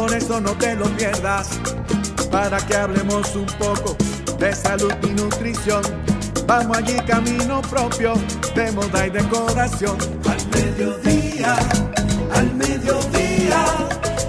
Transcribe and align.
por 0.00 0.14
eso 0.14 0.40
no 0.40 0.52
te 0.52 0.74
lo 0.76 0.86
pierdas. 0.96 1.60
Para 2.30 2.56
que 2.66 2.74
hablemos 2.74 3.36
un 3.36 3.44
poco 3.58 3.96
de 4.38 4.54
salud 4.54 4.94
y 5.02 5.08
nutrición, 5.08 5.82
vamos 6.46 6.78
allí 6.78 6.96
camino 7.06 7.60
propio 7.62 8.14
de 8.54 8.72
moda 8.72 9.06
y 9.06 9.10
decoración. 9.10 9.98
Al 10.26 10.42
mediodía, 10.56 11.54
al 12.34 12.54
mediodía, 12.54 13.64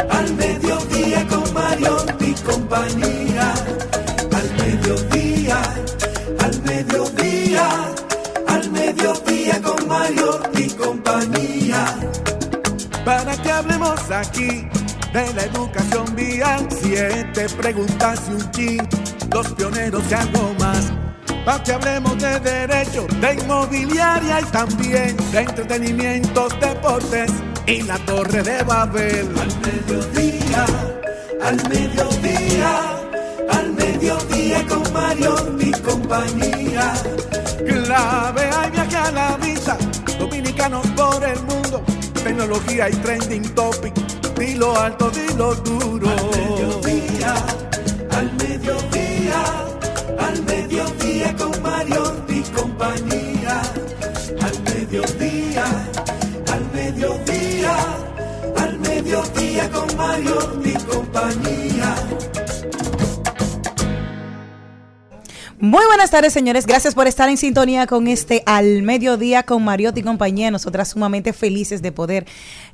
al 0.10 0.34
mediodía 0.34 1.28
con 1.30 1.54
Mario 1.54 1.96
y 2.20 2.34
compañía. 2.34 3.54
Al 4.40 4.50
mediodía, 4.62 5.62
al 6.40 6.62
mediodía, 6.64 7.70
al 8.48 8.72
mediodía 8.72 9.62
con 9.62 9.88
Mario 9.88 10.42
y 10.54 10.70
compañía. 10.72 11.86
Para 13.06 13.38
que 13.42 13.52
hablemos 13.52 14.12
aquí 14.12 14.68
de 15.14 15.34
la 15.34 15.44
educación 15.44 16.16
vial, 16.16 16.68
siete 16.82 17.48
preguntas 17.50 18.22
y 18.30 18.32
un 18.34 18.52
chin, 18.52 18.90
los 19.34 19.48
pioneros 19.54 20.04
y 20.10 20.14
algo 20.14 20.54
más. 20.60 20.92
Para 21.46 21.64
que 21.64 21.74
hablemos 21.74 22.18
de 22.20 22.40
derecho, 22.40 23.08
de 23.20 23.34
inmobiliaria 23.34 24.42
y 24.42 24.46
también 24.46 25.18
de 25.32 25.40
entretenimientos, 25.40 26.60
deportes 26.60 27.32
y 27.66 27.82
la 27.82 27.98
torre 28.06 28.44
de 28.44 28.64
Babel. 28.64 29.28
Al 29.40 29.60
mediodía, 29.62 30.66
al 31.44 31.70
mediodía, 31.70 33.00
al 33.50 33.74
mediodía 33.74 34.66
con 34.68 34.94
Mario 34.94 35.36
y 35.60 35.72
compañía. 35.72 36.94
Clave 37.66 38.50
hay 38.56 38.72
viaje 38.72 38.98
a 38.98 39.12
la 39.12 39.38
vista, 39.38 39.78
dominicanos 40.20 40.86
por 40.96 41.24
el 41.24 41.42
mundo, 41.44 41.84
tecnología 42.24 42.90
y 42.90 42.94
trending 42.98 43.54
topic, 43.56 43.94
dilo 44.42 44.76
alto, 44.76 45.10
dilo 45.12 45.56
duro. 45.56 46.10
Al 46.10 46.26
mediodía, 46.32 47.34
al 48.18 48.34
mediodía, 48.34 49.42
al 50.20 50.44
mediodía 50.44 51.36
con 51.36 51.62
Mario 51.62 52.26
y 52.28 52.42
compañía. 52.58 53.62
Al 54.42 54.64
mediodía, 54.64 55.66
al 56.54 56.64
mediodía, 56.74 57.76
al 58.58 58.80
mediodía 58.80 59.70
con 59.70 59.98
Mario 59.98 60.62
y 60.64 60.74
compañía. 60.92 61.96
Muy 65.62 65.86
buenas 65.86 66.10
tardes, 66.10 66.34
señores. 66.34 66.66
Gracias 66.66 66.96
por 66.96 67.06
estar 67.06 67.30
en 67.30 67.38
sintonía 67.38 67.86
con 67.86 68.08
este 68.08 68.42
Al 68.48 68.82
Mediodía 68.82 69.44
con 69.44 69.64
Mariotti 69.64 70.00
y 70.00 70.04
compañía. 70.04 70.50
Nosotras 70.50 70.90
sumamente 70.90 71.34
felices 71.34 71.84
de 71.84 71.92
poder 71.92 72.26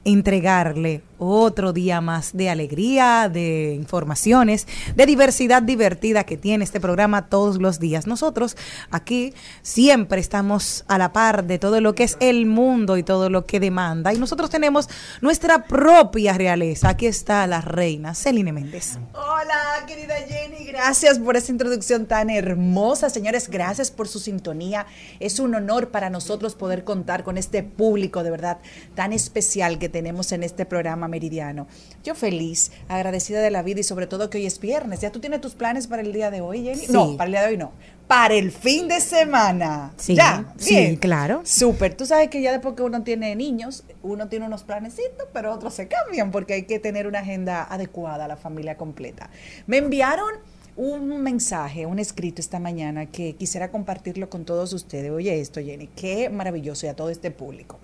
entregarle 0.07 1.03
otro 1.19 1.73
día 1.73 1.99
más 1.99 2.37
de 2.37 2.49
alegría, 2.49 3.27
de 3.27 3.73
informaciones, 3.73 4.67
de 4.95 5.05
diversidad 5.05 5.63
divertida 5.63 6.23
que 6.23 6.37
tiene 6.37 6.63
este 6.63 6.79
programa 6.79 7.27
todos 7.27 7.57
los 7.57 7.79
días. 7.79 8.07
Nosotros 8.07 8.55
aquí 8.89 9.33
siempre 9.63 10.21
estamos 10.21 10.85
a 10.87 10.97
la 10.97 11.11
par 11.11 11.45
de 11.45 11.59
todo 11.59 11.81
lo 11.81 11.93
que 11.93 12.03
es 12.03 12.17
el 12.21 12.45
mundo 12.45 12.97
y 12.97 13.03
todo 13.03 13.29
lo 13.29 13.45
que 13.45 13.59
demanda. 13.59 14.13
Y 14.13 14.19
nosotros 14.19 14.49
tenemos 14.49 14.87
nuestra 15.19 15.65
propia 15.65 16.33
realeza. 16.33 16.89
Aquí 16.89 17.07
está 17.07 17.45
la 17.47 17.59
reina, 17.59 18.13
Celine 18.13 18.53
Méndez. 18.53 18.99
Hola, 19.13 19.85
querida 19.87 20.15
Jenny, 20.27 20.65
gracias 20.65 21.19
por 21.19 21.35
esa 21.35 21.51
introducción 21.51 22.05
tan 22.05 22.29
hermosa. 22.29 23.09
Señores, 23.09 23.49
gracias 23.49 23.91
por 23.91 24.07
su 24.07 24.19
sintonía. 24.19 24.85
Es 25.19 25.39
un 25.39 25.55
honor 25.55 25.89
para 25.89 26.09
nosotros 26.09 26.55
poder 26.55 26.83
contar 26.85 27.23
con 27.23 27.37
este 27.37 27.63
público 27.63 28.23
de 28.23 28.31
verdad 28.31 28.59
tan 28.95 29.11
especial 29.11 29.79
que 29.79 29.89
tenemos 29.89 29.96
en 29.97 30.43
este 30.43 30.65
programa 30.65 31.07
meridiano. 31.07 31.67
Yo 32.03 32.15
feliz, 32.15 32.71
agradecida 32.87 33.41
de 33.41 33.51
la 33.51 33.63
vida 33.63 33.79
y 33.79 33.83
sobre 33.83 34.07
todo 34.07 34.29
que 34.29 34.37
hoy 34.37 34.45
es 34.45 34.59
viernes. 34.59 35.01
¿Ya 35.01 35.11
tú 35.11 35.19
tienes 35.19 35.41
tus 35.41 35.55
planes 35.55 35.87
para 35.87 36.01
el 36.01 36.13
día 36.13 36.31
de 36.31 36.41
hoy, 36.41 36.63
Jenny? 36.63 36.85
Sí. 36.85 36.91
No, 36.91 37.17
para 37.17 37.25
el 37.25 37.31
día 37.31 37.41
de 37.41 37.47
hoy 37.47 37.57
no. 37.57 37.71
Para 38.07 38.35
el 38.35 38.51
fin 38.51 38.87
de 38.87 39.01
semana. 39.01 39.93
Sí, 39.97 40.15
ya, 40.15 40.53
sí, 40.57 40.75
bien. 40.75 40.95
claro. 40.95 41.41
Súper. 41.43 41.93
Tú 41.95 42.05
sabes 42.05 42.29
que 42.29 42.41
ya 42.41 42.51
después 42.51 42.75
que 42.75 42.83
uno 42.83 43.03
tiene 43.03 43.35
niños, 43.35 43.83
uno 44.01 44.27
tiene 44.29 44.45
unos 44.45 44.63
planecitos, 44.63 45.27
pero 45.33 45.53
otros 45.53 45.73
se 45.73 45.87
cambian 45.87 46.31
porque 46.31 46.53
hay 46.53 46.63
que 46.63 46.79
tener 46.79 47.07
una 47.07 47.19
agenda 47.19 47.63
adecuada 47.63 48.25
a 48.25 48.27
la 48.27 48.37
familia 48.37 48.77
completa. 48.77 49.29
Me 49.65 49.77
enviaron 49.77 50.29
un 50.77 51.21
mensaje, 51.21 51.87
un 51.87 51.97
escrito 51.97 52.39
esta 52.39 52.59
mañana 52.59 53.07
que 53.07 53.33
quisiera 53.33 53.71
compartirlo 53.71 54.29
con 54.29 54.45
todos 54.45 54.71
ustedes. 54.73 55.11
Oye 55.11 55.39
esto, 55.41 55.59
Jenny, 55.59 55.87
qué 55.87 56.29
maravilloso 56.29 56.85
y 56.85 56.89
a 56.89 56.95
todo 56.95 57.09
este 57.09 57.31
público. 57.31 57.79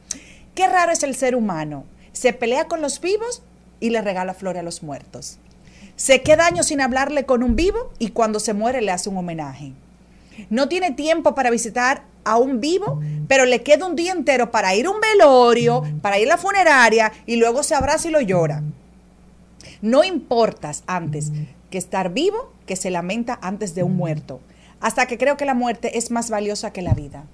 Qué 0.53 0.67
raro 0.67 0.91
es 0.91 1.01
el 1.01 1.15
ser 1.15 1.35
humano. 1.35 1.85
Se 2.13 2.31
pelea 2.31 2.67
con 2.67 2.81
los 2.81 3.01
vivos 3.01 3.43
y 3.79 3.89
le 3.89 4.01
regala 4.01 4.33
flores 4.33 4.61
a 4.61 4.63
los 4.63 4.81
muertos. 4.81 5.37
Se 5.95 6.21
queda 6.21 6.45
años 6.45 6.67
sin 6.67 6.81
hablarle 6.81 7.25
con 7.25 7.43
un 7.43 7.55
vivo 7.55 7.91
y 7.99 8.09
cuando 8.09 8.39
se 8.39 8.53
muere 8.53 8.81
le 8.81 8.91
hace 8.91 9.09
un 9.09 9.17
homenaje. 9.17 9.73
No 10.49 10.67
tiene 10.67 10.91
tiempo 10.91 11.35
para 11.35 11.51
visitar 11.51 12.03
a 12.23 12.37
un 12.37 12.59
vivo, 12.59 13.01
pero 13.27 13.45
le 13.45 13.61
queda 13.63 13.85
un 13.85 13.95
día 13.95 14.11
entero 14.11 14.51
para 14.51 14.73
ir 14.75 14.85
a 14.85 14.91
un 14.91 15.01
velorio, 15.01 15.83
para 16.01 16.19
ir 16.19 16.27
a 16.27 16.35
la 16.35 16.37
funeraria 16.37 17.11
y 17.25 17.35
luego 17.35 17.63
se 17.63 17.75
abraza 17.75 18.07
y 18.07 18.11
lo 18.11 18.21
llora. 18.21 18.63
No 19.81 20.03
importas 20.03 20.83
antes 20.87 21.31
que 21.69 21.77
estar 21.77 22.13
vivo 22.13 22.53
que 22.65 22.75
se 22.75 22.89
lamenta 22.89 23.37
antes 23.41 23.75
de 23.75 23.83
un 23.83 23.95
muerto, 23.95 24.39
hasta 24.79 25.05
que 25.05 25.17
creo 25.17 25.37
que 25.37 25.45
la 25.45 25.53
muerte 25.53 25.97
es 25.97 26.11
más 26.11 26.29
valiosa 26.29 26.71
que 26.71 26.81
la 26.81 26.93
vida. 26.93 27.25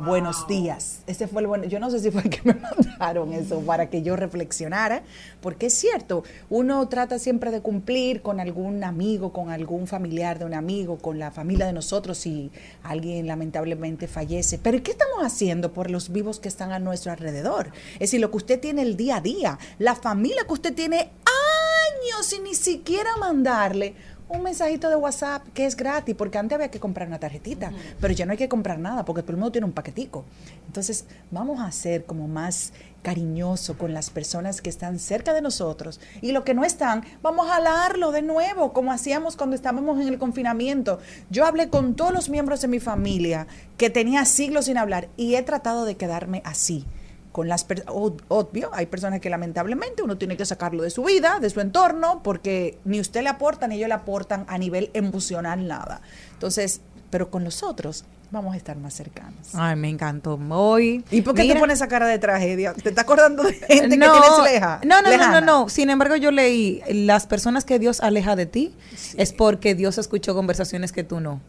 Buenos 0.00 0.48
días. 0.48 1.02
Ese 1.06 1.28
fue 1.28 1.42
el 1.42 1.46
bueno. 1.46 1.64
Yo 1.64 1.78
no 1.78 1.88
sé 1.88 2.00
si 2.00 2.10
fue 2.10 2.22
el 2.22 2.30
que 2.30 2.40
me 2.44 2.54
mandaron 2.54 3.32
eso 3.32 3.60
para 3.60 3.88
que 3.90 4.02
yo 4.02 4.16
reflexionara, 4.16 5.02
porque 5.40 5.66
es 5.66 5.74
cierto, 5.74 6.24
uno 6.50 6.88
trata 6.88 7.18
siempre 7.18 7.52
de 7.52 7.60
cumplir 7.60 8.20
con 8.20 8.40
algún 8.40 8.82
amigo, 8.82 9.32
con 9.32 9.50
algún 9.50 9.86
familiar 9.86 10.38
de 10.38 10.46
un 10.46 10.54
amigo, 10.54 10.98
con 10.98 11.18
la 11.18 11.30
familia 11.30 11.66
de 11.66 11.72
nosotros 11.72 12.18
si 12.18 12.50
alguien 12.82 13.28
lamentablemente 13.28 14.08
fallece. 14.08 14.58
Pero 14.58 14.82
¿qué 14.82 14.90
estamos 14.90 15.22
haciendo 15.22 15.72
por 15.72 15.90
los 15.90 16.10
vivos 16.10 16.40
que 16.40 16.48
están 16.48 16.72
a 16.72 16.80
nuestro 16.80 17.12
alrededor? 17.12 17.70
Es 17.94 18.00
decir, 18.00 18.20
lo 18.20 18.30
que 18.30 18.38
usted 18.38 18.60
tiene 18.60 18.82
el 18.82 18.96
día 18.96 19.16
a 19.16 19.20
día, 19.20 19.58
la 19.78 19.94
familia 19.94 20.44
que 20.44 20.52
usted 20.52 20.74
tiene 20.74 20.98
años 20.98 22.26
sin 22.26 22.42
ni 22.44 22.54
siquiera 22.54 23.16
mandarle 23.18 23.94
un 24.28 24.42
mensajito 24.42 24.88
de 24.88 24.96
WhatsApp 24.96 25.46
que 25.52 25.66
es 25.66 25.76
gratis, 25.76 26.14
porque 26.14 26.38
antes 26.38 26.56
había 26.56 26.70
que 26.70 26.80
comprar 26.80 27.08
una 27.08 27.18
tarjetita, 27.18 27.72
pero 28.00 28.14
ya 28.14 28.26
no 28.26 28.32
hay 28.32 28.38
que 28.38 28.48
comprar 28.48 28.78
nada, 28.78 29.04
porque 29.04 29.22
todo 29.22 29.32
el 29.32 29.38
mundo 29.38 29.52
tiene 29.52 29.66
un 29.66 29.72
paquetico. 29.72 30.24
Entonces, 30.66 31.04
vamos 31.30 31.60
a 31.60 31.70
ser 31.72 32.04
como 32.04 32.26
más 32.26 32.72
cariñoso 33.02 33.76
con 33.76 33.92
las 33.92 34.08
personas 34.08 34.62
que 34.62 34.70
están 34.70 34.98
cerca 34.98 35.34
de 35.34 35.42
nosotros 35.42 36.00
y 36.22 36.32
los 36.32 36.44
que 36.44 36.54
no 36.54 36.64
están, 36.64 37.04
vamos 37.22 37.48
a 37.48 37.56
hablarlo 37.56 38.12
de 38.12 38.22
nuevo, 38.22 38.72
como 38.72 38.92
hacíamos 38.92 39.36
cuando 39.36 39.56
estábamos 39.56 40.00
en 40.00 40.08
el 40.08 40.18
confinamiento. 40.18 40.98
Yo 41.28 41.44
hablé 41.44 41.68
con 41.68 41.94
todos 41.94 42.12
los 42.12 42.30
miembros 42.30 42.62
de 42.62 42.68
mi 42.68 42.80
familia 42.80 43.46
que 43.76 43.90
tenía 43.90 44.24
siglos 44.24 44.64
sin 44.64 44.78
hablar 44.78 45.08
y 45.18 45.34
he 45.34 45.42
tratado 45.42 45.84
de 45.84 45.96
quedarme 45.96 46.40
así 46.46 46.86
con 47.34 47.48
las 47.48 47.66
obvio, 47.88 48.70
hay 48.72 48.86
personas 48.86 49.18
que 49.18 49.28
lamentablemente 49.28 50.04
uno 50.04 50.16
tiene 50.16 50.36
que 50.36 50.46
sacarlo 50.46 50.84
de 50.84 50.90
su 50.90 51.02
vida, 51.02 51.40
de 51.40 51.50
su 51.50 51.60
entorno, 51.60 52.20
porque 52.22 52.78
ni 52.84 53.00
usted 53.00 53.24
le 53.24 53.28
aporta 53.28 53.66
ni 53.66 53.74
ellos 53.74 53.88
le 53.88 53.94
aportan 53.94 54.44
a 54.46 54.56
nivel 54.56 54.88
emocional 54.94 55.66
nada. 55.66 56.00
Entonces, 56.34 56.80
pero 57.10 57.32
con 57.32 57.42
los 57.42 57.64
otros, 57.64 58.04
vamos 58.30 58.54
a 58.54 58.56
estar 58.56 58.76
más 58.76 58.94
cercanos. 58.94 59.52
Ay, 59.52 59.74
me 59.74 59.88
encantó. 59.88 60.38
Hoy. 60.50 61.04
¿Y 61.10 61.22
por 61.22 61.34
qué 61.34 61.42
Mira, 61.42 61.54
te 61.54 61.60
pones 61.60 61.78
esa 61.78 61.88
cara 61.88 62.06
de 62.06 62.20
tragedia? 62.20 62.72
¿Te 62.72 62.90
estás 62.90 63.02
acordando 63.02 63.42
de 63.42 63.54
gente 63.54 63.88
que 63.88 63.96
no, 63.96 64.12
tienes 64.12 64.52
leja? 64.52 64.80
no, 64.84 65.02
no, 65.02 65.16
no, 65.16 65.30
no, 65.32 65.40
no. 65.40 65.68
Sin 65.68 65.90
embargo, 65.90 66.14
yo 66.14 66.30
leí, 66.30 66.82
las 66.88 67.26
personas 67.26 67.64
que 67.64 67.80
Dios 67.80 68.00
aleja 68.00 68.36
de 68.36 68.46
ti 68.46 68.76
es 69.16 69.32
porque 69.32 69.74
Dios 69.74 69.98
escuchó 69.98 70.36
conversaciones 70.36 70.92
que 70.92 71.02
tú 71.02 71.18
no. 71.18 71.40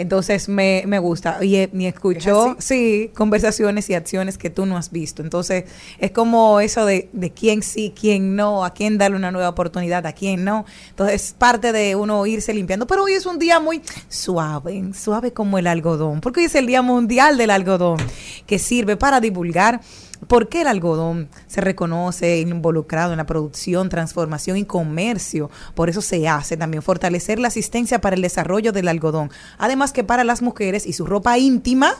Entonces 0.00 0.48
me, 0.48 0.84
me 0.86 0.98
gusta. 0.98 1.44
Y, 1.44 1.68
y 1.72 1.86
escuchó, 1.86 2.56
¿Es 2.58 2.64
sí, 2.64 3.10
conversaciones 3.14 3.88
y 3.90 3.94
acciones 3.94 4.38
que 4.38 4.50
tú 4.50 4.66
no 4.66 4.76
has 4.76 4.90
visto. 4.90 5.22
Entonces 5.22 5.64
es 5.98 6.10
como 6.10 6.60
eso 6.60 6.84
de, 6.86 7.08
de 7.12 7.30
quién 7.30 7.62
sí, 7.62 7.92
quién 7.98 8.36
no, 8.36 8.64
a 8.64 8.72
quién 8.72 8.98
darle 8.98 9.16
una 9.16 9.30
nueva 9.30 9.48
oportunidad, 9.48 10.06
a 10.06 10.12
quién 10.12 10.44
no. 10.44 10.64
Entonces 10.90 11.22
es 11.22 11.32
parte 11.32 11.72
de 11.72 11.94
uno 11.96 12.26
irse 12.26 12.54
limpiando. 12.54 12.86
Pero 12.86 13.04
hoy 13.04 13.12
es 13.12 13.26
un 13.26 13.38
día 13.38 13.60
muy 13.60 13.82
suave, 14.08 14.82
suave 14.94 15.32
como 15.32 15.58
el 15.58 15.66
algodón. 15.66 16.20
Porque 16.20 16.40
hoy 16.40 16.46
es 16.46 16.54
el 16.54 16.66
Día 16.66 16.82
Mundial 16.82 17.36
del 17.36 17.50
Algodón, 17.50 17.98
que 18.46 18.58
sirve 18.58 18.96
para 18.96 19.20
divulgar 19.20 19.80
¿Por 20.28 20.48
qué 20.48 20.62
el 20.62 20.68
algodón 20.68 21.28
se 21.46 21.60
reconoce 21.60 22.40
involucrado 22.40 23.12
en 23.12 23.18
la 23.18 23.26
producción, 23.26 23.88
transformación 23.88 24.56
y 24.56 24.64
comercio? 24.64 25.50
Por 25.74 25.88
eso 25.88 26.02
se 26.02 26.28
hace 26.28 26.56
también 26.56 26.82
fortalecer 26.82 27.38
la 27.38 27.48
asistencia 27.48 28.00
para 28.00 28.16
el 28.16 28.22
desarrollo 28.22 28.72
del 28.72 28.88
algodón. 28.88 29.30
Además 29.58 29.92
que 29.92 30.04
para 30.04 30.24
las 30.24 30.42
mujeres 30.42 30.86
y 30.86 30.92
su 30.92 31.06
ropa 31.06 31.38
íntima, 31.38 31.94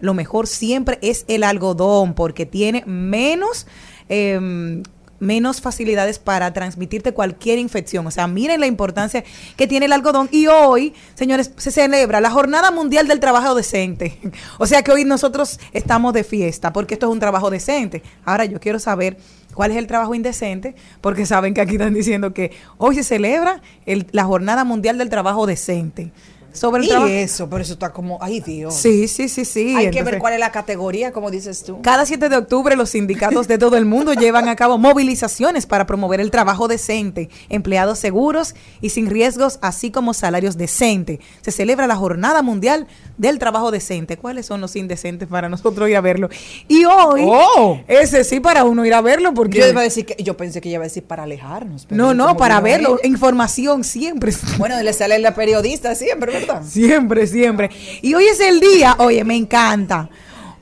lo 0.00 0.14
mejor 0.14 0.46
siempre 0.46 0.98
es 1.02 1.24
el 1.28 1.42
algodón 1.42 2.14
porque 2.14 2.46
tiene 2.46 2.84
menos... 2.86 3.66
em, 4.08 4.82
menos 5.20 5.60
facilidades 5.60 6.18
para 6.18 6.52
transmitirte 6.52 7.12
cualquier 7.12 7.58
infección. 7.58 8.06
O 8.06 8.10
sea, 8.10 8.26
miren 8.26 8.60
la 8.60 8.66
importancia 8.66 9.24
que 9.56 9.66
tiene 9.66 9.86
el 9.86 9.92
algodón. 9.92 10.28
Y 10.30 10.46
hoy, 10.48 10.94
señores, 11.14 11.52
se 11.56 11.70
celebra 11.70 12.20
la 12.20 12.30
Jornada 12.30 12.70
Mundial 12.70 13.08
del 13.08 13.20
Trabajo 13.20 13.54
Decente. 13.54 14.18
O 14.58 14.66
sea 14.66 14.82
que 14.82 14.92
hoy 14.92 15.04
nosotros 15.04 15.58
estamos 15.72 16.12
de 16.12 16.24
fiesta 16.24 16.72
porque 16.72 16.94
esto 16.94 17.06
es 17.06 17.12
un 17.12 17.20
trabajo 17.20 17.50
decente. 17.50 18.02
Ahora 18.24 18.44
yo 18.44 18.60
quiero 18.60 18.78
saber 18.78 19.16
cuál 19.54 19.70
es 19.70 19.76
el 19.76 19.86
trabajo 19.86 20.14
indecente, 20.14 20.74
porque 21.00 21.26
saben 21.26 21.54
que 21.54 21.60
aquí 21.60 21.72
están 21.74 21.94
diciendo 21.94 22.34
que 22.34 22.50
hoy 22.76 22.96
se 22.96 23.04
celebra 23.04 23.62
el- 23.86 24.06
la 24.10 24.24
Jornada 24.24 24.64
Mundial 24.64 24.98
del 24.98 25.08
Trabajo 25.10 25.46
Decente. 25.46 26.10
Sobre 26.54 26.80
el 26.80 26.86
Y 26.86 26.88
trabajo. 26.88 27.10
eso, 27.12 27.50
pero 27.50 27.62
eso 27.62 27.72
está 27.74 27.92
como, 27.92 28.18
ay 28.22 28.40
Dios. 28.40 28.74
Sí, 28.74 29.06
sí, 29.08 29.28
sí, 29.28 29.44
sí. 29.44 29.74
Hay 29.76 29.90
que 29.90 30.02
ver 30.02 30.18
cuál 30.18 30.32
es 30.34 30.40
la 30.40 30.50
categoría, 30.52 31.12
como 31.12 31.30
dices 31.30 31.62
tú. 31.64 31.82
cada 31.82 32.06
7 32.06 32.28
de 32.28 32.36
octubre 32.36 32.76
los 32.76 32.90
sindicatos 32.90 33.46
de 33.48 33.58
todo 33.58 33.76
el 33.76 33.84
mundo 33.84 34.12
llevan 34.14 34.48
a 34.48 34.56
cabo 34.56 34.78
movilizaciones 34.78 35.66
para 35.66 35.86
promover 35.86 36.20
el 36.20 36.30
trabajo 36.30 36.68
decente, 36.68 37.28
empleados 37.48 37.98
seguros 37.98 38.54
y 38.80 38.90
sin 38.90 39.10
riesgos, 39.10 39.58
así 39.62 39.90
como 39.90 40.14
salarios 40.14 40.56
decentes. 40.56 41.18
Se 41.42 41.50
celebra 41.50 41.86
la 41.86 41.96
Jornada 41.96 42.42
Mundial 42.42 42.86
del 43.18 43.38
Trabajo 43.38 43.70
Decente. 43.70 44.16
¿Cuáles 44.16 44.46
son 44.46 44.60
los 44.60 44.76
indecentes 44.76 45.28
para 45.28 45.48
nosotros 45.48 45.88
ir 45.88 45.96
a 45.96 46.00
verlo? 46.00 46.28
Y 46.68 46.84
hoy, 46.84 47.22
Oh. 47.26 47.80
ese 47.88 48.24
sí 48.24 48.40
para 48.40 48.64
uno 48.64 48.84
ir 48.86 48.94
a 48.94 49.00
verlo 49.00 49.34
porque... 49.34 49.58
Yo 49.58 49.66
iba 49.66 49.80
a 49.80 49.84
decir 49.84 50.06
que, 50.06 50.22
yo 50.22 50.36
pensé 50.36 50.60
que 50.60 50.68
iba 50.68 50.80
a 50.80 50.84
decir 50.84 51.02
para 51.04 51.24
alejarnos. 51.24 51.86
pero 51.86 51.96
no, 52.02 52.14
no, 52.14 52.36
para 52.36 52.60
verlo. 52.60 52.98
Información 53.02 53.82
siempre. 53.84 54.32
Bueno, 54.58 54.80
le 54.82 54.92
sale 54.92 55.18
la 55.18 55.34
periodista 55.34 55.94
siempre, 55.94 56.43
Siempre, 56.62 57.26
siempre. 57.26 57.70
Y 58.02 58.14
hoy 58.14 58.24
es 58.24 58.40
el 58.40 58.60
día, 58.60 58.96
oye, 58.98 59.24
me 59.24 59.36
encanta. 59.36 60.08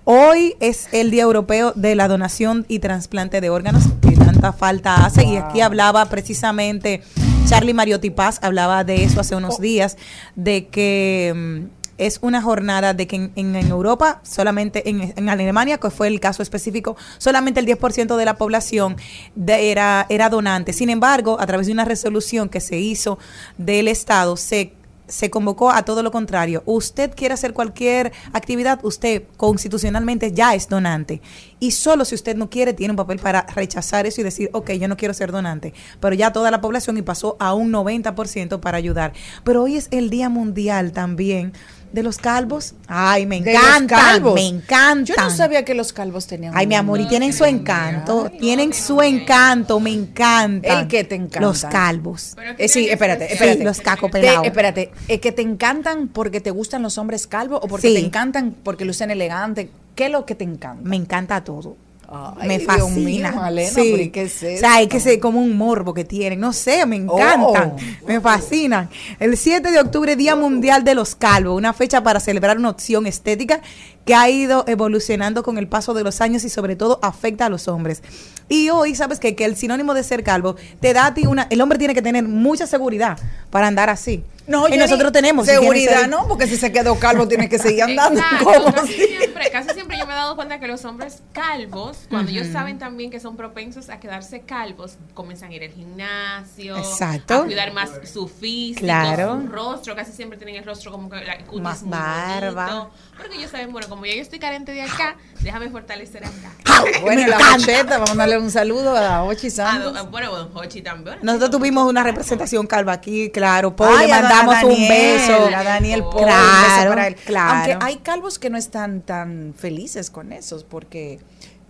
Hoy 0.04 0.56
es 0.58 0.88
el 0.92 1.12
Día 1.12 1.22
Europeo 1.22 1.72
de 1.76 1.94
la 1.94 2.08
Donación 2.08 2.64
y 2.68 2.80
Trasplante 2.80 3.40
de 3.40 3.50
Órganos, 3.50 3.84
que 4.00 4.16
tanta 4.16 4.52
falta 4.52 5.04
hace. 5.04 5.24
Y 5.24 5.36
aquí 5.36 5.60
hablaba 5.60 6.06
precisamente 6.06 7.02
Charlie 7.46 7.72
Mariotti 7.74 8.10
Paz, 8.10 8.40
hablaba 8.42 8.82
de 8.82 9.04
eso 9.04 9.20
hace 9.20 9.36
unos 9.36 9.60
días, 9.60 9.96
de 10.34 10.66
que 10.66 11.32
mm, 11.36 11.70
es 11.98 12.18
una 12.20 12.42
jornada 12.42 12.94
de 12.94 13.06
que 13.06 13.14
en, 13.14 13.32
en- 13.36 13.54
en 13.54 13.68
Europa, 13.68 14.20
solamente 14.24 14.88
en, 14.90 15.12
en 15.16 15.28
Alemania, 15.28 15.78
que 15.78 15.90
fue 15.90 16.08
el 16.08 16.18
caso 16.18 16.42
específico, 16.42 16.96
solamente 17.18 17.60
el 17.60 17.66
10% 17.66 18.16
de 18.16 18.24
la 18.24 18.34
población 18.36 18.96
de- 19.36 19.70
era, 19.70 20.06
era 20.08 20.28
donante. 20.30 20.72
Sin 20.72 20.90
embargo, 20.90 21.36
a 21.38 21.46
través 21.46 21.68
de 21.68 21.72
una 21.74 21.84
resolución 21.84 22.48
que 22.48 22.58
se 22.60 22.76
hizo 22.76 23.20
del 23.56 23.86
Estado, 23.86 24.36
se 24.36 24.72
se 25.12 25.28
convocó 25.28 25.70
a 25.70 25.84
todo 25.84 26.02
lo 26.02 26.10
contrario. 26.10 26.62
Usted 26.64 27.14
quiere 27.14 27.34
hacer 27.34 27.52
cualquier 27.52 28.12
actividad, 28.32 28.82
usted 28.82 29.24
constitucionalmente 29.36 30.32
ya 30.32 30.54
es 30.54 30.70
donante. 30.70 31.20
Y 31.60 31.72
solo 31.72 32.06
si 32.06 32.14
usted 32.14 32.34
no 32.34 32.48
quiere, 32.48 32.72
tiene 32.72 32.92
un 32.92 32.96
papel 32.96 33.18
para 33.18 33.42
rechazar 33.42 34.06
eso 34.06 34.22
y 34.22 34.24
decir, 34.24 34.48
ok, 34.54 34.70
yo 34.72 34.88
no 34.88 34.96
quiero 34.96 35.12
ser 35.12 35.30
donante. 35.30 35.74
Pero 36.00 36.14
ya 36.14 36.32
toda 36.32 36.50
la 36.50 36.62
población 36.62 36.96
y 36.96 37.02
pasó 37.02 37.36
a 37.40 37.52
un 37.52 37.70
90% 37.70 38.60
para 38.60 38.78
ayudar. 38.78 39.12
Pero 39.44 39.62
hoy 39.62 39.76
es 39.76 39.88
el 39.90 40.08
Día 40.08 40.30
Mundial 40.30 40.92
también 40.92 41.52
de 41.92 42.02
los 42.02 42.18
calvos. 42.18 42.74
Ay, 42.88 43.26
me 43.26 43.36
encantan, 43.36 44.22
me 44.34 44.46
encantan. 44.46 45.04
Yo 45.04 45.14
no 45.16 45.30
sabía 45.30 45.64
que 45.64 45.74
los 45.74 45.92
calvos 45.92 46.26
tenían. 46.26 46.52
Ay, 46.56 46.66
mi 46.66 46.74
amor, 46.74 47.00
y 47.00 47.06
tienen 47.08 47.32
su 47.32 47.44
encanto, 47.44 48.30
tienen 48.38 48.72
su 48.72 49.00
encanto, 49.02 49.78
me 49.80 49.90
encantan. 49.92 50.80
¿El 50.80 50.88
qué 50.88 51.04
te 51.04 51.14
encanta? 51.14 51.40
Los 51.40 51.64
calvos. 51.64 52.34
Que 52.56 52.64
Eh, 52.64 52.68
sí, 52.68 52.88
espérate, 52.88 53.32
espérate. 53.32 53.64
los 53.64 53.80
caco 53.80 54.06
Te- 54.06 54.12
pelados. 54.20 54.46
espérate, 54.46 54.90
¿es 55.08 55.20
que 55.20 55.32
te 55.32 55.42
encantan 55.42 56.08
porque 56.08 56.40
te 56.40 56.50
gustan 56.50 56.82
los 56.82 56.98
hombres 56.98 57.26
calvos 57.26 57.60
o 57.62 57.68
porque 57.68 57.88
Sí. 57.88 57.94
te 57.94 58.00
encantan 58.00 58.54
porque 58.62 58.84
lucen 58.84 59.10
elegante? 59.10 59.70
¿Qué 59.94 60.06
es 60.06 60.10
lo 60.12 60.24
que 60.24 60.34
te 60.34 60.44
encanta? 60.44 60.88
Me 60.88 60.96
encanta 60.96 61.44
todo. 61.44 61.76
Ay, 62.14 62.46
me 62.48 62.58
Dios 62.58 62.66
fascina. 62.70 63.30
mío, 63.30 63.40
Malena, 63.40 63.70
Sí. 63.70 63.88
pero 63.92 64.02
¿y 64.02 64.10
qué 64.10 64.22
es 64.24 64.36
O 64.36 64.58
sea, 64.58 64.74
hay 64.74 64.86
que 64.86 65.00
ser 65.00 65.18
como 65.18 65.40
un 65.40 65.56
morbo 65.56 65.94
que 65.94 66.04
tienen. 66.04 66.38
No 66.40 66.52
sé, 66.52 66.84
me 66.84 66.96
encantan. 66.96 67.76
Oh. 67.76 68.06
Me 68.06 68.20
fascinan. 68.20 68.90
El 69.18 69.36
7 69.36 69.70
de 69.70 69.80
octubre, 69.80 70.14
Día 70.14 70.36
Mundial 70.36 70.84
de 70.84 70.94
los 70.94 71.14
Calvos, 71.14 71.56
una 71.56 71.72
fecha 71.72 72.02
para 72.02 72.20
celebrar 72.20 72.58
una 72.58 72.68
opción 72.70 73.06
estética 73.06 73.60
que 74.04 74.14
ha 74.14 74.28
ido 74.28 74.64
evolucionando 74.66 75.42
con 75.42 75.58
el 75.58 75.68
paso 75.68 75.94
de 75.94 76.02
los 76.02 76.20
años 76.20 76.44
y 76.44 76.48
sobre 76.50 76.76
todo 76.76 76.98
afecta 77.02 77.46
a 77.46 77.48
los 77.48 77.68
hombres. 77.68 78.02
Y 78.48 78.68
hoy, 78.70 78.94
¿sabes 78.94 79.18
qué? 79.20 79.34
Que 79.36 79.44
el 79.44 79.56
sinónimo 79.56 79.94
de 79.94 80.02
ser 80.02 80.22
calvo 80.24 80.56
te 80.80 80.92
da 80.92 81.06
a 81.06 81.14
ti 81.14 81.26
una... 81.26 81.46
El 81.50 81.60
hombre 81.60 81.78
tiene 81.78 81.94
que 81.94 82.02
tener 82.02 82.24
mucha 82.24 82.66
seguridad 82.66 83.18
para 83.50 83.68
andar 83.68 83.88
así. 83.90 84.24
No, 84.48 84.68
y 84.68 84.76
nosotros 84.76 85.12
tenemos. 85.12 85.46
si 85.46 85.52
seguridad, 85.52 86.00
ser- 86.00 86.08
¿no? 86.08 86.26
Porque 86.26 86.48
si 86.48 86.56
se 86.56 86.72
quedó 86.72 86.98
calvo 86.98 87.28
tiene 87.28 87.48
que 87.48 87.60
seguir 87.60 87.84
andando. 87.84 88.18
Exacto, 88.20 88.44
¿Cómo 88.44 88.72
casi, 88.74 88.92
así? 88.94 89.06
siempre, 89.16 89.50
casi 89.52 89.70
siempre 89.70 89.96
yo 89.96 90.04
me 90.04 90.12
he 90.12 90.16
dado 90.16 90.34
cuenta 90.34 90.58
que 90.58 90.66
los 90.66 90.84
hombres 90.84 91.22
calvos, 91.32 91.98
cuando 92.10 92.32
ellos 92.32 92.48
saben 92.48 92.80
también 92.80 93.12
que 93.12 93.20
son 93.20 93.36
propensos 93.36 93.88
a 93.88 94.00
quedarse 94.00 94.40
calvos, 94.40 94.96
comienzan 95.14 95.52
a 95.52 95.54
ir 95.54 95.62
al 95.62 95.70
gimnasio, 95.70 96.76
Exacto. 96.76 97.34
a 97.34 97.44
cuidar 97.44 97.72
más 97.72 97.90
su 98.12 98.26
físico, 98.26 98.80
Claro. 98.80 99.40
su 99.40 99.46
rostro, 99.48 99.94
casi 99.94 100.10
siempre 100.10 100.36
tienen 100.36 100.56
el 100.56 100.64
rostro 100.64 100.90
como 100.90 101.08
que 101.08 101.24
la 101.24 101.38
cutis 101.44 101.62
Más 101.62 101.88
barba. 101.88 102.66
bonito, 102.66 102.90
porque 103.16 103.36
ellos 103.36 103.50
saben, 103.52 103.70
bueno, 103.72 103.88
como 103.92 104.06
ya 104.06 104.14
yo 104.14 104.22
estoy 104.22 104.38
carente 104.38 104.72
de 104.72 104.80
acá, 104.82 105.16
déjame 105.40 105.68
fortalecer 105.68 106.24
acá. 106.24 106.52
Bueno, 107.02 107.26
la. 107.28 107.36
Hocheta, 107.54 107.98
vamos 107.98 108.12
a 108.12 108.14
darle 108.16 108.38
un 108.38 108.50
saludo 108.50 108.96
a 108.96 109.22
Ochi 109.24 109.48
Ah, 109.48 109.50
Santos. 109.50 109.94
do- 109.94 110.06
bueno, 110.06 110.34
don 110.34 110.50
Hochi 110.56 110.80
también. 110.80 111.18
Nosotros 111.22 111.50
tuvimos 111.50 111.86
una 111.88 112.02
representación 112.02 112.66
calva 112.66 112.92
aquí, 112.94 113.30
claro. 113.30 113.76
Paul, 113.76 113.94
Ay, 113.98 114.06
le 114.06 114.12
a 114.14 114.22
Da- 114.22 114.28
mandamos 114.28 114.54
a 114.56 114.66
un 114.66 114.88
beso. 114.88 115.46
A 115.54 115.62
Daniel 115.62 116.02
Paul, 116.02 116.24
Claro, 116.24 116.42
un 116.42 116.76
beso 116.78 116.88
para 116.88 117.06
él. 117.08 117.14
claro. 117.16 117.72
Aunque 117.72 117.84
hay 117.86 117.96
calvos 117.98 118.38
que 118.38 118.48
no 118.50 118.56
están 118.56 119.02
tan 119.02 119.54
felices 119.56 120.10
con 120.10 120.32
esos 120.32 120.64
porque 120.64 121.20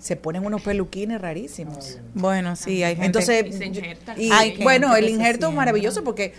se 0.03 0.17
ponen 0.17 0.45
unos 0.45 0.63
peluquines 0.63 1.21
rarísimos. 1.21 2.01
Bueno, 2.13 2.57
sí, 2.57 2.83
hay 2.83 2.95
gente. 2.97 3.07
Entonces, 3.07 3.47
Y 3.47 3.53
se 3.53 3.67
injertan. 3.67 4.21
y, 4.21 4.33
Hay 4.33 4.49
gente 4.51 4.65
bueno, 4.65 4.97
el 4.97 5.09
injerto 5.09 5.49
es 5.49 5.55
maravilloso 5.55 6.03
porque 6.03 6.35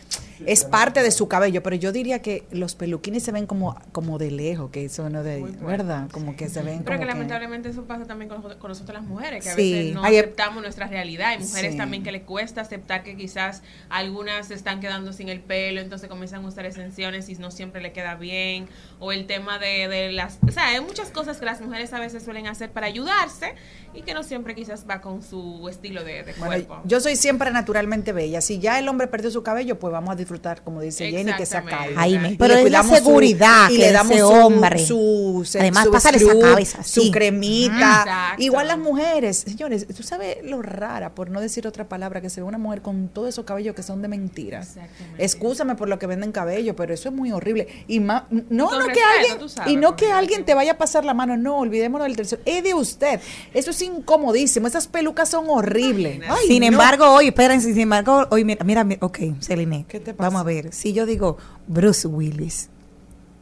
es 0.46 0.65
parte 0.65 1.01
de 1.01 1.12
su 1.12 1.29
cabello, 1.29 1.63
pero 1.63 1.77
yo 1.77 1.93
diría 1.93 2.22
que 2.22 2.43
los 2.51 2.75
peluquines 2.75 3.24
se 3.24 3.32
ven 3.32 3.46
como, 3.48 3.79
como 3.93 4.17
de 4.17 4.32
lejos, 4.32 4.70
que 4.72 4.84
eso 4.84 5.10
no 5.10 5.24
de, 5.24 5.41
¿verdad? 5.62 6.10
Como 6.12 6.36
que 6.36 6.50
se 6.50 6.62
ven 6.62 6.79
Pero 6.84 6.98
como 6.98 6.98
que 6.98 7.00
que- 7.00 7.05
lamentablemente 7.05 7.70
eso 7.70 7.86
pasa 7.86 8.03
también 8.05 8.27
con, 8.27 8.41
con 8.41 8.67
nosotras 8.70 9.00
las 9.01 9.08
mujeres, 9.10 9.41
que 9.41 9.50
a 9.51 9.55
Sí. 9.55 9.72
veces 9.74 9.93
no 9.96 10.03
Hay- 10.03 10.17
aceptamos 10.17 10.62
nuestra 10.62 10.88
realidad. 10.88 11.29
Hay 11.29 11.39
mujeres 11.39 11.72
Sí. 11.72 11.77
también 11.77 12.03
que 12.03 12.12
le 12.12 12.24
cuesta 12.24 12.60
aceptar 12.60 13.03
que 13.03 13.15
quizás 13.15 13.63
algunas 13.89 14.48
se 14.48 14.55
están 14.55 14.82
quedando 14.82 15.13
sin 15.13 15.29
el 15.29 15.39
pelo, 15.39 15.79
entonces 15.79 16.10
comienzan 16.10 16.43
a 16.43 16.48
usar 16.50 16.65
extensiones 16.65 17.29
y 17.29 17.36
no 17.36 17.50
siempre 17.50 17.82
le 17.82 17.93
queda 17.93 18.15
bien. 18.15 18.67
O 19.00 19.13
el 19.13 19.25
tema 19.25 19.58
de, 19.60 19.88
de 19.88 20.12
las... 20.12 20.39
O 20.46 20.51
sea, 20.51 20.67
hay 20.67 20.82
muchas 20.82 21.12
cosas 21.12 21.38
que 21.38 21.46
las 21.46 21.62
mujeres 21.62 21.93
a 21.93 22.00
veces 22.01 22.24
suelen 22.24 22.48
hacer 22.48 22.70
para 22.72 22.88
ayudarse 22.88 23.52
y 23.95 24.01
que 24.01 24.13
no 24.15 24.24
siempre 24.24 24.55
quizás 24.55 24.86
va 24.89 25.01
con 25.01 25.22
su 25.22 25.67
estilo 25.69 26.03
de, 26.03 26.24
de 26.24 26.33
Bueno, 26.39 26.65
cuerpo. 26.65 26.81
yo 26.86 27.00
soy 27.00 27.15
siempre 27.15 27.51
naturalmente 27.51 28.12
bella. 28.12 28.41
Si 28.41 28.57
ya 28.60 28.79
el 28.79 28.88
hombre 28.88 29.07
perdió 29.07 29.29
su 29.29 29.43
cabello, 29.43 29.77
pues 29.77 29.93
vamos 29.93 30.12
a 30.13 30.15
disfrutar, 30.15 30.63
como 30.63 30.81
dice 30.81 31.12
Jenny, 31.12 31.31
que 31.33 31.45
calvo. 31.45 31.93
Ay, 31.95 32.15
Y 32.15 32.19
me- 32.19 32.36
pero 32.38 32.53
es 32.53 32.60
la 32.60 32.62
cuidamos 32.63 32.98
su- 33.00 33.03
seguridad 33.05 33.69
y 33.69 33.74
que 33.74 33.77
le 33.79 33.86
ese 33.86 33.93
damos 33.93 34.17
su, 34.17 34.25
hombre. 34.27 34.79
su, 34.79 35.43
se- 35.45 35.60
Además, 35.60 35.83
su 35.86 35.91
pásale 35.91 36.17
esa 36.17 36.39
cabeza, 36.39 36.83
su 36.83 37.12
cremita. 37.12 37.75
Exacto. 38.03 38.41
Igual 38.43 38.67
las 38.67 38.77
mujeres, 38.79 39.38
señores, 39.38 39.86
tú 39.95 40.01
sabes 40.01 40.38
lo 40.43 40.62
rara, 40.63 41.13
por 41.13 41.29
no 41.29 41.39
decir 41.39 41.67
otra 41.67 41.88
palabra, 41.88 42.19
que 42.19 42.31
se 42.31 42.41
ve 42.41 42.48
una 42.48 42.57
mujer 42.57 42.81
con 42.81 43.10
todos 43.10 43.29
esos 43.29 43.45
cabellos 43.45 43.75
que 43.75 43.83
son 43.83 44.01
de 44.01 44.07
mentiras. 44.07 44.75
Excúsame 45.19 45.75
por 45.75 45.88
lo 45.88 46.00
que 46.00 46.07
venden 46.07 46.31
cabello, 46.31 46.75
pero 46.75 46.93
eso 46.93 47.10
es 47.10 47.15
muy 47.15 47.31
horrible. 47.31 47.67
Y 47.88 48.00
más, 48.00 48.24
no, 48.31 48.41
Y 48.50 48.50
no 48.79 48.88
que 48.88 49.00
alguien, 49.03 49.50
sabes, 49.50 49.72
y 49.72 49.75
no 49.75 49.95
que 49.95 50.12
alguien 50.12 50.45
te 50.45 50.53
vaya 50.55 50.72
a 50.74 50.77
pasar 50.77 51.05
la 51.05 51.13
mano, 51.13 51.38
no, 51.38 51.60
olvidémonos 51.60 52.07
del 52.07 52.15
tercero. 52.15 52.41
Es 52.45 52.63
de 52.63 52.74
usted. 52.74 53.19
Eso 53.53 53.71
es 53.71 53.81
incomodísimo. 53.81 54.67
Esas 54.67 54.88
pelucas 54.88 55.29
son 55.29 55.45
horribles. 55.50 56.21
Ay, 56.27 56.47
sin 56.47 56.62
no. 56.62 56.65
embargo, 56.67 57.05
hoy, 57.12 57.27
espérense, 57.27 57.67
sin 57.73 57.81
embargo, 57.81 58.27
hoy, 58.29 58.43
mira, 58.45 58.63
mira, 58.65 58.83
mira, 58.83 59.00
ok, 59.05 59.19
Celine, 59.41 59.85
¿Qué 59.88 60.00
te 60.00 60.13
pasa? 60.13 60.29
vamos 60.29 60.41
a 60.41 60.43
ver. 60.43 60.73
Si 60.73 60.93
yo 60.93 61.05
digo 61.05 61.38
Bruce 61.67 62.07
Willis, 62.07 62.69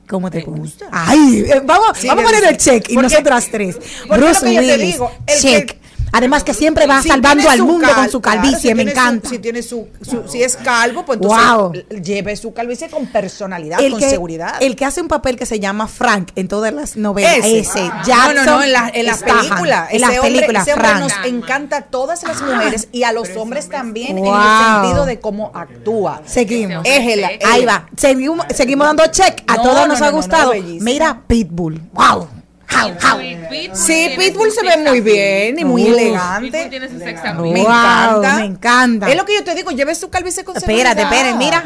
¿Cómo 0.09 0.29
te 0.29 0.41
gusta. 0.41 0.87
Ay, 0.91 1.45
eh, 1.47 1.61
vamos, 1.63 1.97
Sí, 1.97 2.07
vamos 2.07 2.25
a 2.25 2.27
poner 2.27 2.43
el 2.43 2.57
check 2.57 2.89
y 2.89 2.95
Porque- 2.95 3.09
nosotras 3.13 3.47
tres. 3.49 3.77
Bruce 4.09 4.29
es 4.31 4.41
lo 4.43 4.47
que 4.49 4.53
yo 4.55 4.61
te 4.61 4.67
Willis, 4.75 4.91
digo, 4.93 5.11
el 5.25 5.39
check. 5.39 5.71
que- 5.71 5.80
Además 6.13 6.43
que 6.43 6.53
siempre 6.53 6.87
va 6.87 7.01
Si 7.01 7.09
salvando 7.09 7.49
al 7.49 7.61
mundo 7.63 7.87
cal- 7.87 7.95
con 7.95 8.09
su 8.09 8.21
claro, 8.21 8.41
calvicie, 8.41 8.69
si 8.71 8.75
me 8.75 8.83
su- 8.83 8.89
encanta. 8.89 9.29
si 9.29 9.39
tiene 9.39 9.61
su, 9.63 9.87
su- 10.01 10.27
si 10.27 10.43
es 10.43 10.57
calvo, 10.57 11.05
pues 11.05 11.19
entonces 11.21 11.47
Wow. 11.47 11.73
lleve 12.01 12.35
su 12.35 12.53
calvicie 12.53 12.89
con 12.89 13.05
personalidad, 13.07 13.79
el 13.81 13.91
con 13.91 13.99
que, 14.01 14.09
seguridad. 14.09 14.55
El 14.59 14.75
que 14.75 14.85
hace 14.85 15.01
un 15.01 15.07
papel 15.07 15.37
que 15.37 15.45
se 15.45 15.59
llama 15.59 15.87
Frank 15.87 16.31
en 16.35 16.47
todas 16.47 16.73
las 16.73 16.97
novelas. 16.97 17.37
Ese. 17.37 17.59
Ese. 17.59 17.79
Ah. 17.93 18.01
Jackson 18.05 18.35
no, 18.35 18.43
no, 18.45 18.57
no, 18.57 18.63
en 18.63 18.73
la, 18.73 18.91
en 18.93 19.05
la 19.05 19.13
Statham. 19.13 19.37
película. 19.39 19.87
En 19.89 20.01
las 20.01 20.19
películas, 20.19 20.63
ese 20.67 20.73
hombre 20.73 20.89
Frank. 20.89 21.01
nos 21.01 21.25
encanta 21.25 21.77
a 21.77 21.81
todas 21.83 22.23
las 22.23 22.41
mujeres 22.41 22.87
y 22.91 23.03
a 23.03 23.11
los 23.13 23.27
Pero 23.29 23.41
hombres 23.43 23.65
hombre 23.65 23.77
es- 23.77 23.81
también 23.81 24.15
Wow. 24.17 24.35
en 24.35 24.41
el 24.41 24.81
sentido 24.83 25.05
de 25.05 25.19
cómo 25.19 25.51
actúa. 25.53 26.21
Seguimos. 26.25 26.85
Ahí 26.85 27.65
va. 27.65 27.87
Seguimos, 27.95 28.45
seguimos 28.53 28.87
dando 28.87 29.07
check. 29.07 29.43
A 29.47 29.55
No, 29.57 29.63
todos 29.63 29.75
no, 29.81 29.87
nos 29.87 29.99
no, 29.99 30.05
ha 30.05 30.09
no, 30.09 30.11
no, 30.11 30.17
gustado. 30.17 30.53
Mira, 30.81 31.21
Pitbull. 31.27 31.81
Wow. 31.93 32.27
How, 32.73 32.89
how. 33.01 33.17
Pitbull 33.19 33.75
Sí, 33.75 34.09
Pitbull 34.17 34.51
se 34.51 34.61
ve 34.63 34.77
muy 34.77 35.01
bien 35.01 35.59
y 35.59 35.65
muy. 35.65 35.83
Pitbull 35.83 35.99
elegante. 35.99 36.67
tiene 36.69 36.89
su 36.89 36.99
sex 36.99 37.21
Wow, 37.21 37.31
appeal. 37.31 37.53
Me 37.53 37.61
encanta. 37.61 38.35
me 38.37 38.45
encanta. 38.45 39.09
Es 39.09 39.17
lo 39.17 39.25
que 39.25 39.35
yo 39.35 39.43
te 39.43 39.55
digo, 39.55 39.71
lleve 39.71 39.93
su 39.95 40.09
calvicie 40.09 40.43
con 40.43 40.55
Espérate, 40.57 41.01
espérate, 41.01 41.37
mira. 41.37 41.63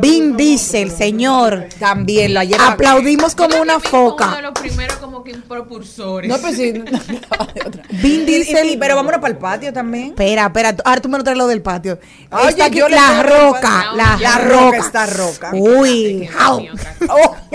Vin 0.00 0.36
Diesel, 0.36 0.90
señor. 0.90 1.68
También 1.78 2.34
la 2.34 2.44
lleva. 2.44 2.68
Aplaudimos 2.68 3.34
como 3.34 3.60
una 3.60 3.78
fue 3.80 3.98
Uno 4.00 4.10
de 4.10 4.24
foca. 4.24 4.40
los 4.40 4.52
primeros 4.52 4.96
como 4.96 5.22
que 5.24 5.34
propulsores. 5.36 6.28
No, 6.28 6.38
pues 6.38 6.56
sí. 6.56 6.72
Vin 7.90 8.26
Diesel. 8.26 8.76
pero 8.78 8.96
vámonos 8.96 9.20
para 9.20 9.32
el 9.32 9.38
patio 9.38 9.72
también. 9.72 10.08
Espera, 10.08 10.46
espera, 10.46 10.74
ahora 10.84 11.00
tú 11.00 11.08
me 11.08 11.18
lo 11.18 11.24
traes 11.24 11.38
lo 11.38 11.46
del 11.46 11.62
patio. 11.62 11.98
Oye, 12.30 12.70
yo 12.72 12.88
la 12.88 13.22
roca, 13.22 13.92
la, 13.94 14.38
roca. 14.38 14.76
está 14.78 15.06
roca. 15.06 15.50
Uy, 15.52 16.28
how. 16.38 16.66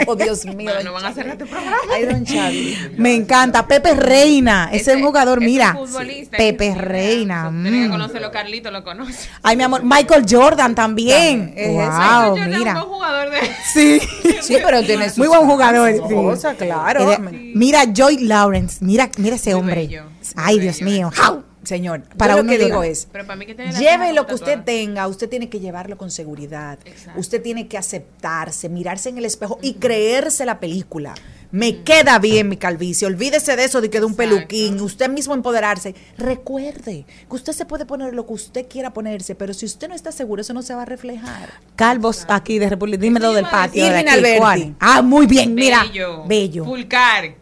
Oh, 0.07 0.15
Dios 0.15 0.45
mío. 0.45 0.72
No, 0.83 0.93
van 0.93 1.05
a 1.05 1.13
cerrar 1.13 1.33
este 1.33 1.45
programa. 1.45 1.77
Ay, 1.93 2.05
don 2.05 2.25
Charlie. 2.25 2.77
Me 2.97 3.15
encanta. 3.15 3.67
Pepe 3.67 3.93
Reina, 3.95 4.69
ese 4.71 4.91
es 4.91 4.97
un 4.97 5.03
jugador, 5.03 5.39
ese 5.39 5.45
mira. 5.45 5.73
futbolista, 5.73 6.38
Pepe 6.38 6.75
Reina. 6.75 7.50
Tiene 7.50 7.81
que 7.83 7.88
mm. 7.88 7.91
conocerlo, 7.91 8.31
Carlito 8.31 8.71
lo 8.71 8.83
conoce. 8.83 9.29
Ay, 9.41 9.57
mi 9.57 9.63
amor. 9.63 9.81
Michael 9.83 10.25
Jordan 10.29 10.75
también. 10.75 11.47
También, 11.47 11.53
es 11.57 11.67
ese. 11.67 11.75
Wow, 11.75 11.88
Michael 11.88 12.29
Jordan, 12.29 12.51
un 12.53 12.59
mira. 12.59 12.73
buen 12.73 12.85
jugador 12.85 13.29
de 13.29 13.39
Sí. 13.73 14.01
Sí, 14.41 14.57
pero 14.62 14.83
tiene 14.83 15.07
sus 15.09 15.19
Muy 15.19 15.27
buen 15.27 15.45
jugador. 15.45 15.91
sí. 16.38 16.47
claro. 16.57 17.12
Eh, 17.12 17.51
Mira, 17.55 17.85
Joy 17.93 18.17
Lawrence. 18.17 18.83
Mira, 18.83 19.09
mira 19.17 19.35
ese 19.35 19.53
hombre. 19.53 20.03
Ay, 20.35 20.59
Dios 20.59 20.81
mío. 20.81 21.12
How. 21.17 21.43
Señor, 21.63 22.01
Para 22.17 22.35
lo 22.35 22.41
uno 22.41 22.51
que 22.51 22.57
digo 22.57 22.83
es, 22.83 23.07
Pero 23.12 23.25
para 23.25 23.38
mí 23.38 23.45
que 23.45 23.55
tiene 23.55 23.71
la 23.71 23.79
lleve 23.79 24.13
lo 24.13 24.27
que 24.27 24.33
usted 24.33 24.63
tenga, 24.63 25.07
usted 25.07 25.29
tiene 25.29 25.50
que 25.50 25.62
llevarlo 25.62 25.97
con 25.97 26.12
seguridad. 26.12 26.77
Exacto. 26.83 27.19
Usted 27.19 27.41
tiene 27.41 27.67
que 27.67 27.77
aceptarse, 27.77 28.67
mirarse 28.67 29.09
en 29.09 29.17
el 29.17 29.25
espejo 29.25 29.59
y 29.62 29.75
creerse 29.75 30.45
la 30.45 30.59
película. 30.59 31.15
Me 31.53 31.83
queda 31.83 32.17
bien 32.17 32.50
mi 32.50 32.57
calvicie. 32.57 33.05
Olvídese 33.05 33.55
de 33.55 33.65
eso 33.65 33.79
de 33.79 33.91
que 33.91 34.00
de 34.00 34.05
un 34.07 34.13
Exacto. 34.13 34.33
peluquín. 34.36 34.81
Usted 34.81 35.07
mismo 35.07 35.36
empoderarse. 35.36 35.93
Recuerde 36.17 37.05
que 37.29 37.36
usted 37.36 37.53
se 37.53 37.65
puede 37.65 37.86
poner 37.86 38.15
lo 38.15 38.25
que 38.25 38.33
usted 38.33 38.67
quiera 38.67 38.91
ponerse, 38.91 39.36
pero 39.36 39.53
si 39.53 39.67
usted 39.67 39.88
no 39.88 39.93
está 39.93 40.12
seguro, 40.12 40.41
eso 40.41 40.55
no 40.55 40.63
se 40.63 40.74
va 40.74 40.81
a 40.81 40.86
reflejar. 40.86 41.51
Calvos 41.75 42.25
aquí 42.27 42.57
de 42.57 42.69
República. 42.69 42.98
Dime 43.00 43.19
lo 43.19 43.27
Eso 43.27 43.36
del 43.36 43.45
patio. 43.45 43.83
de 43.86 44.00
aquí. 44.00 44.38
¿cuál? 44.39 44.75
Ah, 44.79 45.03
muy 45.03 45.27
bien. 45.27 45.53
Mira. 45.53 45.83
Bello. 45.83 46.24
Bello. 46.25 46.65
Fulcar. 46.65 47.36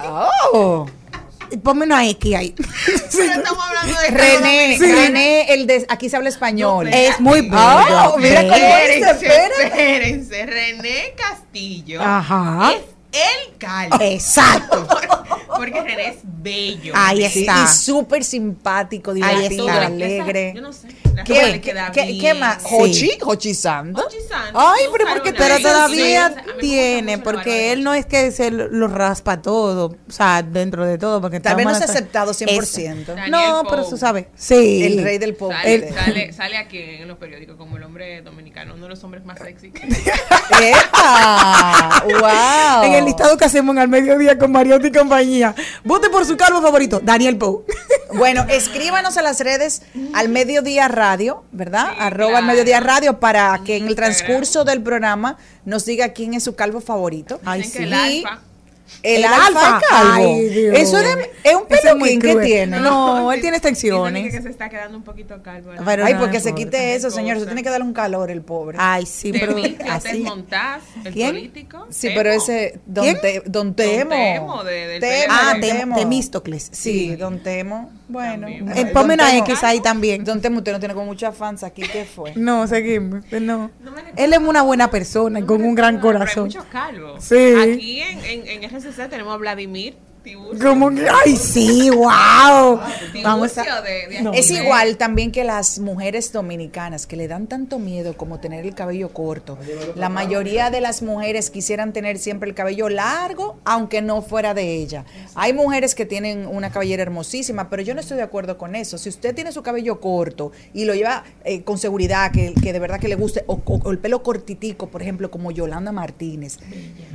Oh. 0.00 0.86
Ponme 1.62 1.84
una 1.84 2.08
X 2.08 2.34
ahí. 2.34 2.54
Pero 3.12 3.32
estamos 3.32 3.62
hablando 3.62 4.00
de 4.00 4.08
René, 4.08 4.78
René, 4.78 5.52
el 5.54 5.66
de 5.66 5.84
aquí 5.90 6.08
se 6.08 6.16
habla 6.16 6.30
español. 6.30 6.88
No, 6.90 6.96
es 6.96 7.20
muy 7.20 7.42
bello. 7.42 7.56
Ah, 7.58 8.14
mira 8.18 8.40
cómo 8.42 8.54
Espérense, 8.54 9.26
espérense. 9.66 10.46
René 10.46 11.14
Castillo 11.14 12.00
Ajá. 12.00 12.72
es 12.72 12.93
el 13.14 13.56
calvo. 13.58 13.96
Exacto. 14.00 14.86
Porque 15.56 15.80
René 15.82 16.08
es 16.08 16.18
bello. 16.22 16.92
Ahí 16.96 17.24
está. 17.24 17.62
y 17.62 17.66
súper 17.68 18.24
simpático, 18.24 19.14
divertido, 19.14 19.68
alegre. 19.68 20.52
Yo 20.54 20.62
no 20.62 20.72
sé. 20.72 20.88
La 21.14 21.24
¿Qué, 21.24 21.42
le 21.52 21.60
queda 21.60 21.90
qué- 21.92 22.06
bien. 22.06 22.20
qué 22.20 22.34
más? 22.34 22.62
Sí. 22.62 22.68
¿Hochi? 22.78 23.10
¿Hochi 23.24 23.54
Sando? 23.54 24.02
Hochi 24.04 24.16
Ay, 24.54 24.84
pero 24.92 25.06
¿por 25.06 25.22
qué 25.22 25.32
carona. 25.32 25.34
Pero 25.34 25.54
Sí, 25.56 25.62
sí, 25.62 25.68
todavía 25.68 26.34
tiene, 26.60 27.18
porque 27.18 27.72
él 27.72 27.82
no 27.84 27.94
es 27.94 28.04
que 28.06 28.30
se 28.32 28.50
lo 28.50 28.88
raspa 28.88 29.40
todo, 29.40 29.96
o 30.08 30.12
sea, 30.12 30.42
dentro 30.42 30.84
de 30.86 30.98
todo. 30.98 31.20
Porque 31.20 31.40
Tal 31.40 31.56
vez 31.56 31.66
no 31.66 31.74
se 31.74 31.82
ha 31.84 31.86
aceptado 31.86 32.32
Es- 32.32 32.38
100%. 32.38 33.06
Daniel 33.14 33.30
No, 33.30 33.62
pero 33.68 33.84
tú 33.88 33.96
sabes. 33.96 34.26
Sí. 34.34 34.82
El 34.84 35.02
rey 35.02 35.18
del 35.18 35.34
pop. 35.34 35.52
Sale, 35.52 35.74
El- 35.74 35.94
sale, 35.94 36.32
sale 36.32 36.56
aquí 36.56 36.78
en 36.78 37.08
los 37.08 37.18
periódicos 37.18 37.56
como 37.56 37.76
el 37.76 37.82
hombre 37.84 38.22
dominicano, 38.22 38.74
uno 38.74 38.84
de 38.84 38.88
los 38.90 39.04
hombres 39.04 39.24
más 39.24 39.38
sexy. 39.38 39.72
¡Epa! 40.60 42.04
¡Wow! 42.04 42.84
En 42.84 42.94
el 42.94 43.04
listado 43.04 43.36
que 43.36 43.44
hacemos 43.44 43.76
al 43.76 43.88
mediodía 43.88 44.38
con 44.38 44.52
Mariotti 44.52 44.88
y 44.88 44.92
compañía. 44.92 45.54
Vote 45.84 46.10
por 46.10 46.24
su 46.24 46.36
calvo 46.36 46.60
favorito, 46.62 47.00
Daniel 47.02 47.36
Pou. 47.38 47.64
Bueno, 48.14 48.44
escríbanos 48.48 49.16
a 49.16 49.22
las 49.22 49.40
redes 49.40 49.82
al 50.14 50.28
Mediodía 50.28 50.88
Radio, 50.88 51.03
¿verdad? 51.52 51.88
Sí, 51.90 51.96
Arroba 52.00 52.38
al 52.38 52.44
claro. 52.44 52.46
Mediodía 52.46 52.80
Radio 52.80 53.20
para 53.20 53.60
que 53.64 53.76
en 53.76 53.86
el 53.88 53.94
transcurso 53.94 54.64
del 54.64 54.82
programa 54.82 55.36
nos 55.64 55.84
diga 55.84 56.08
quién 56.10 56.34
es 56.34 56.42
su 56.44 56.54
calvo 56.54 56.80
favorito. 56.80 57.40
Ay, 57.44 57.64
sí. 57.64 57.82
el 57.82 57.92
alfa. 57.92 58.40
El, 59.02 59.16
El 59.16 59.24
alfa, 59.24 59.46
alfa. 59.76 59.80
calvo. 59.88 60.34
Ay. 60.36 60.66
Eso 60.74 60.98
es, 60.98 61.16
de- 61.16 61.30
es 61.42 61.54
un 61.56 61.62
Ese 61.68 61.74
es 61.74 61.80
peluquín 61.94 62.20
que 62.20 62.36
tiene. 62.36 62.80
No, 62.80 63.32
él 63.32 63.40
tiene 63.40 63.56
extensiones. 63.56 64.30
que 64.32 64.42
se 64.42 64.48
está 64.50 64.68
quedando 64.68 64.96
un 64.96 65.02
poquito 65.02 65.42
calvo. 65.42 65.72
¿no? 65.74 65.84
Pero 65.84 66.04
Ay, 66.04 66.14
no 66.14 66.20
porque 66.20 66.38
se 66.40 66.54
quite 66.54 66.94
eso, 66.94 67.10
señor. 67.10 67.36
Eso 67.38 67.46
tiene 67.46 67.62
que 67.62 67.70
darle 67.70 67.86
un 67.86 67.92
calor 67.94 68.30
el 68.30 68.42
pobre. 68.42 68.76
Ay, 68.80 69.04
sí, 69.06 69.32
De 69.32 69.40
pero 69.40 69.54
mí, 69.54 69.76
así. 69.90 70.18
Montaz, 70.20 70.82
el 71.04 71.12
¿Quién? 71.12 71.30
político. 71.34 71.86
Sí, 71.90 72.08
Temo. 72.08 72.14
pero 72.20 72.30
ese 72.30 72.78
Don, 72.86 73.04
¿Quién? 73.04 73.20
Te- 73.20 73.42
don 73.46 73.74
Temo. 73.74 74.10
Temo, 74.10 74.64
de- 74.64 74.86
del 74.86 75.00
Temo, 75.00 75.34
Ah, 75.34 75.54
don. 75.60 75.94
Temístocles. 75.94 76.68
Sí, 76.72 76.92
Sí. 77.10 77.16
Don 77.16 77.42
Temo. 77.42 77.90
Bueno. 78.06 78.46
Eh, 78.48 78.86
ponme 78.92 79.14
una. 79.14 79.36
X 79.38 79.62
ahí 79.64 79.80
también. 79.80 80.24
Don 80.24 80.40
Temo, 80.40 80.58
usted 80.58 80.72
no 80.72 80.78
tiene 80.78 80.94
como 80.94 81.06
muchas 81.06 81.34
fans 81.36 81.62
aquí. 81.62 81.82
¿Qué 81.82 82.04
fue? 82.04 82.32
No, 82.36 82.66
seguimos. 82.66 83.24
No. 83.32 83.70
No 83.80 83.94
le- 83.94 84.22
Él 84.24 84.32
es 84.32 84.38
una 84.38 84.62
buena 84.62 84.90
persona 84.90 85.38
y 85.40 85.42
con 85.44 85.62
un 85.62 85.74
gran 85.74 85.96
Pero 85.96 86.08
hay 86.08 86.14
corazón. 86.14 86.44
muchos 86.44 86.64
calvos. 86.66 87.24
Sí. 87.24 87.54
Aquí 87.60 88.00
en, 88.00 88.24
en, 88.24 88.62
en 88.64 88.70
RCC 88.70 89.08
tenemos 89.08 89.32
a 89.34 89.38
Vladimir 89.38 89.96
Tiburcio. 90.24 90.68
Como 90.68 90.90
que, 90.90 91.06
ay, 91.24 91.36
sí, 91.36 91.90
wow. 91.90 92.80
Vamos 93.22 93.56
a. 93.58 93.82
de, 93.82 94.08
de 94.08 94.22
No. 94.22 94.32
Es 94.32 94.48
de- 94.48 94.54
igual 94.54 94.96
también 94.96 95.30
que 95.30 95.44
las 95.44 95.78
mujeres 95.78 96.32
dominicanas 96.32 97.06
que 97.06 97.16
le 97.16 97.28
dan 97.28 97.46
tanto 97.46 97.78
miedo 97.78 98.16
como 98.16 98.40
tener 98.40 98.64
el 98.64 98.74
cabello 98.74 99.10
corto. 99.10 99.58
La 99.94 100.08
mayoría 100.08 100.70
de 100.70 100.80
las 100.80 101.02
mujeres 101.02 101.50
quisieran 101.50 101.92
tener 101.92 102.18
siempre 102.18 102.48
el 102.48 102.54
cabello 102.54 102.88
largo, 102.88 103.58
aunque 103.64 104.00
no 104.02 104.22
fuera 104.22 104.54
de 104.54 104.74
ella. 104.76 105.04
Hay 105.34 105.52
mujeres 105.52 105.94
que 105.94 106.06
tienen 106.06 106.46
una 106.46 106.70
cabellera 106.70 107.02
hermosísima, 107.02 107.68
pero 107.68 107.82
yo 107.82 107.94
no 107.94 108.00
estoy 108.00 108.16
de 108.16 108.22
acuerdo 108.22 108.56
con 108.58 108.74
eso. 108.74 108.96
Si 108.98 109.08
usted 109.10 109.34
tiene 109.34 109.52
su 109.52 109.62
cabello 109.62 110.00
corto 110.00 110.52
y 110.72 110.86
lo 110.86 110.94
lleva 110.94 111.24
eh, 111.44 111.62
con 111.62 111.76
seguridad, 111.78 112.32
que, 112.32 112.54
que 112.54 112.72
de 112.72 112.78
verdad 112.78 112.98
que 112.98 113.08
le 113.08 113.16
guste, 113.16 113.44
o, 113.46 113.60
o- 113.64 113.80
o 113.84 113.90
el 113.90 113.98
pelo 113.98 114.22
cortitico, 114.22 114.88
por 114.88 115.02
ejemplo, 115.02 115.30
como 115.30 115.50
Yolanda 115.50 115.92
Martínez, 115.92 116.58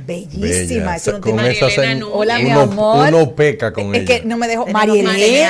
bellísima. 0.06 0.92
Bella. 0.92 0.96
Eso 0.96 1.12
no 1.12 1.20
Con 1.20 1.34
tiene 1.36 1.50
esa 1.50 1.64
Marilena 1.66 1.92
se- 1.94 1.98
Núñez. 2.00 2.14
Hola, 2.16 2.38
mi 2.38 2.50
amor. 2.50 2.99
Uno 3.08 3.34
peca 3.34 3.72
con 3.72 3.94
es 3.94 4.02
ella. 4.02 4.20
que 4.20 4.26
no 4.26 4.36
me 4.36 4.46
dejó. 4.48 4.66
Núñez. 4.66 5.48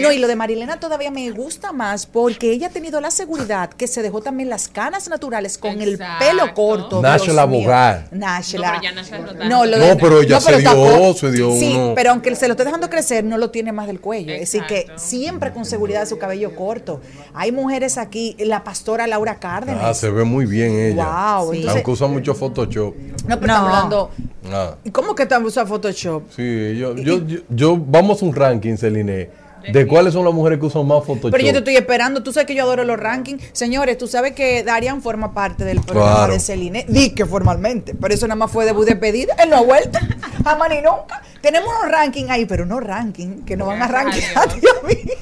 No, 0.00 0.12
y 0.12 0.18
lo 0.18 0.28
de 0.28 0.36
Marielena 0.36 0.80
todavía 0.80 1.10
me 1.10 1.30
gusta 1.30 1.72
más 1.72 2.06
porque 2.06 2.50
ella 2.52 2.68
ha 2.68 2.70
tenido 2.70 3.00
la 3.00 3.10
seguridad 3.10 3.70
que 3.70 3.86
se 3.86 4.02
dejó 4.02 4.20
también 4.20 4.48
las 4.48 4.68
canas 4.68 5.08
naturales 5.08 5.58
con 5.58 5.80
el 5.80 5.94
Exacto. 5.94 6.24
pelo 6.26 6.54
corto. 6.54 7.02
Mío. 7.02 7.46
Bogar. 7.48 8.08
Náshela. 8.10 8.80
No, 9.48 9.62
pero 9.62 9.78
no 9.78 9.96
pero 9.98 10.20
ella 10.22 10.40
se 10.40 10.58
dio, 10.58 11.14
se 11.14 11.30
dio 11.32 11.52
Sí, 11.52 11.74
uno. 11.76 11.92
pero 11.94 12.10
aunque 12.10 12.34
se 12.36 12.46
lo 12.48 12.52
esté 12.52 12.64
dejando 12.64 12.88
crecer, 12.90 13.24
no 13.24 13.38
lo 13.38 13.50
tiene 13.50 13.72
más 13.72 13.86
del 13.86 14.00
cuello. 14.00 14.32
Es 14.32 14.40
decir, 14.40 14.64
que 14.66 14.80
Exacto. 14.80 15.00
siempre 15.02 15.52
con 15.52 15.64
seguridad 15.64 16.06
su 16.06 16.18
cabello 16.18 16.54
corto. 16.54 17.00
Hay 17.34 17.52
mujeres 17.52 17.98
aquí, 17.98 18.36
la 18.38 18.64
pastora 18.64 19.06
Laura 19.06 19.36
Cárdenas. 19.38 19.82
Ah, 19.82 19.94
se 19.94 20.10
ve 20.10 20.24
muy 20.24 20.46
bien 20.46 20.78
ella. 20.78 21.04
Wow, 21.38 21.52
Sí. 21.52 21.58
entonces, 21.58 21.76
Aunque 21.76 21.90
usa 21.90 22.06
mucho 22.08 22.34
Photoshop. 22.34 22.94
no, 23.26 23.40
pero 23.40 23.52
No. 23.52 23.58
hablando. 23.60 24.10
Ah, 24.50 24.74
¿y 24.84 24.90
¿Cómo 24.90 25.14
que 25.14 25.24
estamos 25.24 25.48
usando 25.48 25.68
Photoshop? 25.68 26.22
sí, 26.34 26.42
yo, 26.78 26.94
yo, 26.96 27.26
yo, 27.26 27.38
yo- 27.48 27.76
vamos 27.76 28.22
a 28.22 28.24
un 28.24 28.34
ranking, 28.34 28.76
Celine, 28.76 29.30
de 29.72 29.86
cuáles 29.86 30.14
son 30.14 30.24
las 30.24 30.32
mujeres 30.32 30.58
que 30.60 30.66
usan 30.66 30.86
más 30.86 31.04
Photoshop. 31.04 31.32
Pero 31.32 31.44
yo 31.44 31.52
te 31.52 31.58
estoy 31.58 31.76
esperando. 31.76 32.22
Tú 32.22 32.32
sabes 32.32 32.46
que 32.46 32.54
yo 32.54 32.62
adoro 32.62 32.84
los 32.84 32.98
rankings. 32.98 33.42
Señores, 33.52 33.98
tú 33.98 34.06
sabes 34.06 34.32
que 34.32 34.62
Darian 34.62 35.02
forma 35.02 35.34
parte 35.34 35.64
del 35.64 35.80
programa 35.80 36.14
Claro. 36.16 36.32
de 36.32 36.40
Celine. 36.40 36.86
Di 36.88 37.10
que 37.10 37.26
formalmente. 37.26 37.94
Pero 37.94 38.14
eso 38.14 38.26
nada 38.26 38.36
más 38.36 38.50
fue 38.50 38.64
debut 38.64 38.86
de 38.86 38.96
pedida. 38.96 39.34
Él 39.42 39.50
no 39.50 39.56
ha 39.56 39.60
vuelto. 39.62 39.98
Jamás 40.44 40.70
ni 40.70 40.76
nunca. 40.76 41.22
Tenemos 41.42 41.68
unos 41.80 41.90
rankings 41.90 42.30
ahí, 42.30 42.46
pero 42.46 42.64
no 42.64 42.80
ranking. 42.80 43.42
Que 43.44 43.56
nos 43.58 43.66
van 43.68 43.82
a 43.82 43.88
rankear. 43.88 44.38
a 44.38 44.46
Dios 44.54 44.62
mío. 44.86 45.14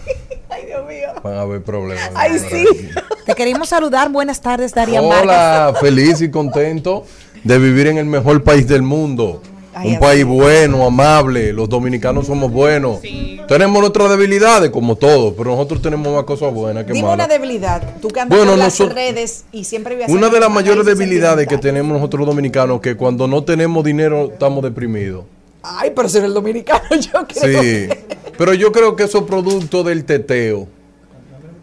Ay, 0.49 0.67
Dios 0.67 0.87
mío. 0.87 1.09
Van 1.25 1.35
a 1.35 1.41
haber 1.41 1.63
problemas. 1.63 2.11
Ay, 2.15 2.39
sí. 2.39 2.65
Te 3.25 3.35
queremos 3.35 3.69
saludar. 3.71 4.11
Buenas 4.13 4.41
tardes, 4.41 4.73
Vargas. 4.75 5.03
Hola, 5.03 5.75
feliz 5.81 6.21
y 6.21 6.31
contento 6.31 7.05
de 7.43 7.59
vivir 7.59 7.89
en 7.89 7.99
el 7.99 8.07
mejor 8.07 8.45
país 8.45 8.69
del 8.69 8.83
mundo. 8.83 9.43
Ay, 9.79 9.93
un 9.93 9.99
país 10.01 10.25
bueno, 10.25 10.87
amable, 10.87 11.53
los 11.53 11.69
dominicanos 11.69 12.27
somos 12.27 12.51
buenos. 12.51 13.01
Sí. 13.03 13.39
Tenemos 13.47 13.79
nuestras 13.79 14.09
debilidades 14.09 14.71
como 14.71 14.97
todos, 14.97 15.35
pero 15.37 15.51
nosotros 15.51 15.83
tenemos 15.83 16.15
más 16.15 16.25
cosas 16.25 16.51
buenas 16.55 16.85
que 16.85 16.95
Dime 16.95 17.13
una 17.13 17.29
debilidad. 17.29 17.83
Tú 18.01 18.09
que 18.09 18.21
andas 18.21 18.39
Bueno, 18.39 18.57
las 18.57 18.69
nosotros- 18.81 18.95
redes 18.95 19.45
y 19.53 19.65
siempre 19.65 19.99
Una 20.09 20.31
de 20.31 20.41
las 20.41 20.51
mayores 20.51 20.87
debilidades 20.87 21.47
que 21.47 21.59
tenemos 21.59 21.93
nosotros 21.93 22.21
los 22.21 22.29
dominicanos 22.29 22.81
que 22.81 22.97
cuando 22.97 23.29
no 23.29 23.45
tenemos 23.45 23.85
dinero 23.85 24.31
estamos 24.33 24.63
deprimidos. 24.63 25.25
Ay, 25.63 25.93
pero 25.95 26.09
ser 26.09 26.25
el 26.25 26.33
dominicano, 26.33 26.81
yo 26.99 27.27
creo. 27.27 27.63
Sí, 27.63 27.89
pero 28.39 28.55
yo 28.55 28.73
creo 28.73 28.97
que 28.97 29.03
eso 29.05 29.19
es 29.19 29.25
producto 29.25 29.85
del 29.85 30.07
teteo. 30.07 30.69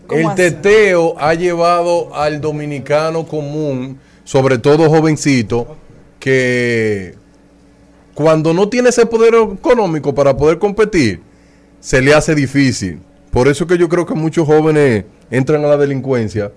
¿Cómo 0.05 0.19
El 0.19 0.27
así? 0.27 0.35
teteo 0.35 1.15
ha 1.17 1.33
llevado 1.33 2.13
al 2.13 2.41
dominicano 2.41 3.25
común, 3.25 3.97
sobre 4.23 4.59
todo 4.59 4.87
jovencito, 4.87 5.77
que 6.19 7.15
cuando 8.13 8.53
no 8.53 8.69
tiene 8.69 8.89
ese 8.89 9.05
poder 9.05 9.33
económico 9.35 10.13
para 10.13 10.35
poder 10.37 10.59
competir, 10.59 11.21
se 11.79 12.01
le 12.01 12.13
hace 12.13 12.35
difícil. 12.35 12.99
Por 13.31 13.47
eso 13.47 13.65
que 13.65 13.77
yo 13.77 13.89
creo 13.89 14.05
que 14.05 14.13
muchos 14.13 14.45
jóvenes 14.45 15.05
entran 15.31 15.65
a 15.65 15.67
la 15.67 15.77
delincuencia, 15.77 16.51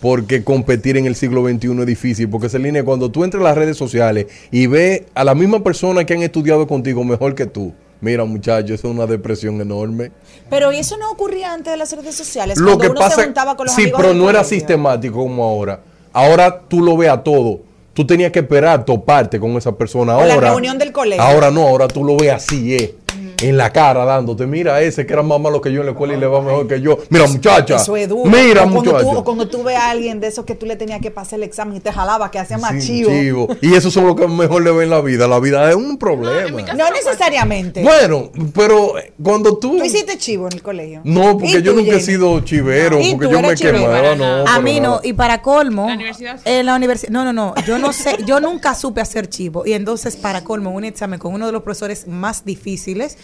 porque 0.00 0.44
competir 0.44 0.96
en 0.96 1.06
el 1.06 1.14
siglo 1.14 1.46
XXI 1.46 1.80
es 1.80 1.86
difícil. 1.86 2.28
Porque 2.28 2.48
Celine, 2.48 2.84
cuando 2.84 3.10
tú 3.10 3.24
entras 3.24 3.40
a 3.42 3.44
las 3.44 3.56
redes 3.56 3.76
sociales 3.76 4.26
y 4.50 4.66
ves 4.66 5.02
a 5.14 5.24
la 5.24 5.34
misma 5.34 5.62
persona 5.62 6.04
que 6.04 6.14
han 6.14 6.22
estudiado 6.22 6.66
contigo 6.66 7.04
mejor 7.04 7.34
que 7.34 7.46
tú, 7.46 7.74
mira 8.00 8.24
muchacho, 8.24 8.72
eso 8.72 8.88
es 8.88 8.94
una 8.94 9.06
depresión 9.06 9.60
enorme. 9.60 10.12
Pero 10.48 10.72
¿y 10.72 10.78
eso 10.78 10.96
no 10.96 11.10
ocurría 11.10 11.52
antes 11.52 11.72
de 11.72 11.76
las 11.76 11.92
redes 11.92 12.14
sociales. 12.14 12.58
Lo 12.58 12.66
cuando 12.66 12.84
que 12.84 12.90
uno 12.90 13.00
pasa, 13.00 13.16
se 13.16 13.24
juntaba 13.24 13.56
con 13.56 13.66
los 13.66 13.74
sí, 13.74 13.82
amigos 13.82 14.00
pero 14.00 14.14
no 14.14 14.30
era 14.30 14.44
sistemático 14.44 15.18
como 15.18 15.44
ahora. 15.44 15.82
Ahora 16.12 16.60
tú 16.68 16.80
lo 16.80 16.96
ves 16.96 17.10
a 17.10 17.22
todo. 17.22 17.69
Tú 17.92 18.06
tenías 18.06 18.30
que 18.32 18.38
esperar 18.40 18.84
toparte 18.84 19.40
con 19.40 19.52
esa 19.56 19.76
persona. 19.76 20.16
O 20.16 20.24
la 20.24 20.34
Ahora, 20.34 20.50
reunión 20.50 20.78
del 20.78 20.92
colegio. 20.92 21.22
Ahora 21.22 21.50
no, 21.50 21.66
ahora 21.66 21.88
tú 21.88 22.04
lo 22.04 22.16
ves 22.16 22.32
así, 22.32 22.74
eh, 22.74 22.94
en 23.42 23.56
la 23.56 23.72
cara 23.72 24.04
dándote. 24.04 24.46
Mira 24.46 24.80
ese 24.82 25.06
que 25.06 25.12
era 25.12 25.22
más 25.22 25.40
malo 25.40 25.60
que 25.60 25.72
yo 25.72 25.80
en 25.80 25.86
la 25.86 25.92
escuela 25.92 26.14
y 26.14 26.16
le 26.18 26.26
va 26.26 26.40
mejor 26.40 26.66
que 26.66 26.80
yo. 26.80 26.98
Mira 27.08 27.26
muchacha. 27.26 27.76
Eso 27.76 27.96
es 27.96 28.08
duro. 28.08 28.30
Mira 28.30 28.62
o 28.64 28.70
cuando, 28.70 28.82
tú, 28.82 28.90
muchacha. 28.92 29.18
o 29.18 29.24
cuando 29.24 29.48
tú 29.48 29.62
ves 29.62 29.76
a 29.76 29.90
alguien 29.90 30.20
de 30.20 30.26
esos 30.28 30.44
que 30.44 30.54
tú 30.54 30.66
le 30.66 30.76
tenías 30.76 31.00
que 31.00 31.10
pasar 31.10 31.38
el 31.38 31.44
examen 31.44 31.76
y 31.76 31.80
te 31.80 31.92
jalaba, 31.92 32.30
que 32.30 32.38
hacía 32.38 32.58
más 32.58 32.72
Sí, 32.82 32.86
chivo. 33.04 33.10
chivo. 33.10 33.48
Y 33.60 33.74
eso 33.74 33.90
son 33.90 34.06
lo 34.06 34.16
que 34.16 34.26
mejor 34.28 34.62
le 34.62 34.70
ve 34.70 34.84
en 34.84 34.90
la 34.90 35.00
vida. 35.00 35.26
La 35.28 35.38
vida 35.40 35.68
es 35.68 35.76
un 35.76 35.98
problema. 35.98 36.60
No 36.74 36.90
necesariamente. 36.90 37.82
bueno, 37.82 38.30
pero 38.54 38.94
cuando 39.22 39.56
tú... 39.58 39.76
Tú 39.78 39.84
hiciste 39.84 40.18
chivo 40.18 40.46
en 40.46 40.54
el 40.54 40.62
colegio. 40.62 41.00
No, 41.04 41.32
porque 41.38 41.58
¿Y 41.58 41.62
yo 41.62 41.72
tú, 41.72 41.80
nunca 41.80 41.96
he 41.96 42.00
sido 42.00 42.40
chivero, 42.40 43.00
¿Y 43.00 43.12
porque 43.12 43.26
tú 43.26 43.32
yo 43.32 43.40
me 43.42 43.54
chivero? 43.54 43.78
quemaba, 43.78 44.14
no. 44.16 44.46
A 44.46 44.60
mí 44.60 44.80
no, 44.80 44.88
nada. 44.90 45.00
y 45.04 45.12
para 45.12 45.42
colmo, 45.42 45.86
La 45.86 45.94
universidad 45.94 46.36
sí. 46.36 46.42
en 46.44 46.66
la 46.66 46.74
universidad, 46.76 47.10
no, 47.12 47.24
no, 47.24 47.32
no, 47.32 47.54
yo 47.66 47.78
no 47.78 47.92
sé, 47.92 48.16
yo 48.26 48.40
nunca 48.40 48.74
supe 48.74 49.00
hacer 49.00 49.28
chivo 49.28 49.64
y 49.66 49.72
entonces 49.72 50.16
para 50.16 50.42
colmo 50.44 50.70
un 50.70 50.84
examen 50.84 51.18
con 51.18 51.32
uno 51.34 51.46
de 51.46 51.52
los 51.52 51.62
profesores 51.62 52.06
más 52.06 52.44
difíciles, 52.44 53.16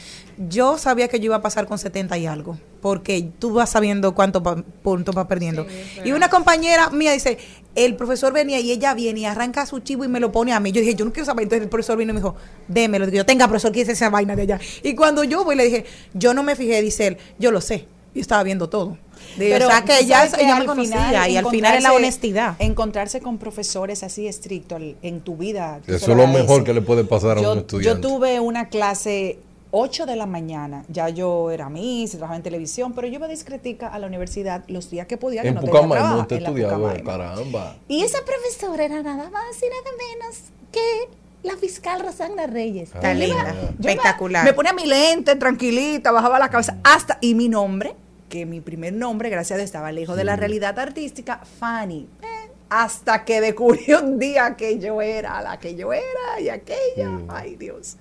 yo 0.49 0.77
sabía 0.79 1.09
que 1.09 1.19
yo 1.19 1.27
iba 1.27 1.37
a 1.37 1.43
pasar 1.43 1.67
con 1.67 1.79
70 1.79 2.19
y 2.19 2.27
algo, 2.27 2.59
porque 2.83 3.31
tú 3.39 3.55
vas 3.55 3.71
sabiendo 3.71 4.15
cuántos 4.15 4.43
pa- 4.43 4.63
puntos 4.83 5.15
vas 5.15 5.27
perdiendo. 5.27 5.67
y 6.05 6.13
una 6.13 6.29
compañera 6.29 6.91
mía 6.91 7.13
dice, 7.13 7.39
el 7.75 7.97
profesor 7.97 8.33
venía 8.33 8.61
y 8.61 8.71
ella 8.71 8.93
viene 8.95 9.21
y 9.21 9.25
arranca 9.25 9.65
su 9.67 9.81
chivo 9.81 10.05
y 10.05 10.09
me 10.09 10.21
lo 10.21 10.33
pone 10.33 10.53
a 10.53 10.61
mí. 10.61 10.73
Yo 10.73 10.81
dije, 10.81 10.95
yo 10.95 11.05
no 11.05 11.13
quiero 11.13 11.27
saber, 11.27 11.45
entonces 11.45 11.63
el 11.65 11.69
profesor 11.71 11.97
vino 11.97 12.11
y 12.11 12.15
me 12.15 12.21
dijo, 12.21 12.35
démelo, 12.69 13.07
Digo 13.07 13.17
yo, 13.19 13.27
tenga 13.27 13.49
profesor, 13.49 13.73
¿qué 13.73 13.81
es 13.83 13.89
esa 13.89 14.11
vaina 14.11 14.37
de 14.37 14.43
allá? 14.43 14.61
Y 14.83 14.95
cuando 14.95 15.25
yo 15.25 15.45
voy 15.45 15.57
le 15.57 15.65
dije, 15.65 15.85
yo 16.13 16.35
no 16.35 16.43
me 16.43 16.55
fijé, 16.57 16.83
dice 16.83 17.07
él, 17.07 17.17
yo 17.39 17.51
lo 17.51 17.61
sé, 17.61 17.87
yo 18.15 18.21
estaba 18.21 18.43
viendo 18.43 18.69
todo. 18.69 18.99
Digo, 19.39 19.57
o 19.57 19.69
sea 19.69 19.83
que 19.83 19.99
ella, 20.01 20.19
¿sabes 20.19 20.35
que 20.35 20.45
ella 20.45 20.57
me 20.61 20.67
conocía 20.67 20.97
final 21.09 21.31
y 21.31 21.37
al 21.37 21.47
final 21.49 21.77
es 21.77 21.83
la 21.83 21.93
honestidad. 21.93 22.57
Encontrarse 22.59 23.21
con 23.21 23.39
profesores 23.39 24.03
así 24.03 24.27
estrictos 24.29 24.81
en 25.03 25.21
tu 25.21 25.37
vida. 25.37 25.81
Eso 25.87 26.11
es 26.13 26.17
lo 26.17 26.27
mejor 26.27 26.63
que 26.65 26.73
le 26.73 26.81
puede 26.83 27.05
pasar 27.05 27.39
a 27.39 27.43
yo, 27.43 27.53
un 27.53 27.59
estudiante. 27.59 28.03
Yo 28.03 28.09
tuve 28.09 28.41
una 28.41 28.69
clase 28.69 29.39
8 29.79 30.07
de 30.07 30.17
la 30.17 30.25
mañana, 30.25 30.85
ya 30.89 31.11
yo 31.11 31.51
era 31.51 31.69
Miss, 31.69 32.13
trabajaba 32.13 32.37
en 32.37 32.43
televisión, 32.43 32.95
pero 32.95 33.07
yo 33.09 33.15
iba 33.17 33.29
discretica 33.29 33.89
a 33.89 33.99
la 33.99 34.07
universidad 34.07 34.65
los 34.69 34.89
días 34.91 35.07
que 35.07 35.19
podía, 35.19 35.43
que 35.43 35.49
En 35.49 35.55
no 35.55 35.61
tenía 35.61 35.73
Pucamaima, 35.75 36.07
trabajo, 36.07 36.27
te 36.29 36.37
en 36.37 36.43
la 36.45 36.49
estudiaba, 36.49 36.95
caramba. 37.05 37.77
Y 37.87 38.03
esa 38.03 38.19
profesora 38.25 38.85
era 38.87 39.03
nada 39.03 39.29
más 39.29 39.57
y 39.63 39.67
nada 39.69 39.97
menos 39.99 40.37
que 40.73 41.11
la 41.43 41.57
fiscal 41.57 42.01
Rosana 42.01 42.47
Reyes. 42.47 42.89
Está 42.95 43.13
iba- 43.13 43.27
linda. 43.27 43.55
Espectacular. 43.79 44.45
Me 44.47 44.55
ponía 44.55 44.73
mi 44.73 44.87
lente 44.87 45.37
tranquilita, 45.37 46.11
bajaba 46.11 46.39
la 46.39 46.49
cabeza, 46.49 46.79
hasta, 46.83 47.19
y 47.21 47.35
mi 47.35 47.49
nombre, 47.51 47.95
que 48.31 48.47
mi 48.47 48.63
primer 48.63 48.95
nombre, 48.95 49.29
gracias 49.29 49.57
a 49.57 49.59
Dios, 49.59 49.67
estaba 49.67 49.93
lejos 49.93 50.17
de 50.17 50.25
la 50.25 50.37
realidad 50.37 50.79
artística, 50.79 51.43
Fanny. 51.61 52.09
Eh, 52.23 52.51
hasta 52.71 53.25
que 53.27 53.43
descubrí 53.43 53.93
un 53.93 54.19
día 54.19 54.57
que 54.57 54.79
yo 54.79 55.03
era 55.03 55.41
la 55.43 55.59
que 55.59 55.75
yo 55.77 55.93
era 55.93 56.41
y 56.41 56.49
aquella. 56.49 57.21
Ay, 57.29 57.57
Dios. 57.57 57.97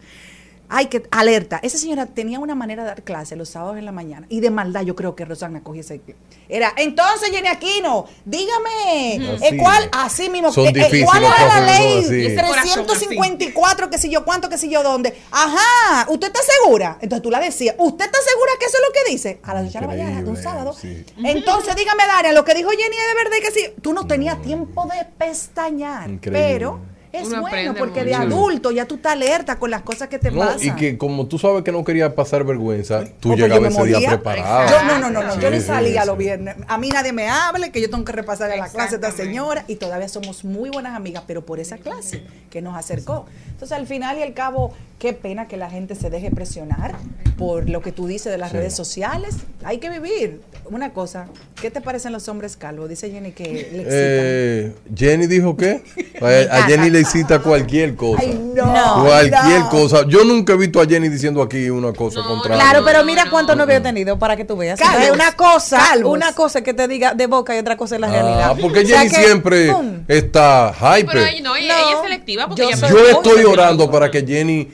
Ay, 0.70 0.88
que 0.88 1.04
alerta. 1.12 1.60
Esa 1.62 1.78
señora 1.78 2.06
tenía 2.08 2.40
una 2.40 2.56
manera 2.56 2.84
de 2.84 2.90
dar 2.90 3.04
clase 3.04 3.36
los 3.36 3.50
sábados 3.50 3.78
en 3.78 3.86
la 3.86 3.92
mañana. 3.92 4.26
Y 4.30 4.40
de 4.40 4.50
maldad, 4.50 4.82
yo 4.82 4.96
creo 4.96 5.16
que 5.16 5.26
Rosana 5.26 5.62
cogía 5.64 5.82
ese. 5.82 6.02
Era, 6.50 6.74
entonces, 6.78 7.30
Jenny 7.32 7.48
Aquino, 7.48 8.06
dígame, 8.26 9.36
Así. 9.36 9.46
eh, 9.46 9.58
¿cuál? 9.58 9.90
Así 9.92 10.30
mismo. 10.30 10.52
Son 10.52 10.66
eh, 10.68 10.74
eh, 10.76 11.04
¿Cuál 11.06 11.24
era 11.24 11.48
la 11.48 11.60
ley? 11.66 12.00
así. 12.04 12.16
Y 12.16 12.26
ese 12.28 12.48
corazón 12.48 12.86
354, 12.86 13.90
que 13.90 13.98
si 13.98 14.10
yo, 14.10 14.24
cuánto, 14.26 14.50
que 14.50 14.58
si 14.58 14.70
yo, 14.70 14.84
dónde. 14.84 15.16
Ajá, 15.32 16.08
¿usted 16.10 16.28
está 16.28 16.40
segura? 16.64 16.98
Entonces 17.02 17.24
tú 17.24 17.32
la 17.32 17.40
decías, 17.40 17.76
¿usted 17.78 18.06
está 18.06 18.18
segura 18.22 18.52
que 18.60 18.66
eso 18.66 18.78
es 18.78 18.84
lo 18.88 18.94
que 18.94 19.12
dice? 19.12 19.40
A 19.44 19.54
las 19.54 19.64
8 19.70 19.74
de 19.74 19.82
la 19.82 19.88
mañana, 19.88 20.22
de 20.22 20.30
un 20.30 20.38
sábado. 20.38 20.74
sí. 20.74 21.06
Entonces, 21.24 21.76
dígame, 21.76 22.06
Daria, 22.08 22.32
lo 22.34 22.44
que 22.46 22.54
dijo 22.54 22.70
Jenny 22.70 22.96
es 22.96 23.08
de 23.08 23.24
verdad 23.24 23.38
que 23.42 23.52
sí. 23.52 23.74
Tú 23.82 23.94
no 23.94 24.08
tenías 24.08 24.42
tiempo 24.42 24.86
de 24.86 25.06
pestañear. 25.18 26.10
Increíble. 26.10 26.54
Pero 26.54 26.80
es 27.20 27.28
Uno 27.28 27.42
bueno 27.42 27.74
porque 27.76 28.04
de 28.04 28.14
adulto 28.16 28.72
ya 28.72 28.86
tú 28.86 28.96
estás 28.96 29.14
alerta 29.14 29.58
con 29.58 29.72
las 29.72 29.82
cosas 29.82 30.08
que 30.08 30.20
te 30.20 30.32
No, 30.32 30.40
pasan. 30.40 30.62
y 30.62 30.72
que 30.72 30.98
como 30.98 31.28
tú 31.28 31.38
sabes 31.40 31.64
que 31.64 31.72
no 31.72 31.84
querías 31.84 32.14
pasar 32.14 32.44
vergüenza, 32.44 33.04
tú 33.20 33.30
Porque 33.30 33.44
llegabas 33.44 33.74
ese 33.76 33.86
día 33.86 34.10
preparado. 34.10 34.70
Yo 34.70 34.84
no, 34.84 35.00
no, 35.00 35.10
no, 35.10 35.24
no, 35.24 35.40
yo 35.40 35.50
ni 35.52 35.60
sí, 35.60 35.68
salía 35.68 36.02
sí. 36.02 36.08
los 36.08 36.18
viernes. 36.18 36.56
A 36.68 36.78
mí 36.78 36.90
nadie 36.90 37.12
me 37.14 37.28
hable, 37.30 37.72
que 37.72 37.82
yo 37.82 37.90
tengo 37.90 38.04
que 38.06 38.12
repasar 38.12 38.52
a 38.52 38.56
la 38.58 38.68
clase 38.70 38.98
de 38.98 39.08
esta 39.08 39.12
señora 39.24 39.66
y 39.68 39.76
todavía 39.76 40.08
somos 40.08 40.44
muy 40.44 40.70
buenas 40.70 40.96
amigas, 40.96 41.24
pero 41.28 41.46
por 41.46 41.60
esa 41.60 41.78
clase 41.78 42.24
que 42.50 42.62
nos 42.62 42.76
acercó. 42.78 43.26
Entonces, 43.50 43.78
al 43.78 43.88
final 43.88 44.18
y 44.18 44.24
al 44.24 44.34
cabo, 44.34 44.74
qué 45.00 45.14
pena 45.14 45.48
que 45.48 45.58
la 45.58 45.70
gente 45.70 45.96
se 45.96 46.10
deje 46.10 46.32
presionar 46.32 46.96
por 47.38 47.70
lo 47.70 47.82
que 47.82 47.92
tú 47.92 48.08
dices 48.08 48.32
de 48.32 48.38
las 48.38 48.52
Sí. 48.52 48.58
redes 48.58 48.74
sociales. 48.76 49.36
Hay 49.64 49.80
que 49.80 49.90
vivir. 49.90 50.42
Una 50.68 50.94
cosa, 50.94 51.28
¿qué 51.62 51.70
te 51.70 51.80
parecen 51.80 52.12
los 52.12 52.28
hombres 52.28 52.58
calvos? 52.58 52.90
Dice 52.90 53.12
Jenny 53.12 53.34
que 53.34 53.44
le 53.44 53.60
excitan. 53.60 53.86
Eh, 53.92 54.76
Jenny 54.96 55.28
dijo 55.28 55.56
que 55.56 55.84
a, 56.50 56.56
a 56.58 56.64
Jenny 56.64 56.90
le 56.90 57.02
excita 57.02 57.38
cualquier 57.40 57.96
cosa. 57.96 58.22
Ay, 58.24 58.34
no. 58.56 59.04
Cualquier 59.06 59.60
no. 59.60 59.70
cosa. 59.70 60.08
Yo 60.08 60.24
nunca 60.24 60.54
he 60.54 60.58
visto 60.58 60.82
a 60.82 60.88
Jenny 60.88 61.08
diciendo 61.10 61.44
aquí 61.44 61.70
una 61.70 61.94
cosa 61.94 62.22
No, 62.22 62.28
contraria. 62.30 62.58
Claro, 62.64 62.84
pero 62.84 63.04
mira 63.06 63.26
no. 63.26 63.32
cuántos 63.32 63.56
novios 63.56 63.78
he 63.78 63.82
tenido 63.82 64.18
para 64.18 64.36
que 64.36 64.44
tú 64.46 64.58
veas. 64.58 64.80
Calvos. 64.80 65.12
Una 65.12 65.34
cosa, 65.34 65.78
Calvos. 65.78 66.14
una 66.14 66.34
cosa 66.34 66.62
que 66.64 66.74
te 66.74 66.88
diga 66.88 67.14
de 67.14 67.28
boca 67.28 67.56
y 67.56 67.60
otra 67.60 67.78
cosa 67.78 67.94
es 67.96 68.02
la 68.02 68.08
realidad. 68.10 68.52
Ah, 68.52 68.56
porque 68.60 68.80
O 68.80 68.86
sea 68.88 69.00
Jenny 69.02 69.12
que, 69.12 69.22
siempre 69.24 69.76
está 70.08 70.74
Pero 70.80 70.98
hyper. 71.00 71.18
ella, 71.18 71.42
no, 71.44 71.56
ella, 71.56 71.74
No, 71.76 71.88
ella 71.90 71.96
es 71.98 72.02
selectiva 72.02 72.48
porque 72.48 72.62
yo 72.64 72.70
ella 72.70 72.78
soy 72.78 72.90
Yo 72.90 73.08
estoy 73.10 73.44
orando 73.44 73.92
para 73.92 74.10
que 74.10 74.26
Jenny 74.26 74.72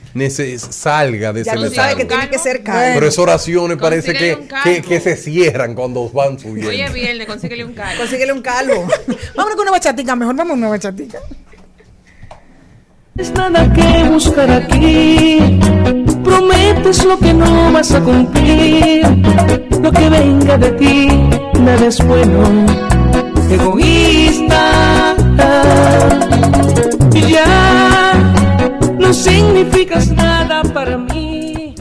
salga 0.58 1.32
de 1.32 1.44
Ya 1.44 1.52
ese 1.52 1.68
tú 1.68 1.74
sabes 1.74 1.94
que 1.96 2.04
tiene 2.04 2.28
que 2.28 2.38
ser 2.38 2.62
Calvo. 2.62 2.80
calvo. 2.80 2.94
Pero 2.94 3.06
esas 3.06 3.18
oraciones 3.18 3.78
parece 3.78 4.12
que, 4.12 4.38
que, 4.64 4.82
que 4.82 5.00
se 5.00 5.16
cierran 5.16 5.74
cuando 5.74 6.08
van 6.10 6.38
subiendo. 6.38 6.68
Oye, 6.70 6.88
viernes, 6.90 7.26
consíguele 7.26 7.64
un 7.64 7.72
calvo. 7.74 7.98
Consíguele 8.00 8.32
un 8.32 8.42
calvo. 8.42 8.86
Vámonos 9.36 9.56
con 9.56 9.62
una 9.62 9.70
bachatica, 9.72 10.14
mejor 10.16 10.36
vamos 10.36 10.52
a 10.52 10.54
una 10.54 10.68
bachatica. 10.68 11.18
Es 13.16 13.30
nada 13.32 13.70
que 13.72 14.08
buscar 14.08 14.50
aquí. 14.50 15.60
Prometes 16.24 17.04
lo 17.04 17.18
que 17.18 17.34
no 17.34 17.70
vas 17.72 17.92
a 17.92 18.00
cumplir. 18.00 19.04
Lo 19.82 19.92
que 19.92 20.08
venga 20.08 20.56
de 20.56 20.70
ti, 20.72 21.08
nada 21.60 21.86
es 21.86 21.98
bueno. 22.06 22.66
Egoísta. 23.50 25.14
Y 27.14 27.20
ya 27.32 27.81
no 29.12 29.18
significas 29.18 30.10
nada 30.10 30.62
para 30.72 30.96
mí. 30.96 31.74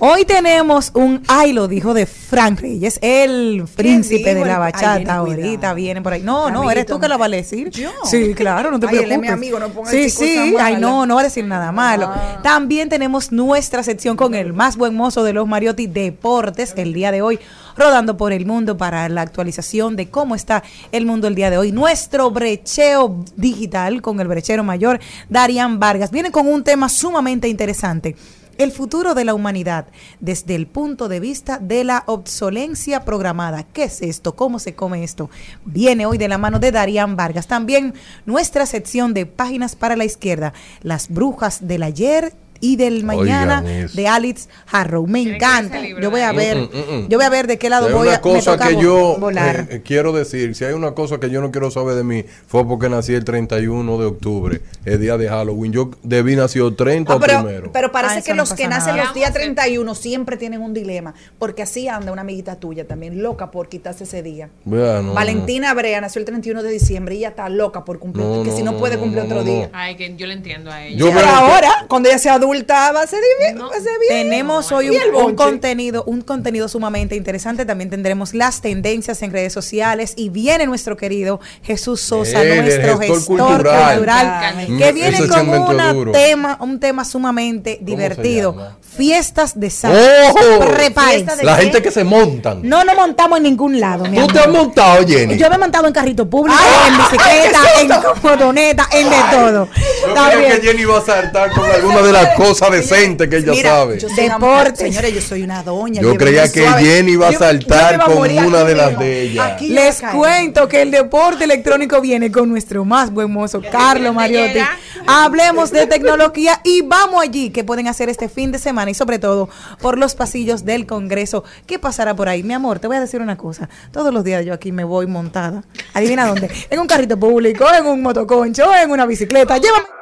Hoy 0.00 0.24
tenemos 0.24 0.90
un 0.94 1.22
ay 1.28 1.52
lo 1.52 1.68
dijo 1.68 1.94
de 1.94 2.06
Frank 2.06 2.58
Reyes, 2.58 2.98
el 3.02 3.64
príncipe 3.76 4.34
de 4.34 4.44
la 4.44 4.54
ay, 4.56 4.72
bachata. 4.72 4.96
viene, 4.96 5.12
ahorita 5.12 5.58
cuidado. 5.58 5.74
viene 5.76 6.02
por 6.02 6.12
ahí. 6.12 6.22
No, 6.22 6.50
no, 6.50 6.68
eres 6.72 6.86
tú 6.86 6.98
que 6.98 7.06
lo 7.06 7.18
vas 7.18 7.28
a 7.28 7.36
decir. 7.36 7.70
¿yo? 7.70 7.90
Sí, 8.02 8.34
claro, 8.34 8.72
no 8.72 8.80
te 8.80 8.88
Ay, 8.88 8.96
él 8.96 9.12
es 9.12 9.18
preocupes. 9.18 9.30
mi 9.30 9.32
amigo, 9.32 9.60
no 9.60 9.70
Sí, 9.88 10.10
sí, 10.10 10.56
ay, 10.58 10.78
no, 10.80 11.06
no 11.06 11.14
va 11.14 11.20
a 11.20 11.24
decir 11.24 11.44
nada 11.44 11.70
malo. 11.70 12.10
Ah. 12.12 12.40
También 12.42 12.88
tenemos 12.88 13.30
nuestra 13.30 13.84
sección 13.84 14.16
con 14.16 14.34
el 14.34 14.52
más 14.52 14.76
buen 14.76 14.92
mozo 14.96 15.22
de 15.22 15.34
los 15.34 15.46
Mariotti 15.46 15.86
Deportes 15.86 16.74
el 16.76 16.94
día 16.94 17.12
de 17.12 17.22
hoy, 17.22 17.38
rodando 17.76 18.16
por 18.16 18.32
el 18.32 18.46
mundo 18.46 18.76
para 18.76 19.08
la 19.08 19.22
actualización 19.22 19.96
de 19.96 20.08
cómo 20.10 20.34
está 20.34 20.62
el 20.92 21.06
mundo 21.06 21.28
el 21.28 21.34
día 21.34 21.50
de 21.50 21.58
hoy. 21.58 21.72
Nuestro 21.72 22.30
brecheo 22.30 23.24
digital 23.36 24.02
con 24.02 24.20
el 24.20 24.28
brechero 24.28 24.64
mayor, 24.64 25.00
Darian 25.28 25.78
Vargas, 25.78 26.10
viene 26.10 26.30
con 26.30 26.46
un 26.48 26.64
tema 26.64 26.88
sumamente 26.88 27.48
interesante. 27.48 28.16
El 28.58 28.70
futuro 28.70 29.14
de 29.14 29.24
la 29.24 29.34
humanidad 29.34 29.86
desde 30.20 30.54
el 30.54 30.66
punto 30.66 31.08
de 31.08 31.20
vista 31.20 31.58
de 31.58 31.84
la 31.84 32.04
obsolencia 32.06 33.02
programada. 33.04 33.62
¿Qué 33.62 33.84
es 33.84 34.02
esto? 34.02 34.36
¿Cómo 34.36 34.58
se 34.58 34.74
come 34.74 35.04
esto? 35.04 35.30
Viene 35.64 36.04
hoy 36.04 36.18
de 36.18 36.28
la 36.28 36.36
mano 36.36 36.58
de 36.58 36.70
Darían 36.70 37.16
Vargas. 37.16 37.46
También 37.46 37.94
nuestra 38.26 38.66
sección 38.66 39.14
de 39.14 39.24
páginas 39.24 39.74
para 39.74 39.96
la 39.96 40.04
izquierda. 40.04 40.52
Las 40.82 41.08
brujas 41.08 41.66
del 41.66 41.82
ayer 41.82 42.34
y 42.62 42.76
del 42.76 43.04
mañana 43.04 43.60
de 43.60 44.08
Alex 44.08 44.48
Harrow. 44.70 45.06
Me 45.06 45.20
encanta. 45.20 45.78
Yo 46.00 46.10
voy 46.10 46.20
a 46.22 46.32
ver, 46.32 46.56
Mm, 46.56 46.60
mm, 46.62 46.94
mm. 47.04 47.08
yo 47.08 47.18
voy 47.18 47.26
a 47.26 47.28
ver 47.28 47.46
de 47.46 47.58
qué 47.58 47.68
lado 47.68 47.88
Si 47.88 47.92
hay 47.92 47.98
voy 47.98 48.06
una 48.08 48.16
a 48.16 48.18
me 48.18 48.22
cosa 48.22 48.52
toca 48.52 48.68
que 48.68 48.80
yo 48.80 49.16
volar. 49.18 49.66
eh, 49.68 49.82
quiero 49.84 50.12
decir, 50.12 50.54
si 50.54 50.64
hay 50.64 50.72
una 50.72 50.92
cosa 50.94 51.18
que 51.18 51.28
yo 51.28 51.40
no 51.40 51.50
quiero 51.50 51.70
saber 51.70 51.96
de 51.96 52.04
mí, 52.04 52.24
fue 52.46 52.66
porque 52.66 52.88
nací 52.88 53.12
el 53.14 53.24
31 53.24 53.98
de 53.98 54.06
octubre, 54.06 54.60
el 54.84 55.00
día 55.00 55.18
de 55.18 55.28
Halloween. 55.28 55.72
Yo 55.72 55.90
debí 56.02 56.34
el 56.34 56.76
30 56.76 57.14
Ah, 57.14 57.18
pero, 57.20 57.42
primero. 57.42 57.72
pero 57.72 57.90
parece 57.92 58.18
Ah, 58.18 58.22
que 58.22 58.30
no 58.30 58.36
los 58.42 58.54
que 58.54 58.68
nacen 58.68 58.94
nada. 58.96 59.04
los 59.06 59.14
días 59.14 59.30
Vamos 59.32 59.36
a 59.36 59.40
hacer- 59.40 59.54
31 59.54 59.94
siempre 59.96 60.36
tienen 60.36 60.62
un 60.62 60.72
dilema, 60.72 61.14
porque 61.40 61.62
así 61.62 61.88
anda 61.88 62.12
una 62.12 62.22
amiguita 62.22 62.56
tuya 62.56 62.86
también, 62.86 63.22
loca 63.22 63.50
por 63.50 63.68
quitarse 63.68 64.04
ese 64.04 64.22
día. 64.22 64.50
Vea, 64.64 65.02
no, 65.02 65.14
Valentina 65.14 65.74
Brea 65.74 66.00
nació 66.00 66.20
el 66.20 66.26
31 66.26 66.62
de 66.62 66.70
diciembre 66.70 67.16
y 67.16 67.18
ella 67.18 67.30
está 67.30 67.48
loca 67.48 67.84
por 67.84 67.98
cumplir, 67.98 68.24
No, 68.24 68.42
que 68.44 68.50
no, 68.50 68.56
si 68.56 68.62
no 68.62 68.72
no, 68.72 68.78
puede 68.78 68.98
cumplir 68.98 69.18
no, 69.24 69.24
otro 69.24 69.36
no, 69.38 69.44
día. 69.44 69.66
no. 69.72 69.78
Ay, 69.78 69.96
que 69.96 70.14
yo 70.16 70.26
le 70.28 70.34
entiendo 70.34 70.70
a 70.70 70.84
ella. 70.84 70.96
Yo 70.96 71.10
Pero 71.12 71.26
ahora, 71.26 71.86
cuando 71.88 72.08
ella 72.08 72.18
sea 72.18 72.34
adulta, 72.34 72.51
va. 72.60 73.54
No. 73.54 73.68
va 73.70 73.76
bien. 74.08 74.28
Tenemos 74.28 74.72
hoy 74.72 74.86
¿Y 74.86 74.98
un, 75.14 75.34
contenido, 75.34 76.04
un 76.06 76.22
contenido 76.22 76.68
sumamente 76.68 77.16
interesante. 77.16 77.64
También 77.64 77.90
tendremos 77.90 78.34
las 78.34 78.60
tendencias 78.60 79.22
en 79.22 79.32
redes 79.32 79.52
sociales 79.52 80.12
y 80.16 80.28
viene 80.28 80.66
nuestro 80.66 80.96
querido 80.96 81.40
Jesús 81.62 82.00
Sosa, 82.00 82.42
el 82.42 82.62
nuestro 82.64 82.98
gestor 82.98 83.16
gestor 83.18 83.26
cultural. 83.56 83.96
cultural, 83.96 84.52
Mm, 84.68 84.78
que 84.78 84.92
viene 84.92 85.26
con 85.28 85.48
una 85.48 85.94
tema, 86.12 86.58
un 86.60 86.78
tema 86.80 87.04
sumamente 87.04 87.78
divertido. 87.80 88.76
Fiestas 88.96 89.58
de 89.58 89.70
San. 89.70 89.92
¿De 89.92 91.44
La 91.44 91.56
qué? 91.56 91.62
gente 91.62 91.82
que 91.82 91.90
se 91.90 92.04
montan. 92.04 92.60
No 92.62 92.84
nos 92.84 92.94
montamos 92.94 93.38
en 93.38 93.44
ningún 93.44 93.80
lado, 93.80 94.04
mi 94.04 94.16
¿Tú 94.16 94.22
amor. 94.22 94.32
te 94.32 94.38
has 94.40 94.48
montado, 94.48 95.06
Jenny? 95.06 95.36
Yo 95.38 95.48
me 95.48 95.54
he 95.56 95.58
montado 95.58 95.86
en 95.86 95.92
carrito 95.92 96.28
público, 96.28 96.58
¡Ay! 96.60 96.88
en 96.92 96.98
bicicleta, 96.98 97.58
¡Ay, 97.76 97.86
qué 97.86 97.92
en 97.94 98.30
motoneta, 98.30 98.88
en 98.92 99.10
de 99.10 99.16
todo. 99.30 99.68
Yo 100.06 100.38
bien. 100.38 100.52
que 100.60 100.66
Jenny 100.66 100.82
iba 100.82 100.98
a 100.98 101.00
saltar 101.04 101.50
con 101.52 101.64
alguna 101.70 102.02
de 102.02 102.12
las 102.12 102.28
cosas 102.36 102.41
decentes 102.70 103.28
que 103.28 103.36
ella 103.38 103.52
Mira, 103.52 103.70
sabe. 103.70 103.98
Yo 103.98 104.08
soy 104.08 104.28
mujer, 104.38 104.76
señores, 104.76 105.14
yo 105.14 105.20
soy 105.20 105.42
una 105.42 105.62
doña. 105.62 106.02
Yo 106.02 106.14
creía 106.16 106.50
que 106.50 106.62
suave. 106.62 106.84
Jenny 106.84 107.12
iba 107.12 107.28
a 107.28 107.32
saltar 107.32 107.98
yo 107.98 108.14
con 108.14 108.30
una 108.30 108.64
de 108.64 108.74
las 108.74 108.98
de 108.98 109.22
ella. 109.22 109.46
Aquí 109.46 109.68
yo 109.68 109.74
Les 109.74 110.00
cuento 110.00 110.68
que 110.68 110.82
el 110.82 110.90
deporte 110.90 111.44
electrónico 111.44 112.00
viene 112.00 112.30
con 112.30 112.48
nuestro 112.48 112.84
más 112.84 113.12
buen 113.12 113.32
mozo, 113.32 113.62
Carlos 113.70 114.14
Mariotti. 114.14 114.60
Hablemos 115.06 115.70
de 115.70 115.86
tecnología 115.86 116.60
y 116.64 116.82
vamos 116.82 117.22
allí, 117.22 117.50
que 117.50 117.64
pueden 117.64 117.88
hacer 117.88 118.08
este 118.08 118.28
fin 118.28 118.52
de 118.52 118.58
semana 118.58 118.90
y 118.90 118.94
sobre 118.94 119.18
todo 119.18 119.48
por 119.80 119.98
los 119.98 120.14
pasillos 120.14 120.64
del 120.64 120.86
Congreso. 120.86 121.44
¿Qué 121.66 121.78
pasará 121.78 122.14
por 122.14 122.28
ahí? 122.28 122.42
Mi 122.42 122.54
amor, 122.54 122.78
te 122.78 122.86
voy 122.86 122.96
a 122.96 123.00
decir 123.00 123.20
una 123.20 123.36
cosa. 123.36 123.68
Todos 123.90 124.12
los 124.12 124.24
días 124.24 124.44
yo 124.44 124.54
aquí 124.54 124.72
me 124.72 124.84
voy 124.84 125.06
montada. 125.06 125.64
Adivina 125.94 126.26
dónde. 126.26 126.50
En 126.70 126.80
un 126.80 126.86
carrito 126.86 127.18
público, 127.18 127.66
en 127.72 127.86
un 127.86 128.02
motoconcho, 128.02 128.74
en 128.74 128.90
una 128.90 129.06
bicicleta. 129.06 129.58
Llévame. 129.58 130.01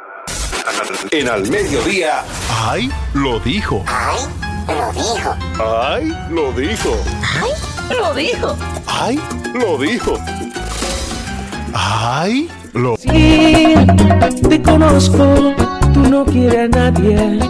En 1.12 1.28
al 1.28 1.48
mediodía, 1.50 2.22
¡Ay! 2.68 2.90
Lo 3.14 3.40
dijo. 3.40 3.84
¡Ay! 3.86 4.18
Lo 4.68 4.92
dijo. 4.92 5.36
¡Ay! 5.58 6.14
Lo 6.30 6.52
dijo. 6.52 6.96
Lo 7.90 8.14
dijo. 8.14 8.56
¡Ay! 8.86 9.20
Lo 9.54 9.78
dijo. 9.78 10.18
¡Ay! 11.74 12.48
Lo 12.74 12.96
Sí, 12.96 13.74
te 14.48 14.62
conozco, 14.62 15.54
tú 15.92 16.00
no 16.08 16.24
quieres 16.24 16.66
a 16.66 16.68
nadie, 16.68 17.40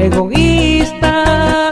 egoísta. 0.00 1.68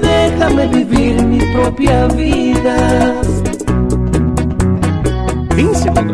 Déjame 0.00 0.66
vivir 0.68 1.22
mi 1.22 1.40
propia 1.52 2.06
vida. 2.06 3.20
Príncipe. 5.50 6.00
Ay, 6.00 6.05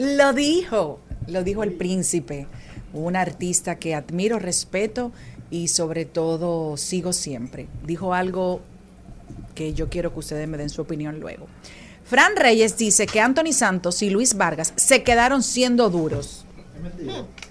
lo 0.00 0.32
dijo, 0.32 1.00
lo 1.26 1.44
dijo 1.44 1.62
el 1.62 1.72
príncipe, 1.72 2.46
un 2.94 3.16
artista 3.16 3.78
que 3.78 3.94
admiro, 3.94 4.38
respeto 4.38 5.12
y 5.50 5.68
sobre 5.68 6.06
todo 6.06 6.78
sigo 6.78 7.12
siempre. 7.12 7.68
Dijo 7.86 8.14
algo 8.14 8.62
que 9.54 9.74
yo 9.74 9.90
quiero 9.90 10.12
que 10.14 10.20
ustedes 10.20 10.48
me 10.48 10.56
den 10.56 10.70
su 10.70 10.80
opinión 10.80 11.20
luego. 11.20 11.46
Fran 12.04 12.34
Reyes 12.34 12.78
dice 12.78 13.06
que 13.06 13.20
Anthony 13.20 13.52
Santos 13.52 14.00
y 14.02 14.08
Luis 14.08 14.38
Vargas 14.38 14.72
se 14.76 15.02
quedaron 15.02 15.42
siendo 15.42 15.90
duros. 15.90 16.46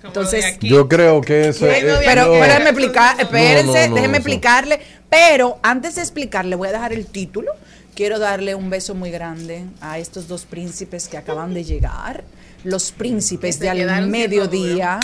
Entonces. 0.03 0.57
Yo 0.59 0.89
creo 0.89 1.21
que 1.21 1.33
de 1.33 1.49
eh, 1.49 1.99
Pero, 2.03 2.25
no. 2.25 2.43
explicar, 2.43 3.21
espérense, 3.21 3.65
No, 3.65 3.73
no, 3.73 3.89
no, 3.89 3.95
déjeme 3.95 4.17
eso. 4.17 4.27
explicarle. 4.27 4.79
Pero 5.07 5.59
antes 5.61 5.95
de 5.95 6.01
explicarle, 6.01 6.55
voy 6.55 6.69
a 6.69 6.71
dejar 6.71 6.93
el 6.93 7.05
título. 7.05 7.51
Quiero 7.99 8.17
darle 8.17 8.55
un 8.55 8.69
beso 8.69 8.95
muy 8.95 9.11
grande 9.11 9.65
a 9.81 9.99
estos 9.99 10.29
dos 10.29 10.45
príncipes 10.45 11.09
que 11.09 11.17
acaban 11.17 11.53
de 11.53 11.65
llegar. 11.65 12.23
Los 12.63 12.93
príncipes 12.93 13.59
de 13.59 13.69
al 13.69 14.07
mediodía. 14.07 15.01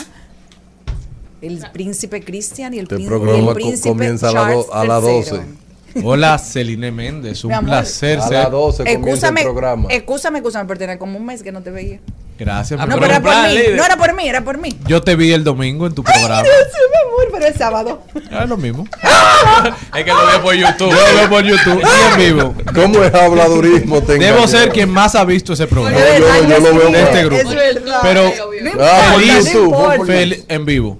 El 1.41 1.61
príncipe 1.73 2.23
Cristian 2.23 2.73
y 2.73 2.79
el, 2.79 2.83
Este 2.89 3.05
programa 3.05 3.49
el 3.49 3.53
príncipe 3.53 3.89
comienza 3.89 4.29
a 4.29 4.31
la 4.31 4.39
do- 4.39 4.45
Charles 4.45 4.67
a 4.71 4.85
las 4.85 5.03
III. 5.03 5.11
12. 5.11 6.05
Hola, 6.05 6.37
Celine 6.37 6.93
Méndez. 6.93 7.43
Un 7.43 7.51
amor. 7.51 7.69
placer 7.71 8.19
A 8.19 8.27
ser. 8.29 8.33
las 8.43 8.51
12 8.51 8.77
comienza 8.77 8.93
el 9.01 9.03
Excúsame, 9.09 9.43
programa. 9.43 9.87
excúsame, 9.91 10.37
excúsame, 10.39 10.65
pero 10.65 10.79
tenía 10.79 10.97
como 10.97 11.17
un 11.17 11.25
mes 11.25 11.43
que 11.43 11.51
no 11.51 11.61
te 11.61 11.71
veía. 11.71 11.99
Gracias 12.37 12.77
no, 12.79 12.85
por 12.87 12.95
pero 12.99 13.05
era 13.13 13.21
por 13.21 13.33
mí, 13.47 13.55
líder. 13.55 13.75
no 13.77 13.85
era 13.85 13.95
por 13.97 14.13
mí, 14.13 14.27
era 14.27 14.41
por 14.43 14.57
mí. 14.57 14.69
Yo 14.87 15.01
te 15.01 15.15
vi 15.15 15.31
el 15.31 15.43
domingo 15.45 15.87
en 15.87 15.95
tu 15.95 16.03
programa. 16.03 16.43
Sí, 16.43 16.49
mi 16.91 17.09
amor, 17.09 17.29
pero 17.31 17.45
el 17.47 17.55
sábado. 17.55 18.03
Ah, 18.31 18.43
es 18.43 18.49
lo 18.49 18.57
mismo. 18.57 18.85
es 19.95 20.03
que 20.03 20.11
lo 20.11 20.25
veo 20.27 20.41
por 20.41 20.53
YouTube. 20.53 20.89
Yo 20.91 20.95
lo 21.11 21.15
veo 21.15 21.29
por 21.29 21.43
YouTube 21.43 21.81
y 21.81 22.11
en 22.23 22.35
vivo. 22.35 22.55
¿Cómo 22.73 23.03
es 23.03 23.13
habladurismo? 23.13 24.01
Debo 24.01 24.47
ser 24.49 24.69
quien 24.69 24.89
más 24.89 25.15
ha 25.15 25.23
visto 25.23 25.53
ese 25.53 25.65
programa. 25.67 25.97
No, 25.97 26.17
yo, 26.19 26.49
yo 26.49 26.59
lo 26.59 26.77
veo 26.77 26.89
de 26.91 27.01
este 27.03 27.23
grupo. 27.25 27.41
Es 27.41 27.55
verdad. 27.55 27.99
Pero 28.01 28.33
No 28.61 28.71
Ah, 28.83 29.13
feliz, 29.15 29.53
YouTube, 29.53 30.05
fel- 30.05 30.43
en 30.49 30.65
vivo. 30.65 30.99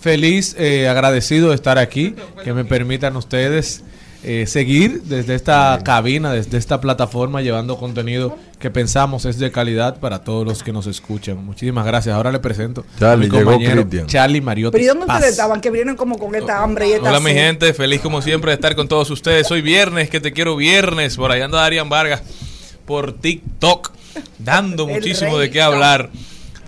Feliz, 0.00 0.54
eh, 0.56 0.88
agradecido 0.88 1.48
de 1.48 1.56
estar 1.56 1.78
aquí. 1.78 2.14
Que 2.44 2.52
me 2.52 2.64
permitan 2.64 3.16
ustedes 3.16 3.82
eh, 4.28 4.46
seguir 4.48 5.02
desde 5.04 5.36
esta 5.36 5.80
cabina, 5.84 6.32
desde 6.32 6.58
esta 6.58 6.80
plataforma, 6.80 7.42
llevando 7.42 7.76
contenido 7.76 8.36
que 8.58 8.70
pensamos 8.72 9.24
es 9.24 9.38
de 9.38 9.52
calidad 9.52 10.00
para 10.00 10.24
todos 10.24 10.44
los 10.44 10.64
que 10.64 10.72
nos 10.72 10.88
escuchan. 10.88 11.44
Muchísimas 11.44 11.86
gracias. 11.86 12.12
Ahora 12.14 12.32
le 12.32 12.40
presento 12.40 12.84
Charlie, 12.98 13.26
a 13.26 13.30
mi 13.30 13.44
compañero. 13.44 13.86
Charlie 14.06 14.40
Mariotti. 14.40 14.72
Pero 14.72 14.84
¿y 14.84 14.88
dónde 14.88 15.06
Paz. 15.06 15.18
ustedes 15.18 15.32
estaban? 15.34 15.60
Que 15.60 15.70
vienen 15.70 15.94
como 15.94 16.18
con 16.18 16.34
esta 16.34 16.60
hambre 16.60 16.88
y 16.88 16.92
esta 16.94 17.08
Hola 17.08 17.20
mi 17.20 17.30
gente, 17.30 17.72
feliz 17.72 18.00
como 18.00 18.20
siempre 18.20 18.50
de 18.50 18.56
estar 18.56 18.74
con 18.74 18.88
todos 18.88 19.08
ustedes. 19.10 19.48
Hoy 19.52 19.62
viernes, 19.62 20.10
que 20.10 20.20
te 20.20 20.32
quiero 20.32 20.56
viernes. 20.56 21.16
Por 21.16 21.30
ahí 21.30 21.40
anda 21.40 21.64
Arián 21.64 21.88
Vargas 21.88 22.22
por 22.84 23.12
TikTok, 23.12 23.92
dando 24.38 24.88
muchísimo 24.88 25.38
rey 25.38 25.46
de 25.46 25.52
qué 25.52 25.62
hablar. 25.62 26.10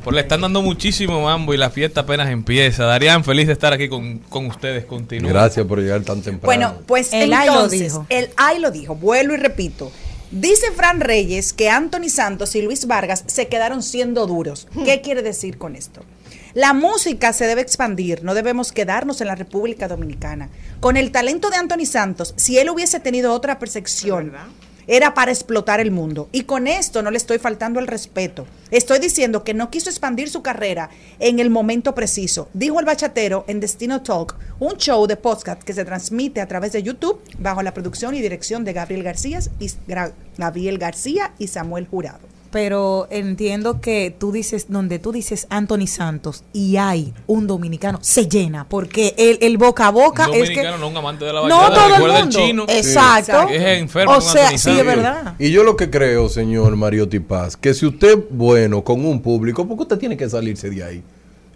Por 0.04 0.14
le 0.14 0.20
están 0.20 0.40
dando 0.40 0.62
muchísimo 0.62 1.20
mambo 1.22 1.52
y 1.52 1.56
la 1.56 1.70
fiesta 1.70 2.00
apenas 2.02 2.28
empieza. 2.30 2.84
Darían, 2.84 3.24
feliz 3.24 3.46
de 3.46 3.52
estar 3.52 3.72
aquí 3.72 3.88
con, 3.88 4.18
con 4.18 4.46
ustedes. 4.46 4.84
Continúa. 4.84 5.30
Gracias 5.30 5.66
por 5.66 5.80
llegar 5.80 6.02
tan 6.02 6.22
temprano. 6.22 6.46
Bueno, 6.46 6.82
pues 6.86 7.12
El 7.12 7.32
ay 7.32 7.46
lo 7.46 7.52
entonces, 7.54 7.80
dijo. 7.80 8.06
el 8.08 8.30
ay 8.36 8.58
lo 8.58 8.70
dijo, 8.70 8.94
vuelvo 8.94 9.34
y 9.34 9.38
repito. 9.38 9.92
Dice 10.30 10.70
Fran 10.72 11.00
Reyes 11.00 11.52
que 11.52 11.70
Anthony 11.70 12.10
Santos 12.10 12.54
y 12.54 12.62
Luis 12.62 12.86
Vargas 12.86 13.24
se 13.26 13.48
quedaron 13.48 13.82
siendo 13.82 14.26
duros. 14.26 14.68
¿Qué 14.84 15.00
quiere 15.00 15.22
decir 15.22 15.56
con 15.58 15.74
esto? 15.74 16.02
La 16.54 16.72
música 16.72 17.32
se 17.32 17.46
debe 17.46 17.60
expandir, 17.60 18.24
no 18.24 18.34
debemos 18.34 18.72
quedarnos 18.72 19.20
en 19.20 19.26
la 19.28 19.34
República 19.34 19.88
Dominicana. 19.88 20.48
Con 20.80 20.96
el 20.96 21.12
talento 21.12 21.50
de 21.50 21.56
Anthony 21.56 21.86
Santos, 21.86 22.34
si 22.36 22.58
él 22.58 22.70
hubiese 22.70 23.00
tenido 23.00 23.32
otra 23.32 23.58
percepción, 23.58 24.32
era 24.88 25.14
para 25.14 25.30
explotar 25.30 25.78
el 25.78 25.92
mundo. 25.92 26.28
Y 26.32 26.42
con 26.42 26.66
esto 26.66 27.02
no 27.02 27.12
le 27.12 27.18
estoy 27.18 27.38
faltando 27.38 27.78
el 27.78 27.86
respeto. 27.86 28.46
Estoy 28.70 28.98
diciendo 28.98 29.44
que 29.44 29.54
no 29.54 29.70
quiso 29.70 29.90
expandir 29.90 30.30
su 30.30 30.42
carrera 30.42 30.90
en 31.20 31.38
el 31.38 31.50
momento 31.50 31.94
preciso. 31.94 32.48
Dijo 32.54 32.80
el 32.80 32.86
bachatero 32.86 33.44
en 33.46 33.60
Destino 33.60 34.02
Talk, 34.02 34.36
un 34.58 34.76
show 34.78 35.06
de 35.06 35.16
podcast 35.16 35.62
que 35.62 35.74
se 35.74 35.84
transmite 35.84 36.40
a 36.40 36.48
través 36.48 36.72
de 36.72 36.82
YouTube 36.82 37.20
bajo 37.38 37.62
la 37.62 37.74
producción 37.74 38.14
y 38.14 38.22
dirección 38.22 38.64
de 38.64 38.72
Gabriel 38.72 39.04
García 39.04 39.38
y, 39.60 39.70
Gabriel 40.36 40.78
García 40.78 41.34
y 41.38 41.46
Samuel 41.46 41.86
Jurado. 41.86 42.27
Pero 42.50 43.08
entiendo 43.10 43.80
que 43.80 44.14
tú 44.18 44.32
dices, 44.32 44.66
donde 44.68 44.98
tú 44.98 45.12
dices 45.12 45.46
Anthony 45.50 45.86
Santos 45.86 46.44
y 46.52 46.76
hay 46.76 47.12
un 47.26 47.46
dominicano, 47.46 47.98
se 48.02 48.26
llena, 48.28 48.68
porque 48.68 49.14
el, 49.18 49.38
el 49.40 49.58
boca 49.58 49.88
a 49.88 49.90
boca 49.90 50.28
Un 50.28 50.34
es 50.34 50.48
que... 50.48 50.56
dominicano, 50.56 50.78
no 50.78 50.88
un 50.88 50.96
amante 50.96 51.24
de 51.24 51.32
la 51.32 51.40
No 51.46 51.56
bachata. 51.58 51.74
todo 51.74 52.06
el 52.06 52.12
mundo. 52.22 52.38
chino. 52.38 52.64
Exacto. 52.68 53.48
es 53.50 53.62
enfermo 53.78 54.14
O 54.16 54.20
sea, 54.20 54.56
sí, 54.56 54.70
es 54.70 54.84
verdad. 54.86 55.34
Y 55.38 55.50
yo 55.50 55.62
lo 55.62 55.76
que 55.76 55.90
creo, 55.90 56.28
señor 56.28 56.74
Mariotti 56.76 57.20
Paz, 57.20 57.56
que 57.56 57.74
si 57.74 57.86
usted 57.86 58.18
es 58.18 58.24
bueno 58.30 58.82
con 58.82 59.04
un 59.04 59.20
público, 59.20 59.66
¿por 59.66 59.76
qué 59.76 59.82
usted 59.82 59.98
tiene 59.98 60.16
que 60.16 60.28
salirse 60.28 60.70
de 60.70 60.84
ahí? 60.84 61.02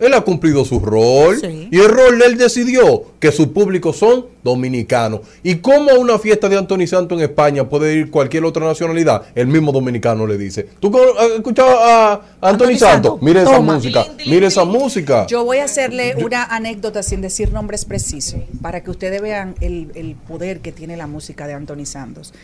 Él 0.02 0.14
ha 0.14 0.20
cumplido 0.22 0.64
su 0.64 0.80
rol 0.80 1.38
Sí. 1.40 1.68
y 1.70 1.78
el 1.78 1.88
rol 1.88 2.18
de 2.18 2.26
él 2.26 2.36
decidió 2.36 3.04
que 3.20 3.30
su 3.32 3.52
público 3.52 3.92
son 3.92 4.26
dominicanos. 4.42 5.20
¿Y 5.42 5.56
cómo 5.56 5.90
a 5.90 5.94
una 5.98 6.18
fiesta 6.18 6.48
de 6.48 6.58
Anthony 6.58 6.86
Santos 6.86 7.18
en 7.18 7.24
España 7.24 7.68
puede 7.68 7.94
ir 7.94 8.10
cualquier 8.10 8.44
otra 8.44 8.66
nacionalidad? 8.66 9.22
El 9.34 9.46
mismo 9.46 9.72
dominicano 9.72 10.26
le 10.26 10.36
dice. 10.36 10.68
¿Tú 10.80 10.92
has 11.18 11.30
escuchado 11.30 11.70
a 11.80 12.14
Anthony, 12.40 12.64
Anthony 12.72 12.78
Santos? 12.78 13.22
Mire 13.22 13.42
esa 13.42 13.60
música, 13.60 14.06
mire 14.26 14.46
esa 14.46 14.64
música. 14.64 15.26
Yo 15.28 15.44
voy 15.44 15.58
a 15.58 15.64
hacerle 15.64 16.16
una 16.24 16.44
anécdota 16.44 17.02
sin 17.02 17.20
decir 17.20 17.52
nombres 17.52 17.84
precisos, 17.84 18.40
para 18.60 18.82
que 18.82 18.90
ustedes 18.90 19.22
vean 19.22 19.54
el, 19.60 19.90
el 19.94 20.16
poder 20.16 20.60
que 20.60 20.72
tiene 20.72 20.96
la 20.96 21.06
música 21.06 21.46
de 21.46 21.54
Anthony 21.54 21.86
Santos. 21.86 22.34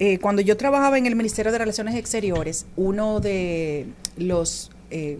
Eh, 0.00 0.18
cuando 0.18 0.42
yo 0.42 0.56
trabajaba 0.56 0.96
en 0.96 1.06
el 1.06 1.16
Ministerio 1.16 1.50
de 1.50 1.58
Relaciones 1.58 1.96
Exteriores, 1.96 2.66
uno 2.76 3.18
de 3.20 3.86
los 4.16 4.70
eh, 4.90 5.18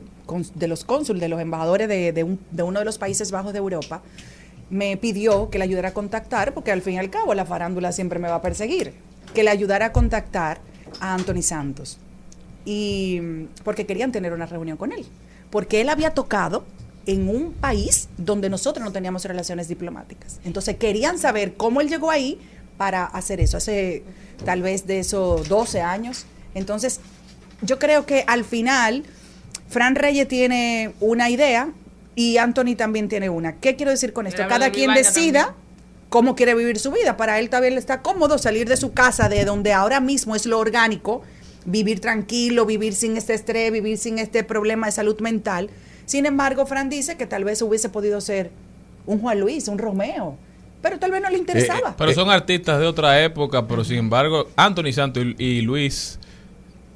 de 0.55 0.69
los 0.69 0.85
cónsules, 0.85 1.21
de 1.21 1.29
los 1.29 1.41
embajadores 1.41 1.89
de, 1.89 2.13
de 2.13 2.25
un- 2.25 2.39
de 2.51 2.63
uno 2.63 2.79
de 2.79 2.85
los 2.85 2.99
Países 2.99 3.31
Bajos 3.31 3.53
de 3.53 3.59
Europa, 3.59 4.03
me 4.71 4.97
pidió 4.97 5.49
que 5.51 5.59
le 5.59 5.65
ayudara 5.65 5.89
a 5.89 5.95
contactar, 5.95 6.53
porque 6.53 6.71
al 6.73 6.83
fin 6.83 6.95
y 6.95 6.99
al 6.99 7.09
cabo 7.11 7.33
la 7.35 7.45
farándula 7.47 7.91
siempre 7.93 8.19
me 8.19 8.29
va 8.29 8.37
a 8.37 8.43
perseguir, 8.43 8.93
que 9.35 9.43
le 9.43 9.51
ayudara 9.51 9.87
a 9.87 9.93
contactar 9.93 10.61
a 11.01 11.15
Anthony 11.15 11.43
Santos. 11.43 11.99
Y 12.65 13.21
porque 13.65 13.87
querían 13.87 14.13
tener 14.13 14.33
una 14.33 14.47
reunión 14.47 14.77
con 14.77 14.93
él. 14.93 15.07
Porque 15.51 15.81
él 15.81 15.89
había 15.89 16.11
tocado 16.13 16.65
en 17.07 17.29
un 17.29 17.55
país 17.55 18.09
donde 18.19 18.51
nosotros 18.51 18.85
no 18.85 18.93
teníamos 18.93 19.25
relaciones 19.25 19.69
diplomáticas. 19.69 20.41
Entonces 20.45 20.77
querían 20.77 21.19
saber 21.19 21.55
cómo 21.55 21.81
él 21.81 21.89
llegó 21.89 22.11
ahí 22.11 22.39
para 22.77 23.05
hacer 23.07 23.41
eso, 23.41 23.57
hace 23.57 24.03
tal 24.45 24.61
vez 24.61 24.87
de 24.87 24.99
esos 25.01 25.49
12 25.49 25.81
años. 25.81 26.27
Entonces, 26.55 27.01
yo 27.63 27.79
creo 27.79 28.05
que 28.05 28.25
al 28.27 28.45
final, 28.45 29.05
Fran 29.69 29.95
Reyes 29.95 30.27
tiene 30.29 30.93
una 31.01 31.31
idea 31.31 31.73
y 32.15 32.39
Anthony 32.39 32.75
también 32.77 33.09
tiene 33.09 33.31
una. 33.31 33.57
¿Qué 33.57 33.77
quiero 33.77 33.91
decir 33.93 34.13
con 34.13 34.27
esto? 34.27 34.43
Cada 34.49 34.71
quien 34.71 34.93
decida 34.95 35.47
también. 35.47 35.65
cómo 36.09 36.35
quiere 36.35 36.55
vivir 36.55 36.79
su 36.79 36.91
vida. 36.91 37.17
Para 37.17 37.39
él 37.39 37.51
también 37.51 37.75
le 37.75 37.81
está 37.81 38.03
cómodo 38.03 38.39
salir 38.39 38.69
de 38.69 38.77
su 38.77 38.93
casa, 38.93 39.29
de 39.29 39.45
donde 39.45 39.73
ahora 39.73 40.01
mismo 40.01 40.35
es 40.35 40.47
lo 40.47 40.59
orgánico, 40.59 41.23
vivir 41.65 42.01
tranquilo, 42.01 42.65
vivir 42.67 42.95
sin 42.95 43.17
este 43.17 43.35
estrés, 43.35 43.71
vivir 43.71 43.99
sin 43.99 44.19
este 44.19 44.43
problema 44.43 44.87
de 44.87 44.93
salud 44.93 45.21
mental. 45.21 45.71
Sin 46.07 46.25
embargo, 46.25 46.65
Fran 46.67 46.89
dice 46.89 47.17
que 47.17 47.27
tal 47.27 47.45
vez 47.45 47.61
hubiese 47.61 47.91
podido 47.91 48.21
ser 48.21 48.51
un 49.05 49.21
Juan 49.21 49.39
Luis, 49.39 49.69
un 49.69 49.79
Romeo, 49.79 50.37
pero 50.81 50.99
tal 50.99 51.11
vez 51.11 51.21
no 51.21 51.29
le 51.29 51.37
interesaba. 51.37 51.95
Pero 51.97 52.13
son 52.15 52.31
artistas 52.31 52.81
de 52.81 52.87
otra 52.87 53.23
época, 53.23 53.67
pero 53.69 53.85
sin 53.85 53.99
embargo, 53.99 54.49
Anthony 54.57 54.93
Santos 54.93 55.23
y, 55.39 55.45
y 55.45 55.61
Luis 55.61 56.19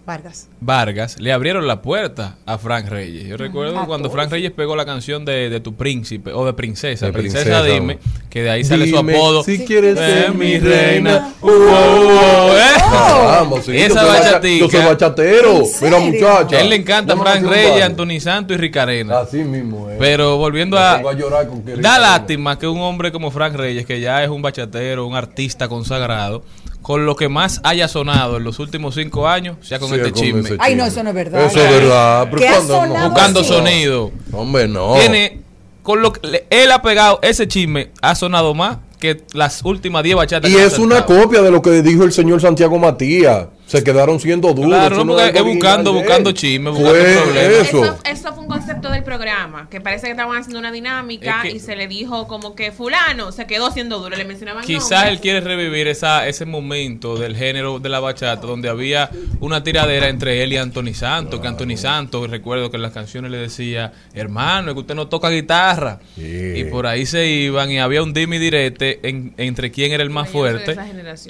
Vargas. 0.05 0.49
Vargas 0.61 1.21
le 1.21 1.33
abrieron 1.33 1.67
la 1.69 1.81
puerta 1.81 2.37
a 2.45 2.59
Frank 2.59 2.89
Reyes. 2.89 3.25
Yo 3.29 3.37
recuerdo 3.37 3.79
A 3.79 3.87
cuando 3.87 4.09
todos. 4.09 4.15
Frank 4.19 4.33
Reyes 4.33 4.51
pegó 4.51 4.75
la 4.75 4.85
canción 4.85 5.25
de, 5.25 5.49
de 5.49 5.61
Tu 5.61 5.75
Príncipe 5.75 6.33
o 6.33 6.45
de 6.45 6.53
Princesa. 6.55 7.07
De 7.07 7.13
princesa, 7.13 7.45
Princesa, 7.45 7.63
dime, 7.63 7.99
que 8.29 8.43
de 8.43 8.51
ahí 8.51 8.65
sale 8.65 8.89
su 8.91 8.99
apodo. 8.99 9.45
si 9.45 9.65
quieres 9.65 9.97
Eh, 9.97 10.23
ser 10.25 10.35
mi 10.35 10.59
reina. 10.59 10.83
reina. 11.11 11.35
Uh, 11.41 11.47
uh, 11.47 11.51
uh, 11.51 12.53
¿eh? 12.57 12.83
Vamos, 13.27 13.65
sí, 13.65 13.77
Esa 13.77 13.89
yo 13.95 14.01
soy 14.01 14.09
bacha- 14.09 14.25
bachatica. 14.25 14.65
Yo 14.65 14.71
soy 14.71 14.85
bachatero. 14.85 15.57
¿En 15.59 15.85
Mira, 15.85 15.99
muchacha. 16.01 16.57
A 16.57 16.61
él 16.61 16.69
le 16.71 16.77
encanta 16.77 17.17
Frank 17.17 17.45
Reyes. 17.45 17.83
Anthony 17.85 18.21
Santos 18.21 18.57
y 18.57 18.59
Ricarena. 18.61 19.21
Así 19.21 19.39
mismo, 19.45 19.89
eh. 19.89 19.97
Pero 20.01 20.37
volviendo 20.37 20.77
Me 20.77 20.83
a... 20.83 20.95
a 20.95 21.13
llorar 21.13 21.47
con 21.49 21.63
que 21.63 21.77
Da 21.77 21.99
lástima 22.01 22.59
que 22.59 22.67
un 22.67 22.81
hombre 22.81 23.13
como 23.13 23.31
Frank 23.31 23.55
Reyes, 23.55 23.87
que 23.87 24.01
ya 24.01 24.23
es 24.25 24.31
un 24.31 24.43
bachatero, 24.43 25.07
un 25.07 25.15
artista 25.15 25.69
consagrado, 25.69 26.43
con 26.83 27.07
lo 27.07 27.15
que 27.17 27.29
más 27.29 27.61
haya 27.65 27.87
sonado 27.89 28.37
en 28.39 28.45
los 28.45 28.59
últimos 28.59 28.95
cinco 28.97 29.29
años, 29.29 29.57
sea 29.63 29.79
con 29.79 29.89
Sí, 29.91 29.95
este 29.97 30.11
con 30.13 30.21
chisme. 30.23 30.57
Ay, 30.59 30.75
no, 30.75 30.85
eso 30.85 31.03
no 31.03 31.11
es 31.11 31.15
verdad. 31.15 31.47
Eso 31.47 31.61
es 31.63 31.71
verdad. 31.71 32.25
pero 32.31 32.39
¿Qué 32.39 32.49
ha 32.49 32.61
sonado 32.61 33.09
Buscando 33.11 33.41
así? 33.41 33.49
sonido. 33.49 34.11
Hombre, 34.33 34.67
no. 34.69 34.95
Tiene, 34.95 35.41
con 35.83 36.03
lo 36.03 36.13
que 36.13 36.27
le- 36.27 36.47
él 36.51 36.71
ha 36.73 36.83
pegado 36.83 37.19
ese 37.23 37.47
chisme, 37.49 37.91
ha 38.03 38.15
sonado 38.15 38.53
más 38.55 38.79
que 38.99 39.23
las 39.33 39.65
últimas 39.65 40.03
10 40.05 40.17
bachatas. 40.17 40.51
Y 40.51 40.57
es 40.57 40.79
una 40.79 41.05
copia 41.07 41.41
de 41.43 41.51
lo 41.51 41.63
que 41.63 41.83
dijo 41.83 42.05
el 42.05 42.13
señor 42.13 42.41
Santiago 42.41 42.79
Matías. 42.79 43.47
Se 43.79 43.85
quedaron 43.85 44.21
siendo 44.21 44.53
duros. 44.55 44.71
Claro, 44.71 45.05
no, 45.05 45.15
porque 45.17 45.39
es 45.39 45.45
buscando- 45.45 45.93
buscando 45.93 46.33
chisme, 46.33 46.71
buscando 46.71 46.93
problemas. 47.23 47.67
eso. 47.69 47.85
Eso, 47.85 47.99
eso 48.05 48.33
fue 48.35 48.43
un 48.45 48.49
concepto 48.49 48.91
del 48.91 49.03
programa, 49.03 49.69
que 49.71 49.81
parece 49.81 50.07
que 50.07 50.11
estaban 50.13 50.37
haciendo 50.37 50.59
una 50.59 50.71
dinámica 50.71 51.43
Es 51.45 51.51
que- 51.51 51.57
y 51.57 51.61
se 51.61 51.75
le 51.77 51.89
dijo 51.89 52.29
como 52.29 52.55
que 52.55 52.71
fulano 52.73 53.33
se 53.33 53.47
quedó 53.47 53.71
siendo 53.71 53.99
duro, 53.99 54.17
le 54.17 54.25
mencionaban 54.25 54.65
Quizás 54.65 54.91
nombres. 54.91 55.13
él 55.13 55.21
quiere 55.21 55.41
revivir 55.41 55.89
esa, 55.89 56.29
ese 56.29 56.45
momento 56.45 57.17
del 57.17 57.37
género 57.37 57.79
de 57.79 57.89
la 57.89 58.01
bachata 58.01 58.47
donde 58.47 58.69
había 58.69 59.11
una 59.41 59.63
tiradera 59.65 60.09
entre 60.09 60.43
él 60.43 60.53
y 60.53 60.57
Anthony 60.57 60.95
Santos, 60.95 61.41
que 61.41 61.49
Anthony 61.49 61.77
Santos, 61.77 62.29
recuerdo 62.31 62.71
que 62.71 62.77
en 62.77 62.83
las 62.83 62.93
canciones 62.93 63.31
le 63.31 63.39
decía, 63.39 63.93
hermano, 64.15 64.69
es 64.71 64.75
que 64.75 64.81
usted 64.81 64.95
no 64.95 65.09
toca 65.09 65.31
guitarra. 65.31 66.01
Sí. 66.15 66.53
Y 66.57 66.65
por 66.65 66.87
ahí 66.87 67.07
se 67.07 67.27
iban 67.27 67.71
y 67.71 67.79
había 67.79 68.03
un 68.03 68.13
dime 68.13 68.37
y 68.37 68.39
direte 68.39 69.01
en- 69.09 69.33
entre 69.39 69.71
quién 69.71 69.93
era 69.93 70.03
el 70.03 70.11
más 70.11 70.29
fuerte. 70.29 70.77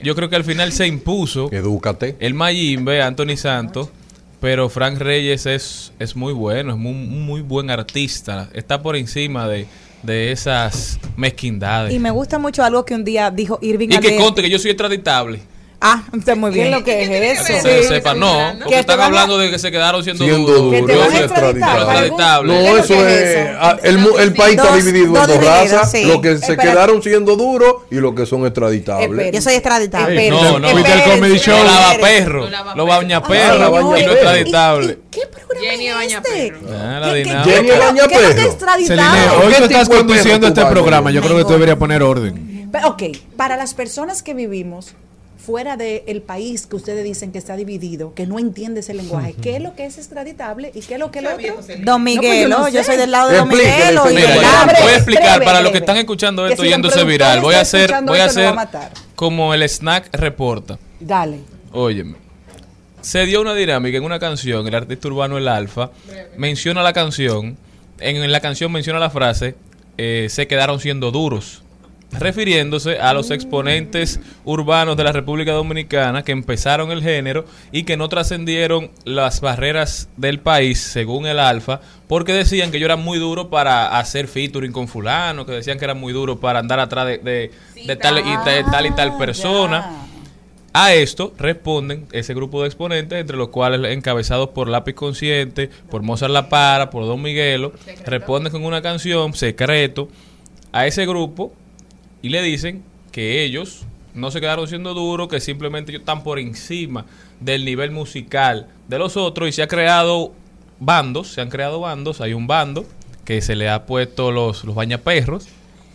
Yo 0.03 0.15
creo 0.15 0.29
que 0.29 0.37
al 0.37 0.45
final 0.45 0.73
se 0.73 0.87
impuso 0.87 1.49
Edúcate. 1.53 2.17
el 2.21 2.32
Mayimbe, 2.33 3.03
Anthony 3.03 3.37
Santos, 3.37 3.89
pero 4.41 4.69
Frank 4.69 4.99
Reyes 4.99 5.47
es, 5.47 5.93
es 5.99 6.17
muy 6.17 6.33
bueno, 6.33 6.73
es 6.73 6.79
muy, 6.79 6.95
muy 6.95 7.41
buen 7.43 7.71
artista, 7.71 8.49
está 8.53 8.83
por 8.83 8.97
encima 8.97 9.49
de, 9.49 9.67
de 10.03 10.33
esas 10.33 10.99
mezquindades. 11.17 11.95
Y 11.95 11.99
me 11.99 12.11
gusta 12.11 12.39
mucho 12.39 12.65
algo 12.65 12.85
que 12.85 12.95
un 12.95 13.05
día 13.05 13.31
dijo 13.31 13.59
Irving 13.63 13.89
Y 13.91 13.99
que 13.99 14.17
conte 14.17 14.43
que 14.43 14.51
yo 14.51 14.59
soy 14.59 14.73
extraditable. 14.73 15.41
Ah, 15.85 16.05
está 16.17 16.37
muy 16.37 16.53
¿Qué 16.53 16.61
es 16.61 16.69
bien. 16.69 16.79
lo 16.79 16.85
que 16.85 17.03
es 17.33 17.41
eso? 17.41 17.61
Se 17.61 17.83
sepa, 17.89 18.15
no, 18.15 18.39
porque 18.59 18.75
Que 18.75 18.81
están 18.81 18.99
van 18.99 19.07
hablando 19.09 19.37
de 19.37 19.51
que 19.51 19.59
se 19.59 19.73
quedaron 19.73 20.05
siendo, 20.05 20.25
Siendo 20.25 20.53
duros. 20.53 20.87
Que 20.87 21.19
extraditable. 21.25 22.49
No, 22.49 22.55
¿Qué 22.61 22.67
es 22.69 22.73
lo 22.73 22.79
eso 22.79 22.95
que 23.05 23.33
es 23.51 23.51
ah, 23.59 23.77
El, 23.83 23.99
el 24.21 24.33
país 24.35 24.57
está 24.57 24.71
Dos- 24.71 24.85
dividido 24.85 25.13
dos 25.13 25.29
en 25.29 25.35
dos 25.41 25.45
razas. 25.45 25.91
sí. 25.91 26.05
Los 26.05 26.21
que 26.21 26.39
se 26.39 26.57
quedaron 26.57 27.03
siendo 27.03 27.35
duros 27.35 27.75
y 27.91 27.97
los 27.97 28.15
que 28.15 28.27
son 28.27 28.47
extraditables. 28.47 29.11
Espera. 29.11 29.31
Yo 29.33 29.43
soy 29.43 29.55
extraditable. 29.55 30.31
No, 30.31 30.59
no, 30.61 30.69
Fuiste 30.69 30.93
al 30.93 31.03
comedy 31.03 31.39
show. 31.39 31.59
Lo 31.59 31.65
lava 31.65 31.95
perro, 32.01 32.41
Lo 32.45 32.51
lava 32.51 32.75
lo 32.77 32.85
perro. 32.85 32.87
baña 32.87 33.23
perro 33.23 33.67
y 33.67 33.69
lo 33.71 33.91
perro. 33.93 34.13
extraditable. 34.13 34.99
¿Qué 35.11 35.21
programa 35.27 35.73
es 35.83 35.95
Baña 35.95 36.17
este? 36.25 36.53
Perro. 36.53 36.59
Ah, 36.73 36.99
la 37.01 37.07
¿Qué- 37.09 37.13
qué- 37.13 37.25
dinámica. 37.25 37.45
qué- 37.45 37.53
Jenny 37.57 37.71
Baña 37.71 38.09
qué 38.09 38.15
es 38.15 38.23
lo 38.23 38.29
que 38.29 38.35
Perro. 38.35 38.77
Celine, 38.87 39.11
¿Qué 39.41 39.47
hoy 39.47 39.55
tú 39.59 39.65
estás 39.65 39.89
conduciendo 39.89 40.47
este 40.47 40.65
programa. 40.67 41.11
Yo 41.11 41.21
creo 41.23 41.37
que 41.39 41.43
tú 41.45 41.51
deberías 41.51 41.77
poner 41.77 42.03
orden. 42.03 42.71
Ok, 42.87 43.03
para 43.37 43.57
las 43.57 43.75
personas 43.75 44.23
que 44.23 44.33
vivimos 44.33 44.95
fuera 45.45 45.77
del 45.77 46.23
país 46.23 46.67
que 46.67 46.77
ustedes 46.77 47.03
dicen 47.05 47.33
que 47.33 47.39
está 47.39 47.57
dividido, 47.57 48.15
que 48.15 48.27
no 48.27 48.39
entiende 48.39 48.81
ese 48.81 48.95
lenguaje, 48.95 49.35
¿qué 49.35 49.57
es 49.57 49.63
lo 49.63 49.75
que 49.75 49.87
es 49.87 49.99
extraditable 49.99 50.71
y 50.75 50.81
qué 50.81 50.95
es 50.95 51.01
lo 51.01 51.11
que 51.11 51.19
es 51.19 51.25
lo 51.25 51.35
otro? 51.35 51.77
Don 51.83 52.03
Miguelo, 52.03 52.49
No, 52.49 52.63
pues 52.63 52.73
yo 52.73 52.79
no 52.79 52.83
yo, 52.83 52.85
soy 52.85 52.97
del 52.97 53.11
lado 53.11 53.31
de 53.31 53.39
Don 53.39 53.49
Miguelo. 53.49 54.05
voy 54.05 54.17
a 54.17 54.97
explicar 54.97 55.39
breve, 55.39 55.45
para 55.45 55.61
los 55.61 55.73
que 55.73 55.79
están 55.79 55.97
escuchando 55.97 56.47
esto 56.47 56.65
yéndose 56.65 57.05
viral. 57.05 57.41
Voy 57.41 57.57
a 57.57 57.61
hacer, 57.61 57.93
voy 58.05 58.21
a 58.21 58.27
hacer 58.27 58.47
a 58.47 58.53
matar. 58.55 58.93
como 59.17 59.53
el 59.53 59.63
snack 59.69 60.09
reporta. 60.13 60.79
Dale. 61.01 61.41
Óyeme. 61.73 62.17
Se 63.01 63.27
dio 63.27 63.41
una 63.41 63.55
dinámica 63.55 63.99
en 63.99 64.05
una 64.05 64.21
canción, 64.21 64.67
el 64.69 64.75
artista 64.75 65.09
urbano 65.09 65.37
El 65.37 65.49
Alfa 65.49 65.91
menciona 66.37 66.83
la 66.83 66.93
canción, 66.93 67.59
en 67.99 68.31
la 68.31 68.41
canción 68.41 68.71
menciona 68.71 69.01
la 69.01 69.11
frase, 69.11 69.57
eh, 69.99 70.29
se 70.31 70.47
quedaron 70.47 70.79
siendo 70.79 71.11
duros, 71.11 71.62
refiriéndose 72.19 72.99
a 72.99 73.13
los 73.15 73.31
exponentes 73.31 74.21
urbanos 74.45 74.97
de 74.97 75.05
la 75.05 75.13
República 75.13 75.53
Dominicana 75.53 76.23
que 76.23 76.33
empezaron 76.33 76.91
el 76.93 77.03
género 77.03 77.45
y 77.73 77.85
que 77.85 77.97
no 77.97 78.09
trascendieron 78.09 78.91
las 79.05 79.41
barreras 79.41 80.09
del 80.17 80.39
país, 80.41 80.81
según 80.81 81.27
el 81.27 81.39
Alfa, 81.39 81.81
porque 82.09 82.33
decían 82.33 82.71
que 82.71 82.79
yo 82.79 82.87
era 82.87 82.97
muy 82.97 83.19
duro 83.19 83.49
para 83.51 83.99
hacer 83.99 84.29
featuring 84.29 84.73
con 84.73 84.89
fulano, 84.89 85.47
que 85.47 85.53
decían 85.53 85.79
que 85.79 85.85
era 85.85 85.95
muy 85.95 86.13
duro 86.13 86.39
para 86.41 86.59
andar 86.59 86.81
atrás 86.81 87.07
de, 87.07 87.19
de- 87.19 87.51
de 87.87 87.97
tal, 87.97 88.19
y 88.19 88.23
tal, 88.45 88.65
tal 88.71 88.87
y 88.87 88.91
tal 88.93 89.17
persona. 89.19 90.07
A 90.75 90.95
esto 90.95 91.35
responden 91.39 92.07
ese 92.13 92.33
grupo 92.33 92.63
de 92.63 92.69
exponentes, 92.69 93.21
entre 93.21 93.37
los 93.37 93.49
cuales 93.49 93.93
encabezados 93.93 94.51
por 94.51 94.69
Lápiz 94.69 94.95
Consciente, 94.95 95.69
por 95.91 96.01
Mozart 96.03 96.33
La 96.33 96.49
Para, 96.49 96.89
por 96.89 97.05
Don 97.05 97.21
Miguelo, 97.21 97.73
responden 98.07 98.53
con 98.53 98.65
una 98.65 98.81
canción, 98.81 99.35
Secreto, 99.35 100.09
a 100.73 100.87
ese 100.87 101.05
grupo 101.05 101.53
y 102.23 102.29
le 102.31 102.43
dicen 102.43 102.83
que 103.11 103.45
ellos 103.45 103.85
no 104.15 104.31
se 104.31 104.41
quedaron 104.41 104.69
siendo 104.69 104.95
duros, 104.95 105.29
que 105.29 105.41
simplemente 105.41 105.91
ellos 105.93 106.01
están 106.01 106.23
por 106.23 106.39
encima 106.39 107.05
del 107.41 107.65
nivel 107.65 107.91
musical 107.91 108.69
de 108.89 108.99
los 108.99 109.17
otros 109.17 109.49
y 109.49 109.53
se 109.53 109.63
ha 109.63 109.67
creado 109.69 110.33
bandos, 110.79 111.29
se 111.33 111.41
han 111.41 111.49
creado 111.51 111.81
bandos, 111.81 112.21
hay 112.21 112.33
un 112.35 112.47
bando 112.47 112.85
que 113.25 113.41
se 113.41 113.55
le 113.57 113.69
ha 113.69 113.87
puesto 113.87 114.31
los, 114.33 114.65
los 114.65 114.75
bañaperros, 114.75 115.47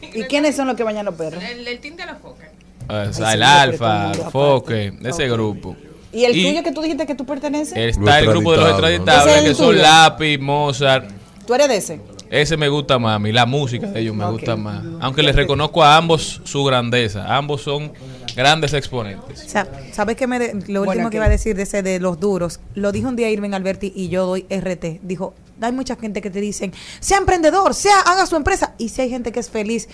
¿Y 0.01 0.23
quiénes 0.23 0.55
son 0.55 0.67
los 0.67 0.75
que 0.75 0.83
bañan 0.83 1.05
los 1.05 1.15
perros? 1.15 1.43
El, 1.43 1.67
el 1.67 1.79
tinte 1.79 2.03
de 2.03 2.07
la 2.11 2.15
foca. 2.15 2.49
o 2.87 3.13
sea, 3.13 3.29
Ay, 3.29 3.33
el 3.33 3.39
sí, 3.43 3.45
Alfa, 3.49 4.11
el 4.11 4.17
Foque, 4.31 4.93
ese 5.03 5.27
grupo. 5.27 5.75
¿Y 6.13 6.23
el 6.25 6.35
Y- 6.37 6.43
tuyo 6.49 6.63
que 6.63 6.71
tú 6.71 6.81
dijiste 6.81 7.05
que 7.07 7.15
tú 7.15 7.25
perteneces? 7.25 7.75
Está 7.75 8.19
el 8.19 8.27
grupo 8.27 8.51
de 8.51 8.57
los 8.59 8.69
extraditables, 8.69 9.41
que 9.41 9.47
el 9.49 9.55
son. 9.55 9.77
Lápiz, 9.77 10.37
Mozart. 10.39 11.09
¿Tú 11.47 11.53
eres 11.55 11.67
de 11.67 11.77
ese? 11.77 11.99
Ese 12.29 12.57
me 12.57 12.67
gusta 12.69 12.99
más 12.99 13.15
a 13.15 13.19
mí, 13.19 13.31
la 13.31 13.45
música 13.45 13.87
de 13.87 14.01
ellos 14.01 14.15
me 14.15 14.29
gusta 14.29 14.55
más. 14.55 14.83
Aunque 14.99 15.23
les 15.23 15.35
reconozco 15.35 15.83
a 15.83 15.95
ambos 15.97 16.41
su 16.43 16.63
grandeza. 16.63 17.35
Ambos 17.35 17.61
son 17.61 17.93
grandes 18.35 18.73
exponentes. 18.73 19.45
Sa- 19.47 19.67
¿Sabes 19.91 20.15
qué 20.15 20.27
me 20.27 20.37
de- 20.39 20.53
lo 20.67 20.81
último 20.83 21.09
que 21.09 21.17
iba 21.17 21.25
a 21.25 21.29
decir 21.29 21.55
de 21.55 21.63
ese 21.63 21.81
de 21.83 21.99
los 21.99 22.19
duros? 22.19 22.59
Lo 22.75 22.91
dijo 22.91 23.07
un 23.09 23.15
día 23.15 23.29
Irving 23.29 23.51
Alberti 23.53 23.91
y 23.95 24.09
yo 24.09 24.25
doy 24.25 24.45
RT. 24.49 24.99
Dijo, 25.03 25.33
hay 25.61 25.71
mucha 25.71 25.95
gente 25.95 26.21
que 26.21 26.29
te 26.29 26.39
dicen, 26.41 26.73
sea 26.99 27.17
emprendedor, 27.17 27.73
sea, 27.73 28.01
haga 28.01 28.25
su 28.25 28.35
empresa. 28.35 28.73
Y 28.77 28.89
si 28.89 29.01
hay 29.01 29.09
gente 29.09 29.31
que 29.31 29.39
es 29.39 29.49
feliz 29.49 29.87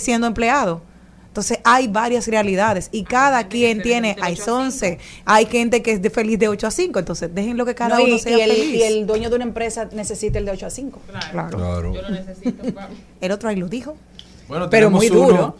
siendo 0.00 0.26
empleado. 0.26 0.82
Entonces 1.34 1.58
hay 1.64 1.88
varias 1.88 2.28
realidades 2.28 2.90
y 2.92 3.02
cada 3.02 3.48
quien 3.48 3.82
tiene, 3.82 4.14
hay 4.22 4.38
11, 4.46 5.00
hay 5.24 5.46
gente 5.46 5.82
que 5.82 5.90
es 5.90 6.00
de 6.00 6.08
feliz 6.08 6.38
de 6.38 6.46
8 6.46 6.68
a 6.68 6.70
5, 6.70 6.96
entonces 7.00 7.28
déjenlo 7.34 7.66
que 7.66 7.74
cada 7.74 7.96
No, 7.96 8.02
y, 8.02 8.04
uno 8.10 8.18
sea 8.20 8.38
y 8.38 8.40
el, 8.40 8.50
feliz. 8.52 8.74
y 8.76 8.82
el 8.84 9.04
dueño 9.04 9.30
de 9.30 9.34
una 9.34 9.44
empresa 9.44 9.88
necesita 9.92 10.38
el 10.38 10.44
de 10.44 10.52
8 10.52 10.66
a 10.66 10.70
5. 10.70 11.00
Claro. 11.32 11.58
Claro. 11.58 11.92
Yo 11.92 12.02
lo 12.02 12.10
necesito. 12.10 12.62
vamos. 12.72 12.96
El 13.20 13.32
otro 13.32 13.48
ahí 13.48 13.56
lo 13.56 13.66
dijo. 13.66 13.96
Bueno, 14.46 14.70
Pero 14.70 14.86
tenemos 14.86 15.00
muy 15.00 15.08
uno- 15.08 15.26
duro. 15.28 15.56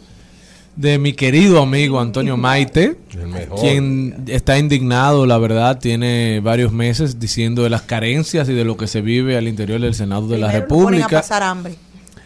de 0.77 0.97
mi 0.99 1.13
querido 1.13 1.61
amigo 1.61 1.99
Antonio 1.99 2.37
Maite, 2.37 2.97
quien 3.61 4.23
está 4.29 4.57
indignado, 4.57 5.27
la 5.27 5.39
verdad, 5.39 5.81
tiene 5.81 6.39
varios 6.41 6.71
meses 6.73 7.19
diciendo 7.19 7.65
de 7.65 7.71
las 7.71 7.83
carencias 7.83 8.49
y 8.49 8.53
de 8.55 8.65
lo 8.65 8.77
que 8.77 8.87
se 8.87 9.01
vive 9.01 9.37
al 9.37 9.49
interior 9.49 9.81
del 9.81 9.95
Senado 9.97 10.29
de 10.29 10.39
la 10.39 10.47
Primero 10.51 10.69
nos 10.69 10.69
ponen 10.69 10.85
a 10.85 10.87
República. 11.07 11.21
pasar 11.21 11.43
hambre. 11.43 11.75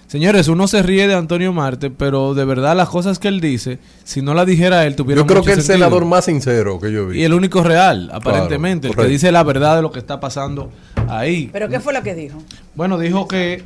Señores, 0.08 0.48
uno 0.48 0.66
se 0.66 0.82
ríe 0.82 1.06
de 1.06 1.12
Antonio 1.14 1.52
Marte, 1.52 1.90
pero 1.90 2.32
de 2.32 2.46
verdad 2.46 2.74
las 2.74 2.88
cosas 2.88 3.18
que 3.18 3.28
él 3.28 3.42
dice, 3.42 3.78
si 4.04 4.22
no 4.22 4.32
las 4.32 4.46
dijera 4.46 4.86
él, 4.86 4.96
tuviera 4.96 5.20
Yo 5.20 5.26
creo 5.26 5.40
mucho 5.40 5.48
que 5.48 5.52
el 5.52 5.62
sentido. 5.62 5.84
senador 5.86 6.06
más 6.06 6.24
sincero 6.24 6.80
que 6.80 6.90
yo 6.90 7.08
vi. 7.08 7.20
Y 7.20 7.24
el 7.24 7.34
único 7.34 7.62
real, 7.62 8.08
aparentemente, 8.10 8.88
el 8.88 8.96
que 8.96 9.04
dice 9.04 9.30
la 9.30 9.42
verdad 9.42 9.76
de 9.76 9.82
lo 9.82 9.92
que 9.92 9.98
está 9.98 10.18
pasando 10.18 10.72
ahí. 11.08 11.50
¿Pero 11.52 11.68
qué 11.68 11.78
fue 11.78 11.92
lo 11.92 12.02
que 12.02 12.14
dijo? 12.14 12.38
Bueno, 12.74 12.98
dijo 12.98 13.28
que 13.28 13.62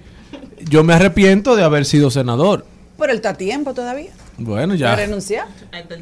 yo 0.69 0.83
me 0.83 0.95
arrepiento 0.95 1.55
de 1.55 1.63
haber 1.63 1.85
sido 1.85 2.11
senador. 2.11 2.67
Pero 2.99 3.13
él 3.13 3.17
está 3.19 3.31
a 3.31 3.35
tiempo 3.35 3.73
todavía. 3.73 4.11
Bueno, 4.45 4.73
¿Va 4.73 4.75
a 4.75 4.79
ya. 4.79 4.97
renunciar? 4.97 5.47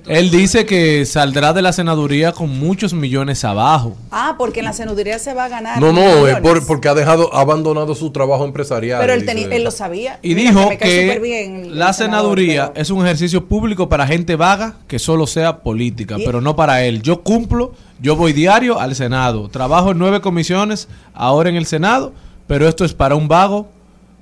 Él 0.08 0.30
dice 0.30 0.66
que 0.66 1.04
saldrá 1.06 1.52
de 1.52 1.62
la 1.62 1.72
senaduría 1.72 2.32
con 2.32 2.48
muchos 2.58 2.92
millones 2.92 3.44
abajo. 3.44 3.96
Ah, 4.10 4.34
porque 4.38 4.60
en 4.60 4.66
la 4.66 4.72
senaduría 4.72 5.18
se 5.18 5.34
va 5.34 5.44
a 5.44 5.48
ganar. 5.48 5.80
No, 5.80 5.92
no, 5.92 6.26
es 6.26 6.36
por- 6.40 6.66
porque 6.66 6.88
ha 6.88 6.94
dejado, 6.94 7.34
ha 7.34 7.40
abandonado 7.40 7.94
su 7.94 8.10
trabajo 8.10 8.44
empresarial. 8.44 9.00
Pero 9.00 9.12
él, 9.12 9.26
teni- 9.26 9.48
él 9.50 9.64
lo 9.64 9.70
sabía. 9.70 10.18
Y 10.22 10.34
Mira, 10.34 10.50
dijo 10.50 10.68
que 10.78 11.66
la 11.70 11.92
senador, 11.92 11.94
senaduría 12.38 12.68
pero- 12.72 12.82
es 12.82 12.90
un 12.90 13.04
ejercicio 13.04 13.46
público 13.46 13.88
para 13.88 14.06
gente 14.06 14.36
vaga 14.36 14.76
que 14.88 14.98
solo 14.98 15.26
sea 15.26 15.58
política, 15.58 16.16
Y- 16.18 16.24
pero 16.24 16.40
no 16.40 16.56
para 16.56 16.82
él. 16.84 17.02
Yo 17.02 17.22
cumplo, 17.22 17.72
yo 18.00 18.16
voy 18.16 18.32
diario 18.32 18.80
al 18.80 18.94
Senado, 18.94 19.48
trabajo 19.48 19.92
en 19.92 19.98
nueve 19.98 20.20
comisiones 20.20 20.88
ahora 21.14 21.48
en 21.50 21.56
el 21.56 21.66
Senado, 21.66 22.12
pero 22.46 22.68
esto 22.68 22.84
es 22.84 22.94
para 22.94 23.14
un 23.14 23.28
vago, 23.28 23.68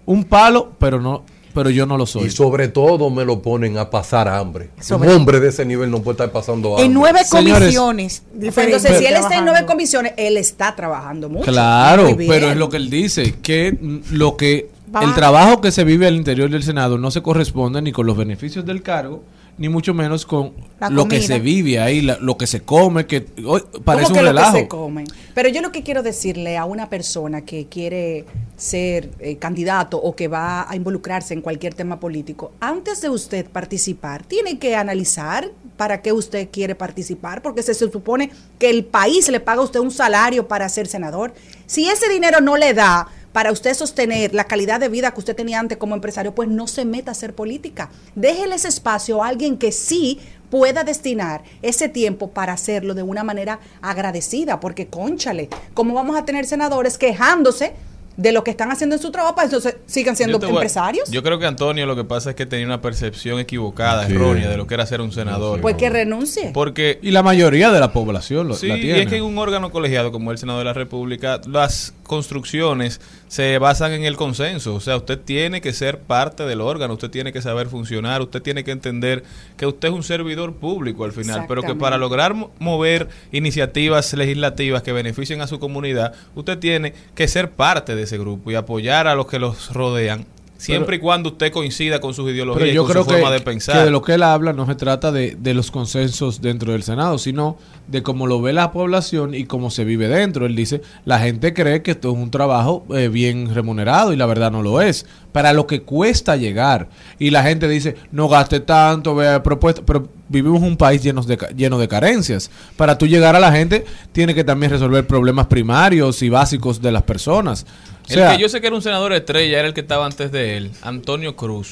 un 0.06 0.24
palo, 0.24 0.72
pero 0.78 1.00
no, 1.00 1.22
pero 1.54 1.70
yo 1.70 1.86
no 1.86 1.96
lo 1.96 2.06
soy. 2.06 2.24
Y 2.26 2.30
sobre 2.30 2.68
todo 2.68 3.10
me 3.10 3.24
lo 3.24 3.40
ponen 3.42 3.78
a 3.78 3.90
pasar 3.90 4.28
hambre. 4.28 4.70
Sobre- 4.80 5.08
Un 5.08 5.16
hombre 5.16 5.40
de 5.40 5.48
ese 5.48 5.64
nivel 5.64 5.90
no 5.90 6.00
puede 6.02 6.14
estar 6.14 6.30
pasando 6.32 6.70
hambre. 6.70 6.84
En 6.86 6.94
nueve 6.94 7.20
Señores, 7.24 7.58
comisiones. 7.60 8.22
diferentes 8.32 8.84
Entonces, 8.84 8.98
si 8.98 9.06
él 9.14 9.20
está 9.20 9.36
en 9.38 9.44
nueve 9.44 9.66
comisiones, 9.66 10.12
él 10.16 10.36
está 10.36 10.74
trabajando 10.76 11.28
mucho. 11.28 11.50
Claro, 11.50 12.16
pero 12.16 12.50
es 12.50 12.56
lo 12.56 12.68
que 12.68 12.76
él 12.76 12.90
dice, 12.90 13.34
que 13.42 13.76
lo 14.10 14.36
que 14.36 14.70
Va. 14.94 15.02
el 15.02 15.14
trabajo 15.14 15.60
que 15.60 15.70
se 15.70 15.84
vive 15.84 16.06
al 16.06 16.14
interior 16.16 16.48
del 16.50 16.62
Senado 16.62 16.96
no 16.98 17.10
se 17.10 17.20
corresponde 17.22 17.82
ni 17.82 17.92
con 17.92 18.06
los 18.06 18.16
beneficios 18.16 18.64
del 18.64 18.82
cargo, 18.82 19.22
ni 19.58 19.68
mucho 19.68 19.92
menos 19.92 20.24
con 20.24 20.52
La 20.80 20.88
lo 20.88 21.08
que 21.08 21.20
se 21.20 21.38
vive 21.40 21.80
ahí, 21.80 22.00
la- 22.00 22.18
lo 22.18 22.36
que 22.38 22.46
se 22.46 22.60
come, 22.62 23.06
que 23.06 23.26
hoy 23.44 23.62
parece 23.84 24.06
¿Cómo 24.08 24.20
un 24.20 24.24
que 24.26 24.32
lo 24.32 24.34
que 24.34 24.38
relajo. 24.40 24.56
se 24.56 24.68
come? 24.68 25.04
Pero 25.34 25.48
yo 25.48 25.60
lo 25.62 25.72
que 25.72 25.82
quiero 25.82 26.02
decirle 26.02 26.56
a 26.56 26.64
una 26.64 26.88
persona 26.88 27.42
que 27.42 27.66
quiere 27.66 28.24
ser 28.56 29.10
eh, 29.20 29.36
candidato 29.36 29.98
o 30.00 30.14
que 30.16 30.28
va 30.28 30.68
a 30.70 30.74
involucrarse 30.76 31.34
en 31.34 31.40
cualquier 31.42 31.74
tema 31.74 31.98
político, 32.00 32.52
antes 32.60 33.00
de 33.00 33.08
usted 33.10 33.46
participar, 33.46 34.24
tiene 34.24 34.58
que 34.58 34.76
analizar 34.76 35.50
para 35.76 36.02
qué 36.02 36.12
usted 36.12 36.48
quiere 36.50 36.74
participar, 36.74 37.42
porque 37.42 37.62
se 37.62 37.74
supone 37.74 38.30
que 38.58 38.70
el 38.70 38.84
país 38.84 39.28
le 39.28 39.38
paga 39.40 39.60
a 39.60 39.64
usted 39.64 39.80
un 39.80 39.90
salario 39.92 40.48
para 40.48 40.68
ser 40.68 40.86
senador. 40.88 41.34
Si 41.66 41.88
ese 41.88 42.08
dinero 42.08 42.40
no 42.40 42.56
le 42.56 42.74
da 42.74 43.06
para 43.32 43.52
usted 43.52 43.74
sostener 43.74 44.34
la 44.34 44.44
calidad 44.44 44.80
de 44.80 44.88
vida 44.88 45.10
que 45.12 45.20
usted 45.20 45.36
tenía 45.36 45.60
antes 45.60 45.78
como 45.78 45.94
empresario, 45.94 46.34
pues 46.34 46.48
no 46.48 46.66
se 46.66 46.84
meta 46.84 47.10
a 47.10 47.12
hacer 47.12 47.34
política. 47.34 47.90
Déjele 48.14 48.54
ese 48.56 48.68
espacio 48.68 49.22
a 49.22 49.28
alguien 49.28 49.58
que 49.58 49.70
sí 49.72 50.18
pueda 50.50 50.82
destinar 50.82 51.42
ese 51.62 51.88
tiempo 51.90 52.30
para 52.30 52.54
hacerlo 52.54 52.94
de 52.94 53.02
una 53.02 53.22
manera 53.24 53.60
agradecida, 53.82 54.60
porque 54.60 54.86
conchale, 54.86 55.48
¿cómo 55.74 55.92
vamos 55.94 56.16
a 56.16 56.24
tener 56.24 56.46
senadores 56.46 56.96
quejándose 56.96 57.74
de 58.16 58.32
lo 58.32 58.42
que 58.42 58.50
están 58.50 58.72
haciendo 58.72 58.96
en 58.96 59.02
su 59.02 59.12
trabajo 59.12 59.36
para 59.36 59.44
entonces 59.44 59.76
sigan 59.86 60.16
siendo 60.16 60.38
Yo 60.38 60.40
te 60.40 60.46
voy- 60.46 60.54
empresarios? 60.56 61.08
Yo 61.10 61.22
creo 61.22 61.38
que 61.38 61.46
Antonio 61.46 61.86
lo 61.86 61.94
que 61.94 62.02
pasa 62.04 62.30
es 62.30 62.36
que 62.36 62.46
tenía 62.46 62.66
una 62.66 62.80
percepción 62.80 63.38
equivocada, 63.38 64.06
Sí. 64.06 64.14
errónea 64.14 64.48
de 64.48 64.56
lo 64.56 64.66
que 64.66 64.74
era 64.74 64.86
ser 64.86 65.00
un 65.02 65.12
senador. 65.12 65.60
pues 65.60 65.76
que 65.76 65.88
renuncie. 65.90 66.50
Porque 66.52 66.98
Y 67.02 67.10
la 67.12 67.22
mayoría 67.22 67.70
de 67.70 67.78
la 67.78 67.92
población 67.92 68.48
lo, 68.48 68.54
Sí, 68.54 68.66
la 68.68 68.78
y 68.78 68.80
tiene. 68.80 69.02
es 69.02 69.06
que 69.08 69.16
en 69.18 69.22
un 69.24 69.38
órgano 69.38 69.70
colegiado 69.70 70.10
como 70.10 70.32
el 70.32 70.38
Senado 70.38 70.58
de 70.58 70.64
la 70.64 70.72
República, 70.72 71.40
las 71.46 71.92
construcciones 72.08 73.00
se 73.28 73.56
basan 73.58 73.92
en 73.92 74.02
el 74.04 74.16
consenso. 74.16 74.74
O 74.74 74.80
sea, 74.80 74.96
usted 74.96 75.20
tiene 75.20 75.60
que 75.60 75.72
ser 75.72 76.00
parte 76.00 76.42
del 76.44 76.60
órgano, 76.60 76.94
usted 76.94 77.10
tiene 77.10 77.32
que 77.32 77.40
saber 77.42 77.68
funcionar, 77.68 78.20
usted 78.22 78.42
tiene 78.42 78.64
que 78.64 78.72
entender 78.72 79.22
que 79.56 79.66
usted 79.66 79.88
es 79.88 79.94
un 79.94 80.02
servidor 80.02 80.54
público 80.54 81.04
al 81.04 81.12
final, 81.12 81.44
pero 81.46 81.62
que 81.62 81.68
para 81.78 81.96
lograr 81.98 82.34
mo- 82.34 82.50
mover 82.58 83.08
iniciativas 83.30 84.12
legislativas 84.14 84.82
que 84.82 84.92
beneficien 84.92 85.40
a 85.40 85.46
su 85.46 85.60
comunidad, 85.60 86.14
usted 86.34 86.58
tiene 86.58 86.92
que 87.14 87.28
ser 87.28 87.50
parte 87.52 87.94
de 87.94 88.02
ese 88.02 88.18
grupo 88.18 88.50
y 88.50 88.56
apoyar 88.56 89.06
a 89.06 89.14
los 89.14 89.26
que 89.26 89.38
los 89.38 89.72
rodean. 89.72 90.26
Siempre 90.58 90.96
y 90.96 90.98
cuando 90.98 91.30
usted 91.30 91.52
coincida 91.52 92.00
con 92.00 92.14
sus 92.14 92.28
ideologías 92.30 92.58
Pero 92.62 92.72
y 92.72 92.74
yo 92.74 92.82
con 92.82 92.90
creo 92.90 93.04
su 93.04 93.08
que, 93.08 93.14
forma 93.14 93.30
de 93.30 93.38
que 93.38 93.44
pensar. 93.44 93.84
de 93.84 93.90
lo 93.92 94.02
que 94.02 94.14
él 94.14 94.24
habla 94.24 94.52
no 94.52 94.66
se 94.66 94.74
trata 94.74 95.12
de, 95.12 95.36
de 95.38 95.54
los 95.54 95.70
consensos 95.70 96.42
dentro 96.42 96.72
del 96.72 96.82
Senado, 96.82 97.16
sino 97.18 97.56
de 97.86 98.02
cómo 98.02 98.26
lo 98.26 98.42
ve 98.42 98.52
la 98.52 98.72
población 98.72 99.34
y 99.34 99.44
cómo 99.44 99.70
se 99.70 99.84
vive 99.84 100.08
dentro. 100.08 100.46
Él 100.46 100.56
dice, 100.56 100.82
la 101.04 101.20
gente 101.20 101.54
cree 101.54 101.82
que 101.82 101.92
esto 101.92 102.10
es 102.10 102.16
un 102.16 102.32
trabajo 102.32 102.84
eh, 102.92 103.06
bien 103.08 103.54
remunerado 103.54 104.12
y 104.12 104.16
la 104.16 104.26
verdad 104.26 104.50
no 104.50 104.62
lo 104.62 104.82
es. 104.82 105.06
Para 105.30 105.52
lo 105.52 105.68
que 105.68 105.82
cuesta 105.82 106.36
llegar. 106.36 106.88
Y 107.20 107.30
la 107.30 107.44
gente 107.44 107.68
dice, 107.68 107.94
no 108.10 108.28
gaste 108.28 108.58
tanto, 108.58 109.14
vea 109.14 109.42
propuestas, 109.42 109.84
pero 109.86 110.08
vivimos 110.28 110.60
en 110.62 110.68
un 110.68 110.76
país 110.76 111.02
lleno 111.02 111.22
de, 111.22 111.36
ca- 111.36 111.50
lleno 111.50 111.78
de 111.78 111.88
carencias. 111.88 112.50
Para 112.76 112.98
tú 112.98 113.06
llegar 113.06 113.34
a 113.36 113.40
la 113.40 113.52
gente, 113.52 113.84
tiene 114.12 114.34
que 114.34 114.44
también 114.44 114.70
resolver 114.72 115.06
problemas 115.06 115.46
primarios 115.46 116.22
y 116.22 116.28
básicos 116.28 116.80
de 116.82 116.92
las 116.92 117.02
personas. 117.02 117.66
O 118.08 118.12
sea, 118.12 118.30
el 118.32 118.36
que 118.36 118.42
yo 118.42 118.48
sé 118.48 118.60
que 118.60 118.66
era 118.68 118.76
un 118.76 118.82
senador 118.82 119.12
estrella 119.12 119.58
era 119.58 119.68
el 119.68 119.74
que 119.74 119.80
estaba 119.82 120.06
antes 120.06 120.32
de 120.32 120.56
él, 120.56 120.70
Antonio 120.82 121.36
Cruz. 121.36 121.68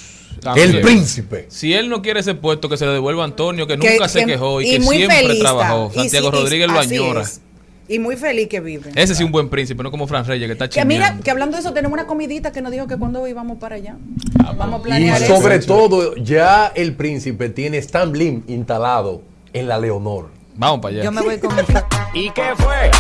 El 0.55 0.81
príncipe. 0.83 1.47
Si 1.49 1.73
él 1.73 1.89
no 1.89 2.03
quiere 2.03 2.21
ese 2.21 2.35
puesto, 2.35 2.69
que 2.69 2.77
se 2.77 2.85
lo 2.85 2.93
devuelva 2.93 3.23
a 3.23 3.25
Antonio, 3.25 3.67
que 3.67 3.79
Que- 3.79 3.93
nunca 3.93 4.07
se 4.07 4.21
que- 4.21 4.27
quejó 4.27 4.61
y, 4.61 4.67
y 4.69 4.77
que 4.77 4.83
siempre 4.83 5.17
feliz 5.29 5.41
trabajó. 5.41 5.91
Santiago 5.95 6.29
y 6.29 6.31
Rodríguez 6.31 6.69
lo 6.71 6.79
añora. 6.79 7.23
es. 7.23 7.41
Y 7.89 7.99
muy 7.99 8.17
feliz 8.17 8.49
que 8.49 8.61
vive. 8.61 8.91
Ese 8.95 9.15
sí 9.15 9.23
es 9.23 9.27
un 9.27 9.33
buen 9.33 9.49
príncipe, 9.49 9.83
no 9.83 9.91
como 9.91 10.07
Fran 10.07 10.25
Reyes, 10.25 10.47
que 10.47 10.53
está 10.53 10.69
Que 10.69 10.85
mira, 10.85 11.17
que 11.23 11.31
hablando 11.31 11.57
de 11.57 11.61
eso, 11.61 11.73
tenemos 11.73 11.95
una 11.97 12.07
comidita 12.07 12.51
que 12.51 12.61
nos 12.61 12.73
dijo 12.73 12.87
que 12.87 12.97
cuando 12.97 13.27
íbamos 13.29 13.59
para 13.59 13.77
allá. 13.77 13.97
Ah, 14.45 14.53
Vamos 14.57 14.77
a 14.77 14.79
Y 14.81 14.83
planear 14.83 15.23
eso. 15.23 15.37
sobre 15.37 15.59
todo, 15.61 16.17
ya 16.17 16.73
el 16.75 16.95
príncipe 16.95 17.49
tiene 17.49 17.79
Stan 17.79 18.13
Lim 18.13 18.43
instalado 18.49 19.23
en 19.53 19.69
la 19.69 19.79
Leonor. 19.79 20.31
Vamos 20.57 20.81
para 20.81 20.95
allá. 20.95 21.05
Yo 21.05 21.13
me 21.13 21.21
voy 21.21 21.39
con 21.39 21.57
el 21.59 21.65
¿Y 22.15 22.31
qué 22.31 22.43
fue? 22.57 22.91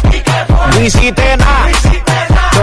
No 0.72 0.84
hiciste 0.84 1.36
nada. 1.36 1.70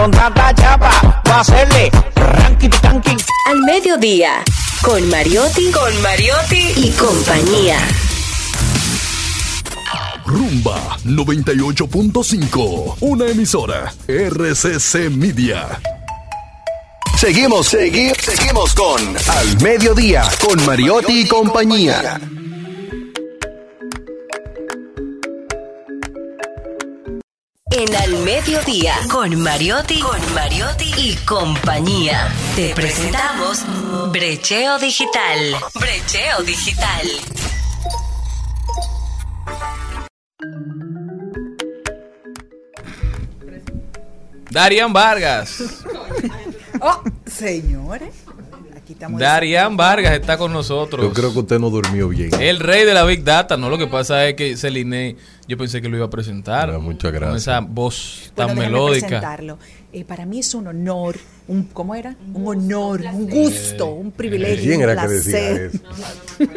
Con 0.00 0.10
tanta 0.10 0.54
chapa, 0.54 1.22
va 1.28 1.36
a 1.36 1.40
hacerle 1.40 1.90
ranking 2.16 2.70
tanking. 2.80 3.18
Al 3.50 3.60
mediodía, 3.62 4.42
con 4.82 5.08
Mariotti, 5.10 5.70
con 5.72 6.00
Mariotti 6.02 6.72
y 6.76 6.90
compañía. 6.92 7.76
Rumba 10.26 10.98
98.5. 11.04 12.96
Una 13.00 13.26
emisora. 13.26 13.92
RCC 14.08 15.10
Media. 15.10 15.80
Seguimos, 17.16 17.68
seguimos, 17.68 18.18
seguimos 18.18 18.74
con 18.74 19.00
Al 19.28 19.62
Mediodía, 19.62 20.24
con 20.46 20.64
Mariotti 20.66 21.20
y 21.20 21.28
compañía. 21.28 22.20
En 27.70 27.94
Al 27.96 28.18
mediodía, 28.24 28.94
con 29.10 29.40
Mariotti, 29.42 30.00
con 30.00 30.34
Mariotti 30.34 30.92
y 30.96 31.16
compañía. 31.24 32.32
Te 32.56 32.74
presentamos 32.74 33.64
Brecheo 34.12 34.78
Digital. 34.78 35.56
Brecheo 35.74 36.42
Digital. 36.44 37.08
Darian 44.50 44.92
Vargas. 44.92 45.62
Oh, 46.80 47.02
señores. 47.24 48.12
Darian 49.16 49.76
Vargas 49.76 50.12
está 50.12 50.36
con 50.36 50.52
nosotros. 50.52 51.06
Yo 51.06 51.12
creo 51.12 51.32
que 51.32 51.38
usted 51.38 51.58
no 51.60 51.70
durmió 51.70 52.08
bien. 52.08 52.30
El 52.40 52.58
rey 52.58 52.84
de 52.84 52.92
la 52.92 53.04
Big 53.04 53.22
Data, 53.22 53.56
no 53.56 53.70
lo 53.70 53.78
que 53.78 53.86
pasa 53.86 54.26
es 54.26 54.34
que 54.34 54.56
Celine, 54.56 55.16
yo 55.46 55.56
pensé 55.56 55.80
que 55.80 55.88
lo 55.88 55.96
iba 55.96 56.06
a 56.06 56.10
presentar. 56.10 56.70
Ah, 56.70 56.78
muchas 56.78 57.12
Con 57.12 57.20
gracias. 57.20 57.42
esa 57.42 57.60
voz 57.60 58.32
tan 58.34 58.58
melódica. 58.58 59.06
presentarlo. 59.06 59.58
Eh, 59.92 60.04
para 60.04 60.26
mí 60.26 60.40
es 60.40 60.52
un 60.52 60.66
honor, 60.66 61.16
un, 61.46 61.62
¿cómo 61.72 61.94
era? 61.94 62.16
Un 62.34 62.46
honor, 62.48 63.02
un 63.12 63.30
gusto, 63.30 63.86
un 63.92 64.10
privilegio, 64.10 64.64
¿Quién 64.64 64.78
un 64.78 64.82
era 64.90 65.00
que 65.00 65.12
decía 65.12 65.32
placer 65.32 65.70
eso? 65.74 66.48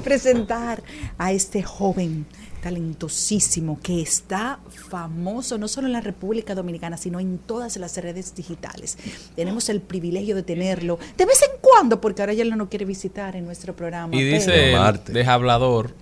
presentar 0.04 0.82
a 1.18 1.32
este 1.32 1.62
joven 1.62 2.26
talentosísimo 2.60 3.78
que 3.82 4.00
está 4.02 4.58
famoso 4.88 5.58
no 5.58 5.68
solo 5.68 5.86
en 5.86 5.92
la 5.92 6.00
República 6.00 6.54
Dominicana, 6.54 6.96
sino 6.96 7.20
en 7.20 7.38
todas 7.38 7.76
las 7.76 7.96
redes 7.96 8.34
digitales. 8.34 8.98
Tenemos 9.36 9.68
el 9.68 9.80
privilegio 9.80 10.34
de 10.36 10.42
tenerlo 10.42 10.98
de 11.16 11.24
vez 11.26 11.40
en 11.42 11.58
cuando, 11.60 12.00
porque 12.00 12.22
ahora 12.22 12.32
ya 12.34 12.42
él 12.42 12.50
no 12.50 12.56
nos 12.56 12.68
quiere 12.68 12.84
visitar 12.84 13.36
en 13.36 13.44
nuestro 13.44 13.74
programa. 13.74 14.14
Y 14.14 14.22
dice 14.22 14.46
pero- 14.46 14.62
él, 14.62 14.72
Marte. 14.76 15.12
de 15.12 15.24
hablador, 15.24 15.94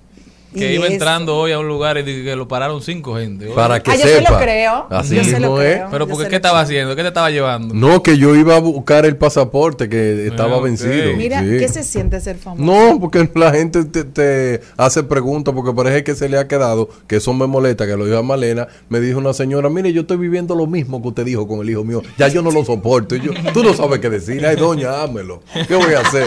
que 0.54 0.74
iba 0.74 0.84
eso. 0.84 0.92
entrando 0.94 1.36
hoy 1.36 1.52
a 1.52 1.58
un 1.58 1.68
lugar 1.68 1.98
y 1.98 2.04
que 2.04 2.34
lo 2.36 2.48
pararon 2.48 2.80
cinco 2.82 3.16
gente. 3.16 3.46
Oye. 3.46 3.54
Para 3.54 3.82
que 3.82 3.90
Ah, 3.90 3.96
yo 3.96 4.02
se 4.02 4.18
sepa. 4.18 4.30
lo 4.32 4.38
creo. 4.38 4.86
Así 4.90 5.16
Yo 5.16 5.24
se 5.24 5.40
lo 5.40 5.56
creo. 5.56 5.88
Pero 5.90 6.06
yo 6.06 6.10
porque 6.12 6.28
¿qué 6.28 6.36
estaba 6.36 6.58
creo. 6.58 6.64
haciendo? 6.64 6.96
¿Qué 6.96 7.02
te 7.02 7.08
estaba 7.08 7.30
llevando? 7.30 7.74
No, 7.74 8.02
que 8.02 8.16
yo 8.18 8.34
iba 8.34 8.56
a 8.56 8.60
buscar 8.60 9.04
el 9.06 9.16
pasaporte 9.16 9.88
que 9.88 10.26
estaba 10.26 10.56
ok. 10.56 10.64
vencido. 10.64 11.16
Mira, 11.16 11.40
sí. 11.42 11.58
¿qué 11.58 11.68
se 11.68 11.82
siente 11.84 12.20
ser 12.20 12.36
famoso? 12.38 12.62
No, 12.62 12.98
porque 13.00 13.28
la 13.34 13.50
gente 13.52 13.84
te, 13.84 14.04
te 14.04 14.60
hace 14.76 15.02
preguntas 15.02 15.54
porque 15.54 15.72
parece 15.72 16.02
que 16.04 16.14
se 16.14 16.28
le 16.28 16.38
ha 16.38 16.48
quedado, 16.48 16.88
que 17.06 17.16
eso 17.16 17.32
me 17.34 17.46
molesta, 17.46 17.86
que 17.86 17.96
lo 17.96 18.04
dijo 18.06 18.18
a 18.18 18.22
Malena, 18.22 18.68
me 18.88 19.00
dijo 19.00 19.18
una 19.18 19.32
señora, 19.34 19.68
mire, 19.68 19.92
yo 19.92 20.02
estoy 20.02 20.16
viviendo 20.16 20.54
lo 20.54 20.66
mismo 20.66 21.00
que 21.02 21.08
usted 21.08 21.24
dijo 21.24 21.46
con 21.46 21.60
el 21.60 21.70
hijo 21.70 21.84
mío, 21.84 22.02
ya 22.16 22.28
yo 22.28 22.42
no 22.42 22.50
lo 22.50 22.64
soporto. 22.64 23.14
Y 23.16 23.20
yo, 23.20 23.32
tú 23.52 23.62
no 23.62 23.74
sabes 23.74 23.98
qué 24.00 24.08
decir, 24.10 24.44
ay 24.46 24.56
doña, 24.56 25.02
hámelo. 25.02 25.42
¿Qué 25.66 25.74
voy 25.74 25.94
a 25.94 26.00
hacer? 26.00 26.26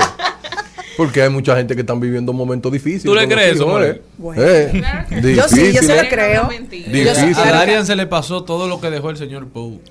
Porque 1.01 1.23
hay 1.23 1.31
mucha 1.31 1.55
gente 1.55 1.73
que 1.73 1.81
están 1.81 1.99
viviendo 1.99 2.31
momentos 2.31 2.71
difíciles. 2.71 3.05
¿Tú 3.05 3.15
le 3.15 3.27
crees 3.27 3.55
eso? 3.55 3.83
¿eh? 3.83 4.03
Bueno. 4.19 4.39
Eh, 4.39 4.69
Claro 4.71 5.07
que 5.09 5.23
sí. 5.23 5.35
Yo 5.35 5.47
sí, 5.47 5.73
yo 5.73 5.81
se 5.81 6.03
lo 6.03 6.09
creo. 6.09 6.47
Difícil. 6.69 7.35
A 7.37 7.51
Darian 7.51 7.87
se 7.87 7.95
le 7.95 8.05
pasó 8.05 8.43
todo 8.43 8.67
lo 8.67 8.79
que 8.79 8.91
dejó 8.91 9.09
el 9.09 9.17
señor 9.17 9.47
Pou. 9.47 9.81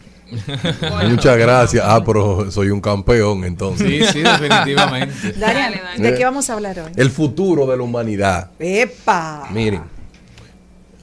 Muchas 1.08 1.36
gracias. 1.36 1.84
Ah, 1.84 2.00
pero 2.06 2.48
soy 2.52 2.70
un 2.70 2.80
campeón 2.80 3.42
entonces. 3.42 3.88
Sí, 3.88 4.04
sí, 4.12 4.22
definitivamente. 4.22 5.32
Darian. 5.32 5.72
¿de 5.98 6.14
qué 6.14 6.24
vamos 6.24 6.48
a 6.48 6.52
hablar 6.52 6.78
hoy? 6.78 6.92
El 6.94 7.10
futuro 7.10 7.66
de 7.66 7.76
la 7.76 7.82
humanidad. 7.82 8.52
¡Epa! 8.60 9.48
Miren, 9.50 9.82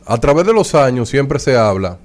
a 0.06 0.18
través 0.20 0.46
de 0.46 0.54
los 0.54 0.74
años 0.74 1.10
siempre 1.10 1.38
se 1.38 1.58
habla 1.58 1.98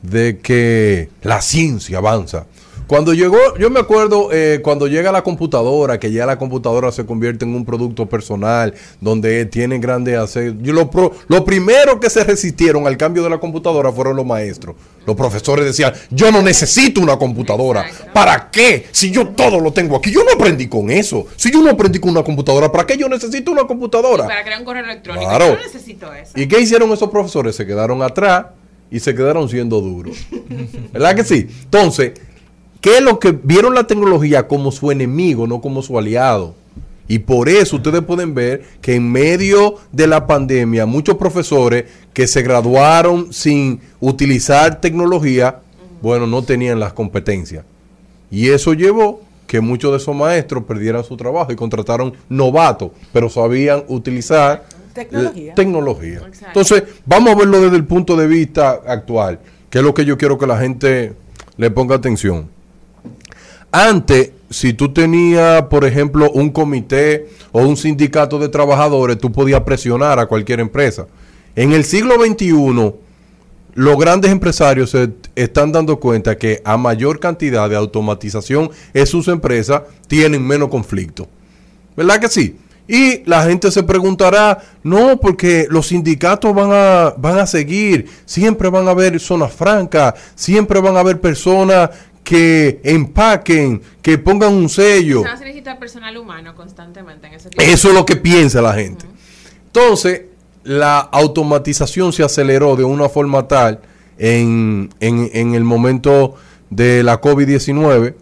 de 0.00 0.38
que 0.38 1.10
la 1.20 1.42
ciencia 1.42 1.98
avanza. 1.98 2.46
Cuando 2.86 3.14
llegó, 3.14 3.38
yo 3.58 3.70
me 3.70 3.80
acuerdo 3.80 4.28
eh, 4.30 4.60
cuando 4.62 4.86
llega 4.86 5.10
la 5.10 5.22
computadora, 5.22 5.98
que 5.98 6.12
ya 6.12 6.26
la 6.26 6.38
computadora 6.38 6.92
se 6.92 7.06
convierte 7.06 7.44
en 7.46 7.54
un 7.54 7.64
producto 7.64 8.06
personal, 8.06 8.74
donde 9.00 9.46
tienen 9.46 9.80
grandes 9.80 10.18
hacer. 10.18 10.58
Yo 10.60 10.72
lo, 10.74 10.90
pro- 10.90 11.12
lo 11.28 11.44
primero 11.44 11.98
que 11.98 12.10
se 12.10 12.22
resistieron 12.24 12.86
al 12.86 12.96
cambio 12.98 13.22
de 13.22 13.30
la 13.30 13.38
computadora 13.38 13.90
fueron 13.90 14.16
los 14.16 14.26
maestros. 14.26 14.76
Los 15.06 15.16
profesores 15.16 15.64
decían, 15.64 15.92
yo 16.10 16.30
no 16.30 16.42
necesito 16.42 17.00
una 17.00 17.16
computadora. 17.16 17.86
¿Para 18.12 18.50
qué? 18.50 18.86
Si 18.92 19.10
yo 19.10 19.28
todo 19.28 19.60
lo 19.60 19.72
tengo 19.72 19.96
aquí. 19.96 20.10
Yo 20.10 20.22
no 20.22 20.32
aprendí 20.32 20.68
con 20.68 20.90
eso. 20.90 21.26
Si 21.36 21.50
yo 21.50 21.62
no 21.62 21.70
aprendí 21.70 21.98
con 21.98 22.10
una 22.10 22.22
computadora, 22.22 22.70
¿para 22.70 22.86
qué 22.86 22.96
yo 22.98 23.08
necesito 23.08 23.50
una 23.50 23.64
computadora? 23.66 24.26
Para 24.26 24.44
crear 24.44 24.58
un 24.60 24.64
correo 24.66 24.84
electrónico. 24.84 25.26
Claro. 25.26 25.46
Yo 25.48 25.56
no 25.56 25.62
necesito 25.62 26.12
eso. 26.12 26.32
¿Y 26.36 26.46
qué 26.48 26.60
hicieron 26.60 26.90
esos 26.92 27.08
profesores? 27.10 27.56
Se 27.56 27.66
quedaron 27.66 28.02
atrás 28.02 28.46
y 28.90 29.00
se 29.00 29.14
quedaron 29.14 29.48
siendo 29.48 29.80
duros. 29.80 30.16
¿Verdad 30.92 31.16
que 31.16 31.24
sí? 31.24 31.48
Entonces, 31.64 32.12
¿qué 32.84 32.98
es 32.98 33.02
lo 33.02 33.18
que 33.18 33.32
vieron 33.32 33.74
la 33.74 33.86
tecnología 33.86 34.46
como 34.46 34.70
su 34.70 34.90
enemigo, 34.90 35.46
no 35.46 35.62
como 35.62 35.80
su 35.80 35.98
aliado? 35.98 36.54
Y 37.08 37.20
por 37.20 37.48
eso 37.48 37.76
ustedes 37.76 38.02
pueden 38.02 38.34
ver 38.34 38.62
que 38.82 38.94
en 38.94 39.10
medio 39.10 39.76
de 39.90 40.06
la 40.06 40.26
pandemia, 40.26 40.84
muchos 40.84 41.16
profesores 41.16 41.86
que 42.12 42.26
se 42.26 42.42
graduaron 42.42 43.32
sin 43.32 43.80
utilizar 44.00 44.82
tecnología, 44.82 45.60
bueno, 46.02 46.26
no 46.26 46.42
tenían 46.42 46.78
las 46.78 46.92
competencias. 46.92 47.64
Y 48.30 48.50
eso 48.50 48.74
llevó 48.74 49.22
que 49.46 49.62
muchos 49.62 49.90
de 49.92 49.96
esos 49.96 50.14
maestros 50.14 50.64
perdieran 50.64 51.04
su 51.04 51.16
trabajo 51.16 51.52
y 51.52 51.56
contrataron 51.56 52.12
novatos, 52.28 52.90
pero 53.14 53.30
sabían 53.30 53.84
utilizar 53.88 54.66
Tecnología. 54.92 55.52
eh, 55.52 55.54
tecnología. 55.56 56.20
Entonces, 56.48 56.82
vamos 57.06 57.32
a 57.32 57.36
verlo 57.36 57.62
desde 57.62 57.76
el 57.76 57.86
punto 57.86 58.14
de 58.14 58.26
vista 58.26 58.82
actual, 58.86 59.40
que 59.70 59.78
es 59.78 59.84
lo 59.84 59.94
que 59.94 60.04
yo 60.04 60.18
quiero 60.18 60.36
que 60.36 60.46
la 60.46 60.58
gente 60.58 61.14
le 61.56 61.70
ponga 61.70 61.94
atención. 61.94 62.52
Antes, 63.76 64.30
si 64.50 64.72
tú 64.72 64.92
tenías, 64.92 65.62
por 65.62 65.84
ejemplo, 65.84 66.30
un 66.30 66.50
comité 66.50 67.26
o 67.50 67.62
un 67.62 67.76
sindicato 67.76 68.38
de 68.38 68.48
trabajadores, 68.48 69.18
tú 69.18 69.32
podías 69.32 69.62
presionar 69.62 70.20
a 70.20 70.26
cualquier 70.26 70.60
empresa. 70.60 71.08
En 71.56 71.72
el 71.72 71.82
siglo 71.82 72.14
XXI, 72.24 72.94
los 73.74 73.98
grandes 73.98 74.30
empresarios 74.30 74.90
se 74.90 75.10
están 75.34 75.72
dando 75.72 75.98
cuenta 75.98 76.38
que 76.38 76.62
a 76.64 76.76
mayor 76.76 77.18
cantidad 77.18 77.68
de 77.68 77.74
automatización 77.74 78.70
en 78.92 79.06
sus 79.08 79.26
empresas 79.26 79.82
tienen 80.06 80.46
menos 80.46 80.68
conflicto. 80.68 81.26
¿Verdad 81.96 82.20
que 82.20 82.28
sí? 82.28 82.56
Y 82.86 83.24
la 83.24 83.42
gente 83.42 83.72
se 83.72 83.82
preguntará, 83.82 84.62
no, 84.84 85.18
porque 85.18 85.66
los 85.68 85.88
sindicatos 85.88 86.54
van 86.54 86.70
a, 86.70 87.14
van 87.18 87.38
a 87.38 87.46
seguir, 87.48 88.08
siempre 88.24 88.68
van 88.68 88.86
a 88.86 88.92
haber 88.92 89.18
zonas 89.18 89.52
francas, 89.52 90.14
siempre 90.36 90.80
van 90.80 90.96
a 90.96 91.00
haber 91.00 91.20
personas 91.20 91.90
que 92.24 92.80
empaquen, 92.82 93.80
que 94.02 94.18
pongan 94.18 94.52
un 94.54 94.68
sello. 94.68 95.22
Se 95.22 95.28
hace 95.28 95.44
necesitar 95.44 95.78
personal 95.78 96.16
humano 96.16 96.54
constantemente 96.56 97.26
en 97.28 97.34
ese 97.34 97.50
tipo 97.50 97.62
Eso 97.62 97.88
es 97.88 97.94
lo 97.94 98.04
que 98.06 98.16
piensa 98.16 98.60
la 98.62 98.72
gente. 98.74 99.04
Entonces, 99.66 100.22
la 100.64 100.98
automatización 101.00 102.12
se 102.12 102.22
aceleró 102.24 102.74
de 102.76 102.84
una 102.84 103.08
forma 103.10 103.46
tal 103.46 103.80
en, 104.18 104.88
en- 105.00 105.30
en 105.34 105.54
el 105.54 105.64
momento 105.64 106.34
de 106.70 107.02
la 107.02 107.20
COVID-19 107.20 108.14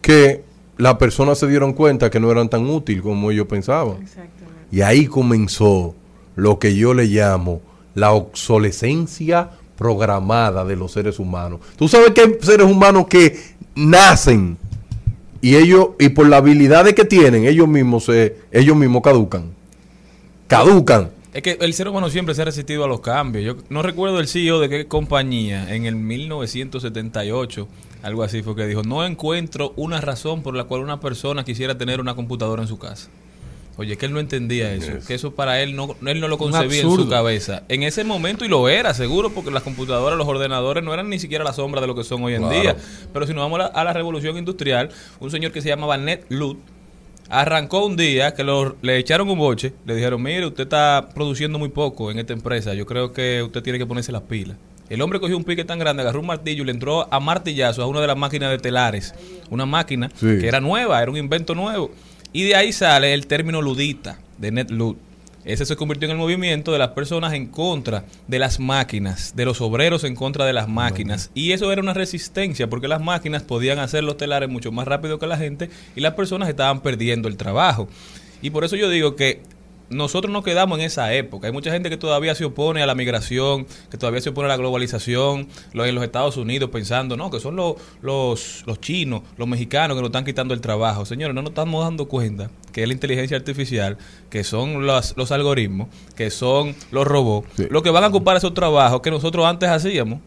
que 0.00 0.44
las 0.78 0.94
personas 0.94 1.38
se 1.38 1.46
dieron 1.48 1.72
cuenta 1.72 2.08
que 2.08 2.20
no 2.20 2.30
eran 2.30 2.48
tan 2.48 2.64
útiles 2.70 3.02
como 3.02 3.30
ellos 3.32 3.46
pensaban. 3.48 4.00
Exactamente. 4.02 4.38
Y 4.70 4.82
ahí 4.82 5.06
comenzó 5.06 5.94
lo 6.36 6.58
que 6.60 6.76
yo 6.76 6.94
le 6.94 7.06
llamo 7.06 7.60
la 7.94 8.12
obsolescencia 8.12 9.50
programada 9.80 10.62
de 10.62 10.76
los 10.76 10.92
seres 10.92 11.18
humanos. 11.18 11.60
Tú 11.76 11.88
sabes 11.88 12.10
que 12.10 12.20
hay 12.20 12.36
seres 12.42 12.66
humanos 12.66 13.06
que 13.08 13.40
nacen 13.74 14.58
y 15.40 15.56
ellos 15.56 15.92
y 15.98 16.10
por 16.10 16.28
la 16.28 16.36
habilidades 16.36 16.92
que 16.92 17.06
tienen, 17.06 17.46
ellos 17.46 17.66
mismos 17.66 18.04
se 18.04 18.36
ellos 18.52 18.76
mismos 18.76 19.00
caducan. 19.00 19.54
Caducan. 20.48 21.12
Es 21.32 21.40
que 21.40 21.56
el 21.62 21.72
ser 21.72 21.88
humano 21.88 22.10
siempre 22.10 22.34
se 22.34 22.42
ha 22.42 22.44
resistido 22.44 22.84
a 22.84 22.88
los 22.88 23.00
cambios. 23.00 23.42
Yo 23.42 23.62
no 23.70 23.80
recuerdo 23.80 24.20
el 24.20 24.28
CEO 24.28 24.60
de 24.60 24.68
qué 24.68 24.86
compañía 24.86 25.74
en 25.74 25.86
el 25.86 25.94
1978, 25.94 27.66
algo 28.02 28.22
así 28.22 28.42
fue 28.42 28.54
que 28.54 28.66
dijo, 28.66 28.82
no 28.82 29.06
encuentro 29.06 29.72
una 29.76 30.02
razón 30.02 30.42
por 30.42 30.54
la 30.54 30.64
cual 30.64 30.82
una 30.82 31.00
persona 31.00 31.42
quisiera 31.42 31.78
tener 31.78 32.02
una 32.02 32.14
computadora 32.14 32.60
en 32.60 32.68
su 32.68 32.78
casa. 32.78 33.08
Oye, 33.80 33.96
que 33.96 34.04
él 34.04 34.12
no 34.12 34.20
entendía 34.20 34.72
eso, 34.74 34.92
que 35.06 35.14
eso 35.14 35.34
para 35.34 35.62
él 35.62 35.74
no, 35.74 35.96
él 36.06 36.20
no 36.20 36.28
lo 36.28 36.36
concebía 36.36 36.82
en 36.82 36.90
su 36.90 37.08
cabeza. 37.08 37.62
En 37.70 37.82
ese 37.82 38.04
momento, 38.04 38.44
y 38.44 38.48
lo 38.48 38.68
era, 38.68 38.92
seguro, 38.92 39.30
porque 39.30 39.50
las 39.50 39.62
computadoras, 39.62 40.18
los 40.18 40.28
ordenadores 40.28 40.84
no 40.84 40.92
eran 40.92 41.08
ni 41.08 41.18
siquiera 41.18 41.44
la 41.44 41.54
sombra 41.54 41.80
de 41.80 41.86
lo 41.86 41.94
que 41.94 42.04
son 42.04 42.22
hoy 42.22 42.34
en 42.34 42.42
Claro. 42.42 42.60
día. 42.60 42.76
Pero 43.10 43.26
si 43.26 43.32
nos 43.32 43.42
vamos 43.42 43.58
a 43.58 43.62
la, 43.62 43.66
a 43.68 43.84
la 43.84 43.92
revolución 43.94 44.36
industrial, 44.36 44.90
un 45.18 45.30
señor 45.30 45.50
que 45.52 45.62
se 45.62 45.68
llamaba 45.70 45.96
Ned 45.96 46.20
Ludd, 46.28 46.58
Arrancó 47.32 47.86
un 47.86 47.96
día 47.96 48.34
que 48.34 48.42
lo- 48.42 48.76
le 48.82 48.98
echaron 48.98 49.30
un 49.30 49.38
boche, 49.38 49.72
le 49.86 49.94
dijeron, 49.94 50.20
mire, 50.20 50.44
usted 50.46 50.64
está 50.64 51.08
produciendo 51.14 51.60
muy 51.60 51.68
poco 51.68 52.10
en 52.10 52.18
esta 52.18 52.32
empresa, 52.32 52.74
yo 52.74 52.86
creo 52.86 53.12
que 53.12 53.40
usted 53.44 53.62
tiene 53.62 53.78
que 53.78 53.86
ponerse 53.86 54.10
las 54.10 54.22
pilas. 54.22 54.56
El 54.88 55.00
hombre 55.00 55.20
cogió 55.20 55.36
un 55.36 55.44
pique 55.44 55.64
tan 55.64 55.78
grande, 55.78 56.02
agarró 56.02 56.18
un 56.18 56.26
martillo 56.26 56.64
y 56.64 56.66
le 56.66 56.72
entró 56.72 57.06
a 57.08 57.20
martillazo 57.20 57.84
a 57.84 57.86
una 57.86 58.00
de 58.00 58.08
las 58.08 58.16
máquinas 58.16 58.50
de 58.50 58.58
telares. 58.58 59.14
Una 59.48 59.64
máquina 59.64 60.10
Sí. 60.16 60.26
que 60.40 60.48
era 60.48 60.60
nueva, 60.60 61.00
era 61.00 61.08
un 61.08 61.16
invento 61.16 61.54
nuevo. 61.54 61.92
Y 62.32 62.44
de 62.44 62.54
ahí 62.54 62.72
sale 62.72 63.12
el 63.12 63.26
término 63.26 63.60
ludita, 63.60 64.18
de 64.38 64.52
Net 64.52 64.70
Lud. 64.70 64.96
Ese 65.44 65.64
se 65.64 65.74
convirtió 65.74 66.06
en 66.06 66.12
el 66.12 66.18
movimiento 66.18 66.70
de 66.70 66.78
las 66.78 66.90
personas 66.90 67.32
en 67.32 67.46
contra 67.46 68.04
de 68.28 68.38
las 68.38 68.60
máquinas, 68.60 69.34
de 69.34 69.46
los 69.46 69.60
obreros 69.60 70.04
en 70.04 70.14
contra 70.14 70.44
de 70.44 70.52
las 70.52 70.68
máquinas. 70.68 71.30
Y 71.34 71.52
eso 71.52 71.72
era 71.72 71.80
una 71.80 71.94
resistencia, 71.94 72.68
porque 72.68 72.88
las 72.88 73.00
máquinas 73.00 73.42
podían 73.42 73.78
hacer 73.78 74.04
los 74.04 74.16
telares 74.16 74.50
mucho 74.50 74.70
más 74.70 74.86
rápido 74.86 75.18
que 75.18 75.26
la 75.26 75.38
gente 75.38 75.70
y 75.96 76.00
las 76.00 76.14
personas 76.14 76.48
estaban 76.48 76.80
perdiendo 76.80 77.26
el 77.26 77.36
trabajo. 77.36 77.88
Y 78.42 78.50
por 78.50 78.64
eso 78.64 78.76
yo 78.76 78.90
digo 78.90 79.16
que 79.16 79.40
nosotros 79.90 80.32
nos 80.32 80.44
quedamos 80.44 80.78
en 80.78 80.84
esa 80.86 81.12
época. 81.12 81.48
Hay 81.48 81.52
mucha 81.52 81.70
gente 81.70 81.90
que 81.90 81.96
todavía 81.96 82.34
se 82.34 82.44
opone 82.44 82.82
a 82.82 82.86
la 82.86 82.94
migración, 82.94 83.66
que 83.90 83.98
todavía 83.98 84.20
se 84.20 84.30
opone 84.30 84.46
a 84.46 84.48
la 84.48 84.56
globalización, 84.56 85.48
lo- 85.72 85.84
en 85.84 85.94
los 85.94 86.04
Estados 86.04 86.36
Unidos 86.36 86.70
pensando, 86.70 87.16
no, 87.16 87.30
que 87.30 87.40
son 87.40 87.56
los, 87.56 87.74
los, 88.00 88.62
los 88.66 88.80
chinos, 88.80 89.22
los 89.36 89.46
mexicanos 89.48 89.96
que 89.96 90.00
nos 90.02 90.08
están 90.08 90.24
quitando 90.24 90.54
el 90.54 90.60
trabajo. 90.60 91.04
Señores, 91.04 91.34
no 91.34 91.42
nos 91.42 91.50
estamos 91.50 91.84
dando 91.84 92.06
cuenta 92.08 92.50
que 92.72 92.82
es 92.82 92.88
la 92.88 92.94
inteligencia 92.94 93.36
artificial, 93.36 93.98
que 94.30 94.44
son 94.44 94.86
los, 94.86 95.14
los 95.16 95.32
algoritmos, 95.32 95.88
que 96.16 96.30
son 96.30 96.74
los 96.92 97.06
robots, 97.06 97.48
Sí. 97.56 97.66
los 97.68 97.82
que 97.82 97.90
van 97.90 98.04
a 98.04 98.08
ocupar 98.08 98.36
esos 98.36 98.54
trabajos 98.54 99.00
que 99.00 99.10
nosotros 99.10 99.44
antes 99.44 99.68
hacíamos. 99.68 100.20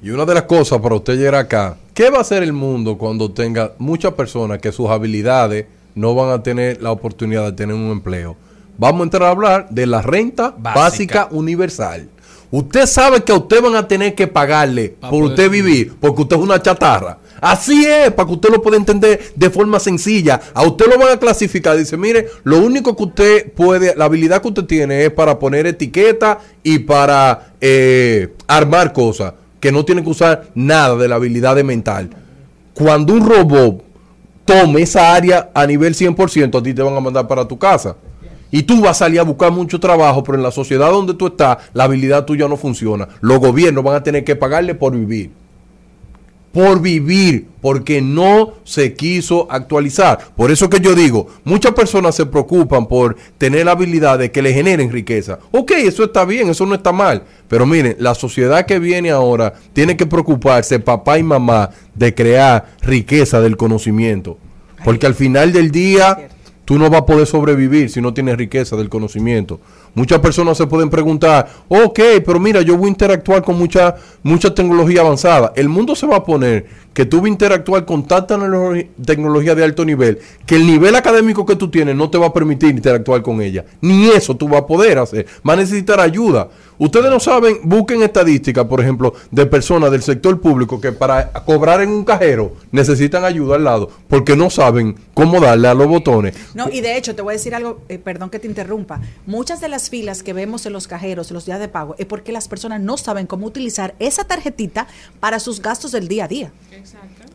Y 0.00 0.10
una 0.10 0.24
de 0.24 0.34
las 0.34 0.44
cosas 0.44 0.78
para 0.80 0.94
usted 0.94 1.16
llegar 1.16 1.34
acá, 1.34 1.76
¿qué 1.92 2.08
va 2.08 2.18
a 2.18 2.20
hacer 2.20 2.44
el 2.44 2.52
mundo 2.52 2.96
cuando 2.96 3.32
tenga 3.32 3.72
muchas 3.78 4.12
personas 4.14 4.60
que 4.60 4.70
sus 4.70 4.88
habilidades 4.88 5.66
no 5.96 6.14
van 6.14 6.30
a 6.30 6.40
tener 6.44 6.80
la 6.80 6.92
oportunidad 6.92 7.44
de 7.46 7.52
tener 7.52 7.74
un 7.74 7.90
empleo? 7.90 8.36
Vamos 8.78 9.00
a 9.00 9.04
entrar 9.04 9.24
a 9.24 9.30
hablar 9.30 9.68
de 9.70 9.86
la 9.86 10.02
renta 10.02 10.54
Básica. 10.56 10.80
básica, 10.80 11.28
universal. 11.32 12.08
Usted 12.50 12.86
sabe 12.86 13.22
que 13.22 13.32
a 13.32 13.34
usted 13.34 13.60
van 13.60 13.74
a 13.74 13.86
tener 13.86 14.14
que 14.14 14.26
pagarle 14.26 14.94
Pa' 15.00 15.10
por 15.10 15.24
usted 15.24 15.50
vivir, 15.50 15.96
porque 16.00 16.22
usted 16.22 16.36
es 16.36 16.42
una 16.42 16.62
chatarra. 16.62 17.18
Así 17.40 17.84
es, 17.84 18.12
para 18.12 18.26
que 18.26 18.34
usted 18.34 18.50
lo 18.50 18.62
pueda 18.62 18.76
entender 18.76 19.32
de 19.34 19.50
forma 19.50 19.78
sencilla. 19.80 20.40
A 20.54 20.62
usted 20.62 20.86
lo 20.86 20.96
van 20.96 21.12
a 21.12 21.18
clasificar. 21.18 21.76
Dice, 21.76 21.96
mire, 21.96 22.28
lo 22.44 22.58
único 22.58 22.96
que 22.96 23.02
usted 23.02 23.52
puede, 23.52 23.94
la 23.96 24.06
habilidad 24.06 24.40
que 24.40 24.48
usted 24.48 24.64
tiene 24.64 25.04
es 25.04 25.10
para 25.10 25.38
poner 25.38 25.66
etiqueta 25.66 26.38
y 26.62 26.78
para 26.78 27.52
eh, 27.60 28.32
armar 28.46 28.92
cosas, 28.92 29.34
que 29.60 29.72
no 29.72 29.84
tiene 29.84 30.02
que 30.02 30.10
usar 30.10 30.48
nada 30.54 30.96
de 30.96 31.08
la 31.08 31.16
habilidad 31.16 31.56
de 31.56 31.64
mental. 31.64 32.10
Cuando 32.74 33.12
un 33.12 33.28
robot 33.28 33.82
tome 34.44 34.82
esa 34.82 35.14
área 35.14 35.50
a 35.52 35.66
nivel 35.66 35.94
100%, 35.94 36.58
a 36.58 36.62
ti 36.62 36.72
te 36.72 36.82
van 36.82 36.96
a 36.96 37.00
mandar 37.00 37.28
para 37.28 37.46
tu 37.46 37.58
casa. 37.58 37.96
Y 38.50 38.62
tú 38.62 38.80
vas 38.80 38.90
a 38.92 39.04
salir 39.04 39.20
a 39.20 39.24
buscar 39.24 39.52
mucho 39.52 39.78
trabajo, 39.78 40.22
pero 40.24 40.38
en 40.38 40.42
la 40.42 40.50
sociedad 40.50 40.90
donde 40.90 41.14
tú 41.14 41.26
estás, 41.28 41.58
la 41.74 41.84
habilidad 41.84 42.24
tuya 42.24 42.48
no 42.48 42.56
funciona. 42.56 43.08
Los 43.20 43.38
gobiernos 43.38 43.84
van 43.84 43.96
a 43.96 44.02
tener 44.02 44.24
que 44.24 44.36
pagarle 44.36 44.74
por 44.74 44.96
vivir. 44.96 45.30
Por 46.52 46.80
vivir, 46.80 47.46
porque 47.60 48.00
no 48.00 48.54
se 48.64 48.94
quiso 48.94 49.46
actualizar. 49.50 50.18
Por 50.34 50.50
eso 50.50 50.70
que 50.70 50.80
yo 50.80 50.94
digo, 50.94 51.26
muchas 51.44 51.72
personas 51.72 52.14
se 52.14 52.24
preocupan 52.24 52.86
por 52.86 53.16
tener 53.36 53.68
habilidades 53.68 54.30
que 54.30 54.40
le 54.40 54.54
generen 54.54 54.90
riqueza. 54.90 55.38
Ok, 55.52 55.72
eso 55.72 56.04
está 56.04 56.24
bien, 56.24 56.48
eso 56.48 56.64
no 56.64 56.74
está 56.74 56.90
mal. 56.90 57.24
Pero 57.48 57.66
miren, 57.66 57.96
la 57.98 58.14
sociedad 58.14 58.64
que 58.64 58.78
viene 58.78 59.10
ahora 59.10 59.52
tiene 59.74 59.94
que 59.94 60.06
preocuparse, 60.06 60.80
papá 60.80 61.18
y 61.18 61.22
mamá, 61.22 61.68
de 61.94 62.14
crear 62.14 62.72
riqueza 62.80 63.42
del 63.42 63.58
conocimiento. 63.58 64.38
Porque 64.84 65.06
al 65.06 65.14
final 65.14 65.52
del 65.52 65.70
día, 65.70 66.28
tú 66.68 66.78
no 66.78 66.90
vas 66.90 67.00
a 67.00 67.06
poder 67.06 67.26
sobrevivir 67.26 67.88
si 67.88 68.02
no 68.02 68.12
tienes 68.12 68.36
riqueza 68.36 68.76
del 68.76 68.90
conocimiento. 68.90 69.58
Muchas 69.94 70.18
personas 70.18 70.58
se 70.58 70.66
pueden 70.66 70.90
preguntar, 70.90 71.48
ok, 71.66 71.98
pero 72.26 72.38
mira, 72.38 72.60
yo 72.60 72.76
voy 72.76 72.88
a 72.88 72.90
interactuar 72.90 73.42
con 73.42 73.56
mucha, 73.56 73.96
mucha 74.22 74.54
tecnología 74.54 75.00
avanzada. 75.00 75.54
El 75.56 75.70
mundo 75.70 75.96
se 75.96 76.06
va 76.06 76.16
a 76.16 76.24
poner 76.26 76.66
que 76.92 77.06
tú 77.06 77.18
vas 77.18 77.24
a 77.24 77.28
interactuar 77.28 77.86
con 77.86 78.06
tanta 78.06 78.38
tecnología 79.02 79.54
de 79.54 79.64
alto 79.64 79.82
nivel 79.82 80.18
que 80.44 80.56
el 80.56 80.66
nivel 80.66 80.94
académico 80.94 81.46
que 81.46 81.56
tú 81.56 81.70
tienes 81.70 81.96
no 81.96 82.10
te 82.10 82.18
va 82.18 82.26
a 82.26 82.32
permitir 82.34 82.68
interactuar 82.68 83.22
con 83.22 83.40
ella. 83.40 83.64
Ni 83.80 84.10
eso 84.10 84.36
tú 84.36 84.46
vas 84.46 84.60
a 84.60 84.66
poder 84.66 84.98
hacer. 84.98 85.24
Va 85.48 85.54
a 85.54 85.56
necesitar 85.56 86.00
ayuda. 86.00 86.50
Ustedes 86.78 87.10
no 87.10 87.18
saben, 87.18 87.58
busquen 87.64 88.02
estadísticas, 88.02 88.64
por 88.66 88.80
ejemplo, 88.80 89.12
de 89.32 89.46
personas 89.46 89.90
del 89.90 90.02
sector 90.02 90.40
público 90.40 90.80
que 90.80 90.92
para 90.92 91.32
cobrar 91.32 91.80
en 91.80 91.90
un 91.90 92.04
cajero 92.04 92.52
necesitan 92.70 93.24
ayuda 93.24 93.56
al 93.56 93.64
lado 93.64 93.90
porque 94.08 94.36
no 94.36 94.48
saben 94.48 94.96
cómo 95.12 95.40
darle 95.40 95.66
a 95.68 95.74
los 95.74 95.88
botones. 95.88 96.36
No, 96.54 96.68
y 96.70 96.80
de 96.80 96.96
hecho, 96.96 97.16
te 97.16 97.22
voy 97.22 97.32
a 97.32 97.36
decir 97.36 97.54
algo, 97.54 97.80
eh, 97.88 97.98
perdón 97.98 98.30
que 98.30 98.38
te 98.38 98.46
interrumpa. 98.46 99.00
Muchas 99.26 99.60
de 99.60 99.68
las 99.68 99.90
filas 99.90 100.22
que 100.22 100.32
vemos 100.32 100.66
en 100.66 100.72
los 100.72 100.86
cajeros, 100.86 101.30
en 101.30 101.34
los 101.34 101.46
días 101.46 101.58
de 101.58 101.66
pago, 101.68 101.96
es 101.98 102.06
porque 102.06 102.30
las 102.30 102.46
personas 102.46 102.80
no 102.80 102.96
saben 102.96 103.26
cómo 103.26 103.46
utilizar 103.46 103.94
esa 103.98 104.22
tarjetita 104.24 104.86
para 105.18 105.40
sus 105.40 105.60
gastos 105.60 105.90
del 105.92 106.06
día 106.06 106.26
a 106.26 106.28
día. 106.28 106.52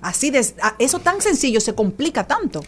Así 0.02 0.32
de, 0.32 0.39
a- 0.62 0.76
eso 0.80 1.00
tan 1.00 1.22
sencillo 1.22 1.60
se 1.60 1.74
complica 1.76 2.26
tanto. 2.26 2.62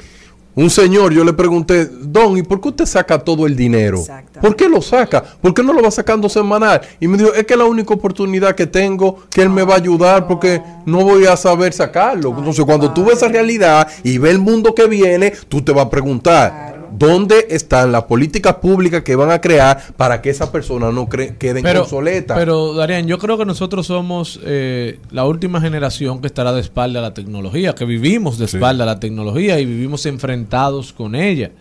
Un 0.58 0.70
señor, 0.70 1.12
yo 1.12 1.26
le 1.26 1.34
pregunté, 1.34 1.86
Don, 1.86 2.38
¿y 2.38 2.44
por 2.44 2.62
qué 2.62 2.70
usted 2.70 2.86
saca 2.86 3.20
todo 3.20 3.46
el 3.46 3.58
dinero? 3.58 4.02
¿Por 4.42 4.56
qué 4.56 4.70
lo 4.70 4.82
saca? 4.82 5.22
¿Por 5.22 5.54
qué 5.54 5.62
no 5.62 5.74
lo 5.74 5.82
va 5.82 5.92
sacando 5.92 6.30
semanal? 6.30 6.80
Y 7.02 7.10
me 7.10 7.18
dijo, 7.18 7.34
es 7.34 7.46
que 7.46 7.56
es 7.56 7.60
la 7.60 7.66
única 7.66 7.94
oportunidad 7.94 8.56
que 8.56 8.66
tengo, 8.66 9.26
que 9.30 9.42
él 9.42 9.50
me 9.50 9.64
va 9.64 9.74
a 9.74 9.78
ayudar 9.78 10.28
porque 10.28 10.62
no 10.86 11.04
voy 11.04 11.26
a 11.26 11.36
saber 11.36 11.74
sacarlo. 11.74 12.34
Entonces, 12.38 12.64
cuando 12.64 12.94
tú 12.94 13.04
ves 13.04 13.18
esa 13.18 13.28
realidad 13.28 13.86
y 14.02 14.18
ves 14.18 14.32
el 14.32 14.40
mundo 14.40 14.74
que 14.74 14.88
viene, 14.88 15.34
tú 15.50 15.62
te 15.62 15.74
vas 15.74 15.88
a 15.88 15.90
preguntar, 15.90 16.75
¿dónde 16.98 17.48
están 17.50 17.92
las 17.92 18.04
políticas 18.04 18.56
públicas 18.56 19.04
que 19.04 19.16
van 19.16 19.32
a 19.32 19.42
crear 19.42 19.82
para 19.98 20.22
que 20.22 20.30
esas 20.30 20.50
personas 20.50 20.94
no 20.94 21.08
cre- 21.08 21.38
queden 21.38 21.64
obsoletas? 21.82 22.38
Pero, 22.38 22.74
Darían, 22.74 23.08
yo 23.08 23.18
creo 23.18 23.38
que 23.38 23.46
nosotros 23.46 23.88
somos 23.88 24.40
eh, 24.44 25.00
la 25.12 25.26
última 25.26 25.60
generación 25.62 26.22
que 26.22 26.28
estará 26.28 26.54
de 26.54 26.62
espalda 26.62 27.00
a 27.00 27.02
la 27.02 27.14
tecnología, 27.14 27.74
que 27.76 27.86
vivimos 27.86 28.38
de 28.38 28.46
espalda 28.46 28.84
a 28.84 28.88
la 28.88 29.00
tecnología 29.00 29.60
y 29.60 29.66
vivimos 29.66 30.06
enfrentados 30.06 30.94
con 30.94 31.16
ella. 31.16 31.52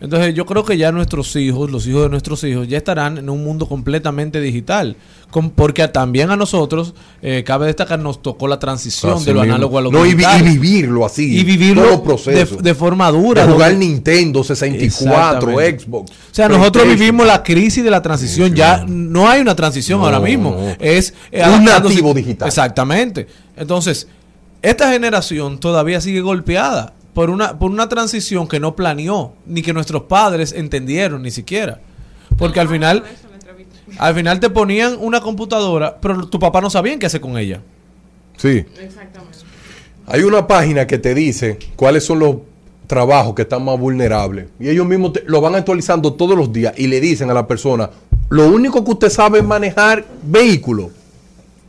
Entonces 0.00 0.32
yo 0.32 0.46
creo 0.46 0.64
que 0.64 0.76
ya 0.76 0.92
nuestros 0.92 1.34
hijos, 1.34 1.72
los 1.72 1.84
hijos 1.88 2.02
de 2.04 2.08
nuestros 2.08 2.44
hijos, 2.44 2.68
ya 2.68 2.78
estarán 2.78 3.18
en 3.18 3.28
un 3.28 3.42
mundo 3.42 3.66
completamente 3.68 4.40
digital. 4.40 4.94
Con- 5.30 5.50
porque 5.50 5.82
a- 5.82 5.92
también 5.92 6.30
a 6.30 6.36
nosotros, 6.36 6.94
eh, 7.20 7.42
cabe 7.44 7.66
destacar, 7.66 7.98
nos 7.98 8.22
tocó 8.22 8.46
la 8.46 8.60
transición 8.60 9.14
Así 9.14 9.24
de 9.26 9.34
lo 9.34 9.40
mismo. 9.40 9.54
análogo 9.56 9.78
a 9.78 9.80
lo 9.82 9.90
No, 9.90 10.06
y, 10.06 10.10
vi- 10.10 10.24
digital. 10.24 10.40
y 10.40 10.44
vivirlo 10.58 11.04
así. 11.04 11.38
Y 11.40 11.42
vivirlo 11.42 12.02
de- 12.26 12.44
de 12.62 12.74
forma 12.76 13.10
dura, 13.10 13.44
De 13.44 13.52
jugar 13.52 13.72
donde- 13.72 13.86
Nintendo 13.86 14.44
64, 14.44 15.50
Exactamente. 15.50 15.80
Xbox. 15.84 16.10
O 16.12 16.14
sea, 16.30 16.48
nosotros 16.48 16.86
vivimos 16.86 17.26
la 17.26 17.42
crisis 17.42 17.82
de 17.82 17.90
la 17.90 18.00
transición. 18.00 18.54
Ya 18.54 18.84
no 18.86 19.28
hay 19.28 19.40
una 19.40 19.56
transición 19.56 19.98
No, 19.98 20.06
ahora 20.06 20.20
mismo. 20.20 20.52
no. 20.52 20.76
Es 20.78 21.12
eh, 21.32 21.42
Un 21.44 21.64
nativo 21.64 22.14
digital. 22.14 22.46
Exactamente. 22.46 23.26
Entonces, 23.56 24.06
esta 24.62 24.92
generación 24.92 25.58
todavía 25.58 26.00
sigue 26.00 26.20
golpeada 26.20 26.94
por 27.18 27.30
una, 27.30 27.58
por 27.58 27.68
una 27.72 27.88
transición 27.88 28.46
que 28.46 28.60
no 28.60 28.76
planeó, 28.76 29.32
ni 29.44 29.60
que 29.60 29.72
nuestros 29.72 30.02
padres 30.04 30.52
entendieron 30.52 31.20
ni 31.22 31.32
siquiera. 31.32 31.80
Porque 32.36 32.60
al 32.60 32.68
final, 32.68 33.02
al 33.98 34.14
final 34.14 34.38
te 34.38 34.48
ponían 34.50 34.96
una 35.00 35.20
computadora, 35.20 35.98
pero 36.00 36.28
tu 36.28 36.38
papá 36.38 36.60
no 36.60 36.70
sabía 36.70 36.96
qué 36.96 37.06
hacer 37.06 37.20
con 37.20 37.36
ella. 37.36 37.60
Sí. 38.36 38.64
Hay 40.06 40.22
una 40.22 40.46
página 40.46 40.86
que 40.86 40.98
te 40.98 41.12
dice 41.12 41.58
cuáles 41.74 42.04
son 42.04 42.20
los 42.20 42.36
trabajos 42.86 43.34
que 43.34 43.42
están 43.42 43.64
más 43.64 43.76
vulnerables. 43.80 44.46
Y 44.60 44.68
ellos 44.68 44.86
mismos 44.86 45.14
te- 45.14 45.24
lo 45.26 45.40
van 45.40 45.56
actualizando 45.56 46.12
todos 46.12 46.38
los 46.38 46.52
días 46.52 46.72
y 46.76 46.86
le 46.86 47.00
dicen 47.00 47.28
a 47.30 47.34
la 47.34 47.48
persona, 47.48 47.90
lo 48.28 48.46
único 48.46 48.84
que 48.84 48.92
usted 48.92 49.10
sabe 49.10 49.38
es 49.40 49.44
manejar 49.44 50.04
vehículos. 50.22 50.92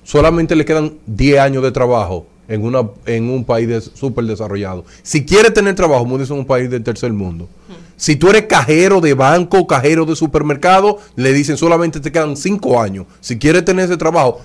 Solamente 0.04 0.56
le 0.56 0.64
quedan 0.64 0.94
10 1.08 1.40
años 1.40 1.64
de 1.64 1.72
trabajo 1.72 2.28
en, 2.50 2.64
una, 2.66 2.82
en 3.06 3.30
un 3.30 3.46
país 3.46 3.68
de- 3.70 3.80
súper 3.82 4.26
desarrollado. 4.26 4.84
Si 5.04 5.24
quiere 5.26 5.52
tener 5.52 5.76
trabajo, 5.76 6.06
múdese 6.06 6.34
en 6.34 6.40
un 6.40 6.46
país 6.46 6.70
del 6.70 6.84
tercer 6.84 7.14
mundo. 7.14 7.48
Si 7.96 8.16
tú 8.16 8.30
eres 8.30 8.44
cajero 8.44 9.00
de 9.02 9.14
banco, 9.14 9.68
cajero 9.68 10.06
de 10.06 10.16
supermercado, 10.16 10.98
le 11.16 11.32
dicen 11.34 11.56
solamente 11.58 12.00
te 12.00 12.12
quedan 12.12 12.36
5 12.36 12.82
años. 12.82 13.06
Si 13.22 13.38
quieres 13.38 13.64
tener 13.66 13.86
ese 13.86 13.98
trabajo, 13.98 14.40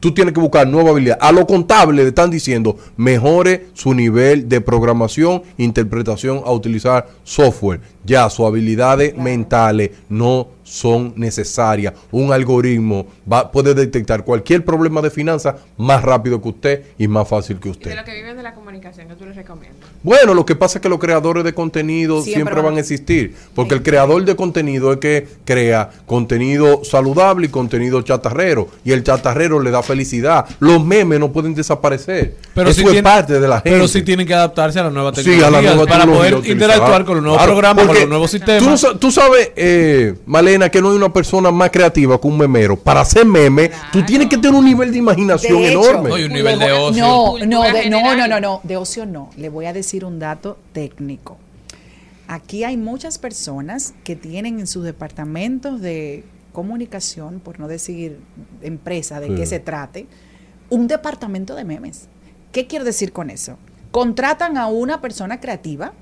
tú 0.00 0.12
tienes 0.14 0.34
que 0.34 0.40
buscar 0.40 0.66
nueva 0.68 0.90
habilidad. 0.90 1.18
A 1.20 1.32
lo 1.32 1.46
contable 1.46 2.02
le 2.02 2.08
están 2.08 2.30
diciendo, 2.30 2.76
mejore 2.96 3.66
su 3.74 3.92
nivel 3.94 4.48
de 4.48 4.60
programación, 4.60 5.42
interpretación 5.58 6.42
a 6.44 6.52
utilizar 6.52 7.08
software. 7.24 7.80
Ya 8.04 8.28
sus 8.30 8.46
habilidades 8.46 9.16
mentales 9.16 9.90
no 10.08 10.48
son 10.66 11.12
necesarias. 11.16 11.94
Un 12.10 12.32
algoritmo 12.32 13.06
va, 13.30 13.50
puede 13.52 13.72
detectar 13.72 14.24
cualquier 14.24 14.64
problema 14.64 15.00
de 15.00 15.10
finanzas 15.10 15.54
más 15.76 16.02
rápido 16.02 16.42
que 16.42 16.48
usted 16.48 16.84
y 16.98 17.06
más 17.06 17.28
fácil 17.28 17.60
que 17.60 17.68
Y 17.68 17.70
usted. 17.72 17.90
de 17.90 17.96
lo 17.96 18.04
que 18.04 18.14
viven 18.14 18.36
de 18.36 18.42
la 18.42 18.52
comunicación, 18.54 19.06
que 19.06 19.14
tú 19.14 19.24
les 19.26 19.36
recomiendas. 19.36 19.85
Bueno, 20.06 20.34
lo 20.34 20.46
que 20.46 20.54
pasa 20.54 20.78
es 20.78 20.82
que 20.82 20.88
los 20.88 21.00
creadores 21.00 21.42
de 21.42 21.52
contenido 21.52 22.22
Siempre 22.22 22.44
siempre, 22.44 22.62
van 22.62 22.76
a- 22.76 22.78
existir, 22.80 23.34
porque 23.56 23.74
el 23.74 23.82
creador 23.82 24.24
de 24.24 24.36
contenido 24.36 24.92
es 24.92 24.98
que 24.98 25.26
crea 25.44 25.90
contenido 26.06 26.84
saludable 26.84 27.46
y 27.46 27.48
contenido 27.50 28.00
chatarrero, 28.02 28.68
y 28.84 28.92
el 28.92 29.02
chatarrero 29.02 29.58
le 29.60 29.72
da 29.72 29.82
felicidad. 29.82 30.46
Los 30.60 30.84
memes 30.84 31.18
no 31.18 31.32
pueden 31.32 31.56
desaparecer. 31.56 32.36
Pero 32.54 32.70
Eso 32.70 32.82
sí 32.82 32.86
es 32.86 32.92
tiene- 32.92 33.02
parte 33.02 33.40
de 33.40 33.48
la 33.48 33.56
gente. 33.56 33.70
Pero 33.70 33.88
sí 33.88 34.02
tienen 34.02 34.28
que 34.28 34.34
adaptarse 34.34 34.78
a 34.78 34.84
la 34.84 34.90
nueva 34.90 35.10
Sí, 35.12 35.24
tecnología 35.24 35.48
a 35.48 35.50
la 35.50 35.60
nueva 35.60 35.76
para 35.86 35.88
tecnología, 36.04 36.16
poder 36.18 36.34
utilizar. 36.36 36.62
interactuar 36.70 37.04
con 37.04 37.14
los 37.16 37.22
nuevos 37.24 37.38
Claro, 37.38 37.52
programas, 37.54 37.86
con 37.86 37.96
los 37.96 38.08
nuevos 38.08 38.30
Tú, 38.30 38.36
sistemas. 38.38 38.80
sa- 38.80 38.96
tú 38.96 39.10
sabes, 39.10 39.50
eh, 39.56 40.14
Malena, 40.24 40.68
que 40.68 40.80
no 40.80 40.90
hay 40.90 40.96
una 40.98 41.12
persona 41.12 41.50
más 41.50 41.70
creativa 41.72 42.20
que 42.20 42.28
un 42.28 42.38
memero. 42.38 42.76
Para 42.76 43.00
hacer 43.00 43.26
meme, 43.26 43.72
tú 43.92 44.02
tienes 44.04 44.28
que 44.28 44.36
tener 44.38 44.54
un 44.56 44.64
nivel 44.64 44.92
de 44.92 44.98
imaginación 44.98 45.60
De 45.62 45.70
hecho, 45.72 45.80
enorme. 45.90 46.10
No, 46.10 46.16
y 46.18 46.22
un 46.22 46.32
nivel 46.32 46.60
de 46.60 46.66
le 46.66 46.72
voy- 46.72 46.90
ocio. 46.90 47.04
No, 47.04 47.34
de, 47.72 47.90
no, 47.90 48.14
no, 48.16 48.28
no, 48.28 48.38
no, 48.40 48.60
de 48.62 48.76
ocio 48.76 49.04
no. 49.04 49.30
Le 49.36 49.48
voy 49.48 49.66
a 49.66 49.72
decir 49.72 49.95
un 50.04 50.18
dato 50.18 50.58
técnico. 50.72 51.38
Aquí 52.28 52.64
hay 52.64 52.76
muchas 52.76 53.18
personas 53.18 53.94
que 54.02 54.16
tienen 54.16 54.58
en 54.58 54.66
sus 54.66 54.84
departamentos 54.84 55.80
de 55.80 56.24
comunicación, 56.52 57.40
por 57.40 57.60
no 57.60 57.68
decir 57.68 58.18
empresa, 58.62 59.20
de 59.20 59.34
qué 59.34 59.46
se 59.46 59.60
trate, 59.60 60.06
un 60.70 60.88
departamento 60.88 61.54
de 61.54 61.64
memes. 61.64 62.08
¿Qué 62.50 62.66
quiero 62.66 62.84
decir 62.84 63.12
con 63.12 63.30
eso? 63.30 63.58
Contratan 63.90 64.56
a 64.56 64.66
una 64.66 65.00
persona 65.00 65.40
creativa 65.40 65.92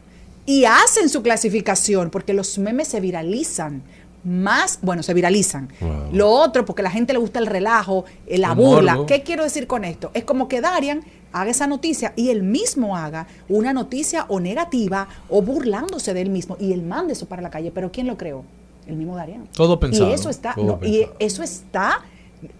y 0.46 0.64
hacen 0.64 1.08
su 1.08 1.22
clasificación 1.22 2.10
porque 2.10 2.32
los 2.32 2.58
memes 2.58 2.88
se 2.88 3.00
viralizan. 3.00 3.82
Más, 4.22 4.78
bueno, 4.80 5.02
se 5.02 5.12
viralizan. 5.12 5.68
Lo 6.12 6.30
otro, 6.30 6.64
porque 6.64 6.80
a 6.80 6.84
la 6.84 6.90
gente 6.90 7.12
le 7.12 7.18
gusta 7.18 7.40
el 7.40 7.46
relajo, 7.46 8.04
la 8.26 8.54
burla. 8.54 9.04
¿Qué 9.06 9.22
quiero 9.22 9.44
decir 9.44 9.66
con 9.66 9.84
esto? 9.84 10.10
Es 10.14 10.24
como 10.24 10.48
que 10.48 10.62
Darian 10.62 11.04
haga 11.34 11.50
esa 11.50 11.66
noticia 11.66 12.12
y 12.16 12.30
él 12.30 12.42
mismo 12.42 12.96
haga 12.96 13.26
una 13.48 13.72
noticia 13.72 14.24
o 14.28 14.40
negativa 14.40 15.08
o 15.28 15.42
burlándose 15.42 16.14
de 16.14 16.22
él 16.22 16.30
mismo 16.30 16.56
y 16.58 16.72
él 16.72 16.82
mande 16.82 17.12
eso 17.12 17.26
para 17.26 17.42
la 17.42 17.50
calle. 17.50 17.70
Pero 17.74 17.92
¿quién 17.92 18.06
lo 18.06 18.16
creó? 18.16 18.44
El 18.86 18.96
mismo 18.96 19.16
Darian. 19.16 19.46
Todo 19.52 19.78
pensado. 19.80 20.10
Y 20.10 20.12
eso 20.14 20.30
está, 20.30 20.54
no, 20.56 20.78
y 20.82 21.06
eso 21.18 21.42
está, 21.42 22.02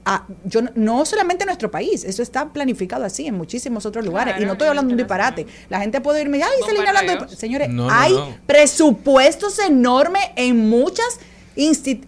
ah, 0.04 0.26
yo 0.44 0.60
no, 0.74 1.04
solamente 1.04 1.44
en 1.44 1.48
nuestro 1.48 1.70
país, 1.70 2.02
eso 2.04 2.22
está 2.22 2.52
planificado 2.52 3.04
así 3.04 3.26
en 3.26 3.36
muchísimos 3.36 3.86
otros 3.86 4.04
lugares. 4.04 4.34
y 4.40 4.44
no 4.44 4.52
estoy 4.52 4.68
hablando 4.68 4.88
de 4.88 4.94
un 4.94 4.98
disparate. 4.98 5.46
La 5.68 5.80
gente 5.80 6.00
puede 6.00 6.22
irme, 6.22 6.42
ay, 6.42 6.50
Celina 6.66 6.88
hablando 6.88 7.26
de... 7.26 7.36
Señores, 7.36 7.68
No, 7.68 7.86
no, 7.86 7.92
hay 7.94 8.12
no. 8.12 8.28
presupuestos 8.46 9.58
enormes 9.58 10.24
en 10.36 10.68
muchas 10.68 11.20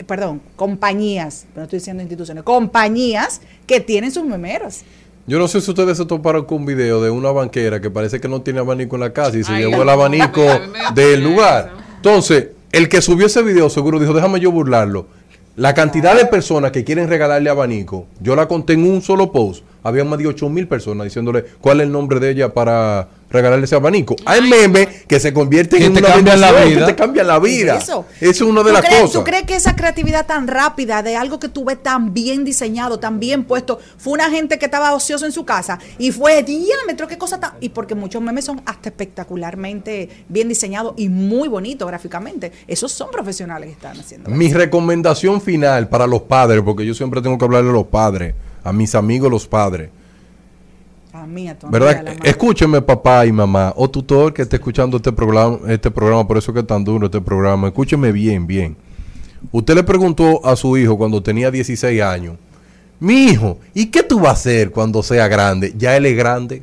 perdón, 0.06 0.40
compañías, 0.56 1.46
no 1.54 1.62
estoy 1.62 1.78
diciendo 1.78 2.02
instituciones, 2.02 2.42
compañías 2.42 3.40
que 3.66 3.80
tienen 3.80 4.10
sus 4.10 4.24
memeros. 4.24 4.82
Yo 5.28 5.40
no 5.40 5.48
sé 5.48 5.60
si 5.60 5.68
ustedes 5.70 5.96
se 5.96 6.06
toparon 6.06 6.44
con 6.44 6.58
un 6.58 6.66
video 6.66 7.02
de 7.02 7.10
una 7.10 7.32
banquera 7.32 7.80
que 7.80 7.90
parece 7.90 8.20
que 8.20 8.28
no 8.28 8.42
tiene 8.42 8.60
abanico 8.60 8.94
en 8.94 9.00
la 9.00 9.12
casa 9.12 9.36
y 9.36 9.42
se 9.42 9.52
Ay, 9.52 9.64
llevó 9.64 9.82
el 9.82 9.88
abanico 9.88 10.44
del 10.94 11.24
lugar. 11.24 11.72
Entonces, 11.96 12.50
el 12.70 12.88
que 12.88 13.02
subió 13.02 13.26
ese 13.26 13.42
video 13.42 13.68
seguro 13.68 13.98
dijo, 13.98 14.12
déjame 14.12 14.38
yo 14.38 14.52
burlarlo. 14.52 15.08
La 15.56 15.74
cantidad 15.74 16.14
de 16.14 16.26
personas 16.26 16.70
que 16.70 16.84
quieren 16.84 17.08
regalarle 17.08 17.50
abanico, 17.50 18.06
yo 18.20 18.36
la 18.36 18.46
conté 18.46 18.74
en 18.74 18.88
un 18.88 19.02
solo 19.02 19.32
post. 19.32 19.64
Había 19.82 20.04
más 20.04 20.20
de 20.20 20.28
8 20.28 20.48
mil 20.48 20.68
personas 20.68 21.06
diciéndole 21.06 21.44
cuál 21.60 21.80
es 21.80 21.86
el 21.86 21.92
nombre 21.92 22.20
de 22.20 22.30
ella 22.30 22.54
para 22.54 23.08
regalarle 23.30 23.64
ese 23.64 23.74
abanico. 23.74 24.16
Hay 24.24 24.42
memes 24.42 25.04
que 25.06 25.18
se 25.20 25.32
convierten 25.32 25.78
Que 25.78 25.86
en 25.86 25.94
te 25.94 26.00
una 26.00 26.08
cambian 26.12 26.40
la 26.40 26.52
vida. 26.52 26.80
que 26.80 26.92
te 26.92 26.96
cambian 26.96 27.26
la 27.26 27.38
vida. 27.38 27.76
Eso. 27.76 28.06
Es 28.20 28.40
una 28.40 28.62
de 28.62 28.68
¿Tú 28.68 28.72
las 28.74 28.84
crees, 28.84 29.00
cosas. 29.02 29.12
¿Tú 29.14 29.24
crees 29.24 29.42
que 29.44 29.56
esa 29.56 29.74
creatividad 29.76 30.26
tan 30.26 30.46
rápida 30.46 31.02
de 31.02 31.16
algo 31.16 31.38
que 31.38 31.48
tú 31.48 31.64
ves 31.64 31.82
tan 31.82 32.12
bien 32.14 32.44
diseñado, 32.44 32.98
tan 32.98 33.18
bien 33.20 33.44
puesto, 33.44 33.78
fue 33.98 34.12
una 34.12 34.30
gente 34.30 34.58
que 34.58 34.66
estaba 34.66 34.92
ocioso 34.94 35.26
en 35.26 35.32
su 35.32 35.44
casa 35.44 35.78
y 35.98 36.12
fue 36.12 36.42
diámetro, 36.42 37.08
qué 37.08 37.18
cosa 37.18 37.40
tan... 37.40 37.52
Y 37.60 37.70
porque 37.70 37.94
muchos 37.94 38.22
memes 38.22 38.44
son 38.44 38.62
hasta 38.66 38.88
espectacularmente 38.90 40.08
bien 40.28 40.48
diseñados 40.48 40.94
y 40.96 41.08
muy 41.08 41.48
bonitos 41.48 41.86
gráficamente. 41.88 42.52
Esos 42.66 42.92
son 42.92 43.10
profesionales 43.10 43.68
que 43.68 43.72
están 43.74 43.98
haciendo. 43.98 44.30
Mi 44.30 44.52
recomendación 44.52 45.40
final 45.40 45.88
para 45.88 46.06
los 46.06 46.22
padres, 46.22 46.62
porque 46.64 46.86
yo 46.86 46.94
siempre 46.94 47.20
tengo 47.20 47.38
que 47.38 47.44
hablarle 47.44 47.70
a 47.70 47.74
los 47.74 47.86
padres, 47.86 48.34
a 48.64 48.72
mis 48.72 48.94
amigos 48.94 49.30
los 49.30 49.46
padres. 49.46 49.90
A 51.16 51.26
mí, 51.26 51.48
a 51.48 51.58
tu 51.58 51.70
¿Verdad? 51.70 51.88
amiga, 51.96 52.02
la 52.02 52.14
madre. 52.18 52.30
Escúcheme, 52.30 52.82
papá 52.82 53.24
y 53.24 53.32
mamá, 53.32 53.72
o 53.74 53.88
tutor 53.88 54.34
que 54.34 54.42
esté 54.42 54.56
escuchando 54.56 54.98
este 54.98 55.12
programa, 55.12 55.58
este 55.68 55.90
programa, 55.90 56.28
por 56.28 56.36
eso 56.36 56.52
que 56.52 56.60
es 56.60 56.66
tan 56.66 56.84
duro 56.84 57.06
este 57.06 57.22
programa. 57.22 57.68
Escúcheme 57.68 58.12
bien, 58.12 58.46
bien. 58.46 58.76
Usted 59.50 59.74
le 59.74 59.82
preguntó 59.82 60.44
a 60.44 60.54
su 60.56 60.76
hijo 60.76 60.98
cuando 60.98 61.22
tenía 61.22 61.50
16 61.50 62.02
años, 62.02 62.36
mi 63.00 63.28
hijo, 63.28 63.58
¿y 63.72 63.86
qué 63.86 64.02
tú 64.02 64.20
vas 64.20 64.28
a 64.28 64.32
hacer 64.32 64.70
cuando 64.70 65.02
sea 65.02 65.26
grande? 65.26 65.72
Ya 65.76 65.96
él 65.96 66.04
es 66.04 66.16
grande. 66.16 66.62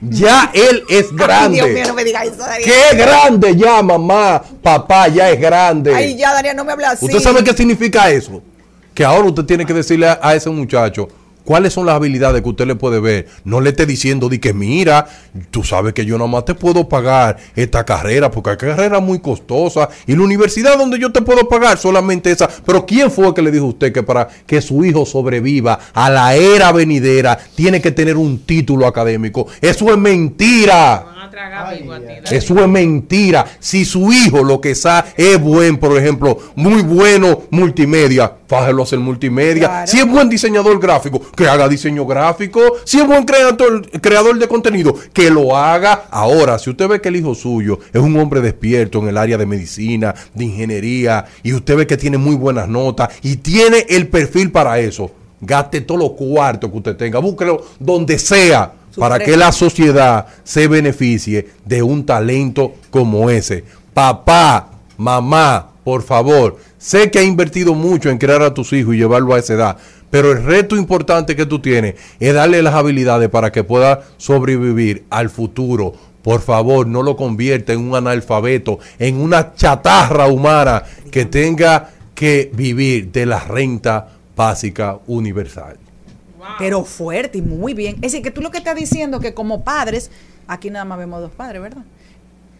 Ya 0.00 0.52
él 0.54 0.84
es 0.88 1.12
grande. 1.12 1.60
Ay, 1.60 1.70
Dios 1.70 1.80
mío, 1.80 1.88
no 1.88 1.94
me 1.94 2.04
digas 2.04 2.28
eso. 2.28 2.44
¡Qué 2.64 2.96
grande 2.96 3.56
ya, 3.56 3.82
mamá! 3.82 4.40
Papá, 4.62 5.08
ya 5.08 5.28
es 5.28 5.40
grande. 5.40 5.92
Ay, 5.92 6.16
ya, 6.16 6.34
Daniel, 6.34 6.54
no 6.54 6.64
me 6.64 6.70
hables 6.70 6.88
así. 6.88 7.04
¿Usted 7.06 7.18
sabe 7.18 7.42
qué 7.42 7.52
significa 7.52 8.08
eso? 8.10 8.40
Que 8.94 9.04
ahora 9.04 9.26
usted 9.28 9.42
tiene 9.44 9.66
que 9.66 9.74
decirle 9.74 10.08
a, 10.08 10.20
a 10.22 10.36
ese 10.36 10.50
muchacho 10.50 11.08
cuáles 11.48 11.72
son 11.72 11.86
las 11.86 11.94
habilidades 11.94 12.42
que 12.42 12.48
usted 12.50 12.66
le 12.66 12.74
puede 12.74 13.00
ver. 13.00 13.26
No 13.44 13.62
le 13.62 13.70
esté 13.70 13.86
diciendo 13.86 14.28
de 14.28 14.38
que 14.38 14.52
mira, 14.52 15.08
tú 15.50 15.64
sabes 15.64 15.94
que 15.94 16.04
yo 16.04 16.18
nada 16.18 16.28
más 16.28 16.44
te 16.44 16.54
puedo 16.54 16.90
pagar 16.90 17.38
esta 17.56 17.86
carrera 17.86 18.30
porque 18.30 18.50
hay 18.50 18.56
carrera 18.58 19.00
muy 19.00 19.18
costosa 19.20 19.88
y 20.06 20.14
la 20.14 20.24
universidad 20.24 20.76
donde 20.76 20.98
yo 20.98 21.10
te 21.10 21.22
puedo 21.22 21.48
pagar 21.48 21.78
solamente 21.78 22.30
esa. 22.30 22.50
Pero 22.66 22.84
¿quién 22.84 23.10
fue 23.10 23.32
que 23.32 23.40
le 23.40 23.50
dijo 23.50 23.64
a 23.64 23.68
usted 23.68 23.94
que 23.94 24.02
para 24.02 24.28
que 24.46 24.60
su 24.60 24.84
hijo 24.84 25.06
sobreviva 25.06 25.78
a 25.94 26.10
la 26.10 26.36
era 26.36 26.70
venidera 26.70 27.38
tiene 27.54 27.80
que 27.80 27.92
tener 27.92 28.18
un 28.18 28.40
título 28.40 28.86
académico? 28.86 29.46
Eso 29.62 29.90
es 29.90 29.96
mentira. 29.96 31.06
Eso 32.30 32.58
es 32.60 32.68
mentira. 32.68 33.46
Si 33.58 33.86
su 33.86 34.12
hijo 34.12 34.44
lo 34.44 34.60
que 34.60 34.74
sabe 34.74 35.08
es 35.16 35.40
buen, 35.40 35.78
por 35.78 35.96
ejemplo, 35.96 36.38
muy 36.56 36.82
bueno 36.82 37.44
multimedia, 37.50 38.34
fájelo 38.48 38.82
a 38.82 38.84
hacer 38.84 38.98
multimedia. 38.98 39.68
Claro. 39.68 39.86
Si 39.86 39.98
es 39.98 40.08
buen 40.08 40.28
diseñador 40.28 40.80
gráfico, 40.80 41.20
que 41.36 41.46
haga 41.46 41.68
diseño 41.68 42.06
gráfico. 42.06 42.60
Si 42.84 42.98
es 42.98 43.06
buen 43.06 43.24
creador, 43.24 43.88
creador 44.00 44.38
de 44.38 44.48
contenido, 44.48 44.94
que 45.12 45.30
lo 45.30 45.56
haga. 45.56 46.06
Ahora, 46.10 46.58
si 46.58 46.70
usted 46.70 46.88
ve 46.88 47.00
que 47.00 47.10
el 47.10 47.16
hijo 47.16 47.34
suyo 47.34 47.78
es 47.92 48.00
un 48.00 48.18
hombre 48.18 48.40
despierto 48.40 48.98
en 49.00 49.08
el 49.08 49.18
área 49.18 49.36
de 49.36 49.46
medicina, 49.46 50.14
de 50.34 50.44
ingeniería, 50.44 51.26
y 51.42 51.52
usted 51.52 51.76
ve 51.76 51.86
que 51.86 51.96
tiene 51.96 52.18
muy 52.18 52.34
buenas 52.34 52.68
notas 52.68 53.10
y 53.22 53.36
tiene 53.36 53.86
el 53.88 54.08
perfil 54.08 54.50
para 54.50 54.78
eso, 54.78 55.10
gaste 55.40 55.82
todos 55.82 56.00
los 56.00 56.12
cuartos 56.12 56.70
que 56.70 56.76
usted 56.76 56.96
tenga, 56.96 57.18
búsquelo 57.18 57.64
donde 57.78 58.18
sea 58.18 58.72
para 58.96 59.18
que 59.18 59.36
la 59.36 59.52
sociedad 59.52 60.26
se 60.42 60.66
beneficie 60.66 61.48
de 61.64 61.82
un 61.82 62.04
talento 62.04 62.74
como 62.90 63.30
ese. 63.30 63.64
Papá, 63.94 64.70
mamá, 64.96 65.70
por 65.88 66.02
favor, 66.02 66.58
sé 66.76 67.10
que 67.10 67.18
ha 67.18 67.22
invertido 67.22 67.72
mucho 67.72 68.10
en 68.10 68.18
crear 68.18 68.42
a 68.42 68.52
tus 68.52 68.74
hijos 68.74 68.94
y 68.94 68.98
llevarlo 68.98 69.32
a 69.32 69.38
esa 69.38 69.54
edad, 69.54 69.78
pero 70.10 70.32
el 70.32 70.44
reto 70.44 70.76
importante 70.76 71.34
que 71.34 71.46
tú 71.46 71.60
tienes 71.60 71.94
es 72.20 72.34
darle 72.34 72.62
las 72.62 72.74
habilidades 72.74 73.30
para 73.30 73.50
que 73.52 73.64
pueda 73.64 74.02
sobrevivir 74.18 75.06
al 75.08 75.30
futuro. 75.30 75.94
Por 76.20 76.42
favor, 76.42 76.86
no 76.86 77.02
lo 77.02 77.16
convierta 77.16 77.72
en 77.72 77.80
un 77.80 77.96
analfabeto, 77.96 78.80
en 78.98 79.18
una 79.18 79.54
chatarra 79.54 80.26
humana 80.26 80.82
que 81.10 81.24
tenga 81.24 81.88
que 82.14 82.50
vivir 82.52 83.10
de 83.10 83.24
la 83.24 83.40
renta 83.40 84.08
básica 84.36 84.98
universal. 85.06 85.78
Pero 86.58 86.84
fuerte 86.84 87.38
y 87.38 87.40
muy 87.40 87.72
bien. 87.72 87.94
Es 87.94 88.12
decir, 88.12 88.20
que 88.20 88.30
tú 88.30 88.42
lo 88.42 88.50
que 88.50 88.58
estás 88.58 88.76
diciendo 88.76 89.20
que 89.20 89.32
como 89.32 89.64
padres, 89.64 90.10
aquí 90.48 90.68
nada 90.68 90.84
más 90.84 90.98
vemos 90.98 91.22
dos 91.22 91.32
padres, 91.32 91.62
¿verdad? 91.62 91.84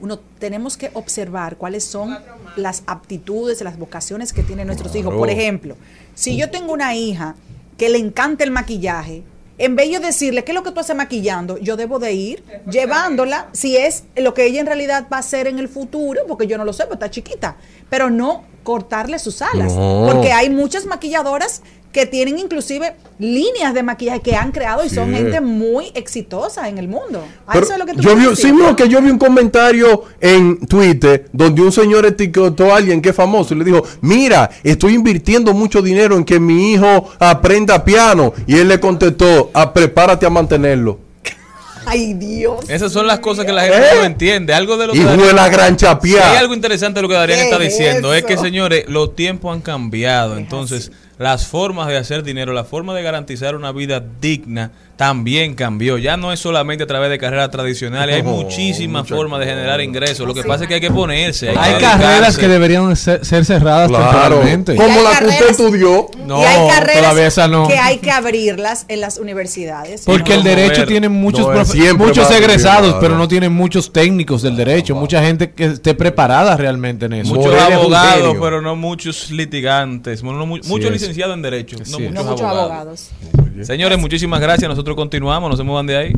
Uno 0.00 0.18
tenemos 0.38 0.76
que 0.76 0.90
observar 0.94 1.56
cuáles 1.56 1.84
son 1.84 2.16
las 2.56 2.82
aptitudes, 2.86 3.60
las 3.62 3.78
vocaciones 3.78 4.32
que 4.32 4.42
tienen 4.42 4.66
nuestros 4.66 4.94
hijos. 4.94 5.14
Por 5.14 5.28
ejemplo, 5.30 5.76
si 6.14 6.36
yo 6.36 6.50
tengo 6.50 6.72
una 6.72 6.94
hija 6.94 7.34
que 7.76 7.88
le 7.88 7.98
encanta 7.98 8.44
el 8.44 8.50
maquillaje, 8.50 9.22
en 9.58 9.74
vez 9.74 9.90
de 9.90 9.98
decirle 9.98 10.44
qué 10.44 10.52
es 10.52 10.54
lo 10.54 10.62
que 10.62 10.70
tú 10.70 10.78
haces 10.78 10.94
maquillando, 10.94 11.58
yo 11.58 11.76
debo 11.76 11.98
de 11.98 12.12
ir 12.12 12.44
llevándola 12.70 13.48
si 13.52 13.76
es 13.76 14.04
lo 14.16 14.32
que 14.34 14.46
ella 14.46 14.60
en 14.60 14.66
realidad 14.66 15.06
va 15.12 15.16
a 15.16 15.20
hacer 15.20 15.48
en 15.48 15.58
el 15.58 15.68
futuro, 15.68 16.20
porque 16.28 16.46
yo 16.46 16.56
no 16.58 16.64
lo 16.64 16.72
sé, 16.72 16.84
porque 16.84 16.94
está 17.04 17.10
chiquita, 17.10 17.56
pero 17.90 18.08
no 18.08 18.44
cortarle 18.62 19.18
sus 19.18 19.42
alas, 19.42 19.72
No. 19.74 20.08
porque 20.12 20.30
hay 20.30 20.48
muchas 20.50 20.86
maquilladoras 20.86 21.62
que 21.92 22.04
tienen 22.06 22.38
inclusive 22.38 22.94
líneas 23.18 23.72
de 23.74 23.82
maquillaje 23.82 24.20
que 24.20 24.36
han 24.36 24.52
creado 24.52 24.84
y 24.84 24.90
son 24.90 25.12
gente 25.12 25.40
muy 25.40 25.86
exitosa 25.94 26.68
en 26.68 26.78
el 26.78 26.86
mundo. 26.86 27.24
Pero 27.50 27.64
eso 27.64 27.72
es 27.72 27.78
lo 27.78 27.86
que 27.86 27.94
tú 27.94 28.00
yo 28.02 28.10
vi, 28.14 28.20
quieres 28.22 28.38
sí, 28.38 28.48
decir. 28.50 28.62
no, 28.62 28.76
que 28.76 28.88
yo 28.88 29.00
vi 29.00 29.10
un 29.10 29.18
comentario 29.18 30.04
en 30.20 30.66
Twitter 30.66 31.28
donde 31.32 31.62
un 31.62 31.72
señor 31.72 32.04
etiquetó 32.06 32.72
a 32.72 32.76
alguien 32.76 33.00
que 33.00 33.08
es 33.08 33.16
famoso 33.16 33.54
y 33.54 33.58
le 33.58 33.64
dijo, 33.64 33.82
mira, 34.02 34.50
estoy 34.62 34.94
invirtiendo 34.94 35.54
mucho 35.54 35.80
dinero 35.82 36.14
en 36.16 36.24
que 36.24 36.38
mi 36.38 36.72
hijo 36.74 37.10
aprenda 37.18 37.84
piano. 37.84 38.32
Y 38.46 38.56
él 38.58 38.68
le 38.68 38.78
contestó, 38.78 39.50
"Ah, 39.54 39.72
prepárate 39.72 40.26
a 40.26 40.30
mantenerlo. 40.30 40.98
Ay, 41.86 42.12
Dios. 42.14 42.68
Esas 42.68 42.92
son 42.92 43.06
las 43.06 43.18
cosas 43.20 43.46
que 43.46 43.52
la 43.52 43.62
gente 43.62 43.78
¿Eh? 43.78 43.98
no 43.98 44.04
entiende. 44.04 44.52
Algo 44.52 44.76
de 44.76 44.88
lo 44.88 44.92
que 44.92 44.98
Hijo 44.98 45.08
Darían- 45.08 45.26
de 45.26 45.32
la 45.32 45.48
gran 45.48 45.76
chapia. 45.76 46.22
Si 46.22 46.28
hay 46.28 46.36
algo 46.36 46.52
interesante 46.54 46.98
de 46.98 47.02
lo 47.02 47.08
que 47.08 47.14
Darían 47.14 47.38
¿Qué 47.38 47.44
está 47.50 47.56
es 47.64 47.70
diciendo. 47.76 48.12
Es 48.14 48.24
que, 48.24 48.36
señores, 48.36 48.84
los 48.88 49.16
tiempos 49.16 49.54
han 49.54 49.62
cambiado. 49.62 50.36
Entonces, 50.36 50.92
las 51.18 51.46
formas 51.46 51.88
de 51.88 51.96
hacer 51.96 52.22
dinero, 52.22 52.52
la 52.52 52.64
forma 52.64 52.94
de 52.94 53.02
garantizar 53.02 53.54
una 53.56 53.72
vida 53.72 54.02
digna 54.20 54.70
también 54.96 55.54
cambió. 55.54 55.96
Ya 55.96 56.16
no 56.16 56.32
es 56.32 56.40
solamente 56.40 56.82
a 56.82 56.86
través 56.88 57.08
de 57.08 57.18
carreras 57.18 57.50
tradicionales. 57.52 58.16
Hay 58.16 58.22
muchísimas 58.24 59.06
formas 59.06 59.38
de 59.38 59.46
generar 59.46 59.80
ingresos. 59.80 60.26
Lo 60.26 60.34
que 60.34 60.42
pasa 60.42 60.64
es 60.64 60.68
que 60.68 60.74
hay 60.74 60.80
que 60.80 60.90
ponerse. 60.90 61.50
Hay, 61.50 61.56
Hay 61.56 61.74
que 61.74 61.80
carreras 61.82 62.36
que 62.36 62.48
deberían 62.48 62.96
ser, 62.96 63.24
ser 63.24 63.44
cerradas 63.44 63.88
Claro. 63.88 64.04
temporalmente. 64.40 64.74
Como 64.74 65.02
la 65.02 65.16
que 65.20 65.26
usted 65.26 65.50
estudió. 65.50 66.06
No, 66.26 66.40
y 66.40 66.44
hay 66.44 66.68
carreras 66.68 67.02
todavía 67.02 67.26
esa 67.28 67.46
no. 67.46 67.68
que 67.68 67.78
hay 67.78 67.98
que 67.98 68.10
abrirlas 68.10 68.86
en 68.88 69.00
las 69.00 69.18
universidades. 69.18 70.02
Porque 70.04 70.32
No, 70.32 70.38
el 70.38 70.42
derecho 70.44 70.80
ver. 70.80 70.88
tiene 70.88 71.08
muchos, 71.08 71.46
profe- 71.46 71.96
muchos 71.96 72.28
egresados, 72.32 72.96
pero 73.00 73.16
no 73.16 73.28
tienen 73.28 73.52
muchos 73.52 73.92
técnicos 73.92 74.42
del 74.42 74.56
derecho. 74.56 74.96
Mucha 74.96 75.22
gente 75.22 75.52
que 75.52 75.66
esté 75.66 75.94
preparada 75.94 76.56
realmente 76.56 77.06
en 77.06 77.12
eso. 77.14 77.34
Muchos 77.34 77.54
abogados, 77.54 78.36
pero 78.40 78.60
no 78.62 78.74
muchos 78.74 79.30
litigantes. 79.30 80.22
Bueno, 80.22 80.40
no 80.40 80.46
mu- 80.46 80.58
muchos. 80.66 81.07
Licenciados 81.08 81.34
en 81.36 81.42
Derecho, 81.42 81.78
no 81.78 81.84
Sí 81.84 81.92
muchos, 81.92 82.06
es. 82.08 82.12
no 82.14 82.24
muchos 82.24 82.40
abogados. 82.42 83.10
abogados. 83.20 83.66
Señores, 83.66 83.98
muchísimas 83.98 84.40
gracias. 84.40 84.68
Nosotros 84.68 84.94
continuamos, 84.96 85.50
no 85.50 85.56
se 85.56 85.62
muevan 85.62 85.86
de 85.86 85.96
ahí. 85.96 86.12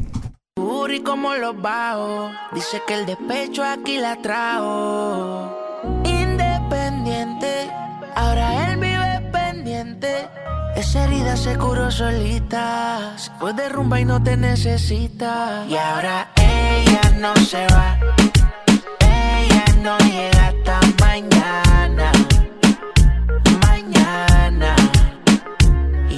Uri 0.57 1.01
como 1.01 1.35
los 1.35 1.61
bajos. 1.61 2.33
Dice 2.53 2.83
que 2.87 2.95
el 2.95 3.07
despecho 3.07 3.65
aquí 3.65 3.99
la 3.99 4.17
trajo. 4.21 5.57
Independiente, 6.05 7.71
ahora 8.15 8.71
él 8.73 8.77
vive 8.79 9.31
pendiente. 9.33 10.29
Esa 10.77 11.05
herida 11.05 11.37
se 11.37 11.57
curó 11.57 11.91
solita. 11.91 13.15
Se 13.17 13.31
fue 13.39 13.53
de 13.55 13.69
rumba 13.69 14.01
y 14.01 14.05
no 14.05 14.23
te 14.23 14.37
necesita. 14.37 15.65
Y 15.69 15.77
ahora 15.77 16.29
ella 16.37 17.17
no 17.19 17.35
se 17.37 17.67
va. 17.69 17.99
Ella 19.01 19.65
no 19.83 19.97
llega 19.99 20.49
hasta 20.49 20.81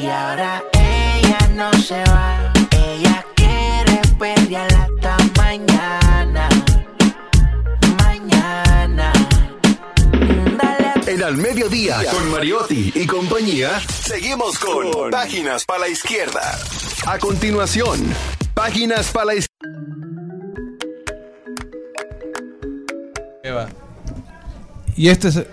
Y 0.03 0.07
ahora 0.07 0.63
ella 0.73 1.39
no 1.55 1.73
se 1.75 2.03
va. 2.05 2.53
Ella 2.73 3.25
quiere 3.37 4.01
perrear 4.19 4.69
hasta 4.75 5.17
mañana. 5.37 6.49
Mañana. 8.03 9.13
Dale 10.59 10.93
En 11.15 11.23
Al 11.23 11.37
Mediodía, 11.37 11.99
con 12.11 12.31
Mariotti 12.33 12.93
y 12.95 13.07
compañía, 13.07 13.81
seguimos 13.89 14.59
con 14.59 15.11
Páginas 15.11 15.65
para 15.65 15.81
la 15.81 15.89
Izquierda. 15.89 16.59
A 17.07 17.19
continuación, 17.19 18.01
Páginas 18.55 19.09
para 19.13 19.27
la 19.27 19.35
Izquierda. 19.35 19.49
Eva. 23.45 23.69
Y 24.97 25.09
este, 25.09 25.31
se- 25.33 25.47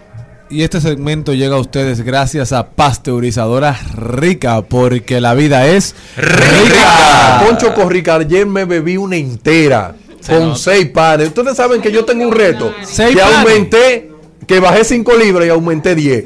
y 0.50 0.64
este 0.64 0.82
segmento 0.82 1.34
llega 1.34 1.56
a 1.56 1.60
ustedes 1.60 2.02
gracias 2.02 2.52
a 2.54 2.70
Pasteurizadora 2.72 3.80
Rica, 3.96 4.62
porque 4.64 5.22
la 5.22 5.34
vida 5.36 5.68
es 5.68 5.96
rica. 6.18 7.44
Poncho 7.46 7.74
Corrica, 7.74 8.16
ayer 8.16 8.46
me 8.46 8.66
bebí 8.66 8.98
una 8.98 9.16
entera 9.18 9.96
con 10.28 10.40
nota. 10.50 10.56
seis 10.58 10.88
panes. 10.90 11.28
Ustedes 11.30 11.56
saben 11.56 11.82
que 11.82 11.92
yo 11.92 12.04
tengo 12.06 12.28
un 12.28 12.34
reto. 12.34 12.74
Seis 12.84 13.16
que 13.16 13.22
panes. 13.22 13.38
aumenté, 13.38 14.12
que 14.48 14.60
bajé 14.60 14.84
5 14.84 15.16
libras 15.18 15.46
y 15.46 15.50
aumenté 15.50 15.96
10. 15.96 16.26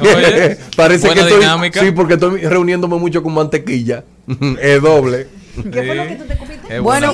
Oye, 0.00 0.56
Parece 0.76 1.10
que 1.10 1.20
estoy. 1.20 1.40
dinámica. 1.40 1.80
Sí, 1.80 1.90
porque 1.90 2.14
estoy 2.14 2.40
reuniéndome 2.42 2.96
mucho 2.96 3.22
con 3.22 3.34
mantequilla. 3.34 4.04
es 4.60 4.80
doble. 4.80 5.26
¿Qué 5.70 5.82
fue 5.82 5.94
lo 5.94 6.06
que 6.06 6.16
tú 6.16 6.24
te 6.24 6.36
comiste? 6.36 6.80
Bueno, 6.80 7.12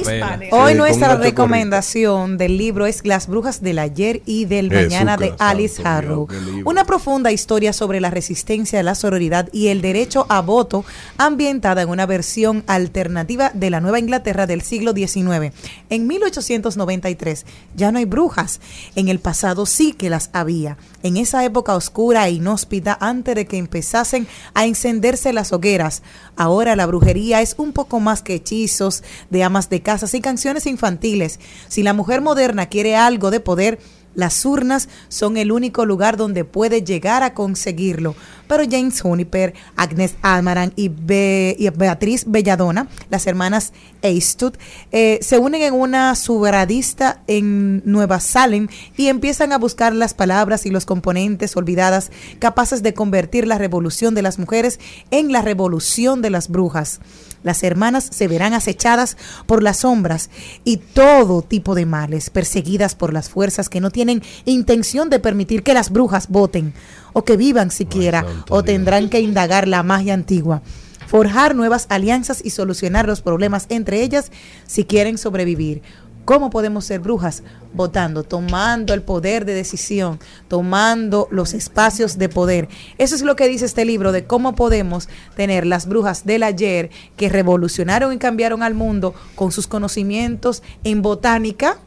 hoy 0.52 0.72
Sí, 0.72 0.78
nuestra 0.78 1.16
recomendación 1.16 2.38
del 2.38 2.56
libro 2.56 2.86
es 2.86 3.04
Las 3.04 3.26
brujas 3.26 3.60
del 3.62 3.78
ayer 3.78 4.22
y 4.24 4.44
del 4.44 4.70
Jesús 4.70 4.92
mañana 4.92 5.16
de 5.16 5.34
Alice 5.38 5.82
Harrow. 5.84 6.28
Una 6.64 6.84
profunda 6.84 7.32
historia 7.32 7.72
sobre 7.72 8.00
la 8.00 8.10
resistencia, 8.10 8.82
la 8.82 8.94
sororidad 8.94 9.48
y 9.52 9.68
el 9.68 9.82
derecho 9.82 10.26
a 10.28 10.40
voto 10.40 10.84
ambientada 11.18 11.82
en 11.82 11.88
una 11.88 12.06
versión 12.06 12.64
alternativa 12.66 13.50
de 13.52 13.70
la 13.70 13.80
Nueva 13.80 13.98
Inglaterra 13.98 14.46
del 14.46 14.62
siglo 14.62 14.92
XIX. 14.92 15.52
En 15.90 16.06
1893 16.06 17.46
ya 17.74 17.92
no 17.92 17.98
hay 17.98 18.04
brujas. 18.04 18.60
En 18.94 19.08
el 19.08 19.18
pasado 19.18 19.66
sí 19.66 19.92
que 19.92 20.10
las 20.10 20.30
había. 20.32 20.76
En 21.02 21.16
esa 21.16 21.44
época 21.44 21.74
oscura 21.74 22.26
e 22.28 22.32
inhóspita 22.32 22.96
antes 23.00 23.34
de 23.34 23.46
que 23.46 23.58
empezasen 23.58 24.26
a 24.54 24.66
encenderse 24.66 25.32
las 25.32 25.52
hogueras. 25.52 26.02
Ahora 26.36 26.76
la 26.76 26.86
brujería 26.86 27.40
es 27.42 27.54
un 27.58 27.72
poco 27.72 28.00
más 28.00 28.22
que 28.22 28.29
hechizos 28.34 29.02
de 29.30 29.42
amas 29.42 29.70
de 29.70 29.82
casas 29.82 30.14
y 30.14 30.20
canciones 30.20 30.66
infantiles. 30.66 31.40
Si 31.68 31.82
la 31.82 31.92
mujer 31.92 32.20
moderna 32.20 32.66
quiere 32.66 32.96
algo 32.96 33.30
de 33.30 33.40
poder, 33.40 33.78
las 34.14 34.44
urnas 34.44 34.88
son 35.08 35.36
el 35.36 35.52
único 35.52 35.86
lugar 35.86 36.16
donde 36.16 36.44
puede 36.44 36.82
llegar 36.82 37.22
a 37.22 37.34
conseguirlo. 37.34 38.16
Pero 38.50 38.64
James 38.68 39.00
Juniper, 39.00 39.54
Agnes 39.76 40.16
Almaran 40.22 40.72
y, 40.74 40.88
Be- 40.88 41.54
y 41.56 41.68
Beatriz 41.70 42.24
Belladonna, 42.26 42.88
las 43.08 43.28
hermanas 43.28 43.72
Eastwood, 44.02 44.54
eh, 44.90 45.20
se 45.22 45.38
unen 45.38 45.62
en 45.62 45.72
una 45.72 46.16
subradista 46.16 47.22
en 47.28 47.80
Nueva 47.84 48.18
Salem 48.18 48.66
y 48.96 49.06
empiezan 49.06 49.52
a 49.52 49.58
buscar 49.58 49.94
las 49.94 50.14
palabras 50.14 50.66
y 50.66 50.70
los 50.70 50.84
componentes 50.84 51.56
olvidadas 51.56 52.10
capaces 52.40 52.82
de 52.82 52.92
convertir 52.92 53.46
la 53.46 53.56
revolución 53.56 54.16
de 54.16 54.22
las 54.22 54.40
mujeres 54.40 54.80
en 55.12 55.30
la 55.30 55.42
revolución 55.42 56.20
de 56.20 56.30
las 56.30 56.48
brujas. 56.48 56.98
Las 57.44 57.62
hermanas 57.62 58.06
se 58.12 58.26
verán 58.28 58.52
acechadas 58.52 59.16
por 59.46 59.62
las 59.62 59.78
sombras 59.78 60.28
y 60.64 60.78
todo 60.78 61.40
tipo 61.40 61.74
de 61.76 61.86
males, 61.86 62.30
perseguidas 62.30 62.96
por 62.96 63.14
las 63.14 63.30
fuerzas 63.30 63.68
que 63.68 63.80
no 63.80 63.90
tienen 63.90 64.22
intención 64.44 65.08
de 65.08 65.20
permitir 65.20 65.62
que 65.62 65.72
las 65.72 65.90
brujas 65.90 66.28
voten 66.28 66.74
o 67.12 67.24
que 67.24 67.36
vivan 67.36 67.70
siquiera, 67.70 68.24
o 68.48 68.62
tendrán 68.62 69.08
que 69.08 69.20
indagar 69.20 69.68
la 69.68 69.82
magia 69.82 70.14
antigua, 70.14 70.62
forjar 71.06 71.54
nuevas 71.54 71.86
alianzas 71.88 72.40
y 72.44 72.50
solucionar 72.50 73.06
los 73.06 73.22
problemas 73.22 73.66
entre 73.68 74.02
ellas 74.02 74.30
si 74.66 74.84
quieren 74.84 75.18
sobrevivir. 75.18 75.82
¿Cómo 76.24 76.50
podemos 76.50 76.84
ser 76.84 77.00
brujas? 77.00 77.42
Votando, 77.72 78.22
tomando 78.22 78.94
el 78.94 79.02
poder 79.02 79.44
de 79.44 79.54
decisión, 79.54 80.20
tomando 80.48 81.26
los 81.32 81.54
espacios 81.54 82.18
de 82.18 82.28
poder. 82.28 82.68
Eso 82.98 83.16
es 83.16 83.22
lo 83.22 83.34
que 83.34 83.48
dice 83.48 83.64
este 83.64 83.84
libro 83.84 84.12
de 84.12 84.24
cómo 84.24 84.54
podemos 84.54 85.08
tener 85.34 85.66
las 85.66 85.86
brujas 85.86 86.24
del 86.26 86.44
ayer 86.44 86.90
que 87.16 87.28
revolucionaron 87.28 88.12
y 88.12 88.18
cambiaron 88.18 88.62
al 88.62 88.74
mundo 88.74 89.14
con 89.34 89.50
sus 89.50 89.66
conocimientos 89.66 90.62
en 90.84 91.02
botánica, 91.02 91.78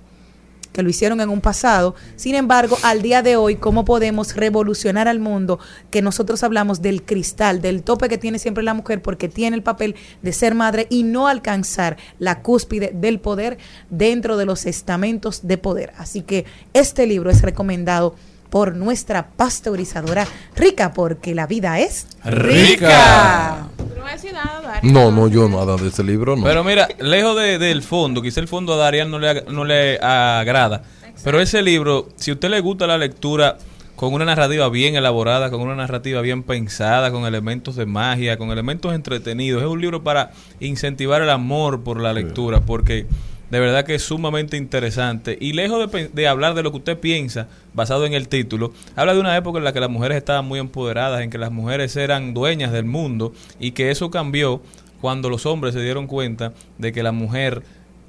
que 0.74 0.84
lo 0.84 0.89
hicieron 0.89 1.21
en 1.21 1.30
un 1.30 1.39
pasado. 1.39 1.95
Sin 2.17 2.36
embargo, 2.36 2.78
al 2.84 3.01
día 3.01 3.21
de 3.21 3.38
hoy, 3.38 3.55
¿cómo 3.55 3.86
podemos 3.86 4.36
revolucionar 4.36 5.07
al 5.07 5.19
mundo? 5.19 5.59
Que 5.89 6.01
nosotros 6.01 6.43
hablamos 6.43 6.82
del 6.82 7.03
cristal, 7.03 7.61
del 7.61 7.84
tope 7.84 8.09
que 8.09 8.17
tiene 8.17 8.39
siempre 8.39 8.63
la 8.63 8.74
mujer, 8.74 9.01
porque 9.01 9.30
tiene 9.30 9.55
el 9.55 9.63
papel 9.63 9.95
de 10.21 10.34
ser 10.34 10.55
madre 10.55 10.88
y 10.89 11.03
no 11.03 11.28
alcanzar 11.28 11.97
la 12.19 12.41
cúspide 12.41 12.91
del 12.93 13.19
poder 13.19 13.57
dentro 13.89 14.36
de 14.36 14.45
los 14.45 14.65
estamentos 14.65 15.47
de 15.47 15.57
poder. 15.57 15.93
Así 15.97 16.21
que 16.21 16.45
este 16.74 17.07
libro 17.07 17.30
es 17.30 17.41
recomendado 17.41 18.15
por 18.49 18.76
nuestra 18.76 19.30
pasteurizadora 19.30 20.28
rica, 20.55 20.93
porque 20.93 21.34
la 21.34 21.47
vida 21.47 21.80
es 21.80 22.05
Rica. 22.24 23.67
No 24.04 24.10
voy 24.10 24.12
a 24.12 24.16
decir 24.16 24.34
nada, 24.34 24.62
Dari. 24.62 24.91
No, 24.91 25.12
no, 25.12 25.28
yo 25.30 25.47
nada 25.47 25.78
de 25.78 25.88
ese 25.88 26.04
libro, 26.04 26.36
no. 26.36 26.43
Pero 26.43 26.64
mira, 26.64 26.89
lejos 26.99 27.38
de- 27.38 27.58
del 27.58 27.82
fondo, 27.82 28.22
quizá 28.22 28.41
el 28.41 28.49
fondo 28.49 28.74
a 28.74 28.78
Darian 28.78 29.10
no 29.10 29.18
le, 29.18 29.43
no 29.49 29.64
le 29.64 29.97
agrada. 29.97 30.84
Pero 31.24 31.39
ese 31.39 31.62
libro, 31.62 32.10
si 32.18 32.32
a 32.32 32.34
usted 32.34 32.49
le 32.49 32.60
gusta 32.60 32.86
la 32.86 32.97
lectura 32.97 33.58
con 33.95 34.14
una 34.14 34.26
narrativa 34.26 34.68
bien 34.68 34.95
elaborada, 34.95 35.49
con 35.49 35.62
una 35.62 35.76
narrativa 35.76 36.20
bien 36.20 36.43
pensada, 36.43 37.12
con 37.12 37.26
elementos 37.26 37.78
de 37.78 37.86
magia, 37.86 38.38
con 38.38 38.51
elementos 38.51 38.93
entretenidos, 38.93 39.62
es 39.62 39.70
un 39.70 39.80
libro 39.80 40.04
para 40.04 40.32
incentivar 40.60 41.22
el 41.22 41.30
amor 41.30 41.84
por 41.84 42.01
la 42.01 42.12
lectura, 42.12 42.60
porque 42.60 43.06
de 43.54 43.60
verdad 43.60 43.86
que 43.86 43.93
es 43.93 44.01
sumamente 44.01 44.58
interesante. 44.58 45.38
Y 45.39 45.54
lejos 45.54 45.91
de, 45.91 46.08
de 46.08 46.28
hablar 46.28 46.56
de 46.56 46.64
lo 46.64 46.72
que 46.72 46.78
usted 46.78 46.97
piensa, 46.97 47.47
basado 47.76 48.08
en 48.08 48.14
el 48.14 48.28
título, 48.28 48.74
habla 48.95 49.14
de 49.14 49.20
una 49.20 49.38
época 49.38 49.60
en 49.60 49.64
la 49.64 49.74
que 49.74 49.80
las 49.80 49.91
mujeres 49.91 50.18
estaban 50.18 50.45
muy 50.45 50.58
empoderadas, 50.58 51.22
en 51.22 51.30
que 51.30 51.38
las 51.38 51.51
mujeres 51.51 51.95
eran 51.95 52.34
dueñas 52.34 52.72
del 52.72 52.86
mundo 52.86 53.32
y 53.60 53.74
que 53.74 53.91
eso 53.91 54.10
cambió 54.10 54.64
cuando 55.01 55.30
los 55.30 55.45
hombres 55.45 55.76
se 55.76 55.84
dieron 55.84 56.08
cuenta 56.08 56.54
de 56.80 56.91
que 56.91 57.04
la 57.04 57.12
mujer 57.12 57.62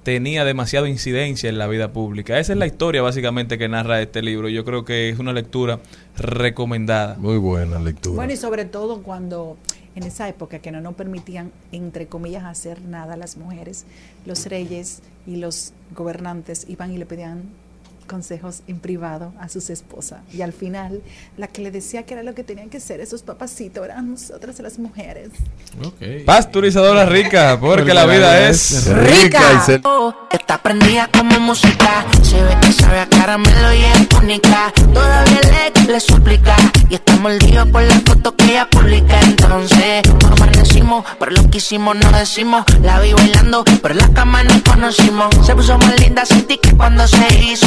tenía 0.04 0.44
demasiada 0.44 0.88
incidencia 0.88 1.48
en 1.48 1.58
la 1.58 1.66
vida 1.66 1.92
pública. 1.92 2.38
Esa 2.38 2.52
es 2.52 2.58
la 2.58 2.66
historia 2.66 3.02
básicamente 3.02 3.58
que 3.58 3.68
narra 3.68 4.00
este 4.00 4.22
libro. 4.22 4.48
Yo 4.48 4.64
creo 4.64 4.84
que 4.84 5.08
es 5.08 5.18
una 5.18 5.32
lectura 5.32 5.80
recomendada. 6.16 7.16
Muy 7.18 7.38
buena 7.38 7.80
lectura. 7.80 8.14
Bueno, 8.14 8.32
y 8.32 8.36
sobre 8.36 8.66
todo 8.66 9.02
cuando 9.02 9.56
en 9.96 10.02
esa 10.02 10.28
época 10.28 10.58
que 10.58 10.70
no 10.70 10.80
nos 10.80 10.94
permitían, 10.94 11.52
entre 11.72 12.06
comillas, 12.06 12.44
hacer 12.44 12.82
nada 12.82 13.14
a 13.14 13.16
las 13.16 13.36
mujeres, 13.36 13.86
los 14.26 14.46
reyes 14.46 15.02
y 15.26 15.36
los 15.36 15.72
gobernantes 15.94 16.66
iban 16.68 16.92
y 16.92 16.98
le 16.98 17.06
pedían 17.06 17.42
consejos 18.04 18.60
en 18.66 18.78
privado 18.78 19.32
a 19.40 19.48
sus 19.48 19.70
esposas. 19.70 20.20
Y 20.32 20.42
al 20.42 20.52
final, 20.52 21.02
la 21.36 21.46
que 21.48 21.62
le 21.62 21.70
decía 21.70 22.04
que 22.04 22.14
era 22.14 22.22
lo 22.22 22.34
que 22.34 22.44
tenían 22.44 22.70
que 22.70 22.80
ser 22.80 23.00
esos 23.00 23.22
papacitos 23.22 23.84
eran 23.84 24.10
nosotras 24.12 24.58
las 24.60 24.78
mujeres. 24.78 25.30
Pasteurizadora 26.24 27.04
rica, 27.06 27.58
porque 27.60 27.92
la 27.94 28.06
vida 28.06 28.48
es 28.48 28.86
rica 28.94 29.40
y 29.62 29.66
se- 29.66 29.80
Está 30.30 30.58
prendida 30.62 31.08
como 31.16 31.38
música. 31.40 32.04
Se 32.22 32.42
ve 32.42 32.56
que 32.60 32.72
sabe 32.72 33.00
a 33.00 33.06
caramelo 33.08 33.72
y 33.74 33.84
es 33.84 34.08
única. 34.22 34.72
Todavía 34.92 35.40
le, 35.86 35.92
le 35.92 36.00
suplica. 36.00 36.56
Y 36.88 36.94
está 36.96 37.16
mordido 37.16 37.66
por 37.70 37.82
las 37.82 38.02
fotos 38.02 38.34
que 38.36 38.44
ella 38.44 38.68
publica. 38.70 39.20
Entonces, 39.22 40.02
no 40.22 40.28
amanecimos, 40.28 41.04
pero 41.18 41.32
lo 41.32 41.50
que 41.50 41.58
hicimos 41.58 41.96
no 41.96 42.10
decimos. 42.12 42.64
La 42.82 43.00
vi 43.00 43.12
bailando, 43.12 43.64
pero 43.82 43.94
en 43.94 43.98
la 44.00 44.08
cama 44.12 44.42
nos 44.44 44.62
conocimos. 44.62 45.34
Se 45.46 45.54
puso 45.54 45.78
más 45.78 45.98
linda, 46.00 46.24
sentí 46.24 46.58
que 46.58 46.72
cuando 46.76 47.06
se 47.08 47.26
hizo. 47.44 47.66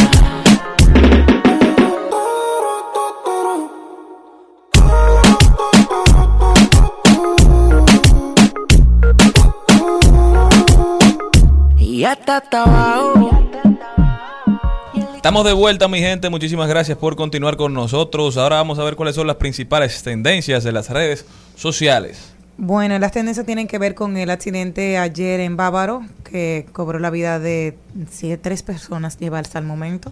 Estamos 15.15 15.45
de 15.45 15.53
vuelta, 15.53 15.87
mi 15.87 15.99
gente. 15.99 16.31
Muchísimas 16.31 16.67
gracias 16.67 16.97
por 16.97 17.15
continuar 17.15 17.57
con 17.57 17.75
nosotros. 17.75 18.37
Ahora 18.37 18.55
vamos 18.55 18.79
a 18.79 18.83
ver 18.83 18.95
cuáles 18.95 19.13
son 19.13 19.27
las 19.27 19.35
principales 19.35 20.01
tendencias 20.01 20.63
de 20.63 20.71
las 20.71 20.89
redes 20.89 21.27
sociales. 21.55 22.33
Bueno, 22.57 22.97
las 22.97 23.11
tendencias 23.11 23.45
tienen 23.45 23.67
que 23.67 23.77
ver 23.77 23.93
con 23.93 24.17
el 24.17 24.31
accidente 24.31 24.97
ayer 24.97 25.41
en 25.41 25.57
Bávaro, 25.57 26.01
que 26.23 26.65
cobró 26.73 26.97
la 26.97 27.11
vida 27.11 27.39
de 27.39 27.77
siete, 28.09 28.41
tres 28.41 28.63
personas 28.63 29.19
lleva 29.19 29.37
hasta 29.37 29.59
el 29.59 29.65
momento, 29.65 30.11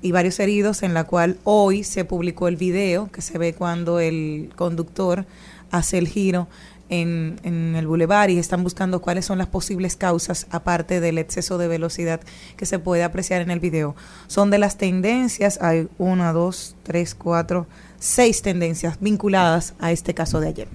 y 0.00 0.12
varios 0.12 0.40
heridos, 0.40 0.82
en 0.82 0.94
la 0.94 1.04
cual 1.04 1.36
hoy 1.44 1.84
se 1.84 2.06
publicó 2.06 2.48
el 2.48 2.56
video 2.56 3.10
que 3.12 3.20
se 3.20 3.36
ve 3.36 3.52
cuando 3.52 4.00
el 4.00 4.50
conductor 4.56 5.26
hace 5.70 5.98
el 5.98 6.08
giro 6.08 6.48
en, 6.88 7.40
en 7.42 7.74
el 7.76 7.86
bulevar 7.86 8.30
y 8.30 8.38
están 8.38 8.62
buscando 8.62 9.00
cuáles 9.00 9.24
son 9.24 9.38
las 9.38 9.46
posibles 9.46 9.96
causas, 9.96 10.46
aparte 10.50 11.00
del 11.00 11.18
exceso 11.18 11.58
de 11.58 11.68
velocidad 11.68 12.20
que 12.56 12.66
se 12.66 12.78
puede 12.78 13.04
apreciar 13.04 13.42
en 13.42 13.50
el 13.50 13.60
video. 13.60 13.94
Son 14.26 14.50
de 14.50 14.58
las 14.58 14.78
tendencias, 14.78 15.60
hay 15.60 15.88
una, 15.98 16.32
dos, 16.32 16.76
tres, 16.82 17.14
cuatro, 17.14 17.66
seis 17.98 18.42
tendencias 18.42 18.98
vinculadas 19.00 19.74
a 19.78 19.92
este 19.92 20.14
caso 20.14 20.40
de 20.40 20.48
ayer. 20.48 20.68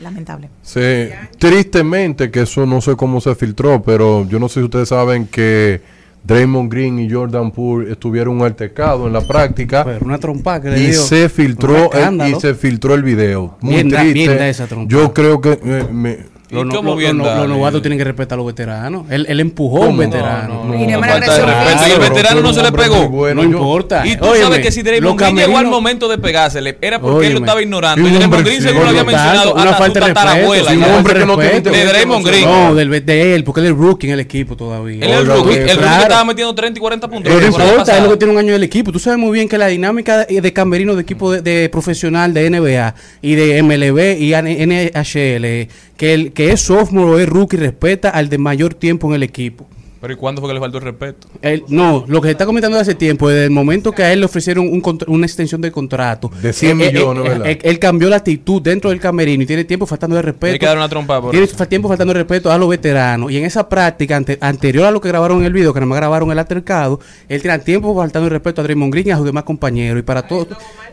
Lamentable. 0.00 0.50
Sí, 0.62 1.08
tristemente 1.38 2.30
que 2.30 2.42
eso 2.42 2.66
no 2.66 2.80
sé 2.80 2.96
cómo 2.96 3.20
se 3.20 3.34
filtró, 3.36 3.82
pero 3.82 4.26
yo 4.26 4.40
no 4.40 4.48
sé 4.48 4.60
si 4.60 4.64
ustedes 4.64 4.88
saben 4.88 5.26
que 5.26 5.80
Draymond 6.24 6.70
Green 6.72 6.98
y 7.00 7.10
Jordan 7.10 7.50
Poole 7.50 7.92
estuvieron 7.92 8.36
un 8.36 8.42
altercado 8.46 9.06
en 9.08 9.12
la 9.12 9.22
práctica 9.22 9.84
Pero 9.84 10.04
una 10.04 10.18
trompa 10.18 10.60
que 10.60 10.70
le 10.70 10.78
y 10.80 10.86
dio. 10.90 11.02
se 11.02 11.28
filtró 11.28 11.90
el- 11.92 12.28
y 12.30 12.34
se 12.40 12.54
filtró 12.54 12.94
el 12.94 13.02
video. 13.02 13.56
Muy 13.60 13.74
Bien 13.74 13.88
da- 13.88 14.00
triste. 14.00 14.14
bien 14.14 14.36
da 14.38 14.48
esa. 14.48 14.68
Yo 14.86 15.12
creo 15.12 15.40
que 15.40 15.58
eh, 15.64 15.84
me- 15.92 16.12
¿Y 16.12 16.31
Los, 16.52 16.66
los- 16.66 16.84
los 16.84 17.26
dale? 17.26 17.48
novatos 17.48 17.80
tienen 17.80 17.96
que 17.98 18.04
respetar 18.04 18.36
a 18.36 18.38
los 18.38 18.46
veteranos. 18.46 19.06
Él, 19.10 19.24
él 19.28 19.40
empujó 19.40 19.84
a 19.84 19.86
un 19.86 19.96
veterano. 19.96 20.64
No, 20.64 20.64
no, 20.66 20.74
Y 20.74 20.86
no 20.86 21.02
el 21.02 21.98
veterano 21.98 22.40
no 22.42 22.52
se 22.52 22.62
le 22.62 22.72
pegó. 22.72 23.08
bueno, 23.08 23.42
no 23.42 23.48
importa. 23.48 24.06
Y 24.06 24.16
tú 24.16 24.26
Óyeme, 24.26 24.40
sabes 24.44 24.58
que 24.60 24.70
si 24.72 24.82
Draymond 24.82 25.18
Green 25.18 25.36
llegó 25.36 25.56
al 25.58 25.66
momento 25.68 26.08
de 26.08 26.18
pegársele, 26.18 26.76
era 26.80 27.00
porque 27.00 27.28
él 27.28 27.32
lo 27.34 27.38
estaba 27.40 27.62
ignorando. 27.62 28.06
Y 28.06 28.12
Draymond 28.12 28.44
Green 28.44 28.62
seguro 28.62 28.84
lo 28.84 28.90
había 28.90 29.04
mencionado 29.04 29.54
una 29.54 29.62
hasta 29.64 29.76
falta 29.76 30.00
de 30.00 30.06
respeto. 30.06 30.26
tatarabuela. 30.26 30.70
sí, 30.70 30.76
un 30.76 30.82
ya. 30.82 30.96
hombre 30.96 31.14
que 31.14 31.26
no 31.26 31.34
tiene 31.36 31.50
respeto. 31.52 31.70
De 31.76 31.84
Draymond 31.86 32.26
Green. 32.26 32.44
No, 32.44 32.74
del, 32.74 33.06
de 33.06 33.34
él, 33.34 33.44
porque 33.44 33.60
él 33.60 33.66
es 33.68 33.72
rookie 33.72 34.06
en 34.08 34.12
el 34.14 34.20
equipo 34.20 34.56
todavía. 34.56 35.04
Él 35.04 35.10
es 35.10 35.18
el 35.20 35.26
rookie, 35.26 35.54
el 35.54 35.76
rookie 35.76 36.02
estaba 36.02 36.24
metiendo 36.24 36.54
30 36.54 36.78
y 36.78 36.80
40 36.80 37.08
puntos. 37.08 37.32
Pero 37.32 37.40
no 37.40 37.46
importa, 37.64 37.96
es 37.96 38.02
lo 38.02 38.10
que 38.10 38.16
tiene 38.18 38.32
un 38.34 38.38
año 38.38 38.52
del 38.52 38.62
equipo. 38.62 38.92
Tú 38.92 38.98
sabes 38.98 39.18
muy 39.18 39.32
bien 39.32 39.48
que 39.48 39.56
la 39.56 39.68
dinámica 39.68 40.24
de, 40.26 40.52
camerino 40.52 40.94
de 40.94 41.02
equipo 41.02 41.32
de, 41.32 41.40
de 41.40 41.68
profesional 41.70 42.34
de 42.34 42.50
NBA 42.50 42.94
y 43.22 43.34
de 43.36 43.62
MLB 43.62 44.20
y 44.20 44.34
NHL, 44.34 45.68
que 46.02 46.14
el 46.14 46.32
que 46.32 46.50
es 46.50 46.62
sophomore 46.62 47.12
o 47.12 47.18
es 47.20 47.28
rookie 47.28 47.56
respeta 47.56 48.10
al 48.10 48.28
de 48.28 48.36
mayor 48.36 48.74
tiempo 48.74 49.06
en 49.06 49.14
el 49.14 49.22
equipo. 49.22 49.68
Pero 50.02 50.12
¿y 50.14 50.16
cuándo 50.16 50.42
fue 50.42 50.50
que 50.50 50.54
le 50.54 50.60
faltó 50.60 50.78
el 50.78 50.84
respeto? 50.84 51.28
Él- 51.40 51.64
no, 51.68 52.04
lo 52.08 52.20
que 52.20 52.26
se 52.26 52.32
está 52.32 52.44
comentando 52.44 52.76
hace 52.78 52.94
tiempo, 52.96 53.28
desde 53.30 53.44
el 53.44 53.50
momento 53.52 53.92
que 53.92 54.02
a 54.02 54.12
él 54.12 54.18
le 54.18 54.26
ofrecieron 54.26 54.68
un 54.68 54.82
una 55.06 55.24
extensión 55.26 55.60
de 55.60 55.70
contrato. 55.72 56.28
De 56.42 56.52
100 56.52 56.80
eh, 56.80 56.84
eh, 56.88 56.92
millones, 56.92 57.24
eh, 57.24 57.28
¿verdad? 57.28 57.46
Él, 57.48 57.58
él 57.62 57.78
cambió 57.78 58.08
la 58.10 58.16
actitud 58.16 58.60
dentro 58.60 58.90
del 58.90 58.98
camerino 59.00 59.44
y 59.44 59.46
tiene 59.46 59.64
tiempo 59.64 59.86
faltando 59.86 60.16
de 60.16 60.22
respeto. 60.22 60.52
Hay 60.54 60.58
que 60.58 60.66
dar 60.66 60.76
una 60.76 60.88
trompa 60.88 61.20
por 61.22 61.30
Tiene 61.30 61.46
eso. 61.46 61.64
tiempo 61.66 61.88
faltando 61.88 62.12
de 62.12 62.18
respeto 62.20 62.50
a 62.50 62.58
los 62.58 62.68
veteranos. 62.68 63.30
Y 63.30 63.36
en 63.38 63.44
esa 63.44 63.68
práctica, 63.68 64.16
ante- 64.16 64.38
anterior 64.40 64.86
a 64.86 64.90
lo 64.90 65.00
que 65.00 65.06
grabaron 65.08 65.38
en 65.38 65.44
el 65.46 65.52
video, 65.52 65.72
que 65.72 65.78
nada 65.78 65.86
más 65.88 65.98
grabaron 65.98 66.32
el 66.32 66.38
altercado, 66.40 66.98
él 67.28 67.40
tiene 67.40 67.56
tiempo 67.60 67.94
faltando 67.94 68.24
de 68.26 68.30
respeto 68.30 68.60
a 68.60 68.64
Draymond 68.64 68.92
Green 68.92 69.06
y 69.06 69.10
a 69.12 69.16
sus 69.16 69.24
demás 69.24 69.44
compañeros. 69.44 70.00
Y 70.00 70.02
para 70.02 70.26
todos, 70.26 70.48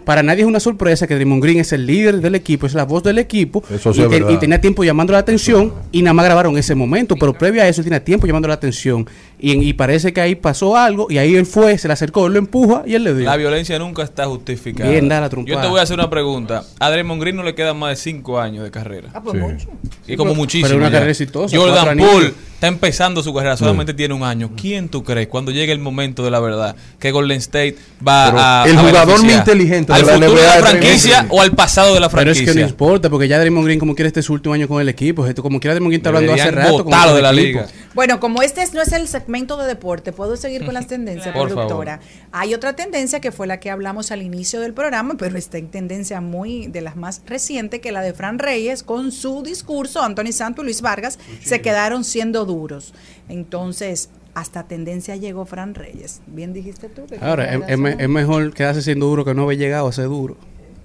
para 0.06 0.22
nadie 0.22 0.42
es 0.44 0.48
una 0.48 0.60
sorpresa 0.60 1.08
que 1.08 1.16
Draymond 1.16 1.42
Green 1.42 1.58
es 1.60 1.74
el 1.74 1.86
líder 1.88 2.22
del 2.22 2.36
equipo, 2.36 2.68
es 2.68 2.76
la 2.76 2.86
voz 2.86 3.02
del 3.02 3.18
equipo. 3.18 3.64
Eso 3.74 3.92
sí 3.92 4.02
y, 4.02 4.04
es 4.04 4.10
te- 4.10 4.20
verdad. 4.20 4.30
y 4.34 4.38
tenía 4.38 4.62
tiempo 4.62 4.84
llamando 4.84 5.14
la 5.14 5.20
atención 5.20 5.74
y 5.92 6.04
nada 6.04 6.14
más 6.14 6.26
grabaron 6.26 6.56
ese 6.60 6.76
momento. 6.76 7.16
Pero 7.20 7.34
previo 7.34 7.64
a 7.64 7.68
eso, 7.68 7.82
él 7.82 7.86
tenía 7.86 8.04
tiempo 8.04 8.28
llamando 8.28 8.48
la 8.48 8.54
atención. 8.54 8.99
Richtung 9.00 9.10
Y, 9.42 9.54
y 9.70 9.74
parece 9.74 10.12
que 10.12 10.20
ahí 10.20 10.36
pasó 10.36 10.76
algo 10.76 11.08
y 11.10 11.18
ahí 11.18 11.36
él 11.36 11.46
fue, 11.46 11.78
se 11.78 11.88
le 11.88 11.94
acercó, 11.94 12.28
él 12.28 12.34
lo 12.34 12.40
empuja 12.40 12.84
y 12.86 12.96
él 12.96 13.04
le 13.06 13.14
dio. 13.16 13.26
La 13.26 13.38
violencia 13.38 13.80
nunca 13.80 14.04
está 14.04 14.26
justificada. 14.26 14.90
Bien, 14.90 15.08
da 15.08 15.22
la 15.22 15.30
trompada. 15.30 15.56
Yo 15.56 15.62
te 15.62 15.68
voy 15.70 15.80
a 15.80 15.84
hacer 15.84 15.94
una 15.96 16.10
pregunta. 16.10 16.64
A 16.80 16.90
Draymond 16.90 17.22
Green 17.22 17.36
no 17.38 17.44
le 17.44 17.56
quedan 17.56 17.78
más 17.78 17.92
de 17.92 17.96
5 17.96 18.40
años 18.40 18.64
de 18.66 18.72
carrera. 18.72 19.10
Ah, 19.14 19.22
pues 19.24 19.36
Sí. 19.38 19.42
mucho. 19.42 19.68
Y 20.08 20.16
como 20.18 20.32
pero- 20.32 20.36
muchísimo. 20.42 20.68
pero 20.68 20.78
una 20.80 20.88
ya. 20.88 20.92
carrera 20.94 21.12
exitosa, 21.12 21.56
Jordan. 21.58 21.98
Poole 21.98 22.34
está 22.54 22.68
empezando 22.68 23.24
su 23.24 23.34
carrera, 23.34 23.56
solamente 23.56 23.94
tiene 23.94 24.14
un 24.14 24.24
año. 24.24 24.52
¿Quién 24.60 24.90
tú 24.90 25.06
crees 25.06 25.30
cuando 25.30 25.52
llegue 25.52 25.72
el 25.72 25.80
momento 25.80 26.26
de 26.26 26.32
la 26.32 26.42
verdad 26.42 26.76
que 27.00 27.12
Golden 27.12 27.38
State 27.38 27.78
va 28.06 28.26
Pero 28.26 28.38
a. 28.42 28.64
el 28.68 28.78
a 28.78 28.82
jugador 28.82 29.24
más 29.24 29.34
inteligente 29.38 29.94
de 29.94 30.00
¿Al 30.00 30.06
la 30.06 30.14
futuro 30.16 30.32
NBA 30.34 30.42
de 30.42 30.62
la 30.62 30.68
franquicia 30.68 31.26
o 31.30 31.42
al 31.42 31.52
pasado 31.52 31.94
de 31.94 32.02
la 32.02 32.10
Pero 32.10 32.32
es 32.32 32.38
franquicia? 32.40 32.54
que 32.54 32.60
no 32.60 32.68
importa, 32.68 33.10
porque 33.10 33.30
ya 33.30 33.40
Draymond 33.40 33.66
Green, 33.66 33.80
como 33.80 33.96
quiere, 33.96 34.08
este 34.08 34.20
es 34.20 34.26
su 34.26 34.34
último 34.34 34.54
año 34.56 34.68
con 34.68 34.82
el 34.82 34.90
equipo. 34.90 35.26
Como 35.42 35.62
quiera, 35.62 35.76
Draymond 35.76 35.92
Green 35.92 36.00
está 36.02 36.10
hablando 36.10 36.34
hace 36.34 36.52
rato. 36.52 36.86
el 37.10 37.16
de 37.16 37.22
la 37.22 37.32
liga. 37.32 37.68
Bueno, 37.94 38.20
como 38.20 38.42
este 38.42 38.62
es- 38.62 38.74
no 38.74 38.82
es 38.82 38.92
el 38.92 39.08
segmento 39.30 39.58
de 39.58 39.68
deporte, 39.68 40.12
puedo 40.12 40.36
seguir 40.36 40.66
con 40.66 40.74
las 40.74 40.88
tendencias, 40.96 41.36
Por 41.36 41.50
productora. 41.50 42.00
Hay 42.32 42.56
otra 42.56 42.76
tendencia 42.76 43.20
que 43.20 43.32
fue 43.32 43.46
la 43.46 43.60
que 43.60 43.70
hablamos 43.70 44.12
al 44.12 44.24
inicio 44.24 44.60
del 44.60 44.74
programa, 44.74 45.16
pero 45.20 45.38
está 45.38 45.60
en 45.60 45.68
tendencia 45.68 46.20
muy 46.20 46.66
de 46.66 46.82
las 46.82 46.96
más 46.96 47.22
recientes, 47.28 47.80
que 47.80 47.92
la 47.92 48.02
de 48.02 48.14
Fran 48.14 48.40
Reyes 48.40 48.82
con 48.82 49.12
su 49.12 49.44
discurso, 49.44 50.02
Anthony 50.02 50.32
Santos 50.32 50.64
y 50.64 50.66
Luis 50.66 50.82
Vargas 50.82 51.20
se 51.44 51.62
quedaron 51.62 52.04
siendo 52.04 52.46
duros. 52.46 52.96
Entonces, 53.28 54.10
hasta 54.34 54.64
tendencia 54.64 55.16
llegó 55.16 55.46
Fran 55.46 55.76
Reyes. 55.76 56.22
Bien 56.26 56.52
dijiste 56.52 56.90
tú. 56.90 57.06
que 57.06 57.18
Ahora, 57.22 57.54
es 57.54 58.10
mejor 58.10 58.52
quedarse 58.54 58.82
siendo 58.82 59.06
duro 59.06 59.26
que 59.26 59.36
no 59.36 59.44
haber 59.44 59.60
llegado 59.60 59.88
a 59.88 59.92
ser 59.92 60.06
duro. 60.06 60.38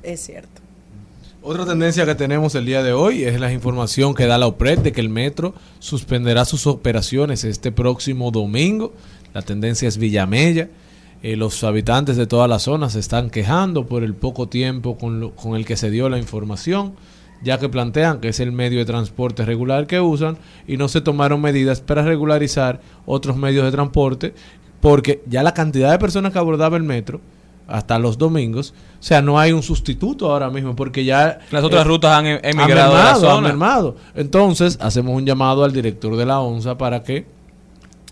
es 0.02 0.20
cierto. 0.20 0.63
Otra 1.46 1.66
tendencia 1.66 2.06
que 2.06 2.14
tenemos 2.14 2.54
el 2.54 2.64
día 2.64 2.82
de 2.82 2.94
hoy 2.94 3.24
es 3.24 3.38
la 3.38 3.52
información 3.52 4.14
que 4.14 4.26
da 4.26 4.38
la 4.38 4.46
OPRED 4.46 4.78
de 4.78 4.92
que 4.92 5.02
el 5.02 5.10
metro 5.10 5.52
suspenderá 5.78 6.46
sus 6.46 6.66
operaciones 6.66 7.44
este 7.44 7.70
próximo 7.70 8.30
domingo. 8.30 8.94
La 9.34 9.42
tendencia 9.42 9.86
es 9.86 9.98
Villamella. 9.98 10.70
Eh, 11.22 11.36
los 11.36 11.62
habitantes 11.62 12.16
de 12.16 12.26
toda 12.26 12.48
la 12.48 12.58
zona 12.58 12.88
se 12.88 12.98
están 12.98 13.28
quejando 13.28 13.84
por 13.86 14.04
el 14.04 14.14
poco 14.14 14.48
tiempo 14.48 14.96
con, 14.96 15.20
lo- 15.20 15.34
con 15.36 15.54
el 15.54 15.66
que 15.66 15.76
se 15.76 15.90
dio 15.90 16.08
la 16.08 16.16
información, 16.18 16.94
ya 17.42 17.58
que 17.58 17.68
plantean 17.68 18.20
que 18.20 18.28
es 18.28 18.40
el 18.40 18.52
medio 18.52 18.78
de 18.78 18.86
transporte 18.86 19.44
regular 19.44 19.86
que 19.86 20.00
usan 20.00 20.38
y 20.66 20.78
no 20.78 20.88
se 20.88 21.02
tomaron 21.02 21.42
medidas 21.42 21.82
para 21.82 22.02
regularizar 22.02 22.80
otros 23.04 23.36
medios 23.36 23.66
de 23.66 23.70
transporte, 23.72 24.32
porque 24.80 25.22
ya 25.28 25.42
la 25.42 25.52
cantidad 25.52 25.90
de 25.92 25.98
personas 25.98 26.32
que 26.32 26.38
abordaba 26.38 26.78
el 26.78 26.82
metro 26.84 27.20
hasta 27.66 27.98
los 27.98 28.18
domingos, 28.18 28.74
o 29.00 29.02
sea, 29.02 29.22
no 29.22 29.38
hay 29.38 29.52
un 29.52 29.62
sustituto 29.62 30.30
ahora 30.30 30.50
mismo, 30.50 30.74
porque 30.76 31.04
ya 31.04 31.38
Las 31.50 31.64
otras 31.64 31.82
eh, 31.84 31.88
rutas 31.88 32.12
han 32.18 32.26
em- 32.26 32.40
emigrado 32.42 32.94
la 32.94 33.40
mermado. 33.40 33.96
Entonces, 34.14 34.78
hacemos 34.80 35.14
un 35.16 35.26
llamado 35.26 35.64
al 35.64 35.72
director 35.72 36.16
de 36.16 36.26
la 36.26 36.40
ONSA 36.40 36.76
para 36.78 37.02
que 37.02 37.26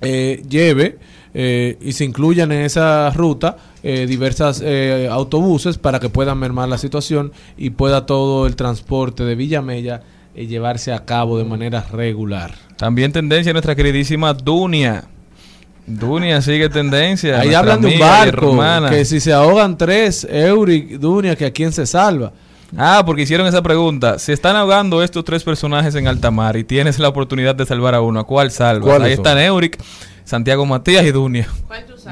eh, 0.01 0.43
lleve 0.49 0.99
eh, 1.35 1.79
y 1.81 1.93
se 1.93 2.05
incluyan 2.05 2.53
en 2.53 2.63
esa 2.63 3.11
ruta 3.11 3.57
eh, 3.83 4.07
diversas 4.07 4.61
eh, 4.65 5.09
autobuses 5.11 5.79
para 5.79 5.99
que 6.01 6.09
puedan 6.09 6.39
mermar 6.39 6.69
la 6.69 6.77
situación 6.79 7.33
y 7.57 7.71
pueda 7.71 8.05
todo 8.05 8.47
el 8.47 8.57
transporte 8.57 9.25
de 9.25 9.35
Villamella 9.35 10.03
eh, 10.35 10.47
llevarse 10.47 10.93
a 10.93 11.05
cabo 11.05 11.39
de 11.39 11.45
manera 11.45 11.87
regular. 11.91 12.55
También 12.77 13.13
tendencia 13.13 13.53
nuestra 13.53 13.75
queridísima 13.77 14.35
Dunia. 14.35 15.05
Dunia 15.87 16.41
sigue 16.43 16.69
tendencia. 16.69 17.41
Ahí 17.41 17.55
hablan 17.55 17.81
de 17.81 17.89
un 17.89 17.99
barco, 17.99 18.57
que 18.89 19.05
si 19.05 19.21
se 19.21 19.33
ahogan 19.33 19.77
tres, 19.77 20.27
Euric, 20.31 20.99
Dunia, 20.99 21.35
que 21.37 21.47
a 21.47 21.51
quién 21.53 21.73
se 21.73 21.87
salva. 21.87 22.33
Ah, 22.77 23.03
porque 23.05 23.23
hicieron 23.23 23.47
esa 23.47 23.63
pregunta. 23.63 24.19
Se 24.19 24.33
están 24.33 24.57
ahogando 24.57 25.03
estos 25.03 25.25
tres 25.25 25.45
personajes 25.45 25.95
en 25.95 26.09
alta 26.09 26.31
mar 26.31 26.57
y 26.57 26.65
tienes 26.65 26.99
la 26.99 27.09
oportunidad 27.09 27.55
de 27.55 27.67
salvar 27.67 27.95
a 27.95 28.01
uno. 28.01 28.21
¿A 28.21 28.25
cuál 28.25 28.51
salvas? 28.51 28.89
¿Cuáles 28.89 29.09
Ahí 29.09 29.17
son? 29.17 29.27
están 29.27 29.39
Euric, 29.39 29.79
Santiago 30.25 30.65
Matías 30.65 31.05
y 31.05 31.11
Dunia. 31.11 31.49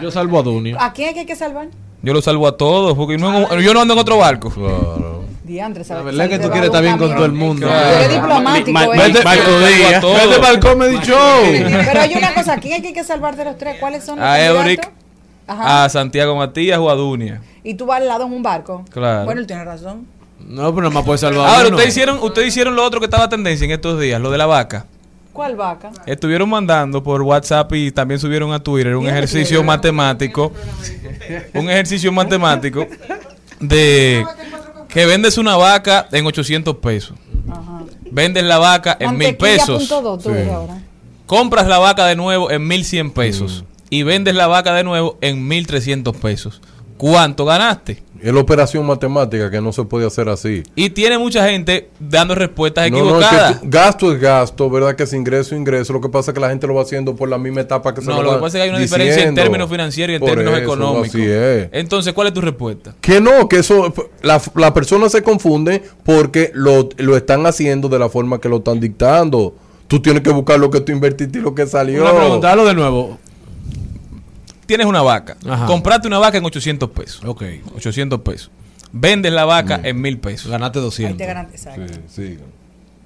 Yo 0.02 0.10
salvo 0.10 0.38
a 0.38 0.42
Dunia. 0.42 0.76
¿A 0.78 0.92
quién 0.92 1.08
es 1.08 1.14
que 1.14 1.20
hay 1.20 1.26
que 1.26 1.36
salvar? 1.36 1.68
Yo 2.03 2.12
los 2.14 2.24
salvo 2.24 2.46
a 2.48 2.57
todos 2.57 2.94
porque 2.96 3.18
no- 3.18 3.55
yo 3.59 3.74
no 3.74 3.80
ando 3.82 3.94
en 3.94 4.01
otro 4.01 4.16
barco. 4.18 4.51
Claro. 4.51 5.20
Diantre, 5.44 5.84
La 5.88 6.03
verdad 6.03 6.26
es 6.26 6.30
que 6.30 6.38
tú 6.38 6.48
quieres 6.51 6.66
estar 6.68 6.82
bien 6.82 6.96
con 6.96 7.12
todo 7.12 7.24
el 7.24 7.32
mundo. 7.32 7.66
Tú 7.66 7.72
eres 7.72 8.11
diplomático, 8.14 8.70
Ma- 8.72 8.84
¿eh? 8.84 8.88
ma- 8.88 8.92
Vete, 9.09 9.24
Marco 9.24 9.51
vete- 9.51 10.38
para 10.40 10.51
el 10.55 10.61
Comedy 10.61 10.96
Show. 11.03 11.42
Pero 11.84 12.01
hay 12.01 12.14
una 12.14 12.34
cosa, 12.34 12.57
¿quién 12.59 12.84
hay 12.84 12.92
que 12.92 13.03
salvar 13.03 13.36
de 13.36 13.44
los 13.46 13.59
tres? 13.59 13.76
¿Cuáles 13.80 14.05
son 14.05 14.18
los 14.20 14.24
A 14.24 14.30
candidatos? 14.36 14.61
Euric, 14.61 14.90
a 15.48 15.88
Santiago 15.88 16.36
Matías 16.36 16.78
o 16.78 16.88
a 16.88 16.94
Dunia. 16.94 17.40
Y 17.64 17.74
tú 17.74 17.86
vas 17.86 18.01
al 18.01 18.07
lado 18.07 18.26
en 18.26 18.32
un 18.32 18.42
barco. 18.44 18.84
Claro. 18.90 19.24
Bueno, 19.24 19.40
él 19.40 19.46
tiene 19.48 19.64
razón. 19.64 20.07
No, 20.38 20.72
pero 20.74 20.82
nada 20.88 20.94
más 20.94 21.05
puede 21.05 21.18
salvar 21.18 21.46
a 21.48 21.53
Ahora, 21.57 21.66
uno. 21.68 21.76
ustedes 21.76 21.94
hicieron, 21.94 22.18
ustedes 22.22 22.48
hicieron 22.48 22.76
lo 22.76 22.84
otro 22.84 23.01
que 23.01 23.07
estaba 23.07 23.28
tendencia 23.28 23.64
en 23.64 23.72
estos 23.72 24.01
días, 24.01 24.20
lo 24.20 24.30
de 24.30 24.38
la 24.38 24.46
vaca. 24.46 24.86
¿Cuál 25.33 25.57
vaca? 25.57 25.91
Estuvieron 26.07 26.49
mandando 26.49 27.03
por 27.03 27.22
WhatsApp 27.22 27.72
y 27.74 27.93
también 27.93 28.18
subieron 28.18 28.53
a 28.53 28.61
Twitter 28.61 28.97
un 28.97 29.07
ejercicio 29.07 29.62
matemático. 29.62 30.53
Un 31.55 31.70
ejercicio 31.70 32.11
matemático 32.12 32.87
de 33.61 34.24
que 34.89 35.07
vendes 35.07 35.39
una 35.39 35.57
vaca 35.57 36.09
en 36.11 36.26
800 36.26 36.76
pesos. 36.76 37.16
Vendes 38.11 38.43
la 38.43 38.59
vaca 38.59 38.97
en 38.99 39.16
mil 39.16 39.37
pesos. 39.37 39.89
Sí. 40.20 40.31
Compras 41.26 41.68
la 41.68 41.78
vaca 41.78 42.07
de 42.07 42.16
nuevo 42.16 42.51
en 42.51 42.66
1100 42.66 43.12
pesos. 43.12 43.64
Y 43.89 44.03
vendes 44.03 44.35
la 44.35 44.47
vaca 44.49 44.74
de 44.74 44.83
nuevo 44.83 45.16
en 45.20 45.47
1300 45.47 46.16
pesos. 46.16 46.61
¿Cuánto 46.97 47.45
ganaste? 47.45 48.03
Es 48.22 48.32
la 48.34 48.40
operación 48.40 48.84
matemática 48.86 49.50
que 49.50 49.60
no 49.60 49.72
se 49.72 49.84
puede 49.84 50.06
hacer 50.06 50.28
así. 50.28 50.62
Y 50.74 50.90
tiene 50.90 51.16
mucha 51.18 51.48
gente 51.48 51.88
dando 51.98 52.34
respuestas 52.34 52.90
No, 52.90 52.98
no, 52.98 53.04
es 53.20 53.26
equivocadas. 53.26 53.60
que 53.60 53.66
gasto 53.68 54.12
es 54.12 54.20
gasto, 54.20 54.68
¿verdad? 54.70 54.94
Que 54.94 55.04
es 55.04 55.12
ingreso 55.12 55.54
es 55.54 55.60
ingreso. 55.60 55.92
Lo 55.92 56.00
que 56.00 56.08
pasa 56.08 56.30
es 56.30 56.34
que 56.34 56.40
la 56.40 56.50
gente 56.50 56.66
lo 56.66 56.74
va 56.74 56.82
haciendo 56.82 57.16
por 57.16 57.28
la 57.28 57.38
misma 57.38 57.62
etapa 57.62 57.94
que 57.94 58.02
se 58.02 58.08
No, 58.08 58.16
lo 58.22 58.22
lo 58.22 58.34
que 58.34 58.42
pasa 58.42 58.58
es 58.58 58.60
que 58.60 58.62
hay 58.64 58.68
una 58.70 58.78
diferencia 58.78 59.22
en 59.24 59.34
términos 59.34 59.70
financieros 59.70 60.12
y 60.12 60.14
en 60.16 60.20
Por 60.20 60.28
términos 60.30 60.54
eso, 60.54 60.62
económicos. 60.62 61.08
Así 61.08 61.22
es. 61.24 61.68
Entonces, 61.72 62.12
¿cuál 62.12 62.26
es 62.28 62.34
tu 62.34 62.40
respuesta? 62.40 62.94
Que 63.00 63.20
no, 63.20 63.48
que 63.48 63.58
eso, 63.60 63.92
la, 64.22 64.40
la 64.54 64.74
persona 64.74 65.08
se 65.08 65.22
confunde 65.22 65.82
porque 66.04 66.50
lo, 66.54 66.88
lo 66.98 67.16
están 67.16 67.46
haciendo 67.46 67.88
de 67.88 67.98
la 67.98 68.08
forma 68.10 68.38
que 68.40 68.48
lo 68.48 68.58
están 68.58 68.80
dictando. 68.80 69.54
Tú 69.88 70.00
tienes 70.00 70.22
que 70.22 70.30
buscar 70.30 70.60
lo 70.60 70.70
que 70.70 70.80
tú 70.80 70.92
invertiste 70.92 71.38
y 71.38 71.42
lo 71.42 71.54
que 71.54 71.66
salió. 71.66 72.02
Una 72.02 72.14
pregunta, 72.14 72.50
hazlo 72.52 72.64
de 72.64 72.74
nuevo. 72.74 73.18
Tienes 74.70 74.86
una 74.86 75.02
vaca. 75.02 75.36
Ajá. 75.48 75.66
Compraste 75.66 76.06
una 76.06 76.20
vaca 76.20 76.38
en 76.38 76.44
800 76.44 76.90
pesos. 76.90 77.22
Ok. 77.24 77.42
800 77.74 78.20
pesos. 78.20 78.52
Vendes 78.92 79.32
la 79.32 79.44
vaca 79.44 79.80
en 79.82 80.00
1000 80.00 80.18
pesos. 80.20 80.48
Ganaste 80.48 80.78
Ahí 80.78 80.84
200. 80.84 81.18
te 81.18 81.26
ganaste, 81.26 81.56
exacto. 81.56 81.92
Sí, 82.06 82.36
sí. 82.36 82.38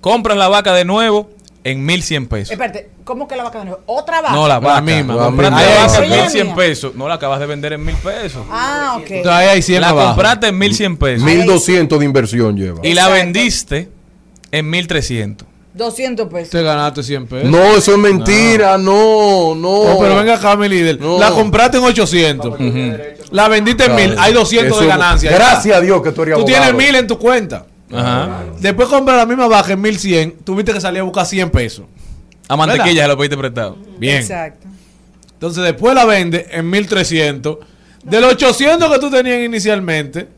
Compras 0.03 0.37
la 0.37 0.49
vaca 0.49 0.75
de 0.75 0.85
nuevo 0.85 1.31
en 1.65 1.83
1100 1.87 2.27
pesos. 2.27 2.51
Espérate, 2.53 2.91
¿cómo 3.05 3.27
que 3.27 3.35
la 3.37 3.45
vaca 3.45 3.61
de 3.61 3.65
nuevo? 3.65 3.81
¿Otra 3.87 4.21
vaca? 4.21 4.35
No, 4.35 4.47
la 4.47 4.59
vaca. 4.61 4.83
misma, 4.83 5.15
la 5.15 5.25
Compraste 5.25 5.51
la 5.55 5.59
Ahí 5.59 5.75
vaca 5.87 6.05
en 6.05 6.31
cien. 6.31 6.47
1100 6.49 6.55
pesos. 6.55 6.95
No 6.97 7.09
la 7.09 7.15
acabas 7.15 7.41
de 7.41 7.47
vender 7.47 7.73
en 7.73 7.83
1000 7.83 7.97
pesos. 7.97 8.43
Ah, 8.51 8.97
ok. 8.99 9.11
Entonces 9.11 9.33
ahí 9.33 9.49
hay 9.49 9.63
100 9.63 9.81
La 9.81 9.89
abajo. 9.89 10.09
compraste 10.09 10.49
en 10.49 10.59
1100 10.59 10.97
pesos. 10.99 11.25
1200 11.27 11.99
de 11.99 12.05
inversión 12.05 12.57
lleva. 12.59 12.81
Y 12.83 12.93
la 12.93 13.05
Exacto. 13.09 13.15
vendiste 13.25 13.89
en 14.53 14.69
1300. 14.69 15.49
200 15.75 16.29
pesos. 16.29 16.51
Te 16.51 16.63
ganaste 16.63 17.03
100 17.03 17.27
pesos. 17.27 17.51
No, 17.51 17.77
eso 17.77 17.93
es 17.93 17.99
mentira, 17.99 18.79
no, 18.79 19.55
no. 19.55 19.85
No, 19.85 19.99
pero 19.99 20.17
venga 20.17 20.35
acá, 20.37 20.57
mi 20.57 20.69
líder. 20.69 21.01
No. 21.01 21.19
La 21.19 21.31
compraste 21.31 21.79
en 21.79 21.85
800. 21.85 22.55
La 23.31 23.49
vendiste 23.49 23.85
en 23.85 23.91
Claro. 23.93 24.09
1000. 24.11 24.19
Hay 24.21 24.33
200 24.33 24.79
de 24.79 24.87
Eso- 24.87 24.89
ganancia. 24.99 25.31
Gracias 25.33 25.77
a 25.77 25.81
Dios 25.81 26.01
que 26.03 26.13
tú 26.13 26.23
eres 26.23 26.35
Tú 26.37 26.41
abogado. 26.43 26.63
tienes 26.65 26.75
1000 26.87 26.95
en 26.95 27.07
tu 27.07 27.19
cuenta. 27.19 27.67
Ajá. 27.93 28.43
Después 28.61 28.89
compra 28.89 29.17
la 29.17 29.27
misma 29.27 29.47
baja 29.49 29.73
en 29.73 29.81
1100, 29.81 30.37
tuviste 30.45 30.73
que 30.73 30.81
salir 30.81 31.01
a 31.01 31.05
buscar 31.05 31.27
100 31.27 31.51
pesos. 31.51 31.85
A 32.49 32.57
mantequilla 32.57 32.85
¿Verdad? 32.87 33.03
se 33.03 33.09
lo 33.09 33.17
pediste 33.17 33.37
prestado. 33.37 33.77
Bien. 33.99 34.17
Exacto. 34.19 34.67
Entonces 35.33 35.65
después 35.65 35.95
la 35.95 36.05
vende 36.05 36.47
en 36.51 36.69
1300. 36.71 37.59
De 38.03 38.21
los 38.21 38.33
800 38.33 38.91
que 38.93 38.99
tú 38.99 39.11
tenías 39.11 39.43
inicialmente, 39.45 40.29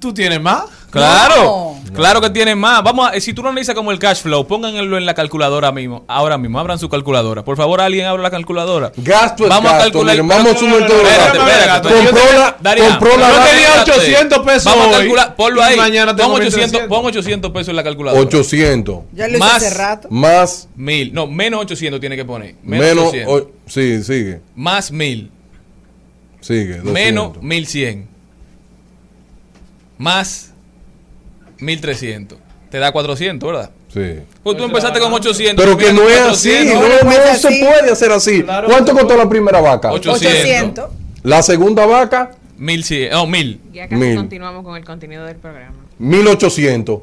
tú 0.00 0.12
tienes 0.12 0.40
más. 0.40 0.64
Claro, 0.90 1.76
claro 1.94 2.20
que 2.20 2.30
tiene 2.30 2.56
más. 2.56 2.82
Vamos 2.82 3.08
a, 3.12 3.20
si 3.20 3.32
tú 3.32 3.44
lo 3.44 3.50
analizas 3.50 3.76
como 3.76 3.92
el 3.92 4.00
cash 4.00 4.22
flow, 4.22 4.44
pónganlo 4.44 4.98
en 4.98 5.06
la 5.06 5.14
calculadora 5.14 5.70
mismo. 5.70 6.04
Ahora 6.08 6.36
mismo, 6.36 6.58
abran 6.58 6.80
su 6.80 6.88
calculadora. 6.88 7.44
Por 7.44 7.56
favor, 7.56 7.80
alguien 7.80 8.06
abra 8.06 8.20
la 8.24 8.30
calculadora. 8.30 8.90
Gasto 8.96 9.44
es 9.44 9.50
Vamos 9.50 9.70
a 9.70 9.74
gasto, 9.74 9.92
calcular. 9.92 10.14
miren, 10.16 10.26
vamos 10.28 10.52
a 10.52 10.58
su 10.58 10.66
metodología. 10.66 11.26
Espérate, 11.26 11.38
espérate. 11.38 11.88
Compró 11.94 12.38
la- 12.38 12.56
Darían, 12.60 12.90
compró 12.90 13.16
la- 13.18 13.28
Yo 13.30 13.34
tenía 13.36 13.68
espérate. 13.68 13.92
800 13.92 14.38
pesos 14.40 14.64
Vamos 14.64 14.88
a 14.88 14.98
calcular, 14.98 15.36
ponlo 15.36 15.62
ahí. 15.62 15.76
mañana 15.76 16.06
pon 16.12 16.16
tengo 16.16 16.32
800, 16.34 16.58
1300. 16.72 16.88
pon 16.98 17.06
800 17.06 17.50
pesos 17.52 17.68
en 17.68 17.76
la 17.76 17.82
calculadora. 17.84 18.22
800. 18.22 18.98
Ya 19.12 19.24
lo 19.28 19.30
hice 19.30 19.38
Más- 19.38 19.56
hace 19.62 19.74
rato. 19.74 20.08
Más, 20.10 20.68
Mil. 20.74 21.12
No, 21.14 21.28
menos 21.28 21.60
800 21.60 22.00
tiene 22.00 22.16
que 22.16 22.24
poner. 22.24 22.56
Menos, 22.64 22.84
menos. 22.86 23.04
800. 23.10 23.42
o- 23.42 23.50
sí, 23.68 24.02
sigue. 24.02 24.40
Más 24.56 24.90
mil. 24.90 25.30
Sigue. 26.40 26.78
200. 26.78 26.92
Menos 26.92 27.32
1100. 27.42 28.08
Más 30.00 30.54
1300. 31.58 32.38
Te 32.70 32.78
da 32.78 32.90
400, 32.90 33.46
¿verdad? 33.46 33.70
Sí. 33.92 34.20
Pues 34.42 34.56
tú 34.56 34.64
empezaste 34.64 34.98
con 34.98 35.12
800. 35.12 35.62
Pero 35.62 35.76
que 35.76 35.92
no 35.92 36.08
es 36.08 36.20
así, 36.20 36.48
400. 36.48 36.74
no, 36.74 36.88
no 36.88 37.04
no 37.04 37.10
es 37.24 37.40
se 37.40 37.48
así. 37.48 37.60
puede 37.60 37.92
hacer 37.92 38.10
así. 38.12 38.42
¿Cuánto 38.42 38.94
costó 38.94 39.14
la 39.14 39.28
primera 39.28 39.60
vaca? 39.60 39.92
800. 39.92 40.86
La 41.22 41.42
segunda 41.42 41.84
vaca, 41.84 42.30
1100. 42.56 43.10
No, 43.12 43.26
1000. 43.26 43.60
Ya 43.74 43.88
casi 43.88 44.00
Mil. 44.00 44.16
continuamos 44.16 44.64
con 44.64 44.74
el 44.78 44.84
contenido 44.86 45.26
del 45.26 45.36
programa. 45.36 45.76
1800. 45.98 47.00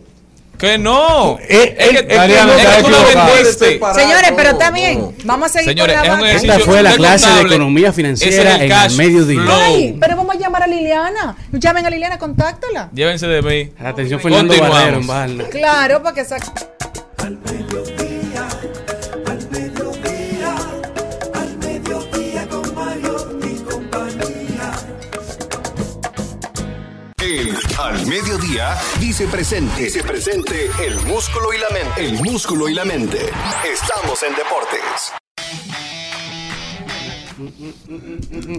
Que 0.58 0.78
no. 0.80 1.38
Eh, 1.40 1.76
es 1.78 1.90
que, 1.90 1.98
eh, 1.98 2.00
es 2.00 2.02
que- 2.02 2.16
es 2.16 2.76
que 2.78 2.84
tú 2.84 2.90
vendiste. 2.90 3.80
Señores, 3.94 4.34
pero 4.36 4.50
está 4.50 4.72
bien. 4.72 5.16
Vamos 5.24 5.50
a 5.50 5.54
seguir 5.54 5.70
Señores, 5.70 5.96
con 5.96 6.04
es 6.04 6.08
la 6.10 6.14
un 6.16 6.20
vaca. 6.22 6.30
ejercicio 6.32 6.54
Esta 6.56 6.66
fue 6.72 6.84
la 6.84 6.94
clase 6.96 7.30
de 7.32 7.42
economía 7.42 7.94
financiera 7.94 8.56
es 8.56 8.62
el 8.62 8.72
en 8.72 8.78
el 8.92 8.96
mediodía. 8.98 9.42
Ay, 9.48 9.96
pero 10.00 10.16
vamos 10.16 10.36
a 10.36 10.40
llamar 10.40 10.64
a 10.64 10.68
Liliana. 10.68 11.36
Llamen 11.52 11.86
a 11.86 11.90
Liliana, 11.92 12.18
contáctala. 12.18 12.90
Llévense 12.94 13.28
de 13.28 13.42
mí. 13.42 13.72
Atención, 13.80 14.20
Fernando 14.20 14.48
Continuamos. 14.54 14.80
Barrero 14.80 14.98
en 15.02 15.08
Barna. 15.08 15.44
Claro, 15.52 16.02
para 16.02 16.16
que 16.16 16.26
sa- 16.26 16.38
En 27.30 27.50
Al 27.78 28.08
Mediodía 28.08 28.78
dice 29.02 29.28
presente. 29.28 29.84
Dice 29.84 30.02
presente 30.02 30.70
el 30.86 30.96
músculo 31.08 31.52
y 31.54 31.58
la 31.58 31.68
mente. 31.72 32.06
El 32.06 32.14
músculo 32.24 32.70
y 32.70 32.74
la 32.74 32.86
mente. 32.86 33.18
Estamos 33.70 34.24
en 34.24 34.34
deportes. 34.34 35.12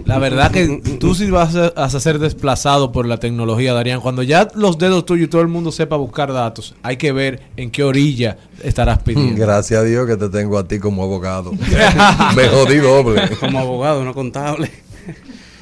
La 0.05 0.19
verdad 0.19 0.51
que 0.51 0.67
tú 0.99 1.15
sí 1.15 1.31
vas 1.31 1.55
a, 1.55 1.71
vas 1.71 1.95
a 1.95 1.99
ser 1.99 2.19
desplazado 2.19 2.91
por 2.91 3.07
la 3.07 3.17
tecnología, 3.17 3.73
Darían. 3.73 4.01
Cuando 4.01 4.21
ya 4.21 4.47
los 4.53 4.77
dedos 4.77 5.03
tuyos 5.03 5.25
y 5.25 5.29
todo 5.31 5.41
el 5.41 5.47
mundo 5.47 5.71
sepa 5.71 5.95
buscar 5.95 6.31
datos, 6.31 6.75
hay 6.83 6.97
que 6.97 7.11
ver 7.11 7.41
en 7.57 7.71
qué 7.71 7.83
orilla 7.83 8.37
estarás 8.61 8.99
pidiendo. 8.99 9.41
Gracias 9.41 9.79
a 9.79 9.83
Dios 9.83 10.05
que 10.05 10.15
te 10.15 10.29
tengo 10.29 10.59
a 10.59 10.67
ti 10.67 10.77
como 10.77 11.01
abogado. 11.01 11.53
Me 12.35 12.47
jodí 12.47 12.77
doble. 12.77 13.35
Como 13.39 13.57
abogado, 13.57 14.05
no 14.05 14.13
contable. 14.13 14.69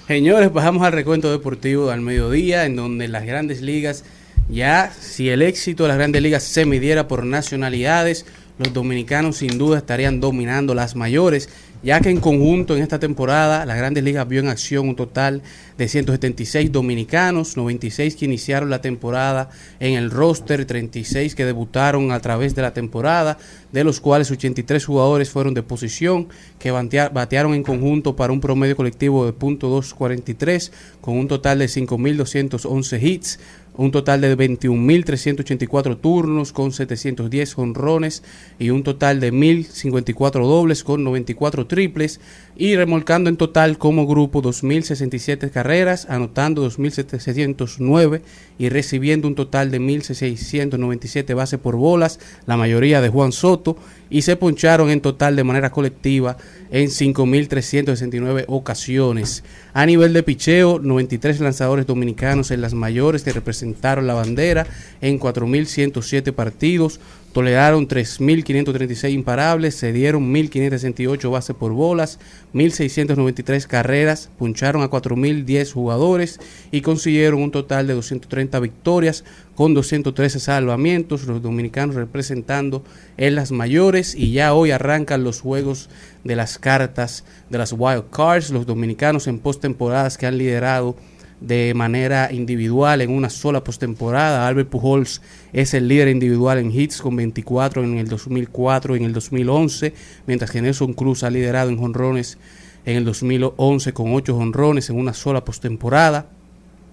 Señores, 0.07 0.53
bajamos 0.53 0.83
al 0.83 0.93
recuento 0.93 1.29
deportivo 1.29 1.91
al 1.91 1.99
mediodía, 1.99 2.63
en 2.63 2.77
donde 2.77 3.09
las 3.09 3.25
grandes 3.25 3.61
ligas, 3.61 4.05
ya 4.47 4.93
si 4.97 5.27
el 5.27 5.41
éxito 5.41 5.83
de 5.83 5.89
las 5.89 5.97
grandes 5.97 6.21
ligas 6.21 6.43
se 6.43 6.65
midiera 6.65 7.09
por 7.09 7.25
nacionalidades, 7.25 8.25
los 8.57 8.71
dominicanos 8.71 9.35
sin 9.35 9.57
duda 9.57 9.79
estarían 9.79 10.21
dominando 10.21 10.73
las 10.73 10.95
mayores, 10.95 11.49
ya 11.87 12.01
que 12.01 12.09
en 12.09 12.19
conjunto 12.19 12.75
en 12.75 12.83
esta 12.83 12.99
temporada 12.99 13.65
las 13.65 13.77
grandes 13.77 14.03
ligas 14.03 14.27
vio 14.27 14.41
en 14.41 14.49
acción 14.49 14.89
un 14.89 14.97
total 14.97 15.41
de 15.77 15.87
176 15.87 16.69
dominicanos, 16.69 17.55
96 17.55 18.17
que 18.17 18.25
iniciaron 18.25 18.69
la 18.69 18.81
temporada 18.81 19.49
en 19.79 19.93
el 19.93 20.11
roster, 20.11 20.65
36 20.65 21.33
que 21.33 21.45
debutaron 21.45 22.11
a 22.11 22.19
través 22.19 22.55
de 22.55 22.61
la 22.61 22.73
temporada, 22.73 23.37
de 23.71 23.85
los 23.85 24.01
cuales 24.01 24.29
83 24.29 24.83
jugadores 24.83 25.29
fueron 25.29 25.53
de 25.53 25.63
posición, 25.63 26.27
que 26.59 26.73
batea- 26.73 27.07
batearon 27.07 27.53
en 27.53 27.63
conjunto 27.63 28.17
para 28.17 28.33
un 28.33 28.41
promedio 28.41 28.75
colectivo 28.75 29.25
de 29.25 29.31
.243, 29.33 30.71
con 30.99 31.17
un 31.17 31.29
total 31.29 31.59
de 31.59 31.67
5.211 31.69 33.01
hits, 33.01 33.39
un 33.77 33.91
total 33.91 34.21
de 34.21 34.35
21.384 34.35 35.99
turnos 36.01 36.51
con 36.51 36.71
710 36.71 37.53
jonrones 37.53 38.23
y 38.59 38.71
un 38.71 38.83
total 38.83 39.19
de 39.19 39.31
1.054 39.31 40.31
dobles 40.47 40.83
con 40.83 41.03
94 41.03 41.67
triples. 41.67 42.19
Y 42.55 42.75
remolcando 42.75 43.29
en 43.29 43.37
total 43.37 43.77
como 43.77 44.07
grupo 44.07 44.41
2.067 44.41 45.51
carreras, 45.51 46.07
anotando 46.09 46.67
2.709 46.67 48.21
y 48.57 48.69
recibiendo 48.69 49.27
un 49.27 49.35
total 49.35 49.69
de 49.69 49.79
1.697 49.79 51.35
bases 51.35 51.59
por 51.59 51.75
bolas, 51.75 52.19
la 52.47 52.57
mayoría 52.57 52.99
de 52.99 53.09
Juan 53.09 53.31
Soto, 53.31 53.77
y 54.09 54.21
se 54.21 54.35
poncharon 54.35 54.89
en 54.89 55.01
total 55.01 55.35
de 55.35 55.43
manera 55.43 55.69
colectiva 55.69 56.37
en 56.71 56.87
5.369 56.87 58.45
ocasiones. 58.47 59.43
A 59.73 59.85
nivel 59.85 60.13
de 60.13 60.23
picheo, 60.23 60.79
93 60.79 61.39
lanzadores 61.39 61.85
dominicanos 61.85 62.51
en 62.51 62.61
las 62.61 62.73
mayores 62.73 63.23
que 63.23 63.33
representaron 63.33 64.07
la 64.07 64.13
bandera 64.13 64.67
en 65.01 65.19
4.107 65.19 66.33
partidos, 66.33 66.99
toleraron 67.33 67.87
3.536 67.87 69.11
imparables, 69.11 69.75
se 69.75 69.93
dieron 69.93 70.33
1.568 70.33 71.31
bases 71.31 71.55
por 71.55 71.71
bolas, 71.71 72.19
1.693 72.53 73.67
carreras, 73.67 74.31
puncharon 74.39 74.81
a 74.81 74.89
4.010 74.89 75.71
jugadores 75.71 76.39
y 76.71 76.81
consiguieron 76.81 77.41
un 77.43 77.51
total 77.51 77.85
de 77.85 77.93
230 77.93 78.59
victorias 78.59 79.23
con 79.57 79.73
213 79.73 80.39
salvamientos, 80.39 81.25
los 81.25 81.41
dominicanos 81.41 81.95
representando 81.95 82.83
en 83.17 83.33
las 83.33 83.51
mayores 83.51 84.13
y 84.13 84.31
ya 84.31 84.53
hoy 84.53 84.69
arrancan 84.69 85.23
los 85.23 85.41
juegos 85.41 85.89
de 86.23 86.35
las 86.35 86.59
cartas 86.59 87.23
de 87.49 87.57
las 87.57 87.73
Wild 87.73 88.03
Cards, 88.11 88.51
los 88.51 88.67
dominicanos 88.67 89.25
en 89.25 89.39
postemporadas 89.39 90.19
que 90.19 90.27
han 90.27 90.37
liderado 90.37 90.95
de 91.41 91.73
manera 91.75 92.31
individual 92.31 93.01
en 93.01 93.09
una 93.09 93.31
sola 93.31 93.63
postemporada. 93.63 94.47
Albert 94.47 94.69
Pujols 94.69 95.23
es 95.53 95.73
el 95.73 95.87
líder 95.87 96.09
individual 96.09 96.59
en 96.59 96.71
hits 96.71 97.01
con 97.01 97.15
24 97.15 97.83
en 97.83 97.97
el 97.97 98.07
2004 98.07 98.95
y 98.95 98.99
en 98.99 99.05
el 99.05 99.13
2011, 99.13 99.91
mientras 100.27 100.51
que 100.51 100.61
Nelson 100.61 100.93
Cruz 100.93 101.23
ha 101.23 101.31
liderado 101.31 101.71
en 101.71 101.79
jonrones 101.79 102.37
en 102.85 102.97
el 102.97 103.05
2011 103.05 103.91
con 103.93 104.13
8 104.13 104.35
jonrones 104.35 104.91
en 104.91 104.97
una 104.97 105.15
sola 105.15 105.43
postemporada. 105.43 106.27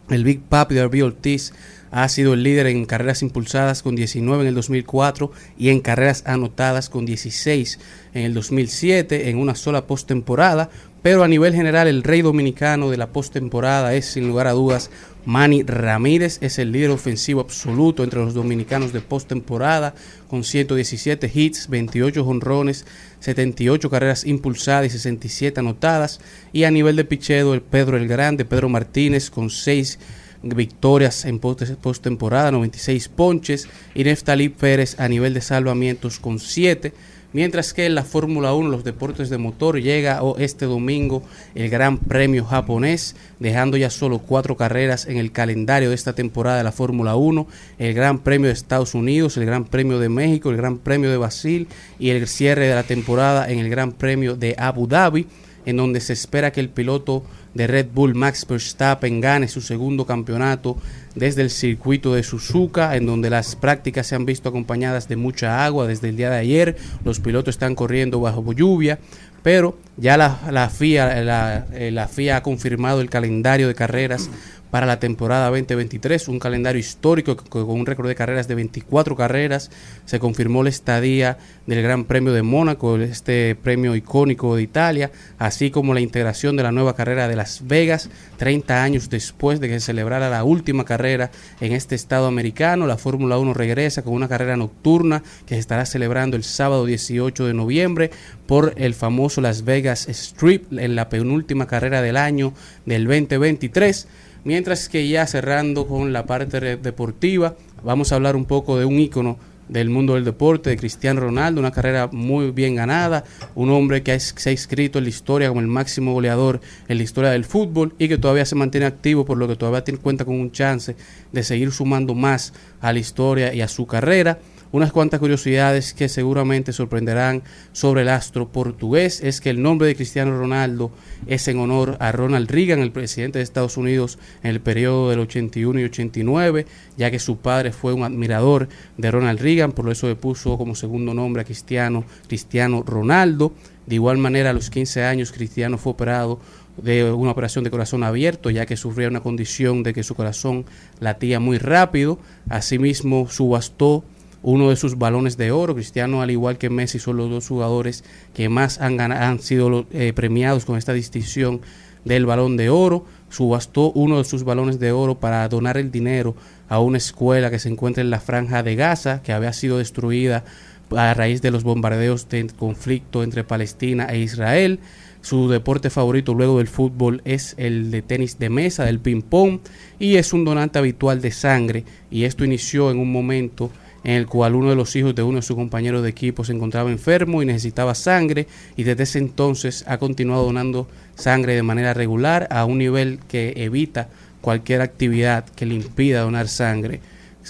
El 0.08 0.24
Big 0.24 0.40
Papi 0.40 0.74
de 0.74 0.82
Arby 0.82 1.02
Ortiz 1.02 1.52
ha 1.94 2.08
sido 2.08 2.34
el 2.34 2.42
líder 2.42 2.66
en 2.66 2.86
carreras 2.86 3.22
impulsadas 3.22 3.84
con 3.84 3.94
19 3.94 4.42
en 4.42 4.48
el 4.48 4.54
2004 4.56 5.30
y 5.56 5.68
en 5.68 5.78
carreras 5.78 6.24
anotadas 6.26 6.90
con 6.90 7.06
16 7.06 7.78
en 8.14 8.22
el 8.22 8.34
2007 8.34 9.30
en 9.30 9.38
una 9.38 9.54
sola 9.54 9.86
postemporada. 9.86 10.70
Pero 11.02 11.22
a 11.22 11.28
nivel 11.28 11.54
general 11.54 11.86
el 11.86 12.02
rey 12.02 12.22
dominicano 12.22 12.90
de 12.90 12.96
la 12.96 13.10
postemporada 13.10 13.94
es 13.94 14.06
sin 14.06 14.26
lugar 14.26 14.48
a 14.48 14.52
dudas 14.52 14.90
Manny 15.24 15.62
Ramírez, 15.62 16.38
es 16.40 16.58
el 16.58 16.72
líder 16.72 16.90
ofensivo 16.90 17.40
absoluto 17.40 18.02
entre 18.02 18.18
los 18.18 18.34
dominicanos 18.34 18.92
de 18.92 19.00
postemporada 19.00 19.94
con 20.28 20.42
117 20.42 21.30
hits, 21.32 21.68
28 21.68 22.24
jonrones, 22.24 22.86
78 23.20 23.88
carreras 23.88 24.24
impulsadas 24.24 24.86
y 24.86 24.90
67 24.90 25.60
anotadas. 25.60 26.20
Y 26.52 26.64
a 26.64 26.72
nivel 26.72 26.96
de 26.96 27.04
picheo 27.04 27.54
el 27.54 27.62
Pedro 27.62 27.96
el 27.96 28.08
Grande, 28.08 28.44
Pedro 28.44 28.68
Martínez 28.68 29.30
con 29.30 29.48
6 29.48 30.00
victorias 30.44 31.24
en 31.24 31.38
post- 31.38 31.74
postemporada, 31.76 32.50
96 32.50 33.08
ponches, 33.08 33.68
y 33.94 34.04
Neftalí 34.04 34.48
Pérez 34.48 34.98
a 35.00 35.08
nivel 35.08 35.34
de 35.34 35.40
salvamientos 35.40 36.18
con 36.18 36.38
7. 36.38 36.92
Mientras 37.32 37.74
que 37.74 37.84
en 37.84 37.96
la 37.96 38.04
Fórmula 38.04 38.54
1, 38.54 38.68
los 38.68 38.84
deportes 38.84 39.28
de 39.28 39.38
motor, 39.38 39.80
llega 39.80 40.20
este 40.38 40.66
domingo 40.66 41.24
el 41.56 41.68
Gran 41.68 41.98
Premio 41.98 42.44
japonés, 42.44 43.16
dejando 43.40 43.76
ya 43.76 43.90
solo 43.90 44.20
cuatro 44.20 44.56
carreras 44.56 45.06
en 45.06 45.16
el 45.16 45.32
calendario 45.32 45.88
de 45.88 45.96
esta 45.96 46.12
temporada 46.12 46.58
de 46.58 46.62
la 46.62 46.70
Fórmula 46.70 47.16
1, 47.16 47.48
el 47.80 47.92
Gran 47.92 48.20
Premio 48.20 48.46
de 48.46 48.52
Estados 48.52 48.94
Unidos, 48.94 49.36
el 49.36 49.46
Gran 49.46 49.64
Premio 49.64 49.98
de 49.98 50.08
México, 50.08 50.50
el 50.50 50.56
Gran 50.58 50.78
Premio 50.78 51.10
de 51.10 51.16
Brasil 51.16 51.66
y 51.98 52.10
el 52.10 52.28
cierre 52.28 52.68
de 52.68 52.74
la 52.76 52.84
temporada 52.84 53.50
en 53.50 53.58
el 53.58 53.68
Gran 53.68 53.90
Premio 53.90 54.36
de 54.36 54.54
Abu 54.56 54.86
Dhabi, 54.86 55.26
en 55.66 55.76
donde 55.76 56.00
se 56.00 56.12
espera 56.12 56.52
que 56.52 56.60
el 56.60 56.68
piloto 56.68 57.24
de 57.54 57.66
Red 57.66 57.86
Bull 57.94 58.14
Max 58.14 58.46
Verstappen 58.48 59.20
gane 59.20 59.48
su 59.48 59.60
segundo 59.60 60.04
campeonato 60.04 60.76
desde 61.14 61.42
el 61.42 61.50
circuito 61.50 62.14
de 62.14 62.22
Suzuka, 62.22 62.96
en 62.96 63.06
donde 63.06 63.30
las 63.30 63.56
prácticas 63.56 64.08
se 64.08 64.16
han 64.16 64.26
visto 64.26 64.48
acompañadas 64.48 65.08
de 65.08 65.16
mucha 65.16 65.64
agua 65.64 65.86
desde 65.86 66.08
el 66.08 66.16
día 66.16 66.30
de 66.30 66.38
ayer. 66.38 66.76
Los 67.04 67.20
pilotos 67.20 67.54
están 67.54 67.74
corriendo 67.74 68.20
bajo 68.20 68.52
lluvia, 68.52 68.98
pero 69.42 69.78
ya 69.96 70.16
la, 70.16 70.40
la 70.50 70.68
FIA, 70.68 71.22
la, 71.22 71.66
eh, 71.72 71.90
la 71.90 72.08
FIA 72.08 72.38
ha 72.38 72.42
confirmado 72.42 73.00
el 73.00 73.10
calendario 73.10 73.68
de 73.68 73.74
carreras 73.74 74.30
para 74.74 74.86
la 74.86 74.98
temporada 74.98 75.50
2023, 75.50 76.26
un 76.26 76.40
calendario 76.40 76.80
histórico 76.80 77.36
con 77.36 77.70
un 77.70 77.86
récord 77.86 78.08
de 78.08 78.16
carreras 78.16 78.48
de 78.48 78.56
24 78.56 79.14
carreras. 79.14 79.70
Se 80.04 80.18
confirmó 80.18 80.64
la 80.64 80.70
estadía 80.70 81.38
del 81.68 81.80
Gran 81.80 82.02
Premio 82.06 82.32
de 82.32 82.42
Mónaco, 82.42 82.96
este 82.96 83.54
premio 83.54 83.94
icónico 83.94 84.56
de 84.56 84.62
Italia, 84.62 85.12
así 85.38 85.70
como 85.70 85.94
la 85.94 86.00
integración 86.00 86.56
de 86.56 86.64
la 86.64 86.72
nueva 86.72 86.96
carrera 86.96 87.28
de 87.28 87.36
Las 87.36 87.68
Vegas, 87.68 88.10
30 88.38 88.82
años 88.82 89.10
después 89.10 89.60
de 89.60 89.68
que 89.68 89.78
se 89.78 89.86
celebrara 89.86 90.28
la 90.28 90.42
última 90.42 90.84
carrera 90.84 91.30
en 91.60 91.72
este 91.72 91.94
estado 91.94 92.26
americano. 92.26 92.88
La 92.88 92.98
Fórmula 92.98 93.38
1 93.38 93.54
regresa 93.54 94.02
con 94.02 94.14
una 94.14 94.26
carrera 94.26 94.56
nocturna 94.56 95.22
que 95.46 95.54
se 95.54 95.60
estará 95.60 95.86
celebrando 95.86 96.36
el 96.36 96.42
sábado 96.42 96.84
18 96.84 97.46
de 97.46 97.54
noviembre 97.54 98.10
por 98.48 98.74
el 98.76 98.94
famoso 98.94 99.40
Las 99.40 99.64
Vegas 99.64 100.08
Strip 100.08 100.72
en 100.72 100.96
la 100.96 101.08
penúltima 101.08 101.68
carrera 101.68 102.02
del 102.02 102.16
año 102.16 102.54
del 102.86 103.04
2023. 103.04 104.08
Mientras 104.44 104.90
que 104.90 105.08
ya 105.08 105.26
cerrando 105.26 105.86
con 105.86 106.12
la 106.12 106.26
parte 106.26 106.60
deportiva, 106.76 107.56
vamos 107.82 108.12
a 108.12 108.16
hablar 108.16 108.36
un 108.36 108.44
poco 108.44 108.78
de 108.78 108.84
un 108.84 108.98
ícono 109.00 109.38
del 109.68 109.88
mundo 109.88 110.14
del 110.14 110.24
deporte, 110.24 110.68
de 110.68 110.76
Cristiano 110.76 111.20
Ronaldo, 111.20 111.60
una 111.60 111.70
carrera 111.70 112.10
muy 112.12 112.50
bien 112.50 112.74
ganada, 112.74 113.24
un 113.54 113.70
hombre 113.70 114.02
que 114.02 114.20
se 114.20 114.50
ha 114.50 114.52
inscrito 114.52 114.98
en 114.98 115.04
la 115.04 115.10
historia 115.10 115.48
como 115.48 115.60
el 115.60 115.66
máximo 115.66 116.12
goleador 116.12 116.60
en 116.88 116.98
la 116.98 117.02
historia 117.02 117.30
del 117.30 117.46
fútbol 117.46 117.94
y 117.98 118.08
que 118.08 118.18
todavía 118.18 118.44
se 118.44 118.54
mantiene 118.54 118.84
activo, 118.84 119.24
por 119.24 119.38
lo 119.38 119.48
que 119.48 119.56
todavía 119.56 119.82
tiene 119.82 119.98
cuenta 119.98 120.26
con 120.26 120.38
un 120.38 120.52
chance 120.52 120.94
de 121.32 121.42
seguir 121.42 121.72
sumando 121.72 122.14
más 122.14 122.52
a 122.82 122.92
la 122.92 122.98
historia 122.98 123.54
y 123.54 123.62
a 123.62 123.68
su 123.68 123.86
carrera. 123.86 124.38
Unas 124.74 124.90
cuantas 124.90 125.20
curiosidades 125.20 125.94
que 125.94 126.08
seguramente 126.08 126.72
sorprenderán 126.72 127.44
sobre 127.70 128.02
el 128.02 128.08
astro 128.08 128.48
portugués 128.48 129.20
es 129.22 129.40
que 129.40 129.50
el 129.50 129.62
nombre 129.62 129.86
de 129.86 129.94
Cristiano 129.94 130.36
Ronaldo 130.36 130.90
es 131.28 131.46
en 131.46 131.60
honor 131.60 131.96
a 132.00 132.10
Ronald 132.10 132.50
Reagan, 132.50 132.80
el 132.80 132.90
presidente 132.90 133.38
de 133.38 133.44
Estados 133.44 133.76
Unidos 133.76 134.18
en 134.42 134.50
el 134.50 134.60
periodo 134.60 135.10
del 135.10 135.20
81 135.20 135.78
y 135.78 135.84
89, 135.84 136.66
ya 136.96 137.12
que 137.12 137.20
su 137.20 137.36
padre 137.36 137.70
fue 137.70 137.92
un 137.92 138.02
admirador 138.02 138.68
de 138.98 139.12
Ronald 139.12 139.38
Reagan, 139.38 139.70
por 139.70 139.88
eso 139.92 140.08
le 140.08 140.16
puso 140.16 140.58
como 140.58 140.74
segundo 140.74 141.14
nombre 141.14 141.42
a 141.42 141.44
Cristiano, 141.44 142.02
Cristiano 142.26 142.82
Ronaldo. 142.84 143.52
De 143.86 143.94
igual 143.94 144.18
manera, 144.18 144.50
a 144.50 144.54
los 144.54 144.70
15 144.70 145.04
años, 145.04 145.30
Cristiano 145.30 145.78
fue 145.78 145.92
operado 145.92 146.40
de 146.82 147.12
una 147.12 147.30
operación 147.30 147.62
de 147.62 147.70
corazón 147.70 148.02
abierto, 148.02 148.50
ya 148.50 148.66
que 148.66 148.76
sufría 148.76 149.06
una 149.06 149.20
condición 149.20 149.84
de 149.84 149.94
que 149.94 150.02
su 150.02 150.16
corazón 150.16 150.64
latía 150.98 151.38
muy 151.38 151.58
rápido. 151.58 152.18
Asimismo, 152.48 153.28
subastó 153.28 154.02
uno 154.44 154.68
de 154.68 154.76
sus 154.76 154.98
balones 154.98 155.36
de 155.36 155.50
oro. 155.50 155.74
Cristiano, 155.74 156.22
al 156.22 156.30
igual 156.30 156.58
que 156.58 156.70
Messi, 156.70 156.98
son 156.98 157.16
los 157.16 157.30
dos 157.30 157.48
jugadores 157.48 158.04
que 158.34 158.48
más 158.48 158.78
han, 158.80 159.40
sido 159.40 159.86
eh, 159.90 160.12
premiados 160.14 160.64
con 160.66 160.76
esta 160.76 160.92
distinción 160.92 161.62
del 162.04 162.26
balón 162.26 162.56
de 162.56 162.68
oro. 162.68 163.06
Subastó 163.30 163.90
uno 163.92 164.18
de 164.18 164.24
sus 164.24 164.44
balones 164.44 164.78
de 164.78 164.92
oro 164.92 165.18
para 165.18 165.48
donar 165.48 165.78
el 165.78 165.90
dinero 165.90 166.36
a 166.68 166.78
una 166.78 166.98
escuela 166.98 167.50
que 167.50 167.58
se 167.58 167.70
encuentra 167.70 168.02
en 168.02 168.10
la 168.10 168.20
franja 168.20 168.62
de 168.62 168.76
Gaza, 168.76 169.22
que 169.22 169.32
había 169.32 169.52
sido 169.54 169.78
destruida 169.78 170.44
a 170.90 171.14
raíz 171.14 171.40
de 171.40 171.50
los 171.50 171.64
bombardeos 171.64 172.28
del 172.28 172.52
conflicto 172.52 173.22
entre 173.22 173.44
Palestina 173.44 174.06
e 174.10 174.18
Israel. 174.18 174.78
Su 175.22 175.48
deporte 175.48 175.88
favorito 175.88 176.34
luego 176.34 176.58
del 176.58 176.68
fútbol 176.68 177.22
es 177.24 177.54
el 177.56 177.90
de 177.90 178.02
tenis 178.02 178.38
de 178.38 178.50
mesa, 178.50 178.84
del 178.84 179.00
ping-pong, 179.00 179.60
y 179.98 180.16
es 180.16 180.34
un 180.34 180.44
donante 180.44 180.78
habitual 180.78 181.22
de 181.22 181.30
sangre. 181.30 181.84
Y 182.10 182.24
esto 182.24 182.44
inició 182.44 182.90
en 182.90 182.98
un 182.98 183.10
momento 183.10 183.70
en 184.04 184.12
el 184.12 184.26
cual 184.26 184.54
uno 184.54 184.70
de 184.70 184.76
los 184.76 184.94
hijos 184.94 185.14
de 185.14 185.22
uno 185.22 185.36
de 185.36 185.42
sus 185.42 185.56
compañeros 185.56 186.02
de 186.02 186.10
equipo 186.10 186.44
se 186.44 186.52
encontraba 186.52 186.90
enfermo 186.90 187.42
y 187.42 187.46
necesitaba 187.46 187.94
sangre, 187.94 188.46
y 188.76 188.84
desde 188.84 189.02
ese 189.02 189.18
entonces 189.18 189.84
ha 189.88 189.98
continuado 189.98 190.44
donando 190.44 190.86
sangre 191.16 191.54
de 191.54 191.62
manera 191.62 191.94
regular 191.94 192.46
a 192.50 192.64
un 192.66 192.78
nivel 192.78 193.18
que 193.26 193.54
evita 193.56 194.08
cualquier 194.40 194.82
actividad 194.82 195.46
que 195.46 195.66
le 195.66 195.74
impida 195.74 196.20
donar 196.20 196.48
sangre, 196.48 197.00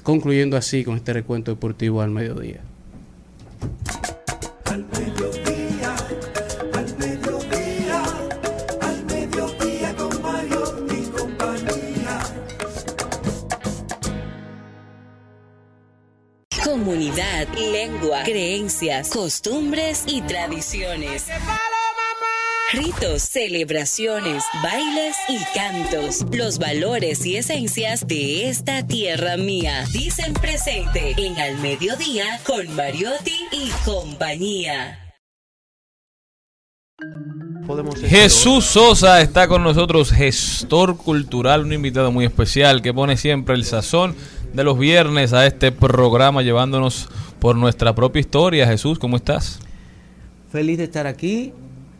concluyendo 0.02 0.56
así 0.56 0.84
con 0.84 0.96
este 0.96 1.12
recuento 1.12 1.50
deportivo 1.50 2.00
al 2.00 2.10
mediodía. 2.10 2.60
Comunidad, 16.84 17.48
lengua, 17.56 18.24
creencias, 18.24 19.08
costumbres 19.08 20.04
y 20.06 20.20
tradiciones. 20.20 21.24
Ritos, 22.74 23.22
celebraciones, 23.22 24.44
bailes 24.62 25.16
y 25.30 25.38
cantos. 25.54 26.26
Los 26.30 26.58
valores 26.58 27.24
y 27.24 27.38
esencias 27.38 28.06
de 28.06 28.50
esta 28.50 28.86
tierra 28.86 29.38
mía. 29.38 29.86
Dicen 29.94 30.34
presente 30.34 31.14
en 31.16 31.38
Al 31.38 31.56
Mediodía 31.56 32.38
con 32.44 32.76
Mariotti 32.76 33.46
y 33.50 33.70
compañía. 33.86 35.00
Jesús 38.06 38.66
Sosa 38.66 39.22
está 39.22 39.48
con 39.48 39.62
nosotros, 39.62 40.12
gestor 40.12 40.98
cultural, 40.98 41.62
un 41.62 41.72
invitado 41.72 42.12
muy 42.12 42.26
especial 42.26 42.82
que 42.82 42.92
pone 42.92 43.16
siempre 43.16 43.54
el 43.54 43.64
sazón 43.64 44.14
de 44.54 44.64
los 44.64 44.78
viernes 44.78 45.32
a 45.32 45.46
este 45.46 45.72
programa 45.72 46.42
llevándonos 46.42 47.08
por 47.40 47.56
nuestra 47.56 47.94
propia 47.94 48.20
historia. 48.20 48.66
Jesús, 48.66 48.98
¿cómo 48.98 49.16
estás? 49.16 49.58
Feliz 50.50 50.78
de 50.78 50.84
estar 50.84 51.06
aquí. 51.06 51.52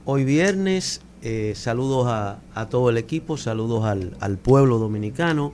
Hoy 0.05 0.25
viernes, 0.25 1.01
eh, 1.23 1.53
saludos 1.57 2.07
a, 2.09 2.39
a 2.55 2.67
todo 2.69 2.91
el 2.91 2.97
equipo, 2.99 3.37
saludos 3.37 3.85
al, 3.85 4.17
al 4.21 4.37
pueblo 4.39 4.79
dominicano 4.79 5.53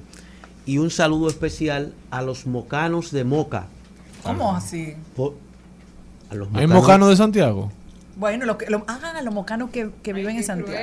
y 0.67 0.79
un 0.79 0.91
saludo 0.91 1.29
especial 1.29 1.95
a 2.11 2.23
los 2.23 2.47
mocanos 2.47 3.11
de 3.13 3.25
Moca. 3.25 3.67
¿Cómo 4.23 4.55
así? 4.55 4.95
Por- 5.17 5.35
a 6.31 6.35
los 6.35 6.49
¿Hay 6.55 6.67
mocano 6.67 7.09
de 7.09 7.17
Santiago? 7.17 7.73
Bueno, 8.17 8.45
lo 8.45 8.59
que, 8.59 8.67
lo- 8.67 8.85
ah, 8.87 9.21
los 9.25 9.33
mocanos 9.35 9.71
que, 9.71 9.91
que 10.03 10.13
viven 10.13 10.37
en 10.37 10.45
Santiago. 10.45 10.79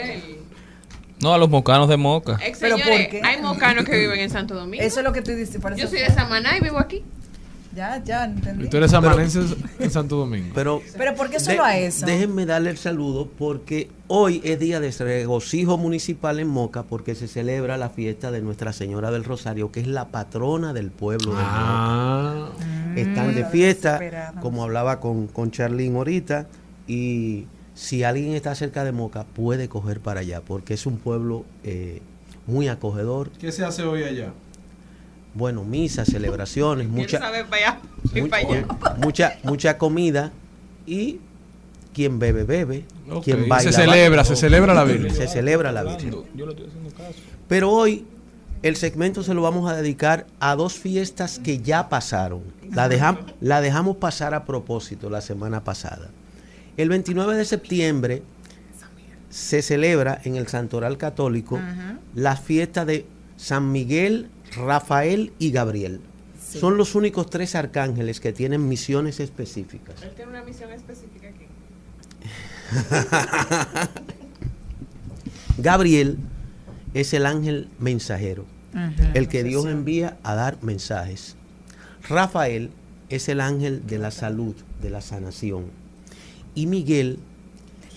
No, 1.22 1.34
a 1.34 1.38
los 1.38 1.50
mocanos 1.50 1.90
de 1.90 1.98
Moca. 1.98 2.38
Ex 2.46 2.60
¿Pero 2.60 2.78
señores, 2.78 3.08
por 3.08 3.10
qué? 3.12 3.22
hay 3.24 3.42
mocanos 3.42 3.86
que 3.86 3.98
viven 3.98 4.20
en 4.20 4.30
Santo 4.30 4.54
Domingo. 4.56 4.84
Eso 4.84 5.00
es 5.00 5.04
lo 5.04 5.14
que 5.14 5.22
tú 5.22 5.32
dices. 5.32 5.60
Yo 5.76 5.88
soy 5.88 6.00
de 6.00 6.12
Samaná 6.12 6.58
y 6.58 6.62
vivo 6.62 6.78
aquí. 6.78 7.04
Ya, 7.76 8.02
ya, 8.04 8.24
entendí. 8.26 8.66
Y 8.66 8.70
tú 8.70 8.78
eres 8.78 8.92
amanense 8.94 9.40
en 9.80 9.92
Santo 9.92 10.16
Domingo. 10.16 10.50
Pero, 10.56 10.82
Pero 10.98 11.14
¿por 11.14 11.30
qué 11.30 11.40
solo 11.40 11.64
a 11.64 11.78
eso? 11.78 12.08
Déjenme 12.08 12.48
darle 12.48 12.72
el 12.72 12.78
saludo 12.78 13.30
porque 13.38 13.92
hoy 14.08 14.42
es 14.44 14.60
día 14.60 14.80
de 14.80 14.90
regocijo 14.92 15.78
municipal 15.78 16.40
en 16.40 16.48
Moca 16.48 16.82
porque 16.84 17.14
se 17.14 17.28
celebra 17.28 17.78
la 17.78 17.90
fiesta 17.92 18.32
de 18.32 18.42
Nuestra 18.42 18.74
Señora 18.74 19.12
del 19.12 19.24
Rosario, 19.24 19.72
que 19.72 19.80
es 19.82 19.86
la 19.88 20.08
patrona 20.08 20.74
del 20.74 20.90
pueblo 20.90 21.34
de 21.34 21.42
Ah. 21.44 22.50
Moca. 22.50 23.00
Están 23.00 23.36
de 23.36 23.46
fiesta, 23.46 24.00
como 24.42 24.64
hablaba 24.64 25.00
con, 25.00 25.28
con 25.28 25.52
Charlene 25.52 25.96
ahorita, 25.98 26.48
y 26.88 27.46
si 27.78 28.04
alguien 28.04 28.34
está 28.34 28.56
cerca 28.56 28.84
de 28.84 28.92
Moca 28.92 29.24
puede 29.24 29.70
coger 29.70 30.00
para 30.00 30.22
allá 30.22 30.42
porque 30.42 30.74
es 30.74 30.88
un 30.88 30.98
pueblo 30.98 31.46
eh, 31.64 32.02
muy 32.48 32.68
acogedor. 32.70 33.30
¿Qué 33.40 33.52
se 33.52 33.64
hace 33.64 33.84
hoy 33.84 34.02
allá? 34.04 34.34
Bueno, 35.36 35.64
misas, 35.64 36.08
celebraciones, 36.08 36.88
mucha, 36.90 37.20
saber 37.20 37.46
para 37.46 37.68
allá. 37.68 37.80
y 38.16 38.22
mucha, 38.22 38.30
para 38.30 38.48
allá. 38.48 38.66
mucha, 38.98 39.38
mucha 39.44 39.78
comida 39.78 40.32
y 40.88 41.20
quien 41.94 42.18
bebe, 42.18 42.44
bebe. 42.44 42.86
Ok, 43.12 43.24
Quien 43.24 43.44
se 43.44 43.48
baila, 43.48 43.72
celebra, 43.72 44.08
baila. 44.10 44.24
se 44.26 44.36
celebra 44.36 44.74
la 44.74 44.84
Virgen. 44.84 45.14
Se 45.14 45.28
celebra 45.28 45.72
la 45.72 45.84
Virgen. 45.84 46.16
Yo 46.36 46.46
le 46.48 46.54
estoy 46.54 46.68
haciendo 46.68 46.90
caso. 46.92 47.14
Pero 47.48 47.72
hoy 47.72 48.06
el 48.64 48.76
segmento 48.76 49.22
se 49.22 49.36
lo 49.36 49.44
vamos 49.44 49.70
a 49.70 49.76
dedicar 49.76 50.26
a 50.40 50.56
dos 50.56 50.74
fiestas 50.74 51.38
que 51.40 51.60
ya 51.60 51.90
pasaron. 51.90 52.42
La, 52.72 52.90
dejam- 52.90 53.20
la 53.40 53.62
dejamos 53.62 53.98
pasar 53.98 54.34
a 54.34 54.46
propósito 54.46 55.10
la 55.12 55.22
semana 55.22 55.64
pasada. 55.64 56.10
El 56.78 56.90
29 56.90 57.36
de 57.36 57.46
septiembre 57.46 58.24
se 59.30 59.62
celebra 59.62 60.22
en 60.24 60.36
el 60.36 60.48
Santoral 60.48 60.98
Católico 60.98 61.60
la 62.14 62.38
fiesta 62.38 62.86
de 62.86 63.06
San 63.36 63.72
Miguel, 63.72 64.30
Rafael 64.56 65.34
y 65.40 65.52
Gabriel. 65.52 66.02
Sí. 66.40 66.60
Son 66.60 66.78
los 66.78 66.96
únicos 66.96 67.30
tres 67.30 67.56
arcángeles 67.56 68.20
que 68.20 68.32
tienen 68.32 68.68
misiones 68.68 69.20
específicas. 69.20 70.02
Él 70.02 70.12
tiene 70.16 70.32
una 70.32 70.44
misión 70.44 70.72
específica 70.72 71.28
aquí. 71.28 71.46
Gabriel 75.58 76.18
es 76.94 77.14
el 77.14 77.26
ángel 77.26 77.70
mensajero, 77.80 78.46
el 79.14 79.28
que 79.28 79.44
Dios 79.44 79.66
envía 79.66 80.18
a 80.24 80.36
dar 80.36 80.62
mensajes. 80.62 81.36
Rafael 82.08 82.70
es 83.10 83.28
el 83.30 83.42
ángel 83.42 83.86
de 83.88 83.98
la 83.98 84.12
salud, 84.12 84.56
de 84.82 84.90
la 84.90 85.02
sanación. 85.02 85.66
Y 86.58 86.66
Miguel 86.66 87.20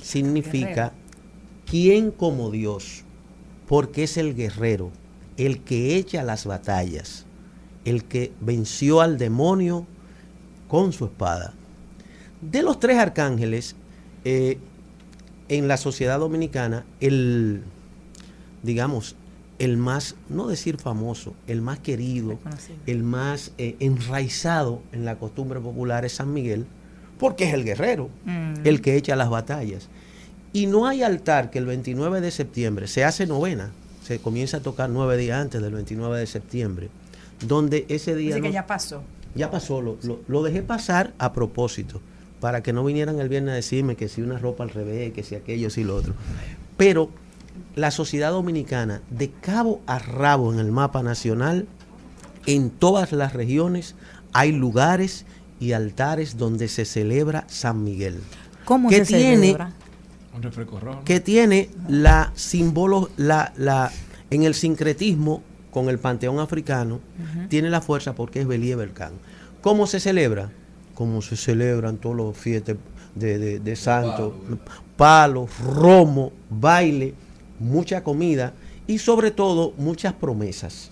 significa 0.03 0.93
quién 1.65 2.11
como 2.11 2.51
Dios, 2.51 3.05
porque 3.67 4.03
es 4.03 4.19
el 4.19 4.35
guerrero, 4.35 4.91
el 5.39 5.63
que 5.63 5.97
echa 5.97 6.23
las 6.23 6.45
batallas, 6.45 7.25
el 7.87 8.05
que 8.05 8.35
venció 8.39 9.01
al 9.01 9.17
demonio 9.17 9.87
con 10.69 10.93
su 10.93 11.07
espada. 11.07 11.55
De 12.43 12.63
los 12.63 12.79
tres 12.79 12.99
arcángeles, 12.99 13.77
eh, 14.27 14.59
en 15.49 15.67
la 15.67 15.79
sociedad 15.79 16.19
dominicana, 16.19 16.85
el, 17.01 17.63
digamos, 18.63 19.17
el 19.59 19.79
más, 19.79 20.17
no 20.29 20.49
decir 20.49 20.77
famoso, 20.77 21.35
el 21.47 21.63
más 21.63 21.79
querido, 21.79 22.39
el 22.85 23.05
más 23.05 23.53
eh, 23.57 23.77
enraizado 23.81 24.83
en 24.93 25.07
la 25.07 25.19
costumbre 25.19 25.61
popular 25.61 26.05
es 26.05 26.13
San 26.13 26.35
Miguel, 26.35 26.67
porque 27.21 27.45
es 27.45 27.55
el 27.55 27.63
guerrero, 27.65 28.09
Mm. 28.25 28.55
el 28.65 28.81
que 28.81 28.97
echa 28.97 29.15
las 29.15 29.31
batallas. 29.31 29.89
Y 30.53 30.67
no 30.67 30.87
hay 30.89 31.03
altar 31.05 31.51
que 31.51 31.59
el 31.59 31.67
29 31.67 32.21
de 32.21 32.31
septiembre 32.33 32.89
se 32.89 33.05
hace 33.05 33.27
novena, 33.27 33.71
se 34.03 34.19
comienza 34.19 34.57
a 34.57 34.61
tocar 34.61 34.91
nueve 34.91 35.17
días 35.17 35.41
antes 35.41 35.63
del 35.63 35.73
29 35.75 36.19
de 36.19 36.27
septiembre, 36.27 36.89
donde 37.47 37.87
ese 37.89 38.17
día... 38.17 38.35
Dice 38.37 38.49
que 38.49 38.53
ya 38.53 38.67
pasó. 38.67 39.03
ya 39.37 39.51
pasó, 39.51 39.81
lo, 39.81 39.97
lo- 40.03 40.21
lo 40.27 40.43
dejé 40.43 40.63
pasar 40.63 41.13
a 41.19 41.33
propósito, 41.33 42.01
para 42.41 42.63
que 42.63 42.73
no 42.73 42.83
vinieran 42.85 43.21
el 43.21 43.29
viernes 43.29 43.53
a 43.53 43.57
decirme 43.57 43.95
que 43.95 44.09
si 44.09 44.23
una 44.23 44.39
ropa 44.39 44.65
al 44.65 44.71
revés, 44.71 45.13
que 45.13 45.23
si 45.23 45.35
aquello, 45.37 45.71
si 45.71 45.85
lo 45.85 45.95
otro. 45.95 46.15
Pero 46.77 47.11
la 47.77 47.91
sociedad 47.91 48.31
dominicana, 48.33 49.03
de 49.11 49.31
cabo 49.31 49.81
a 49.87 49.99
rabo 50.01 50.53
en 50.53 50.59
el 50.59 50.73
mapa 50.73 51.03
nacional, 51.03 51.67
en 52.47 52.71
todas 52.71 53.13
las 53.13 53.35
regiones, 53.35 53.95
hay 54.33 54.51
lugares 54.53 55.27
y 55.61 55.73
altares 55.73 56.37
donde 56.39 56.67
se 56.69 56.85
celebra 56.85 57.45
San 57.49 57.85
Miguel. 57.85 58.21
¿Cómo 58.65 58.89
que 58.89 59.05
se 59.05 59.17
tiene, 59.17 59.37
celebra? 59.37 59.73
Un 60.35 60.43
refresco 60.43 60.81
rojo. 60.81 61.05
que 61.05 61.21
tiene 61.21 61.71
la 61.89 62.33
símbolo, 62.35 63.11
la, 63.17 63.53
la, 63.57 63.93
en 64.31 64.45
el 64.45 64.55
sincretismo 64.55 65.43
con 65.71 65.89
el 65.89 65.99
panteón 65.99 66.41
africano, 66.41 67.01
tiene 67.49 67.71
la 67.71 67.81
fuerza 67.81 68.15
porque 68.15 68.41
es 68.41 68.47
Belie 68.47 68.75
Belcán. 68.75 69.13
¿Cómo 69.61 69.87
se 69.87 70.01
celebra? 70.01 70.51
Como 70.95 71.23
se 71.23 71.37
celebran 71.37 71.99
todos 71.99 72.17
los 72.17 72.37
fiestas 72.37 72.77
de, 73.15 73.39
de, 73.39 73.61
de 73.61 73.77
santos, 73.77 74.33
palos, 74.97 75.51
romo, 75.61 76.33
baile, 76.49 77.15
mucha 77.59 78.03
comida 78.03 78.53
y 78.87 78.99
sobre 78.99 79.31
todo 79.31 79.75
muchas 79.77 80.13
promesas. 80.13 80.91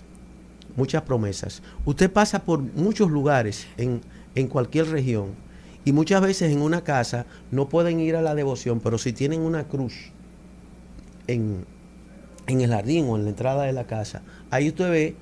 Muchas 0.75 1.01
promesas. 1.01 1.61
Usted 1.83 2.09
pasa 2.09 2.43
por 2.43 2.61
muchos 2.61 3.11
lugares 3.11 3.67
en, 3.75 4.01
en 4.35 4.47
cualquier 4.47 4.87
región 4.87 5.49
y 5.85 5.91
muchas 5.91 6.21
veces 6.21 6.51
en 6.51 6.61
una 6.61 6.83
casa 6.83 7.25
no 7.51 7.69
pueden 7.69 7.99
ir 7.99 8.15
a 8.15 8.21
la 8.21 8.35
devoción, 8.35 8.79
pero 8.79 8.97
si 8.97 9.13
tienen 9.13 9.41
una 9.41 9.67
cruz 9.67 10.11
en, 11.27 11.65
en 12.47 12.61
el 12.61 12.69
jardín 12.69 13.07
o 13.09 13.15
en 13.15 13.23
la 13.23 13.29
entrada 13.29 13.63
de 13.63 13.73
la 13.73 13.87
casa, 13.87 14.21
ahí 14.51 14.67
usted 14.67 14.89
ve, 14.91 15.15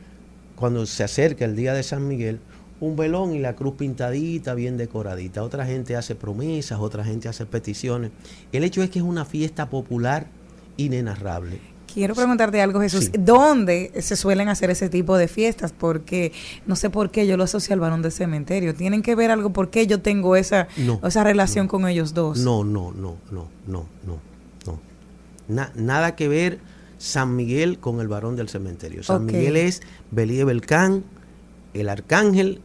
cuando 0.56 0.86
se 0.86 1.04
acerca 1.04 1.46
el 1.46 1.56
día 1.56 1.74
de 1.74 1.84
San 1.84 2.08
Miguel, 2.08 2.40
un 2.80 2.96
velón 2.96 3.34
y 3.34 3.40
la 3.40 3.56
cruz 3.56 3.76
pintadita, 3.76 4.54
bien 4.54 4.78
decoradita. 4.78 5.44
Otra 5.44 5.66
gente 5.66 5.96
hace 5.96 6.16
promesas, 6.16 6.80
otra 6.80 7.04
gente 7.04 7.28
hace 7.28 7.46
peticiones. 7.46 8.12
El 8.52 8.64
hecho 8.64 8.84
es 8.84 8.90
que 8.90 9.00
es 9.00 9.06
una 9.06 9.26
fiesta 9.26 9.70
popular 9.70 10.28
inenarrable. 10.78 11.60
Quiero 11.92 12.14
preguntarte 12.16 12.62
algo, 12.62 12.80
Jesús. 12.82 13.10
¿Dónde 13.18 13.92
se 14.02 14.16
suelen 14.16 14.50
hacer 14.50 14.70
ese 14.70 14.90
tipo 14.90 15.18
de 15.18 15.28
fiestas? 15.28 15.72
Porque 15.72 16.32
no 16.68 16.76
sé 16.76 16.90
por 16.90 17.10
qué 17.12 17.26
yo 17.26 17.38
lo 17.38 17.46
asocio 17.46 17.74
al 17.74 17.80
varón 17.80 18.02
del 18.02 18.12
cementerio. 18.12 18.76
¿Tienen 18.76 19.02
que 19.02 19.16
ver 19.16 19.32
algo 19.32 19.52
por 19.52 19.70
qué 19.70 19.88
yo 19.88 20.00
tengo 20.02 20.36
esa, 20.36 20.68
No, 20.78 21.00
esa 21.04 21.24
relación 21.24 21.68
con 21.68 21.88
ellos 21.88 22.14
dos? 22.14 22.40
No, 22.40 22.64
no, 22.64 22.92
no, 22.92 23.16
no, 23.32 23.48
no, 23.68 23.86
no, 24.06 24.20
no. 24.66 24.80
Na- 25.48 25.72
nada 25.76 26.16
que 26.16 26.28
ver 26.28 26.60
San 26.98 27.36
Miguel 27.36 27.80
con 27.80 28.00
el 28.02 28.08
varón 28.08 28.36
del 28.36 28.50
cementerio. 28.50 29.02
San. 29.04 29.26
Miguel 29.26 29.56
es 29.56 29.82
Belie 30.12 30.44
Belcán, 30.44 31.04
el 31.74 31.90
arcángel 31.90 32.62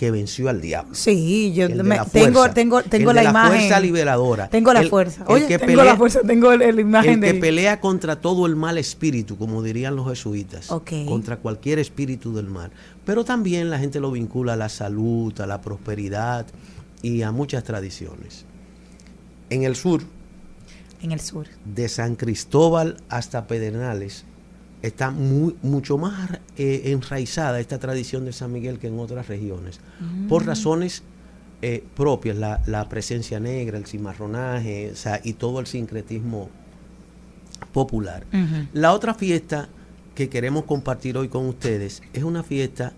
que 0.00 0.10
venció 0.10 0.48
al 0.48 0.62
diablo. 0.62 0.94
Sí, 0.94 1.52
yo 1.52 1.68
me- 1.68 1.98
tengo, 2.10 2.48
tengo, 2.52 2.82
tengo 2.82 3.10
el 3.10 3.16
la 3.16 3.24
imagen. 3.24 3.58
fuerza 3.58 3.80
liberadora. 3.80 4.48
Tengo 4.48 4.72
la 4.72 4.80
El- 4.80 4.88
fuerza. 4.88 5.26
Oye, 5.26 5.46
que 5.46 5.58
tengo 5.58 5.84
la 5.84 5.94
fuerza, 5.94 6.20
tengo 6.26 6.52
el- 6.52 6.74
la 6.74 6.80
imagen 6.80 7.12
el 7.12 7.20
que 7.20 7.32
de 7.34 7.38
pelea 7.38 7.80
contra 7.82 8.18
todo 8.18 8.46
el 8.46 8.56
mal 8.56 8.78
espíritu, 8.78 9.36
como 9.36 9.62
dirían 9.62 9.96
los 9.96 10.08
jesuitas, 10.08 10.70
Ok. 10.70 10.90
contra 11.06 11.36
cualquier 11.36 11.78
espíritu 11.78 12.32
del 12.34 12.46
mal. 12.46 12.70
Pero 13.04 13.26
también 13.26 13.68
la 13.68 13.78
gente 13.78 14.00
lo 14.00 14.10
vincula 14.10 14.54
a 14.54 14.56
la 14.56 14.70
salud, 14.70 15.38
a 15.38 15.46
la 15.46 15.60
prosperidad 15.60 16.46
y 17.02 17.20
a 17.20 17.30
muchas 17.30 17.62
tradiciones. 17.64 18.46
En 19.50 19.64
el 19.64 19.76
sur, 19.76 20.00
en 21.02 21.12
el 21.12 21.20
sur. 21.20 21.46
de 21.66 21.90
San 21.90 22.16
Cristóbal 22.16 22.96
hasta 23.10 23.46
Pedernales, 23.46 24.24
está 24.82 25.10
muy, 25.10 25.56
mucho 25.62 25.98
más 25.98 26.38
eh, 26.56 26.82
enraizada 26.86 27.60
esta 27.60 27.78
tradición 27.78 28.24
de 28.24 28.32
San 28.32 28.50
Miguel 28.52 28.78
que 28.78 28.86
en 28.88 28.98
otras 28.98 29.28
regiones, 29.28 29.80
por 30.28 30.42
Mm. 30.44 30.46
razones 30.46 31.02
eh, 31.62 31.84
propias, 31.94 32.36
la, 32.38 32.62
la 32.66 32.88
presencia 32.88 33.38
negra, 33.38 33.76
el 33.76 33.84
cimarronaje, 33.86 34.90
o 34.92 34.96
sea, 34.96 35.20
y 35.22 35.34
todo 35.34 35.60
el 35.60 35.66
sincretismo 35.66 36.48
popular. 37.72 38.24
La 38.72 38.92
otra 38.92 39.14
fiesta 39.14 39.68
que 40.14 40.28
queremos 40.28 40.64
compartir 40.64 41.16
hoy 41.18 41.28
con 41.28 41.46
ustedes 41.46 42.02
es 42.12 42.22
una 42.24 42.42
fiesta 42.42 42.92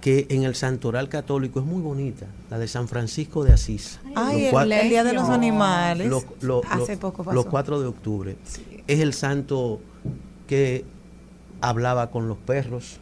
que 0.00 0.26
en 0.30 0.42
el 0.42 0.56
santoral 0.56 1.08
católico 1.08 1.60
es 1.60 1.66
muy 1.66 1.80
bonita, 1.80 2.26
la 2.50 2.58
de 2.58 2.66
San 2.66 2.88
Francisco 2.88 3.44
de 3.44 3.52
Asís. 3.52 4.00
Ay, 4.16 4.50
Los 4.50 4.62
el, 4.64 4.88
Día 4.88 5.04
de 5.04 5.12
los 5.12 5.28
Animales. 5.28 6.08
los, 6.08 6.24
los- 6.40 6.64
Hace 6.68 6.96
poco 6.96 7.22
pasó. 7.22 7.34
los 7.36 7.46
4 7.46 7.80
de 7.80 7.86
octubre. 7.86 8.36
Es 8.88 8.98
el 8.98 9.12
santo 9.14 9.80
que 10.48 10.84
hablaba 11.62 12.10
con 12.10 12.28
los 12.28 12.36
perros, 12.38 12.98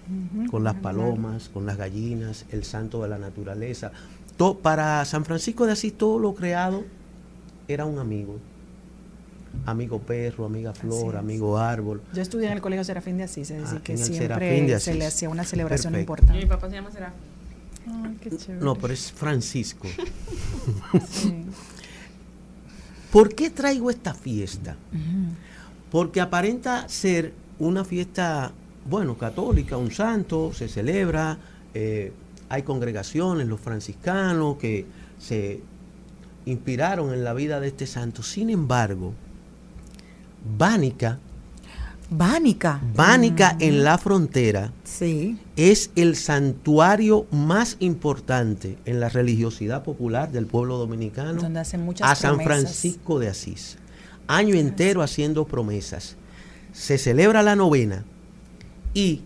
con 0.51 0.63
las 0.65 0.75
palomas, 0.77 1.49
con 1.49 1.67
las 1.67 1.77
gallinas, 1.77 2.45
el 2.51 2.63
santo 2.65 3.03
de 3.03 3.09
la 3.09 3.19
naturaleza. 3.19 3.91
To- 4.37 4.59
para 4.59 5.05
San 5.05 5.25
Francisco 5.25 5.67
de 5.67 5.73
Asís 5.73 5.97
todo 5.97 6.19
lo 6.19 6.35
creado 6.35 6.85
era 7.69 7.85
un 7.87 7.99
amigo. 7.99 8.39
Amigo 9.67 9.99
perro, 9.99 10.45
amiga 10.47 10.73
flor, 10.73 11.17
amigo 11.17 11.59
árbol. 11.59 12.01
Yo 12.15 12.23
estudié 12.23 12.47
en 12.47 12.53
el 12.53 12.61
Colegio 12.61 12.85
Serafín 12.85 13.17
de 13.19 13.25
Asís, 13.25 13.51
es 13.51 13.61
decir, 13.63 13.79
Ah, 13.79 13.83
que 13.83 13.97
siempre 13.97 14.19
Serafín 14.29 14.67
de 14.69 14.79
se 14.81 14.95
le 14.95 15.07
hacía 15.07 15.29
una 15.29 15.43
celebración 15.45 15.93
Perfecto. 15.93 16.13
importante. 16.13 16.43
Mi 16.45 16.49
papá 16.49 16.69
se 16.69 16.75
llama 16.77 16.91
Serafín. 16.93 17.21
Ay, 18.05 18.17
qué 18.21 18.31
chévere. 18.37 18.65
No, 18.65 18.77
pero 18.77 18.93
es 18.95 19.11
Francisco. 19.11 19.89
Sí. 21.09 21.45
¿Por 23.11 23.35
qué 23.35 23.51
traigo 23.51 23.91
esta 23.91 24.15
fiesta? 24.15 24.77
Porque 25.91 26.21
aparenta 26.21 26.89
ser 26.89 27.33
una 27.61 27.85
fiesta, 27.85 28.53
bueno, 28.89 29.17
católica, 29.17 29.77
un 29.77 29.91
santo, 29.93 30.53
se 30.53 30.69
celebra, 30.69 31.39
eh, 31.75 32.13
hay 32.49 32.63
congregaciones, 32.63 33.47
los 33.47 33.61
franciscanos 33.61 34.57
que 34.57 34.87
se 35.19 35.61
inspiraron 36.47 37.13
en 37.15 37.23
la 37.23 37.33
vida 37.35 37.61
de 37.61 37.69
este 37.69 37.87
santo. 37.87 38.23
Sin 38.23 38.51
embargo, 38.51 39.15
Bánica, 40.59 41.19
Bánica. 42.11 42.81
Bánica 42.97 43.57
en 43.61 43.85
la 43.85 43.97
frontera, 43.97 44.73
Sí. 44.83 45.39
es 45.55 45.93
el 45.95 46.17
santuario 46.17 47.27
más 47.31 47.77
importante 47.79 48.79
en 48.85 48.99
la 48.99 49.09
religiosidad 49.09 49.85
popular 49.85 50.33
del 50.33 50.47
pueblo 50.47 50.77
dominicano 50.77 51.41
Donde 51.41 51.61
hacen 51.61 51.83
muchas 51.83 52.11
a 52.11 52.15
San. 52.17 52.41
Francisco 52.41 53.21
de 53.21 53.29
Asís. 53.29 53.79
Año 54.27 54.57
entero 54.57 55.03
haciendo 55.03 55.47
promesas. 55.47 56.17
Se 56.73 56.99
celebra 56.99 57.43
la 57.43 57.57
novena 57.57 58.05
y 58.95 59.23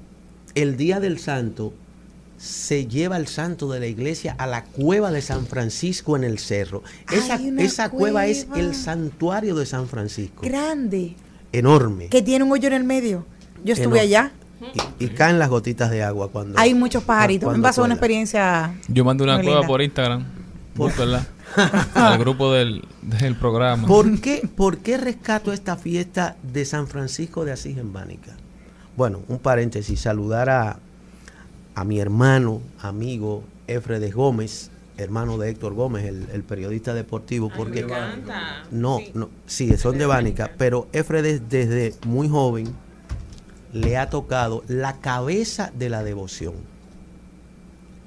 el 0.55 0.77
día 0.77 1.01
del 1.01 1.19
santo 1.19 1.75
se 2.37 2.87
lleva 2.87 3.17
el 3.17 3.27
santo 3.27 3.71
de 3.71 3.81
la 3.81 3.87
iglesia 3.87 4.35
a 4.39 4.47
la 4.47 4.65
cueva 4.65 5.11
de 5.11 5.23
San 5.23 5.47
Francisco 5.47 6.17
en 6.17 6.25
el 6.25 6.39
cerro. 6.39 6.83
Esa, 7.11 7.41
esa 7.59 7.89
cueva 7.89 8.27
es 8.27 8.47
el 8.57 8.75
santuario 8.75 9.55
de 9.55 9.67
San 9.67 9.89
Francisco. 9.89 10.43
Grande. 10.43 11.17
Enorme. 11.53 12.09
Que 12.09 12.23
tiene 12.23 12.45
un 12.45 12.53
hoyo 12.53 12.67
en 12.69 12.75
el 12.75 12.85
medio. 12.85 13.25
Yo 13.65 13.73
estuve 13.73 14.01
Enorme. 14.01 14.01
allá. 14.01 14.33
Y, 14.99 15.05
y 15.05 15.09
caen 15.09 15.39
las 15.39 15.49
gotitas 15.49 15.91
de 15.91 16.03
agua 16.03 16.31
cuando... 16.31 16.59
Hay 16.59 16.75
muchos 16.75 17.03
pajaritos. 17.05 17.55
Me 17.57 17.63
pasó 17.63 17.85
una 17.85 17.95
experiencia. 17.95 18.75
Yo 18.89 19.05
mandé 19.05 19.25
una 19.25 19.37
cueva 19.41 19.57
linda. 19.57 19.67
por 19.67 19.83
Instagram. 19.83 20.25
Al 21.95 22.19
grupo 22.19 22.53
del, 22.53 22.85
del 23.03 23.37
programa. 23.37 23.87
¿Por 23.87 24.21
qué, 24.21 24.49
¿Por 24.55 24.79
qué 24.79 24.97
rescato 24.97 25.53
esta 25.53 25.77
fiesta 25.77 26.37
de 26.43 26.65
San 26.65 26.87
Francisco 26.89 27.45
de 27.45 27.53
Asís 27.53 27.79
en 27.79 27.93
Bánica? 27.93 28.33
Bueno, 28.97 29.21
un 29.29 29.39
paréntesis, 29.39 30.01
saludar 30.01 30.51
a, 30.51 30.79
a 31.75 31.85
mi 31.85 32.01
hermano, 32.01 32.61
amigo 32.81 33.45
Efredes 33.67 34.15
Gómez, 34.15 34.71
hermano 34.97 35.39
de 35.39 35.51
Héctor 35.51 35.75
Gómez, 35.75 36.05
el, 36.05 36.29
el 36.33 36.43
periodista 36.45 36.95
deportivo, 36.95 37.51
porque 37.55 37.81
encanta. 37.81 38.65
no, 38.71 38.99
no, 39.15 39.31
sí, 39.47 39.77
son 39.77 39.99
de 39.99 40.07
Bánica, 40.07 40.53
pero 40.57 40.89
Efredes 40.93 41.49
desde 41.49 41.95
muy 42.07 42.29
joven 42.29 42.73
le 43.73 43.97
ha 43.97 44.09
tocado 44.09 44.63
la 44.69 45.01
cabeza 45.01 45.73
de 45.75 45.89
la 45.89 46.05
devoción. 46.05 46.55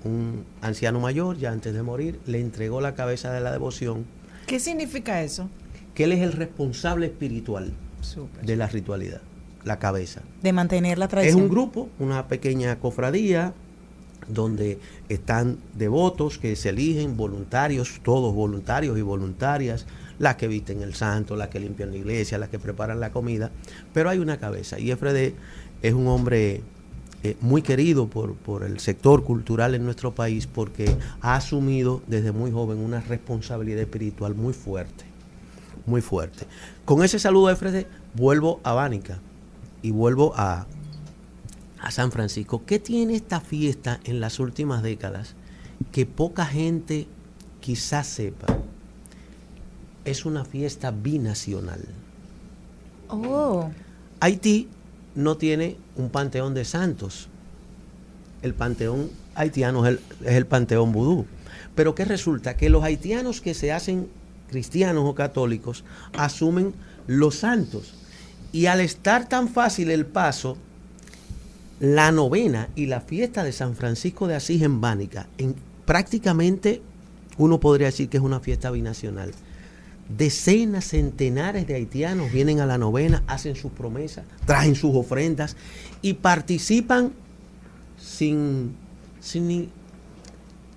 Un 0.07 0.45
anciano 0.61 0.99
mayor, 0.99 1.37
ya 1.37 1.51
antes 1.51 1.73
de 1.73 1.83
morir, 1.83 2.19
le 2.25 2.39
entregó 2.39 2.79
la 2.81 2.95
cabeza 2.95 3.31
de 3.31 3.41
la 3.41 3.51
devoción 3.51 4.05
¿Qué 4.47 4.59
significa 4.59 5.21
eso? 5.23 5.49
que 5.93 6.05
él 6.05 6.11
es 6.13 6.21
el 6.21 6.31
responsable 6.33 7.07
espiritual 7.07 7.73
de 8.43 8.55
la 8.55 8.67
ritualidad, 8.67 9.19
la 9.65 9.79
cabeza. 9.79 10.21
De 10.43 10.53
mantener 10.53 10.97
la 10.97 11.05
Es 11.05 11.11
tradición. 11.11 11.41
un 11.41 11.49
grupo, 11.49 11.89
una 11.99 12.27
pequeña 12.27 12.79
cofradía, 12.79 13.53
donde 14.27 14.79
están 15.09 15.57
devotos 15.75 16.37
que 16.37 16.55
se 16.55 16.69
eligen, 16.69 17.17
voluntarios, 17.17 17.99
todos 18.03 18.33
voluntarios 18.33 18.97
y 18.97 19.01
voluntarias, 19.01 19.85
las 20.19 20.35
que 20.35 20.47
visten 20.47 20.81
el 20.81 20.93
santo, 20.93 21.35
las 21.35 21.47
que 21.49 21.59
limpian 21.59 21.91
la 21.91 21.97
iglesia, 21.97 22.37
las 22.37 22.49
que 22.49 22.59
preparan 22.59 22.99
la 22.99 23.11
comida, 23.11 23.51
pero 23.93 24.09
hay 24.09 24.19
una 24.19 24.37
cabeza. 24.37 24.79
Y 24.79 24.91
Efrede 24.91 25.33
es 25.81 25.93
un 25.93 26.07
hombre 26.07 26.61
eh, 27.23 27.35
muy 27.41 27.63
querido 27.63 28.07
por, 28.07 28.35
por 28.35 28.63
el 28.63 28.79
sector 28.79 29.23
cultural 29.23 29.73
en 29.73 29.83
nuestro 29.83 30.13
país 30.13 30.45
porque 30.45 30.95
ha 31.19 31.35
asumido 31.35 32.01
desde 32.05 32.31
muy 32.31 32.51
joven 32.51 32.77
una 32.77 33.01
responsabilidad 33.01 33.81
espiritual 33.81 34.35
muy 34.35 34.53
fuerte, 34.53 35.03
muy 35.87 36.01
fuerte. 36.01 36.45
Con 36.85 37.03
ese 37.03 37.17
saludo, 37.17 37.49
Efrede, 37.49 37.87
vuelvo 38.13 38.59
a 38.63 38.73
Bánica 38.73 39.17
y 39.81 39.89
vuelvo 39.89 40.33
a, 40.35 40.67
a 41.79 41.91
San 41.91 42.11
Francisco. 42.11 42.63
¿Qué 42.67 42.77
tiene 42.77 43.15
esta 43.15 43.41
fiesta 43.41 43.99
en 44.03 44.19
las 44.19 44.39
últimas 44.39 44.83
décadas 44.83 45.33
que 45.91 46.05
poca 46.05 46.45
gente 46.45 47.07
quizás 47.61 48.05
sepa? 48.05 48.45
Es 50.05 50.23
una 50.23 50.45
fiesta 50.45 50.91
binacional. 50.91 51.83
Oh. 53.09 53.71
Haití 54.19 54.69
no 55.17 55.35
tiene 55.35 55.77
un 55.95 56.09
panteón 56.09 56.53
de 56.53 56.63
santos. 56.63 57.27
El 58.43 58.53
panteón 58.53 59.09
haitiano 59.33 59.85
es 59.85 59.93
el, 59.93 59.99
es 60.23 60.35
el 60.35 60.45
panteón 60.45 60.91
vudú. 60.91 61.25
Pero 61.73 61.95
¿qué 61.95 62.05
resulta? 62.05 62.55
Que 62.55 62.69
los 62.69 62.83
haitianos 62.83 63.41
que 63.41 63.55
se 63.55 63.71
hacen 63.71 64.07
cristianos 64.47 65.03
o 65.05 65.15
católicos 65.15 65.83
asumen 66.15 66.73
los 67.07 67.35
santos. 67.35 67.95
Y 68.51 68.67
al 68.67 68.79
estar 68.79 69.27
tan 69.27 69.49
fácil 69.49 69.89
el 69.89 70.05
paso, 70.05 70.55
la 71.79 72.11
novena 72.11 72.69
y 72.75 72.85
la 72.85 73.01
fiesta 73.01 73.43
de 73.43 73.51
San 73.51 73.75
Francisco 73.75 74.27
de 74.27 74.35
Asís 74.35 74.61
en 74.61 74.81
Bánica, 74.81 75.27
en, 75.39 75.55
prácticamente 75.85 76.83
uno 77.39 77.59
podría 77.59 77.87
decir 77.87 78.07
que 78.07 78.17
es 78.17 78.23
una 78.23 78.39
fiesta 78.39 78.69
binacional. 78.69 79.31
Decenas, 80.09 80.85
centenares 80.85 81.67
de 81.67 81.75
haitianos 81.75 82.31
vienen 82.31 82.59
a 82.61 82.65
la 82.65 82.77
novena, 82.77 83.23
hacen 83.27 83.55
sus 83.55 83.71
promesas, 83.71 84.25
traen 84.45 84.75
sus 84.75 84.95
ofrendas 84.95 85.57
y 86.01 86.13
participan 86.13 87.11
sin, 87.99 88.75
sin 89.19 89.47
ni- 89.47 89.69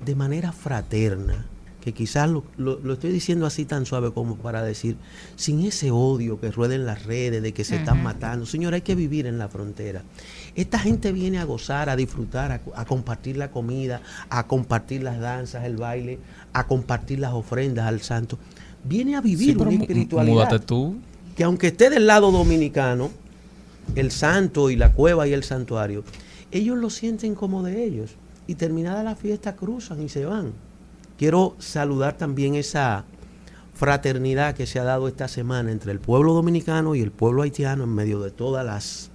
de 0.05 0.15
manera 0.15 0.51
fraterna, 0.53 1.47
que 1.81 1.93
quizás 1.95 2.29
lo, 2.29 2.45
lo- 2.57 2.81
lo 2.81 2.95
estoy 2.95 3.13
diciendo 3.13 3.47
así 3.47 3.65
tan 3.65 3.87
suave 3.87 4.13
como 4.13 4.37
para 4.37 4.63
decir, 4.63 4.97
sin 5.37 5.61
ese 5.65 5.91
odio 5.91 6.41
que 6.41 6.51
rueda 6.51 6.75
en 6.75 6.85
las 6.85 7.05
redes 7.05 7.41
de 7.43 7.53
que 7.55 7.65
se 7.65 7.77
están 7.77 8.03
matando. 8.03 8.47
Señor, 8.47 8.75
hay 8.75 8.81
que 8.83 8.95
vivir 8.95 9.27
en 9.27 9.39
la 9.39 9.49
frontera. 9.49 10.03
Esta 10.57 10.79
gente 10.79 11.13
viene 11.13 11.39
a 11.39 11.45
gozar, 11.45 11.89
a 11.89 11.97
disfrutar, 11.97 12.51
a, 12.53 12.61
a 12.75 12.85
compartir 12.85 13.37
la 13.37 13.51
comida, 13.51 14.03
a 14.29 14.47
compartir 14.47 15.03
las 15.03 15.21
danzas, 15.21 15.65
el 15.65 15.77
baile, 15.77 16.19
a 16.53 16.67
compartir 16.67 17.21
las 17.21 17.33
ofrendas 17.33 17.87
al 17.87 18.01
santo. 18.01 18.39
Viene 18.85 19.17
a 19.17 19.21
vivir 19.21 19.55
Sí, 19.55 19.61
una 19.61 19.71
espiritualidad 19.73 20.35
múdate 20.35 20.59
tú. 20.61 20.97
que 21.37 21.45
aunque 21.45 21.69
esté 21.69 21.91
del 21.91 22.07
lado 22.07 22.31
dominicano, 22.31 23.11
el 23.95 24.11
santo 24.11 24.71
y 24.71 24.77
la 24.77 24.93
cueva 24.93 25.27
y 25.29 25.33
el 25.33 25.45
santuario, 25.45 26.05
ellos 26.53 26.79
lo 26.79 26.91
sienten 26.91 27.35
como 27.35 27.63
de 27.63 27.85
ellos. 27.85 28.13
Y 28.47 28.55
terminada 28.57 29.03
la 29.05 29.15
fiesta 29.15 29.55
cruzan 29.55 30.03
y 30.03 30.09
se 30.09 30.25
van. 30.25 30.53
Quiero 31.19 31.55
saludar 31.59 32.17
también 32.17 32.55
esa 32.55 33.05
fraternidad 33.75 34.55
que 34.55 34.67
se 34.67 34.79
ha 34.81 34.85
dado 34.85 35.09
esta 35.09 35.29
semana 35.29 35.71
entre 35.71 35.93
el 35.93 36.01
pueblo 36.01 36.33
dominicano 36.35 36.95
y 36.95 37.01
el 37.01 37.11
pueblo 37.13 37.43
haitiano 37.43 37.85
en 37.85 37.91
medio 37.95 38.21
de 38.21 38.31
todas 38.31 38.65
las 38.67 39.11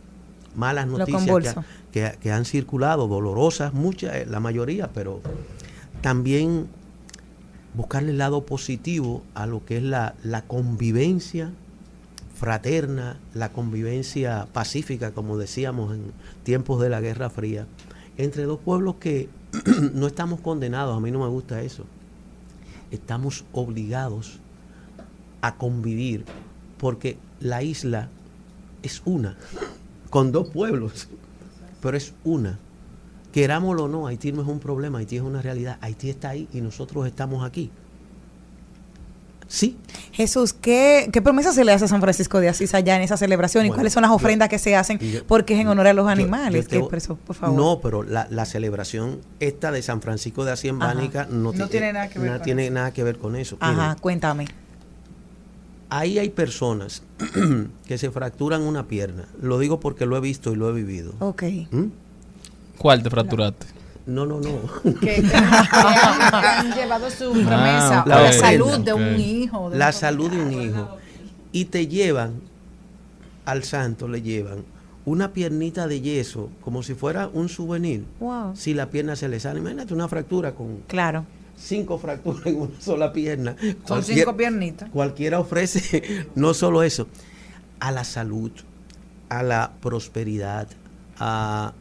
malas 0.56 0.88
noticias 0.88 1.56
que, 1.92 2.02
que- 2.12 2.18
que 2.20 2.32
han 2.32 2.46
circulado, 2.46 3.08
dolorosas, 3.08 3.74
muchas, 3.74 4.16
eh, 4.16 4.26
la 4.30 4.40
mayoría, 4.40 4.90
pero 4.94 5.22
también 6.02 6.68
buscarle 7.76 8.12
el 8.12 8.18
lado 8.18 8.46
positivo 8.46 9.24
a 9.34 9.46
lo 9.46 9.66
que 9.66 9.78
es 9.78 9.84
la, 9.84 10.14
convivencia 10.48 11.52
fraterna, 12.36 13.18
la 13.34 13.52
convivencia 13.52 14.48
pacífica, 14.52 15.12
como 15.12 15.38
decíamos 15.38 15.94
en 15.94 16.12
tiempos 16.44 16.82
de 16.82 16.90
la 16.90 17.02
Guerra 17.02 17.30
Fría, 17.30 17.66
entre 18.18 18.44
dos 18.44 18.60
pueblos 18.60 18.96
que 18.96 19.30
no 19.94 20.08
estamos 20.08 20.40
condenados, 20.40 20.96
a 20.96 21.00
mí 21.00 21.12
no 21.12 21.20
me 21.20 21.28
gusta 21.28 21.62
eso, 21.62 21.86
estamos 22.92 23.46
obligados 23.52 24.40
a 25.42 25.56
convivir, 25.56 26.26
porque 26.78 27.18
la 27.40 27.64
isla 27.64 28.10
es 28.84 29.02
una, 29.06 29.38
con 30.10 30.32
dos 30.32 30.50
pueblos, 30.50 31.08
pero 31.82 31.98
es 31.98 32.14
una. 32.24 32.60
Querámoslo 33.36 33.84
o 33.84 33.88
no, 33.90 34.08
Haití 34.08 34.32
no 34.32 34.42
es 34.44 34.48
un 34.48 34.60
problema, 34.62 35.00
Haití 35.00 35.18
es 35.18 35.22
una 35.22 35.42
realidad, 35.42 35.78
Haití 35.82 36.10
está 36.10 36.30
ahí 36.30 36.48
y 36.54 36.62
nosotros 36.62 37.06
estamos 37.06 37.46
aquí. 37.46 37.70
Sí. 39.50 39.78
Jesús, 40.14 40.54
¿qué, 40.54 41.10
¿qué 41.12 41.22
promesa 41.22 41.52
se 41.52 41.66
le 41.66 41.74
hace 41.74 41.84
a 41.84 41.88
San 41.90 42.00
Francisco 42.00 42.40
de 42.40 42.48
Asís 42.48 42.74
allá 42.74 42.96
en 42.96 43.02
esa 43.02 43.18
celebración? 43.18 43.66
¿Y 43.66 43.72
cuáles 43.72 43.92
son 43.92 44.04
las 44.04 44.10
yo- 44.12 44.16
ofrendas 44.16 44.48
que 44.48 44.58
se 44.58 44.74
hacen? 44.78 45.00
yo- 45.00 45.26
Porque 45.28 45.54
es 45.54 45.60
en 45.60 45.68
honor 45.68 45.86
a 45.88 45.94
los 45.94 46.08
animales. 46.08 46.66
No, 47.52 47.80
pero 47.82 48.04
la, 48.04 48.26
la 48.32 48.46
celebración 48.46 49.20
esta 49.42 49.72
de 49.74 49.82
San 49.82 50.02
Francisco 50.02 50.46
de 50.46 50.52
Asís 50.54 50.70
en. 50.70 50.80
Bánica 50.80 51.28
no, 51.30 51.52
No 51.52 51.66
ti- 51.66 51.72
tiene 51.72 51.90
eh, 51.90 51.94
nada 51.94 52.08
que 52.10 52.20
ver 52.20 52.32
con 52.32 52.42
tiene 52.42 52.64
eso. 52.68 52.74
nada 52.74 52.94
que 52.94 53.04
ver 53.04 53.18
con 53.20 53.36
eso. 53.36 53.58
Ajá, 53.60 53.82
Miren, 53.90 54.00
cuéntame. 54.00 54.46
ahí 55.90 56.18
hay 56.20 56.30
personas 56.30 57.04
que 57.86 57.98
se 57.98 58.10
fracturan 58.12 58.62
una 58.62 58.88
pierna. 58.88 59.26
Lo 59.42 59.60
digo 59.60 59.82
porque 59.82 60.06
lo 60.06 60.16
he 60.16 60.22
visto 60.22 60.54
y 60.54 60.56
lo 60.56 60.70
he 60.70 60.74
vivido. 60.74 61.14
Ok. 61.20 61.44
¿Mm? 61.70 61.84
¿Cuál 62.78 63.02
te 63.04 63.10
fracturaste? 63.10 63.66
No, 64.06 64.26
no, 64.26 64.40
no. 64.40 64.60
que, 65.00 65.22
que 65.24 65.36
han, 65.36 66.30
que 66.42 66.48
han 66.48 66.74
llevado 66.76 67.10
su 67.10 67.32
promesa 67.32 68.04
La 68.06 68.20
o 68.20 68.24
la 68.26 68.34
salud 68.34 68.80
de 68.80 68.94
un 68.94 69.20
hijo. 69.20 69.70
de 69.72 69.78
La 69.78 69.88
un 69.88 69.94
salud 69.94 70.30
de 70.32 70.42
un 70.44 70.52
hijo. 70.54 70.98
Y 71.52 71.66
te 71.66 71.88
llevan 71.88 72.42
al 73.46 73.64
santo, 73.64 74.08
le 74.08 74.22
llevan 74.22 74.64
una 75.06 75.34
piernita 75.34 75.88
de 75.88 76.02
yeso, 76.02 76.50
como 76.62 76.82
si 76.84 76.94
fuera 76.96 77.30
un 77.32 77.48
souvenir. 77.50 78.06
Wow. 78.20 78.56
Si 78.56 78.74
la 78.74 78.90
pierna 78.90 79.16
se 79.16 79.30
le 79.30 79.40
sale, 79.40 79.60
imagínate 79.60 79.94
una 79.94 80.08
fractura 80.08 80.54
con 80.54 80.78
Claro. 80.88 81.26
cinco 81.58 81.98
fracturas 81.98 82.46
en 82.48 82.62
una 82.62 82.82
sola 82.82 83.14
pierna. 83.14 83.56
Son 83.60 84.00
Cualquier- 84.02 84.18
cinco 84.20 84.36
piernitas. 84.38 84.90
Cualquiera 84.90 85.40
ofrece 85.40 86.28
no 86.36 86.54
solo 86.54 86.84
eso, 86.84 87.08
a 87.80 87.92
la 87.92 88.04
salud, 88.04 88.52
a 89.30 89.42
la 89.44 89.72
prosperidad, 89.82 90.68
a 91.20 91.74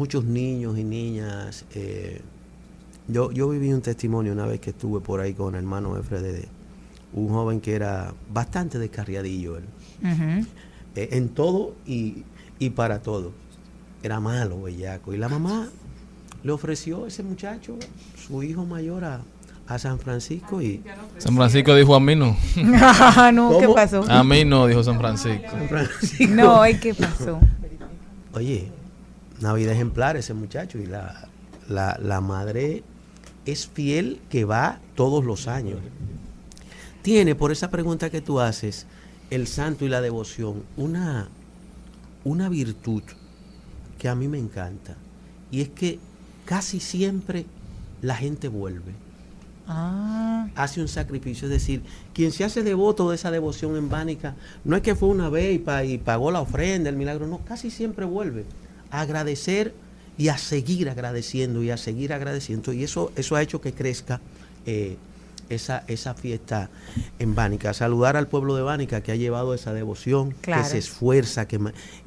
muchos 0.00 0.24
niños 0.24 0.78
y 0.78 0.84
niñas. 0.84 1.66
eh, 1.74 2.22
yo, 3.06 3.30
yo 3.32 3.50
viví 3.50 3.70
un 3.70 3.82
testimonio 3.82 4.32
una 4.32 4.46
vez 4.46 4.58
que 4.60 4.70
estuve 4.70 5.00
por 5.00 5.20
ahí 5.20 5.34
con 5.34 5.54
el 5.54 5.60
hermano 5.60 5.94
de 5.94 6.48
un 7.12 7.28
joven 7.28 7.60
que 7.60 7.74
era 7.74 8.14
bastante 8.32 8.78
descarriadillo 8.78 9.58
él, 9.58 9.64
eh, 10.96 11.08
en 11.12 11.28
todo 11.28 11.74
y, 11.86 12.22
y 12.58 12.70
para 12.70 13.02
todo. 13.02 13.32
Era 14.02 14.20
malo, 14.20 14.62
bellaco. 14.62 15.12
Y 15.12 15.18
la 15.18 15.28
mamá 15.28 15.68
le 16.42 16.52
ofreció 16.52 17.04
a 17.04 17.08
ese 17.08 17.22
muchacho, 17.22 17.76
su 18.26 18.42
hijo 18.42 18.64
mayor, 18.64 19.04
a, 19.04 19.20
a 19.66 19.78
San 19.78 19.98
Francisco 19.98 20.62
y... 20.62 20.82
San 21.18 21.36
Francisco 21.36 21.74
dijo 21.74 21.94
a 21.94 22.00
mí 22.00 22.16
no. 22.16 22.34
no, 23.34 23.58
¿qué 23.58 23.66
¿Cómo? 23.66 23.74
pasó? 23.74 24.02
A 24.08 24.24
mí 24.24 24.46
no, 24.46 24.66
dijo 24.66 24.82
San 24.82 24.98
Francisco. 24.98 25.50
San 25.50 25.68
Francisco. 25.68 26.32
No, 26.34 26.66
¿y 26.66 26.78
qué 26.78 26.94
pasó? 26.94 27.38
Oye, 28.32 28.70
una 29.40 29.52
vida 29.54 29.72
ejemplar 29.72 30.16
ese 30.16 30.34
muchacho 30.34 30.78
y 30.78 30.86
la, 30.86 31.28
la, 31.68 31.98
la 32.02 32.20
madre 32.20 32.82
es 33.46 33.66
fiel 33.66 34.20
que 34.28 34.44
va 34.44 34.78
todos 34.94 35.24
los 35.24 35.48
años. 35.48 35.78
Tiene, 37.02 37.34
por 37.34 37.50
esa 37.50 37.70
pregunta 37.70 38.10
que 38.10 38.20
tú 38.20 38.40
haces, 38.40 38.86
el 39.30 39.46
santo 39.46 39.84
y 39.84 39.88
la 39.88 40.00
devoción, 40.02 40.62
una, 40.76 41.28
una 42.24 42.48
virtud 42.48 43.02
que 43.98 44.08
a 44.08 44.14
mí 44.14 44.28
me 44.28 44.38
encanta. 44.38 44.96
Y 45.50 45.62
es 45.62 45.70
que 45.70 45.98
casi 46.44 46.80
siempre 46.80 47.46
la 48.02 48.16
gente 48.16 48.48
vuelve. 48.48 48.92
Ah. 49.72 50.48
hace 50.56 50.80
un 50.80 50.88
sacrificio. 50.88 51.46
Es 51.46 51.52
decir, 51.52 51.82
quien 52.12 52.32
se 52.32 52.42
hace 52.42 52.64
devoto 52.64 53.08
de 53.08 53.14
esa 53.14 53.30
devoción 53.30 53.76
en 53.76 53.88
Bánica, 53.88 54.34
no 54.64 54.74
es 54.74 54.82
que 54.82 54.96
fue 54.96 55.08
una 55.10 55.28
vez 55.28 55.54
y, 55.54 55.58
pa- 55.60 55.84
y 55.84 55.96
pagó 55.96 56.32
la 56.32 56.40
ofrenda, 56.40 56.90
el 56.90 56.96
milagro, 56.96 57.28
no, 57.28 57.38
casi 57.44 57.70
siempre 57.70 58.04
vuelve 58.04 58.44
agradecer 58.90 59.74
y 60.18 60.28
a 60.28 60.38
seguir 60.38 60.90
agradeciendo 60.90 61.62
y 61.62 61.70
a 61.70 61.76
seguir 61.76 62.12
agradeciendo. 62.12 62.72
Y 62.72 62.84
eso, 62.84 63.12
eso 63.16 63.36
ha 63.36 63.42
hecho 63.42 63.60
que 63.60 63.72
crezca 63.72 64.20
eh, 64.66 64.96
esa, 65.48 65.82
esa 65.88 66.14
fiesta 66.14 66.68
en 67.18 67.34
Bánica. 67.34 67.72
Saludar 67.74 68.16
al 68.16 68.28
pueblo 68.28 68.54
de 68.54 68.62
Bánica 68.62 69.00
que 69.02 69.12
ha 69.12 69.16
llevado 69.16 69.54
esa 69.54 69.72
devoción, 69.72 70.34
Claro. 70.42 70.62
que 70.62 70.68
se 70.68 70.78
esfuerza, 70.78 71.48
que 71.48 71.58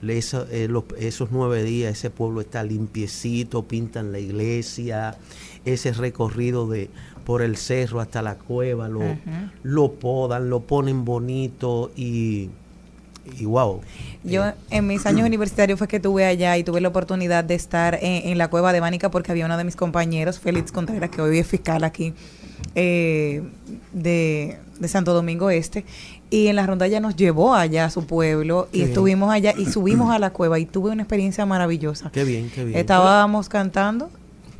eso- 0.07 0.47
eh, 0.51 0.67
los- 0.69 0.85
esos 0.97 1.29
nueve 1.31 1.63
días 1.63 1.97
ese 1.97 2.09
pueblo 2.09 2.39
está 2.41 2.63
limpiecito, 2.63 3.63
pintan 3.63 4.11
la 4.11 4.19
iglesia, 4.19 5.17
ese 5.65 5.91
recorrido 5.93 6.67
de 6.69 6.89
por 7.25 7.41
el 7.41 7.55
cerro 7.57 7.99
hasta 8.01 8.21
la 8.21 8.35
cueva, 8.35 8.87
lo, 8.89 9.01
lo 9.63 9.93
podan, 9.93 10.49
lo 10.49 10.59
ponen 10.61 11.03
bonito 11.05 11.91
y, 11.95 12.49
y 13.39 13.45
wow. 13.45 13.81
Yo 14.23 14.43
en 14.69 14.87
mis 14.87 15.05
años 15.05 15.25
universitarios 15.25 15.79
fue 15.79 15.87
que 15.87 15.97
estuve 15.97 16.25
allá 16.25 16.57
y 16.57 16.63
tuve 16.63 16.81
la 16.81 16.89
oportunidad 16.89 17.43
de 17.43 17.55
estar 17.55 17.95
en, 18.01 18.29
en 18.29 18.37
la 18.37 18.49
cueva 18.49 18.73
de 18.73 18.79
Bánica 18.79 19.09
porque 19.11 19.31
había 19.31 19.45
uno 19.45 19.57
de 19.57 19.63
mis 19.63 19.75
compañeros, 19.75 20.39
Félix 20.39 20.71
Contreras, 20.71 21.09
que 21.09 21.21
hoy 21.21 21.39
es 21.39 21.47
fiscal 21.47 21.83
aquí 21.83 22.13
eh, 22.75 23.43
de, 23.91 24.57
de 24.79 24.87
Santo 24.87 25.13
Domingo 25.13 25.49
Este. 25.49 25.85
Y 26.29 26.47
en 26.47 26.55
la 26.55 26.65
rondalla 26.65 26.99
nos 26.99 27.15
llevó 27.15 27.53
allá 27.53 27.85
a 27.85 27.89
su 27.91 28.05
pueblo 28.07 28.67
Qué 28.71 28.77
y 28.77 28.81
bien. 28.81 28.89
estuvimos 28.89 29.31
allá 29.31 29.53
y 29.57 29.67
subimos 29.67 30.11
a 30.11 30.17
la 30.19 30.31
cueva 30.31 30.57
y 30.59 30.65
tuve 30.65 30.89
una 30.91 31.03
experiencia 31.03 31.45
maravillosa. 31.45 32.09
Qué 32.11 32.23
bien, 32.23 32.49
qué 32.53 32.65
bien. 32.65 32.79
Estábamos 32.79 33.49
cantando 33.49 34.09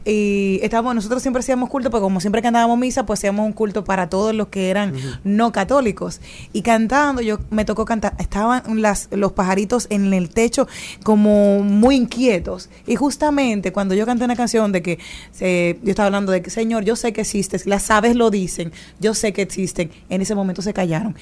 y 0.05 0.59
estábamos, 0.61 0.95
nosotros 0.95 1.21
siempre 1.21 1.39
hacíamos 1.39 1.69
culto, 1.69 1.89
porque 1.89 2.03
como 2.03 2.19
siempre 2.19 2.41
cantábamos 2.41 2.77
misa, 2.77 3.05
pues 3.05 3.19
hacíamos 3.19 3.45
un 3.45 3.53
culto 3.53 3.83
para 3.83 4.09
todos 4.09 4.35
los 4.35 4.47
que 4.47 4.69
eran 4.69 4.93
no 5.23 5.51
católicos. 5.51 6.19
Y 6.51 6.61
cantando, 6.61 7.21
yo 7.21 7.39
me 7.49 7.63
tocó 7.63 7.85
cantar, 7.85 8.13
estaban 8.19 8.81
las, 8.81 9.07
los 9.11 9.31
pajaritos 9.31 9.87
en 9.89 10.13
el 10.13 10.29
techo 10.29 10.67
como 11.03 11.59
muy 11.59 11.95
inquietos. 11.95 12.69
Y 12.85 12.95
justamente 12.95 13.71
cuando 13.71 13.95
yo 13.95 14.05
canté 14.05 14.25
una 14.25 14.35
canción 14.35 14.71
de 14.71 14.81
que 14.81 14.99
eh, 15.39 15.79
yo 15.83 15.91
estaba 15.91 16.07
hablando 16.07 16.31
de 16.31 16.41
que, 16.41 16.49
Señor, 16.49 16.83
yo 16.83 16.95
sé 16.95 17.13
que 17.13 17.21
existes, 17.21 17.65
las 17.65 17.89
aves 17.89 18.15
lo 18.15 18.29
dicen, 18.29 18.71
yo 18.99 19.13
sé 19.13 19.31
que 19.31 19.41
existen, 19.41 19.91
en 20.09 20.21
ese 20.21 20.35
momento 20.35 20.61
se 20.61 20.73
callaron. 20.73 21.15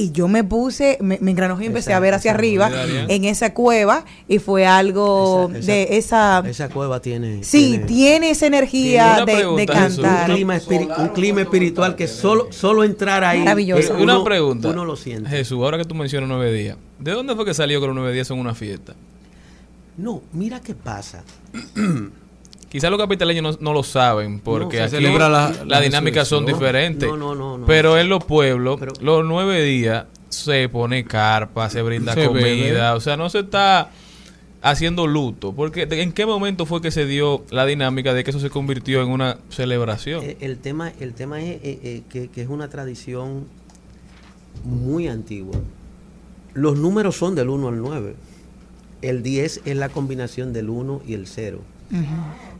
Y 0.00 0.12
yo 0.12 0.28
me 0.28 0.44
puse, 0.44 0.96
me, 1.00 1.18
me 1.20 1.32
engranojé 1.32 1.64
y 1.64 1.66
empecé 1.66 1.90
Esa- 1.90 1.96
a 1.96 2.00
ver 2.00 2.14
hacia 2.14 2.30
arriba 2.30 2.70
en 3.08 3.24
esa 3.24 3.52
cueva 3.52 4.04
y 4.28 4.38
fue 4.38 4.64
algo 4.64 5.50
de 5.52 5.98
esa... 5.98 6.40
Esa 6.46 6.68
cueva 6.68 7.00
tiene. 7.02 7.42
Sí, 7.42 7.80
tiene, 7.84 8.30
esa 8.30 8.46
energía 8.46 9.24
de, 9.26 9.44
de 9.56 9.66
cantar. 9.66 10.30
Un 10.30 10.36
clima, 10.36 10.56
espiri- 10.56 10.98
un 10.98 11.08
clima 11.08 11.40
espiritual 11.42 11.96
que 11.96 12.06
solo, 12.06 12.46
solo 12.52 12.84
entrar 12.84 13.24
ahí. 13.24 13.40
Maravilloso. 13.40 13.98
eh, 13.98 14.02
Una 14.02 14.22
pregunta. 14.22 14.68
Uno 14.68 14.84
lo 14.84 14.94
siente. 14.94 15.28
Jesús, 15.30 15.58
ahora 15.64 15.78
que 15.78 15.84
tú 15.84 15.96
mencionas 15.96 16.28
nueve 16.28 16.52
días, 16.52 16.76
¿de 17.00 17.10
dónde 17.10 17.34
fue 17.34 17.44
que 17.44 17.52
salió 17.54 17.80
que 17.80 17.88
los 17.88 17.96
nueve 17.96 18.12
días 18.12 18.28
son 18.28 18.38
una 18.38 18.54
fiesta? 18.54 18.94
No, 19.96 20.22
mira 20.32 20.60
qué 20.60 20.76
pasa. 20.76 21.24
Quizás 22.70 22.90
los 22.90 22.98
capitaleños 23.00 23.42
no, 23.42 23.58
no 23.60 23.72
lo 23.72 23.82
saben 23.82 24.40
porque 24.40 24.88
se 24.88 24.96
aquí 24.98 25.06
la- 25.06 25.28
las 25.28 25.66
la 25.66 25.80
dinámicas 25.80 26.28
son 26.28 26.44
diferentes. 26.44 27.08
No, 27.08 27.16
no, 27.16 27.34
no, 27.34 27.58
no. 27.58 27.66
Pero 27.66 27.98
en 27.98 28.08
los 28.08 28.22
pueblos, 28.24 28.78
los 29.00 29.24
nueve 29.24 29.62
días 29.62 30.04
se 30.28 30.68
pone 30.68 31.04
carpa, 31.04 31.70
se 31.70 31.80
brinda 31.82 32.12
Se 32.14 32.26
comida. 32.26 32.42
bebe. 32.44 32.80
O 32.90 33.00
sea, 33.00 33.16
no 33.16 33.30
se 33.30 33.38
está 33.40 33.90
haciendo 34.60 35.06
luto. 35.06 35.54
Porque 35.54 35.86
¿de- 35.86 36.02
¿en 36.02 36.12
qué 36.12 36.26
momento 36.26 36.66
fue 36.66 36.82
que 36.82 36.90
se 36.90 37.06
dio 37.06 37.42
la 37.50 37.64
dinámica 37.64 38.12
de 38.12 38.22
que 38.22 38.30
eso 38.30 38.40
se 38.40 38.50
convirtió 38.50 39.00
en 39.02 39.08
una 39.08 39.38
celebración? 39.48 40.22
Eh, 40.24 40.36
El 40.40 40.58
tema, 40.58 40.92
el 41.00 41.14
tema 41.14 41.40
es 41.40 41.48
eh, 41.62 41.78
eh, 41.82 42.02
que, 42.10 42.28
que 42.28 42.42
es 42.42 42.48
una 42.48 42.68
tradición 42.68 43.46
muy 44.64 45.08
antigua. 45.08 45.56
Los 46.54 46.76
números 46.78 47.16
son 47.16 47.34
del 47.34 47.48
1 47.48 47.68
al 47.68 47.78
9. 47.78 48.14
El 49.00 49.22
10 49.22 49.62
es 49.64 49.76
la 49.76 49.88
combinación 49.88 50.52
del 50.52 50.68
1 50.68 51.02
y 51.06 51.14
el 51.14 51.26
0. 51.26 51.60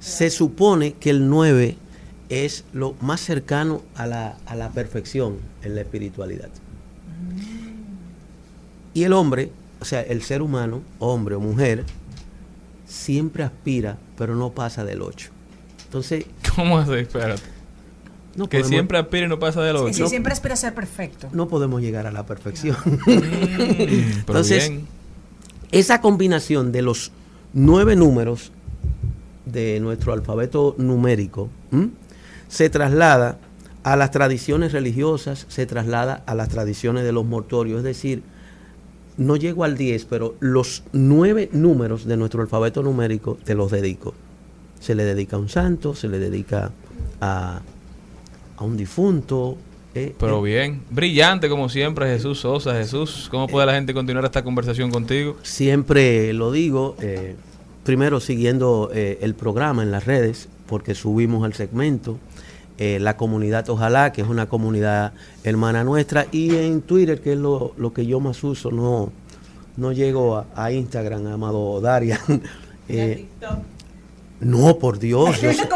Se 0.00 0.30
supone 0.30 0.92
que 0.94 1.10
el 1.10 1.28
9 1.28 1.76
es 2.28 2.64
lo 2.72 2.94
más 3.00 3.20
cercano 3.20 3.82
a 3.94 4.06
la, 4.06 4.36
a 4.46 4.54
la 4.54 4.70
perfección 4.70 5.36
en 5.62 5.74
la 5.74 5.80
espiritualidad. 5.82 6.50
Y 8.94 9.04
el 9.04 9.12
hombre, 9.12 9.50
o 9.80 9.84
sea, 9.84 10.00
el 10.02 10.22
ser 10.22 10.42
humano, 10.42 10.82
hombre 10.98 11.34
o 11.34 11.40
mujer, 11.40 11.84
siempre 12.86 13.42
aspira, 13.44 13.98
pero 14.16 14.34
no 14.34 14.50
pasa 14.50 14.84
del 14.84 15.02
8. 15.02 15.30
Entonces, 15.84 16.26
¿Cómo 16.56 16.78
así? 16.78 16.92
Espérate. 16.94 17.42
No 18.36 18.48
que 18.48 18.58
podemos- 18.58 18.68
siempre 18.68 18.98
aspira 18.98 19.26
y 19.26 19.28
no 19.28 19.38
pasa 19.38 19.62
del 19.62 19.76
Sí, 19.76 19.82
otro. 19.82 19.94
sí, 19.94 20.06
siempre 20.08 20.32
espera 20.32 20.54
ser 20.56 20.74
perfecto. 20.74 21.28
no 21.32 21.48
podemos 21.48 21.80
llegar 21.82 22.06
a 22.06 22.12
la 22.12 22.24
perfección. 22.26 22.76
pero 23.04 23.20
Entonces, 24.18 24.68
bien. 24.68 24.86
esa 25.72 26.00
combinación 26.00 26.70
de 26.72 26.82
los 26.82 27.10
nueve 27.52 27.96
números 27.96 28.52
de 29.52 29.80
nuestro 29.80 30.12
alfabeto 30.12 30.74
numérico 30.78 31.48
¿m? 31.72 31.90
se 32.48 32.70
traslada 32.70 33.38
a 33.82 33.96
las 33.96 34.10
tradiciones 34.10 34.72
religiosas, 34.72 35.46
se 35.48 35.64
traslada 35.66 36.22
a 36.26 36.34
las 36.34 36.48
tradiciones 36.48 37.04
de 37.04 37.12
los 37.12 37.24
mortorios, 37.24 37.78
es 37.78 37.84
decir, 37.84 38.22
no 39.16 39.36
llego 39.36 39.64
al 39.64 39.76
10, 39.76 40.04
pero 40.06 40.34
los 40.40 40.82
nueve 40.92 41.48
números 41.52 42.04
de 42.04 42.16
nuestro 42.16 42.42
alfabeto 42.42 42.82
numérico 42.82 43.38
te 43.44 43.54
los 43.54 43.70
dedico. 43.70 44.14
Se 44.80 44.94
le 44.94 45.04
dedica 45.04 45.36
a 45.36 45.38
un 45.40 45.48
santo, 45.48 45.94
se 45.94 46.08
le 46.08 46.18
dedica 46.18 46.70
a, 47.20 47.60
a 48.56 48.64
un 48.64 48.76
difunto. 48.76 49.56
eh, 49.94 50.14
Pero 50.18 50.46
eh, 50.46 50.50
bien. 50.50 50.82
Brillante 50.90 51.48
como 51.48 51.68
siempre, 51.68 52.06
Jesús 52.06 52.40
Sosa. 52.40 52.74
Jesús, 52.74 53.28
¿cómo 53.30 53.46
puede 53.48 53.66
la 53.66 53.74
gente 53.74 53.92
continuar 53.94 54.24
esta 54.24 54.44
conversación 54.44 54.90
contigo? 54.90 55.36
Siempre 55.42 56.32
lo 56.32 56.52
digo, 56.52 56.94
eh, 57.00 57.34
primero 57.88 58.20
siguiendo 58.20 58.90
eh, 58.92 59.16
el 59.22 59.34
programa 59.34 59.82
en 59.82 59.90
las 59.90 60.04
redes, 60.04 60.50
porque 60.66 60.94
subimos 60.94 61.42
al 61.42 61.54
segmento, 61.54 62.18
eh, 62.76 62.98
la 63.00 63.16
comunidad 63.16 63.66
Ojalá, 63.70 64.12
que 64.12 64.20
es 64.20 64.28
una 64.28 64.46
comunidad 64.46 65.14
hermana 65.42 65.84
nuestra, 65.84 66.26
y 66.30 66.54
en 66.54 66.82
Twitter, 66.82 67.22
que 67.22 67.32
es 67.32 67.38
lo, 67.38 67.72
lo 67.78 67.94
que 67.94 68.04
yo 68.04 68.20
más 68.20 68.44
uso, 68.44 68.70
no, 68.70 69.10
no 69.78 69.92
llego 69.92 70.44
a, 70.54 70.70
Instagram, 70.70 71.28
amado 71.28 71.80
Darian. 71.80 72.20
Eh, 72.90 73.26
no, 74.40 74.78
por 74.78 74.98
Dios, 74.98 75.40
yo, 75.40 75.52
soy- 75.52 75.68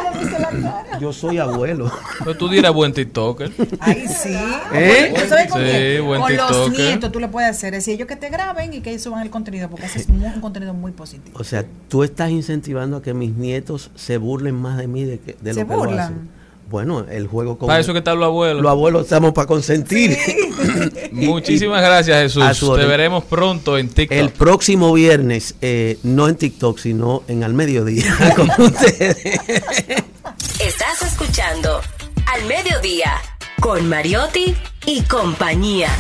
yo 1.00 1.12
soy 1.12 1.38
abuelo. 1.38 1.90
Pero 2.20 2.36
tú 2.36 2.48
dirás 2.48 2.72
buen 2.72 2.92
TikToker. 2.92 3.50
Ay, 3.80 4.06
sí. 4.08 4.36
¿Eh? 4.72 5.12
¿Tú 5.14 5.20
sabes 5.28 5.50
con 5.50 5.60
Sí, 5.62 5.68
quién? 5.70 6.06
buen 6.06 6.20
Con 6.20 6.36
los 6.36 6.70
nietos 6.70 7.10
tú 7.12 7.18
le 7.20 7.28
puedes 7.28 7.50
hacer. 7.50 7.74
Es 7.74 7.80
decir, 7.84 7.94
ellos 7.94 8.06
que 8.08 8.16
te 8.16 8.28
graben 8.30 8.72
y 8.74 8.80
que 8.80 8.90
ellos 8.90 9.02
suban 9.02 9.22
el 9.22 9.30
contenido, 9.30 9.68
porque 9.68 9.86
ese 9.86 9.98
es 10.00 10.08
muy- 10.08 10.26
un 10.26 10.40
contenido 10.40 10.74
muy 10.74 10.92
positivo. 10.92 11.36
O 11.40 11.44
sea, 11.44 11.64
tú 11.88 12.04
estás 12.04 12.30
incentivando 12.30 12.98
a 12.98 13.02
que 13.02 13.14
mis 13.14 13.34
nietos 13.36 13.90
se 13.94 14.16
burlen 14.18 14.54
más 14.54 14.78
de 14.78 14.86
mí 14.86 15.04
de, 15.04 15.18
que, 15.18 15.36
de 15.40 15.54
¿Se 15.54 15.60
lo 15.62 15.66
que 15.68 15.72
lo 15.74 15.78
burlan? 15.80 15.98
hacen. 16.00 16.41
Bueno, 16.72 17.04
el 17.10 17.26
juego 17.26 17.58
con 17.58 17.66
Para 17.66 17.80
eso 17.80 17.92
que 17.92 17.98
están 17.98 18.18
los 18.18 18.28
abuelos. 18.28 18.62
Los 18.62 18.70
abuelos 18.70 19.02
estamos 19.02 19.34
para 19.34 19.46
consentir. 19.46 20.16
Muchísimas 21.12 21.82
gracias, 21.82 22.34
Jesús. 22.34 22.76
Te 22.76 22.86
veremos 22.86 23.24
pronto 23.24 23.76
en 23.76 23.90
TikTok. 23.90 24.16
El 24.16 24.30
próximo 24.30 24.90
viernes, 24.94 25.54
eh, 25.60 25.98
no 26.02 26.28
en 26.28 26.36
TikTok, 26.36 26.78
sino 26.78 27.24
en 27.28 27.44
al 27.44 27.52
mediodía 27.52 28.16
con 28.36 28.48
ustedes. 28.58 29.18
Estás 30.58 31.02
escuchando 31.02 31.82
Al 32.32 32.46
Mediodía 32.48 33.20
con 33.60 33.86
Mariotti 33.86 34.56
y 34.86 35.02
compañía. 35.02 35.90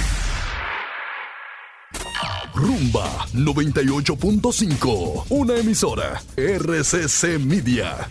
Rumba 2.54 3.26
98.5. 3.34 5.24
Una 5.28 5.56
emisora. 5.58 6.22
RCC 6.34 7.38
Media. 7.38 8.08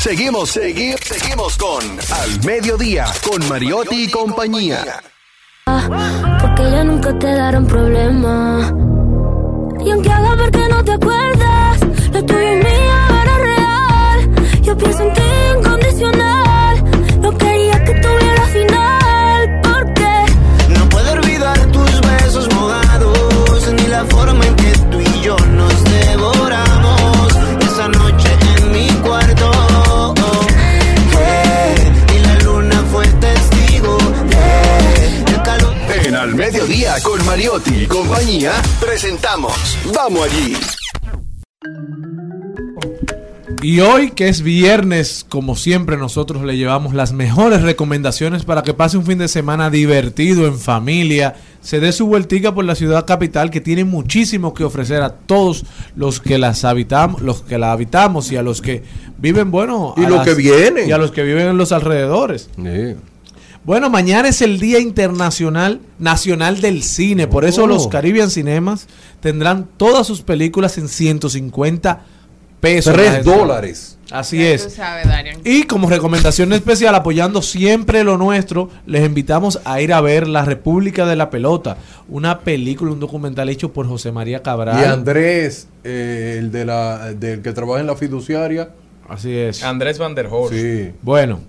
Seguimos, 0.00 0.52
seguimos, 0.52 1.00
seguimos 1.04 1.58
con 1.58 1.82
Al 1.84 2.44
Mediodía, 2.46 3.04
con 3.22 3.46
Mariotti 3.50 4.04
y 4.04 4.10
compañía. 4.10 5.02
Porque 6.40 6.62
ya 6.62 6.84
nunca 6.84 7.18
te 7.18 7.26
darán 7.26 7.66
problema. 7.66 8.72
Y 9.84 9.90
aunque 9.90 10.10
haga 10.10 10.36
ver 10.36 10.50
que 10.52 10.68
no 10.68 10.82
te 10.82 10.92
acuerdas, 10.92 11.80
lo 12.14 12.24
tuyo 12.24 12.38
es 12.38 12.64
mío, 12.64 12.94
era 13.22 13.38
real. 13.38 14.62
Yo 14.62 14.78
pienso 14.78 15.02
en 15.02 15.12
ti 15.12 15.22
incondicional. 15.58 16.29
Con 37.04 37.24
Mariotti 37.24 37.74
y 37.82 37.86
compañía, 37.86 38.52
presentamos 38.80 39.52
Vamos 39.94 40.20
allí. 40.24 40.54
Y 43.62 43.80
hoy 43.80 44.10
que 44.12 44.28
es 44.28 44.40
viernes, 44.42 45.26
como 45.28 45.54
siempre 45.54 45.96
nosotros 45.98 46.42
le 46.44 46.56
llevamos 46.56 46.94
las 46.94 47.12
mejores 47.12 47.60
recomendaciones 47.62 48.44
para 48.44 48.62
que 48.62 48.72
pase 48.72 48.96
un 48.96 49.04
fin 49.04 49.18
de 49.18 49.28
semana 49.28 49.68
divertido 49.68 50.46
en 50.46 50.58
familia, 50.58 51.34
se 51.60 51.78
dé 51.78 51.92
su 51.92 52.06
vueltica 52.06 52.54
por 52.54 52.64
la 52.64 52.74
ciudad 52.74 53.04
capital 53.06 53.50
que 53.50 53.60
tiene 53.60 53.84
muchísimo 53.84 54.54
que 54.54 54.64
ofrecer 54.64 55.02
a 55.02 55.10
todos 55.10 55.66
los 55.94 56.20
que 56.20 56.38
las 56.38 56.64
habitamos, 56.64 57.20
los 57.20 57.42
que 57.42 57.58
la 57.58 57.72
habitamos 57.72 58.32
y 58.32 58.36
a 58.36 58.42
los 58.42 58.62
que 58.62 58.82
viven, 59.18 59.50
bueno, 59.50 59.94
Y 59.98 60.04
a 60.04 60.08
los 60.08 60.18
las- 60.18 60.28
que 60.28 60.34
vienen. 60.34 60.88
y 60.88 60.92
a 60.92 60.98
los 60.98 61.10
que 61.10 61.22
viven 61.22 61.48
en 61.48 61.58
los 61.58 61.72
alrededores. 61.72 62.48
Bueno, 63.64 63.90
mañana 63.90 64.28
es 64.28 64.40
el 64.40 64.58
Día 64.58 64.78
Internacional 64.78 65.80
Nacional 65.98 66.60
del 66.60 66.82
Cine, 66.82 67.26
por 67.26 67.44
eso 67.44 67.64
Oh. 67.64 67.66
los 67.66 67.88
Caribbean 67.88 68.30
Cinemas 68.30 68.86
tendrán 69.20 69.68
todas 69.76 70.06
sus 70.06 70.22
películas 70.22 70.78
en 70.78 70.88
150 70.88 72.00
pesos. 72.60 72.92
Tres 72.94 73.06
la 73.06 73.12
gente. 73.16 73.30
dólares. 73.30 73.96
Así 74.10 74.38
Ya 74.38 74.50
es. 74.50 74.64
tú 74.64 74.70
sabes, 74.74 75.06
Darian. 75.06 75.36
Y 75.44 75.64
como 75.64 75.88
recomendación 75.88 76.52
especial, 76.52 76.94
apoyando 76.96 77.42
siempre 77.42 78.02
lo 78.02 78.16
nuestro, 78.16 78.68
les 78.86 79.04
invitamos 79.06 79.60
a 79.64 79.80
ir 79.80 79.92
a 79.92 80.00
ver 80.00 80.26
La 80.26 80.44
República 80.44 81.06
de 81.06 81.14
la 81.14 81.30
Pelota, 81.30 81.76
una 82.08 82.40
película, 82.40 82.90
un 82.92 82.98
documental 82.98 83.48
hecho 83.50 83.72
por 83.72 83.86
José 83.86 84.10
María 84.10 84.42
Cabral. 84.42 84.80
Y 84.80 84.84
Andrés, 84.84 85.68
eh, 85.84 86.36
el 86.38 86.50
de 86.50 86.64
la, 86.64 87.12
del 87.12 87.40
que 87.42 87.52
trabaja 87.52 87.80
en 87.80 87.86
la 87.86 87.94
fiduciaria. 87.94 88.70
Así 89.08 89.36
es. 89.36 89.62
Andrés 89.62 89.98
Van 89.98 90.14
der 90.14 90.26
Horst. 90.30 90.54
Sí. 90.54 90.90
Bueno, 91.02 91.40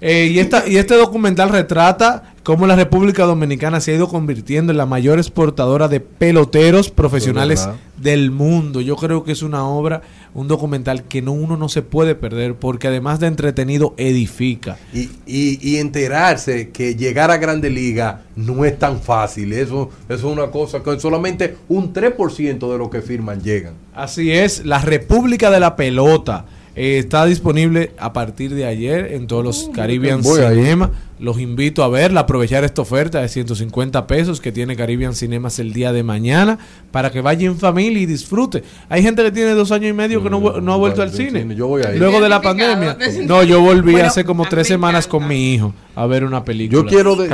Eh, 0.00 0.28
y, 0.32 0.38
esta, 0.38 0.68
y 0.68 0.76
este 0.76 0.94
documental 0.94 1.48
retrata 1.48 2.34
cómo 2.42 2.66
la 2.66 2.76
República 2.76 3.24
Dominicana 3.24 3.80
se 3.80 3.92
ha 3.92 3.96
ido 3.96 4.08
convirtiendo 4.08 4.72
en 4.72 4.78
la 4.78 4.86
mayor 4.86 5.18
exportadora 5.18 5.88
de 5.88 6.00
peloteros 6.00 6.90
profesionales 6.90 7.66
verdad. 7.66 7.80
del 7.96 8.30
mundo. 8.30 8.80
Yo 8.80 8.96
creo 8.96 9.24
que 9.24 9.32
es 9.32 9.42
una 9.42 9.64
obra, 9.66 10.02
un 10.34 10.48
documental 10.48 11.02
que 11.04 11.20
no, 11.20 11.32
uno 11.32 11.56
no 11.56 11.68
se 11.68 11.82
puede 11.82 12.14
perder 12.14 12.54
porque 12.54 12.88
además 12.88 13.20
de 13.20 13.26
entretenido 13.26 13.94
edifica. 13.96 14.78
Y, 14.94 15.10
y, 15.26 15.58
y 15.60 15.76
enterarse 15.76 16.70
que 16.70 16.94
llegar 16.94 17.30
a 17.30 17.36
Grande 17.36 17.68
Liga 17.68 18.22
no 18.36 18.64
es 18.64 18.78
tan 18.78 19.00
fácil. 19.00 19.52
Eso, 19.52 19.90
eso 20.08 20.14
es 20.14 20.24
una 20.24 20.50
cosa 20.50 20.82
que 20.82 20.98
solamente 21.00 21.56
un 21.68 21.92
3% 21.92 22.72
de 22.72 22.78
los 22.78 22.88
que 22.88 23.02
firman 23.02 23.42
llegan. 23.42 23.74
Así 23.94 24.32
es, 24.32 24.64
la 24.64 24.78
República 24.78 25.50
de 25.50 25.60
la 25.60 25.76
Pelota 25.76 26.46
eh, 26.78 26.98
está 26.98 27.26
disponible 27.26 27.90
a 27.98 28.12
partir 28.12 28.54
de 28.54 28.64
ayer 28.64 29.12
en 29.14 29.26
todos 29.26 29.44
los 29.44 29.70
Caribbean 29.74 30.22
voy 30.22 30.40
ahí. 30.42 30.54
Cinema. 30.56 30.92
Los 31.18 31.40
invito 31.40 31.82
a 31.82 31.88
verla, 31.88 32.20
aprovechar 32.20 32.62
esta 32.62 32.82
oferta 32.82 33.20
de 33.20 33.28
150 33.28 34.06
pesos 34.06 34.40
que 34.40 34.52
tiene 34.52 34.76
Caribbean 34.76 35.16
Cinemas 35.16 35.58
el 35.58 35.72
día 35.72 35.92
de 35.92 36.04
mañana 36.04 36.60
para 36.92 37.10
que 37.10 37.20
vaya 37.20 37.44
en 37.48 37.58
familia 37.58 38.00
y 38.02 38.06
disfrute. 38.06 38.62
Hay 38.88 39.02
gente 39.02 39.24
que 39.24 39.32
tiene 39.32 39.50
dos 39.50 39.72
años 39.72 39.90
y 39.90 39.92
medio 39.92 40.22
que 40.22 40.30
no, 40.30 40.60
no 40.60 40.72
ha 40.72 40.76
vuelto 40.76 41.02
al 41.02 41.10
cine. 41.10 41.56
Yo 41.56 41.66
voy 41.66 41.82
ahí. 41.82 41.98
Luego 41.98 42.20
de 42.20 42.28
la 42.28 42.40
pandemia. 42.40 42.96
No, 43.26 43.42
yo 43.42 43.60
volví 43.60 43.90
Bueno, 43.90 44.06
hace 44.06 44.24
como 44.24 44.44
tres 44.44 44.68
semanas 44.68 45.08
con 45.08 45.26
mi 45.26 45.54
hijo 45.54 45.74
a 45.96 46.06
ver 46.06 46.22
una 46.22 46.44
película. 46.44 46.82
Yo 46.82 46.86
quiero 46.86 47.16
de- 47.16 47.26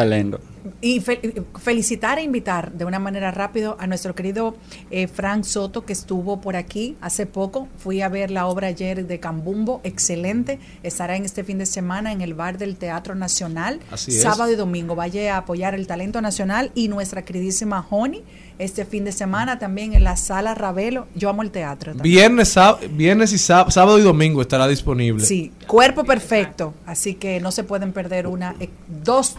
Y 0.84 1.00
fe- 1.00 1.42
felicitar 1.60 2.18
e 2.18 2.22
invitar 2.22 2.72
de 2.72 2.84
una 2.84 2.98
manera 2.98 3.30
rápida 3.30 3.74
a 3.78 3.86
nuestro 3.86 4.14
querido 4.14 4.54
eh, 4.90 5.06
Frank 5.08 5.44
Soto, 5.44 5.86
que 5.86 5.94
estuvo 5.94 6.42
por 6.42 6.56
aquí 6.56 6.96
hace 7.00 7.24
poco. 7.24 7.68
Fui 7.78 8.02
a 8.02 8.10
ver 8.10 8.30
la 8.30 8.46
obra 8.46 8.66
ayer 8.68 9.06
de 9.06 9.18
Cambumbo, 9.18 9.80
excelente. 9.82 10.58
Estará 10.82 11.16
en 11.16 11.24
este 11.24 11.42
fin 11.42 11.56
de 11.56 11.64
semana 11.64 12.12
en 12.12 12.20
el 12.20 12.34
bar 12.34 12.58
del 12.58 12.76
Teatro 12.76 13.14
Nacional, 13.14 13.80
Así 13.90 14.10
es. 14.10 14.20
sábado 14.22 14.52
y 14.52 14.56
domingo. 14.56 14.94
Vaya 14.94 15.34
a 15.36 15.38
apoyar 15.38 15.74
el 15.74 15.86
talento 15.86 16.20
nacional 16.20 16.70
y 16.74 16.88
nuestra 16.88 17.24
queridísima 17.24 17.86
Honey 17.88 18.22
este 18.58 18.84
fin 18.84 19.04
de 19.04 19.12
semana 19.12 19.58
también 19.58 19.94
en 19.94 20.04
la 20.04 20.16
sala 20.16 20.54
Ravelo. 20.54 21.06
Yo 21.14 21.30
amo 21.30 21.40
el 21.42 21.50
teatro. 21.50 21.92
también. 21.94 22.14
Viernes, 22.14 22.54
viernes 22.90 23.32
y 23.32 23.38
sá- 23.38 23.70
sábado 23.70 23.98
y 23.98 24.02
domingo 24.02 24.42
estará 24.42 24.68
disponible. 24.68 25.24
Sí, 25.24 25.50
cuerpo 25.66 26.04
perfecto. 26.04 26.74
Así 26.84 27.14
que 27.14 27.40
no 27.40 27.50
se 27.52 27.64
pueden 27.64 27.92
perder 27.94 28.26
una, 28.26 28.54
eh, 28.60 28.68
dos 29.02 29.36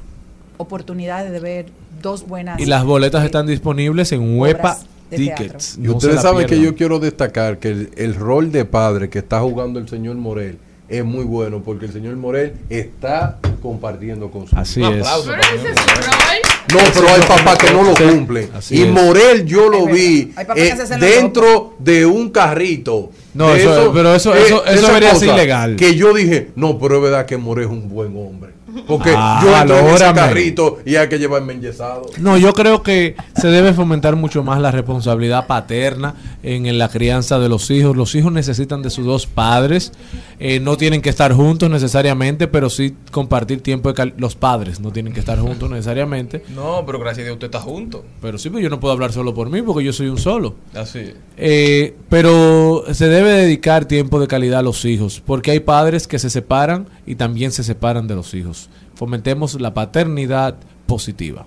oportunidades 0.57 1.31
de 1.31 1.39
ver 1.39 1.65
dos 2.01 2.27
buenas. 2.27 2.59
Y 2.59 2.65
las 2.65 2.83
boletas 2.83 3.23
están 3.25 3.47
disponibles 3.47 4.11
en 4.11 4.37
Huepa 4.39 4.77
Tickets. 5.09 5.77
Y 5.77 5.81
No 5.81 5.91
se 5.91 5.95
ustedes 5.97 6.21
saben 6.21 6.47
que 6.47 6.59
yo 6.59 6.75
quiero 6.75 6.99
destacar 6.99 7.59
que 7.59 7.69
el, 7.69 7.89
el 7.95 8.15
rol 8.15 8.51
de 8.51 8.65
padre 8.65 9.09
que 9.09 9.19
está 9.19 9.39
jugando 9.41 9.79
el 9.79 9.87
señor 9.87 10.15
Morel 10.15 10.57
es 10.89 11.03
muy 11.03 11.23
bueno 11.23 11.61
porque 11.63 11.85
el 11.85 11.93
señor 11.93 12.15
Morel 12.15 12.53
está 12.69 13.39
compartiendo 13.61 14.29
con 14.29 14.47
su 14.47 14.55
Así 14.55 14.81
es. 14.83 15.07
Pero 15.25 15.41
ese 15.41 15.69
es 15.69 15.75
su 15.79 15.87
rol. 16.01 16.41
No, 16.73 16.79
pero 16.93 17.07
hay 17.09 17.21
papás 17.21 17.57
que 17.57 17.71
no 17.71 17.83
lo 17.83 17.93
cumplen. 17.95 18.49
Así 18.53 18.81
Y. 18.81 18.85
Morel 18.85 19.45
yo 19.45 19.69
lo 19.69 19.85
vi 19.85 20.31
eh, 20.55 20.73
dentro 20.99 21.75
de 21.79 22.05
un 22.05 22.29
carrito. 22.29 23.11
No, 23.33 23.53
eso- 23.53 23.91
pero 23.93 24.13
eso- 24.15 24.33
eso- 24.35 24.65
eso 24.65 24.87
debería 24.87 25.15
ser 25.15 25.29
ilegal. 25.29 25.75
Que 25.75 25.95
yo 25.95 26.13
dije, 26.13 26.49
no, 26.55 26.77
pero 26.79 26.97
es 26.97 27.01
verdad 27.03 27.25
que 27.25 27.37
Morel 27.37 27.65
es 27.65 27.71
un 27.71 27.87
buen 27.89 28.15
hombre. 28.17 28.51
Porque 28.87 29.13
Ah, 29.15 29.41
yo 29.43 29.57
entro 29.57 29.79
en 29.79 29.87
ese 29.95 30.13
carrito 30.13 30.79
y 30.85 30.95
hay 30.95 31.07
que 31.09 31.17
llevarme 31.19 31.53
enyesado. 31.53 32.03
No, 32.19 32.37
yo 32.37 32.53
creo 32.53 32.83
que 32.83 33.15
se 33.35 33.47
debe 33.47 33.73
fomentar 33.73 34.15
mucho 34.15 34.43
más 34.43 34.59
la 34.61 34.71
responsabilidad 34.71 35.47
paterna 35.47 36.15
en, 36.43 36.65
en 36.65 36.77
la 36.77 36.89
crianza 36.89 37.39
de 37.39 37.49
los 37.49 37.69
hijos. 37.71 37.95
Los 37.95 38.15
hijos 38.15 38.31
necesitan 38.31 38.81
de 38.81 38.89
sus 38.89 39.05
dos 39.05 39.27
padres. 39.27 39.91
Eh, 40.39 40.59
no 40.59 40.77
tienen 40.77 41.01
que 41.01 41.09
estar 41.09 41.31
juntos 41.33 41.69
necesariamente, 41.69 42.47
pero 42.47 42.69
sí 42.69 42.95
compartir 43.11 43.61
tiempo 43.61 43.89
de 43.89 43.95
cal- 43.95 44.13
Los 44.17 44.35
padres 44.35 44.79
no 44.79 44.91
tienen 44.91 45.13
que 45.13 45.19
estar 45.21 45.39
juntos 45.39 45.69
necesariamente. 45.69 46.43
No, 46.53 46.83
pero 46.85 46.99
gracias 46.99 47.19
a 47.19 47.23
Dios 47.25 47.33
usted 47.35 47.47
está 47.47 47.61
junto. 47.61 48.03
Pero 48.21 48.37
sí, 48.37 48.49
pues 48.49 48.63
yo 48.63 48.69
no 48.69 48.79
puedo 48.79 48.93
hablar 48.93 49.11
solo 49.13 49.33
por 49.33 49.49
mí 49.49 49.61
porque 49.61 49.83
yo 49.85 49.93
soy 49.93 50.07
un 50.07 50.17
solo. 50.17 50.55
Así. 50.73 51.13
Eh, 51.37 51.95
pero 52.09 52.83
se 52.93 53.07
debe 53.07 53.31
dedicar 53.31 53.85
tiempo 53.85 54.19
de 54.19 54.27
calidad 54.27 54.59
a 54.59 54.63
los 54.63 54.83
hijos, 54.85 55.21
porque 55.25 55.51
hay 55.51 55.59
padres 55.59 56.07
que 56.07 56.19
se 56.19 56.29
separan 56.29 56.87
y 57.05 57.15
también 57.15 57.51
se 57.51 57.63
separan 57.63 58.07
de 58.07 58.15
los 58.15 58.33
hijos. 58.33 58.64
Fomentemos 58.95 59.59
la 59.59 59.73
paternidad 59.73 60.55
positiva. 60.87 61.45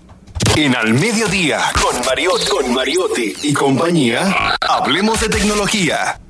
En 0.56 0.76
Al 0.76 0.92
Mediodía, 0.92 1.60
con 1.82 2.04
Mariotti, 2.04 2.46
con 2.48 2.74
Mariotti 2.74 3.32
y 3.42 3.52
compañía, 3.54 4.56
hablemos 4.60 5.20
de 5.20 5.28
tecnología. 5.28 6.20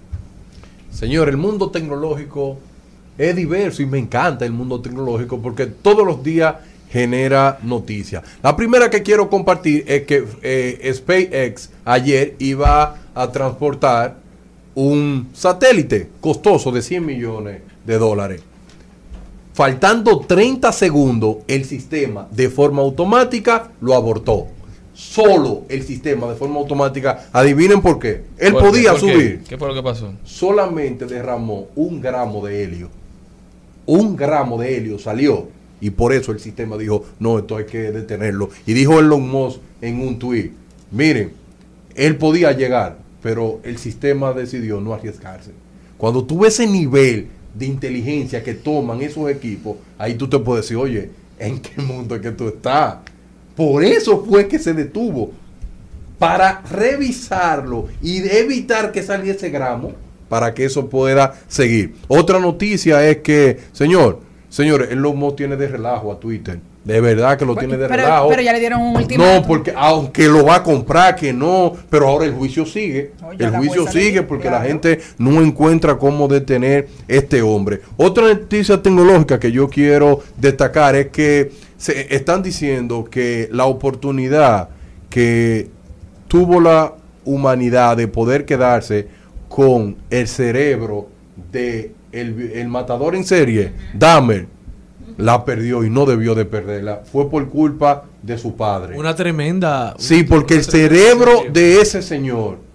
Señor, 0.93 1.28
el 1.28 1.36
mundo 1.36 1.70
tecnológico 1.70 2.59
es 3.16 3.35
diverso 3.35 3.82
y 3.82 3.86
me 3.86 3.99
encanta 3.99 4.45
el 4.45 4.53
mundo 4.53 4.81
tecnológico 4.81 5.40
porque 5.40 5.66
todos 5.66 6.07
los 6.07 6.23
días 6.23 6.57
genera 6.90 7.59
noticias. 7.62 8.23
La 8.43 8.57
primera 8.57 8.89
que 8.89 9.03
quiero 9.03 9.28
compartir 9.28 9.85
es 9.89 10.05
que 10.05 10.24
eh, 10.43 10.93
SpaceX 10.95 11.70
ayer 11.85 12.36
iba 12.39 12.97
a 13.15 13.32
transportar 13.32 14.16
un 14.74 15.31
satélite 15.35 16.11
costoso 16.20 16.70
de 16.70 16.82
100 16.82 17.05
millones 17.05 17.62
de 17.85 17.99
dólares. 17.99 18.43
Faltando 19.59 20.20
30 20.20 20.70
segundos, 20.70 21.39
el 21.48 21.64
sistema 21.64 22.28
de 22.30 22.48
forma 22.48 22.80
automática 22.82 23.72
lo 23.80 23.97
abortó. 23.97 24.47
Solo 24.94 25.64
el 25.68 25.82
sistema 25.82 26.28
de 26.28 26.36
forma 26.36 26.60
automática. 26.60 27.28
Adivinen 27.32 27.82
por 27.82 27.98
qué. 27.98 28.22
Él 28.39 28.52
¿Por 28.52 28.62
qué? 28.62 28.68
podía 28.68 28.94
subir 28.94 29.43
¿Qué 29.48 29.59
fue 29.59 29.66
lo 29.66 29.74
que 29.74 29.82
pasó? 29.82 30.12
solamente 30.22 31.06
derramó 31.06 31.66
un 31.74 32.01
gramo 32.01 32.47
de 32.47 32.62
helio. 32.62 32.89
Un 33.85 34.14
gramo 34.14 34.60
de 34.60 34.76
helio 34.76 34.97
salió. 34.97 35.48
Y 35.80 35.90
por 35.90 36.12
eso 36.12 36.30
el 36.30 36.39
sistema 36.39 36.76
dijo, 36.76 37.05
no, 37.18 37.40
esto 37.40 37.56
hay 37.56 37.64
que 37.64 37.90
detenerlo. 37.90 38.51
Y 38.64 38.74
dijo 38.74 39.01
Elon 39.01 39.28
Musk 39.28 39.59
en 39.80 40.01
un 40.01 40.20
tweet, 40.20 40.52
miren, 40.93 41.32
él 41.97 42.16
podía 42.16 42.52
llegar, 42.52 42.98
pero 43.20 43.59
el 43.64 43.76
sistema 43.78 44.32
decidió 44.32 44.80
no 44.80 44.94
arriesgarse. 44.94 45.51
Cuando 45.97 46.22
tú 46.22 46.39
ves 46.39 46.60
ese 46.60 46.70
nivel 46.70 47.26
de 47.59 47.66
inteligencia 47.66 48.43
que 48.43 48.55
toman 48.55 49.02
esos 49.02 49.28
equipos, 49.30 49.76
ahí 49.98 50.14
tú 50.14 50.28
te 50.28 50.39
puedes 50.39 50.64
decir, 50.64 50.76
oye, 50.76 51.10
¿en 51.39 51.60
qué 51.60 51.82
mundo 51.82 52.14
es 52.14 52.20
que 52.20 52.30
tú 52.30 52.48
estás? 52.48 52.98
Por 53.56 53.85
eso 53.85 54.24
fue 54.24 54.47
que 54.47 54.59
se 54.59 54.72
detuvo 54.72 55.32
para 56.18 56.62
revisarlo 56.70 57.89
y 58.02 58.18
evitar 58.18 58.93
que 58.93 59.02
saliese 59.02 59.51
gramo 59.51 59.93
para 60.28 60.55
que 60.55 60.64
eso 60.64 60.89
pueda 60.89 61.35
seguir. 61.48 61.97
Otra 62.06 62.39
noticia 62.39 63.09
es 63.09 63.18
que, 63.18 63.59
señor, 63.72 64.20
señores, 64.48 64.90
el 64.90 65.01
Musk 65.01 65.36
tiene 65.36 65.56
de 65.56 65.68
relajo 65.68 66.12
a 66.12 66.20
Twitter. 66.20 66.60
De 66.89 67.02
verdad 67.02 67.36
que 67.36 67.44
lo 67.44 67.55
tiene 67.55 67.77
de 67.77 67.86
pero, 67.86 68.02
relajo. 68.02 68.28
pero 68.31 68.40
ya 68.40 68.51
le 68.51 68.60
dieron 68.60 68.81
un 68.81 68.97
ultimátum. 68.97 69.35
No, 69.35 69.47
porque 69.47 69.74
aunque 69.77 70.27
lo 70.27 70.47
va 70.47 70.55
a 70.55 70.62
comprar, 70.62 71.16
que 71.16 71.35
no, 71.35 71.74
pero 71.90 72.09
ahora 72.09 72.24
el 72.24 72.32
juicio 72.32 72.65
sigue. 72.65 73.12
El 73.39 73.51
juicio 73.51 73.86
sigue 73.86 74.23
porque 74.23 74.48
claro. 74.48 74.65
la 74.65 74.70
gente 74.70 74.98
no 75.19 75.43
encuentra 75.43 75.98
cómo 75.98 76.28
detener 76.28 76.89
este 77.06 77.43
hombre. 77.43 77.82
Otra 77.98 78.28
noticia 78.28 78.81
tecnológica 78.81 79.39
que 79.39 79.52
yo 79.52 79.69
quiero 79.69 80.23
destacar 80.39 80.97
es 80.97 81.09
que 81.09 81.52
se 81.77 82.15
están 82.15 82.43
diciendo 82.43 83.05
que 83.05 83.51
la 83.52 83.66
oportunidad 83.66 84.70
que 85.10 85.69
tuvo 86.27 86.59
la 86.59 86.94
humanidad 87.27 87.98
de 87.98 88.09
poder 88.09 88.47
quedarse 88.47 89.09
con 89.51 89.98
el 90.09 90.27
cerebro 90.27 91.09
de 91.52 91.93
el, 92.12 92.52
el 92.55 92.69
matador 92.69 93.15
en 93.15 93.24
serie, 93.24 93.73
Dahmer, 93.93 94.47
la 95.19 95.45
perdió 95.45 95.85
y 95.85 95.90
no 95.90 96.07
debió 96.07 96.35
de 96.35 96.45
perderla. 96.47 97.03
Fue 97.12 97.28
por 97.31 97.49
culpa 97.51 98.05
de 98.23 98.39
su 98.39 98.57
padre. 98.57 98.97
Una 98.99 99.15
tremenda. 99.15 99.95
Sí, 99.99 100.23
porque 100.23 100.55
el 100.55 100.65
cerebro 100.65 101.43
de 101.53 101.81
ese 101.81 102.01
señor 102.03 102.66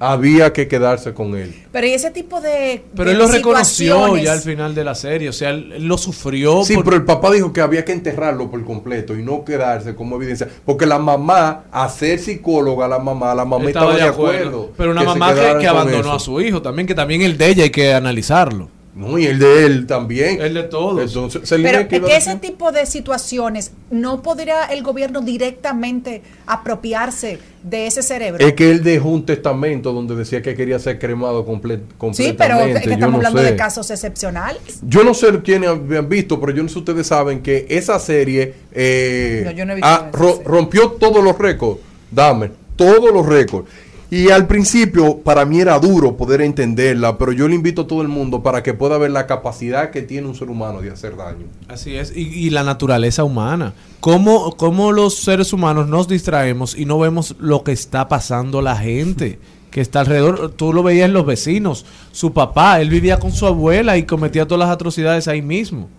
había 0.00 0.52
que 0.52 0.68
quedarse 0.68 1.12
con 1.12 1.34
él. 1.36 1.52
Pero 1.72 1.86
y 1.88 1.90
ese 1.90 2.12
tipo 2.12 2.40
de. 2.40 2.84
Pero 2.94 3.06
de 3.10 3.12
él 3.14 3.18
lo 3.18 3.26
reconoció 3.26 4.16
ya 4.16 4.32
al 4.34 4.40
final 4.40 4.72
de 4.72 4.84
la 4.84 4.94
serie. 4.94 5.28
O 5.28 5.32
sea, 5.32 5.50
él, 5.50 5.72
él 5.72 5.86
lo 5.88 5.98
sufrió. 5.98 6.62
Sí, 6.64 6.74
por- 6.76 6.84
pero 6.84 6.96
el 6.98 7.04
papá 7.04 7.32
dijo 7.32 7.52
que 7.52 7.60
había 7.60 7.84
que 7.84 7.90
enterrarlo 7.92 8.48
por 8.48 8.64
completo 8.64 9.16
y 9.16 9.24
no 9.24 9.44
quedarse 9.44 9.96
como 9.96 10.14
evidencia. 10.14 10.48
Porque 10.64 10.86
la 10.86 11.00
mamá, 11.00 11.64
a 11.72 11.88
ser 11.88 12.20
psicóloga, 12.20 12.86
la 12.86 13.00
mamá, 13.00 13.34
la 13.34 13.44
mamá 13.44 13.64
estaba 13.64 13.90
estaba, 13.92 13.96
de 13.96 14.08
acuerdo. 14.08 14.70
Pero 14.76 14.92
una 14.92 15.02
mamá 15.02 15.34
que, 15.34 15.58
que 15.58 15.66
abandonó 15.66 15.98
eso. 16.00 16.12
a 16.12 16.20
su 16.20 16.40
hijo 16.40 16.62
también, 16.62 16.86
que 16.86 16.94
también 16.94 17.22
el 17.22 17.36
de 17.36 17.48
ella 17.48 17.64
hay 17.64 17.70
que 17.70 17.92
analizarlo. 17.92 18.68
No, 18.98 19.16
y 19.16 19.26
el 19.26 19.38
de 19.38 19.64
él 19.64 19.86
también. 19.86 20.40
El 20.42 20.54
de 20.54 20.64
todos. 20.64 21.00
Entonces, 21.00 21.42
Pero 21.48 21.78
es 21.80 21.86
¿qué 21.88 21.96
iba 21.96 22.06
a 22.06 22.10
que 22.10 22.16
ese 22.16 22.34
tipo 22.36 22.72
de 22.72 22.84
situaciones 22.84 23.70
no 23.90 24.22
podría 24.22 24.64
el 24.64 24.82
gobierno 24.82 25.20
directamente 25.20 26.20
apropiarse 26.46 27.38
de 27.62 27.86
ese 27.86 28.02
cerebro. 28.02 28.44
Es 28.44 28.54
que 28.54 28.70
él 28.70 28.82
dejó 28.82 29.08
un 29.10 29.24
testamento 29.24 29.92
donde 29.92 30.14
decía 30.16 30.42
que 30.42 30.54
quería 30.54 30.78
ser 30.78 30.98
cremado 30.98 31.46
comple- 31.46 31.80
sí, 32.12 32.34
pero 32.36 32.56
completamente. 32.56 32.78
es 32.78 32.82
que 32.82 32.88
Yo 32.88 32.94
estamos 32.94 33.10
no 33.22 33.26
hablando 33.28 33.42
sé. 33.42 33.50
de 33.52 33.56
casos 33.56 33.90
excepcionales. 33.90 34.80
Yo 34.82 35.04
no 35.04 35.14
sé 35.14 35.28
quiénes 35.42 35.68
habían 35.70 36.08
visto, 36.08 36.40
pero 36.40 36.52
yo 36.52 36.62
no 36.62 36.68
sé 36.68 36.74
si 36.74 36.78
ustedes 36.80 37.06
saben 37.06 37.40
que 37.42 37.66
esa 37.68 37.98
serie 38.00 38.54
eh, 38.72 39.42
No, 39.44 39.50
yo 39.52 39.64
no 39.64 39.72
he 39.72 39.76
visto 39.76 39.88
ah, 39.88 40.06
esa 40.08 40.18
ro- 40.18 40.28
serie. 40.32 40.44
rompió 40.44 40.90
todos 40.92 41.22
los 41.22 41.38
récords. 41.38 41.80
Dame, 42.10 42.50
todos 42.76 43.12
los 43.12 43.26
récords. 43.26 43.68
Y 44.10 44.30
al 44.30 44.46
principio 44.46 45.18
para 45.18 45.44
mí 45.44 45.60
era 45.60 45.78
duro 45.78 46.16
poder 46.16 46.40
entenderla, 46.40 47.18
pero 47.18 47.32
yo 47.32 47.46
le 47.46 47.54
invito 47.54 47.82
a 47.82 47.86
todo 47.86 48.00
el 48.00 48.08
mundo 48.08 48.42
para 48.42 48.62
que 48.62 48.72
pueda 48.72 48.96
ver 48.96 49.10
la 49.10 49.26
capacidad 49.26 49.90
que 49.90 50.00
tiene 50.00 50.26
un 50.26 50.34
ser 50.34 50.48
humano 50.48 50.80
de 50.80 50.90
hacer 50.90 51.14
daño. 51.14 51.44
Así 51.68 51.94
es, 51.94 52.16
y, 52.16 52.22
y 52.22 52.48
la 52.48 52.62
naturaleza 52.62 53.22
humana. 53.24 53.74
¿Cómo, 54.00 54.56
¿Cómo 54.56 54.92
los 54.92 55.16
seres 55.16 55.52
humanos 55.52 55.88
nos 55.88 56.08
distraemos 56.08 56.74
y 56.74 56.86
no 56.86 56.98
vemos 56.98 57.36
lo 57.38 57.64
que 57.64 57.72
está 57.72 58.08
pasando 58.08 58.62
la 58.62 58.76
gente? 58.76 59.38
Que 59.70 59.82
está 59.82 60.00
alrededor, 60.00 60.52
tú 60.52 60.72
lo 60.72 60.82
veías 60.82 61.04
en 61.04 61.12
los 61.12 61.26
vecinos, 61.26 61.84
su 62.10 62.32
papá, 62.32 62.80
él 62.80 62.88
vivía 62.88 63.18
con 63.18 63.32
su 63.32 63.46
abuela 63.46 63.98
y 63.98 64.04
cometía 64.04 64.46
todas 64.46 64.66
las 64.66 64.74
atrocidades 64.74 65.28
ahí 65.28 65.42
mismo. 65.42 65.90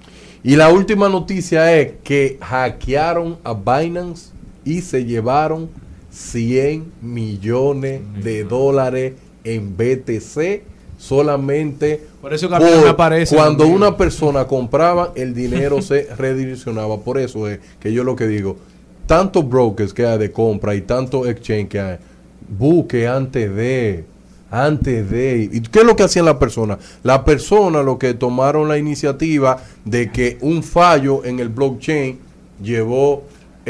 Y 0.43 0.55
la 0.55 0.69
última 0.69 1.09
noticia 1.09 1.77
es 1.77 1.91
que 2.03 2.39
hackearon 2.41 3.37
a 3.43 3.53
Binance 3.53 4.31
y 4.65 4.81
se 4.81 5.05
llevaron 5.05 5.69
100 6.11 6.93
millones 7.01 8.01
de 8.23 8.43
dólares 8.43 9.13
en 9.43 9.75
BTC 9.77 10.63
solamente 10.97 12.05
Por 12.21 12.33
eso 12.33 12.49
aparece, 12.87 13.35
cuando 13.35 13.63
amigo. 13.63 13.77
una 13.77 13.95
persona 13.95 14.45
compraba 14.45 15.13
el 15.15 15.33
dinero 15.33 15.81
se 15.81 16.03
redireccionaba. 16.17 16.99
Por 16.99 17.17
eso 17.17 17.47
es 17.47 17.59
que 17.79 17.93
yo 17.93 18.03
lo 18.03 18.15
que 18.15 18.27
digo 18.27 18.57
tantos 19.07 19.47
brokers 19.47 19.93
que 19.93 20.05
hay 20.05 20.19
de 20.19 20.31
compra 20.31 20.75
y 20.75 20.81
tantos 20.81 21.27
exchange 21.27 21.67
que 21.69 21.79
hay 21.79 21.97
busque 22.47 23.07
antes 23.07 23.55
de 23.55 24.03
antes 24.51 25.09
de. 25.09 25.49
Y 25.51 25.61
qué 25.61 25.79
es 25.79 25.85
lo 25.85 25.95
que 25.95 26.03
hacían 26.03 26.25
las 26.25 26.35
personas 26.35 26.79
las 27.03 27.19
personas 27.19 27.85
lo 27.85 27.97
que 27.97 28.13
tomaron 28.13 28.67
la 28.67 28.77
iniciativa 28.77 29.63
de 29.85 30.11
que 30.11 30.37
un 30.41 30.63
fallo 30.63 31.23
en 31.23 31.39
el 31.39 31.49
blockchain 31.49 32.19
llevó 32.61 33.23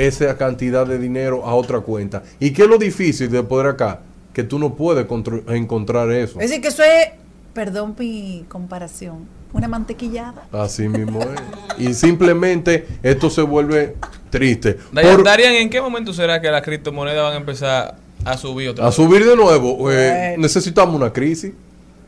esa 0.07 0.37
cantidad 0.37 0.85
de 0.87 0.97
dinero 0.97 1.45
a 1.45 1.53
otra 1.55 1.79
cuenta 1.81 2.23
y 2.39 2.51
qué 2.51 2.63
es 2.63 2.67
lo 2.69 2.77
difícil 2.77 3.29
de 3.29 3.43
poder 3.43 3.67
acá 3.67 3.99
que 4.33 4.43
tú 4.43 4.57
no 4.59 4.75
puedes 4.75 5.05
encontrar 5.49 6.11
eso 6.11 6.39
Es 6.39 6.49
decir, 6.49 6.61
que 6.61 6.69
eso 6.69 6.83
es, 6.83 7.09
perdón 7.53 7.95
mi 7.97 8.45
comparación, 8.47 9.27
una 9.51 9.67
mantequillada. 9.67 10.45
Así 10.51 10.87
mismo 10.87 11.19
es. 11.21 11.41
Y 11.79 11.93
simplemente 11.93 12.85
esto 13.03 13.29
se 13.29 13.41
vuelve 13.41 13.95
triste. 14.29 14.77
Dayan, 14.91 15.15
Por- 15.15 15.25
Darian, 15.25 15.53
¿en 15.53 15.69
qué 15.69 15.81
momento 15.81 16.13
será 16.13 16.39
que 16.39 16.49
las 16.51 16.61
criptomonedas 16.61 17.23
van 17.23 17.33
a 17.33 17.37
empezar 17.37 17.95
a 18.23 18.37
subir 18.37 18.69
otra 18.69 18.83
a 18.85 18.87
vez? 18.87 18.95
subir 18.95 19.25
de 19.25 19.35
nuevo, 19.35 19.91
eh, 19.91 20.27
Bueno. 20.35 20.43
necesitamos 20.43 20.95
una 20.95 21.11
crisis 21.11 21.51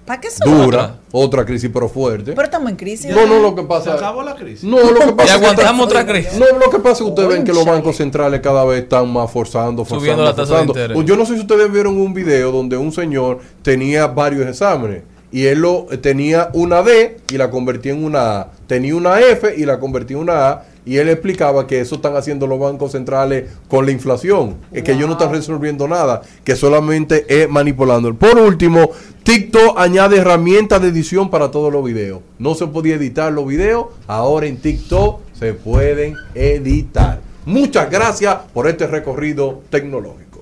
¿Para 0.06 0.20
qué 0.20 0.30
son? 0.32 0.66
dura, 0.66 0.96
otra 1.12 1.46
crisis 1.46 1.70
pero 1.72 1.88
fuerte. 1.88 2.32
Pero 2.34 2.44
estamos 2.44 2.70
en 2.70 2.76
crisis. 2.76 3.12
No, 3.14 3.26
no, 3.26 3.40
lo 3.40 3.56
que 3.56 3.64
pasa. 3.64 3.92
Se 3.92 3.98
acabó 3.98 4.24
la 4.24 4.36
crisis. 4.36 4.64
No, 4.64 4.78
lo 4.80 5.00
que 5.00 5.12
pasa 5.16 5.24
Y 5.24 5.26
es 5.36 5.38
que 5.40 5.46
aguantamos 5.46 5.88
está- 5.88 6.00
otra 6.02 6.06
crisis. 6.12 6.34
No, 6.40 6.46
lo 6.58 6.70
que 6.72 6.78
pasa 6.80 6.92
es 6.92 6.98
que 7.00 7.04
ustedes 7.06 7.30
ven 7.30 7.44
que 7.44 7.54
los 7.54 7.66
bancos 7.66 7.96
centrales 7.98 8.42
cada 8.42 8.66
vez 8.66 8.84
están 8.84 9.12
más 9.12 9.30
forzando, 9.32 9.84
forzando, 9.86 10.00
Subiendo 10.00 10.24
la 10.24 10.32
tasa 10.36 10.60
de 10.60 10.66
forzando. 10.66 10.74
interés. 10.96 11.06
Yo 11.06 11.16
no 11.16 11.26
sé 11.26 11.36
si 11.36 11.42
ustedes 11.42 11.72
vieron 11.72 11.98
un 12.00 12.14
video 12.14 12.52
donde 12.52 12.78
un 12.78 12.92
señor 12.92 13.40
tenía 13.62 14.08
varios 14.08 14.48
exámenes 14.48 15.04
y 15.32 15.46
él 15.46 15.60
lo 15.60 15.86
tenía 16.02 16.50
una 16.54 16.82
D 16.82 17.18
y 17.32 17.38
la 17.38 17.50
convertía 17.50 17.94
en 17.94 18.04
una 18.04 18.42
A, 18.42 18.52
tenía 18.68 18.96
una 18.96 19.20
F 19.22 19.54
y 19.56 19.66
la 19.66 19.80
convertía 19.80 20.18
en 20.18 20.24
una 20.24 20.50
A 20.50 20.64
y 20.86 20.98
él 20.98 21.10
explicaba 21.10 21.68
que 21.68 21.80
eso 21.80 21.96
están 21.96 22.16
haciendo 22.16 22.48
los 22.48 22.60
bancos 22.60 22.94
centrales 22.94 23.50
con 23.68 23.86
la 23.86 23.92
inflación, 23.92 24.58
es 24.72 24.84
que 24.84 24.94
ellos 24.94 25.08
no 25.08 25.14
están 25.14 25.32
resolviendo 25.32 25.88
nada, 25.88 26.22
que 26.44 26.56
solamente 26.56 27.26
es 27.28 27.50
manipulando. 27.50 28.14
Por 28.14 28.38
último, 28.38 28.90
TikTok 29.24 29.78
añade 29.78 30.18
herramientas 30.18 30.82
de 30.82 30.88
edición 30.90 31.30
para 31.30 31.52
todos 31.52 31.72
los 31.72 31.84
videos. 31.84 32.22
No 32.40 32.56
se 32.56 32.68
podía 32.68 32.96
editar 32.96 33.32
los 33.32 33.46
videos, 33.46 33.88
ahora 34.08 34.48
en 34.48 34.58
TikTok 34.58 35.20
se 35.34 35.54
pueden 35.54 36.16
editar. 36.36 37.22
Muchas 37.46 37.90
gracias 37.90 38.38
por 38.54 38.68
este 38.68 38.88
recorrido 38.88 39.62
tecnológico. 39.70 40.42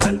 Al 0.00 0.20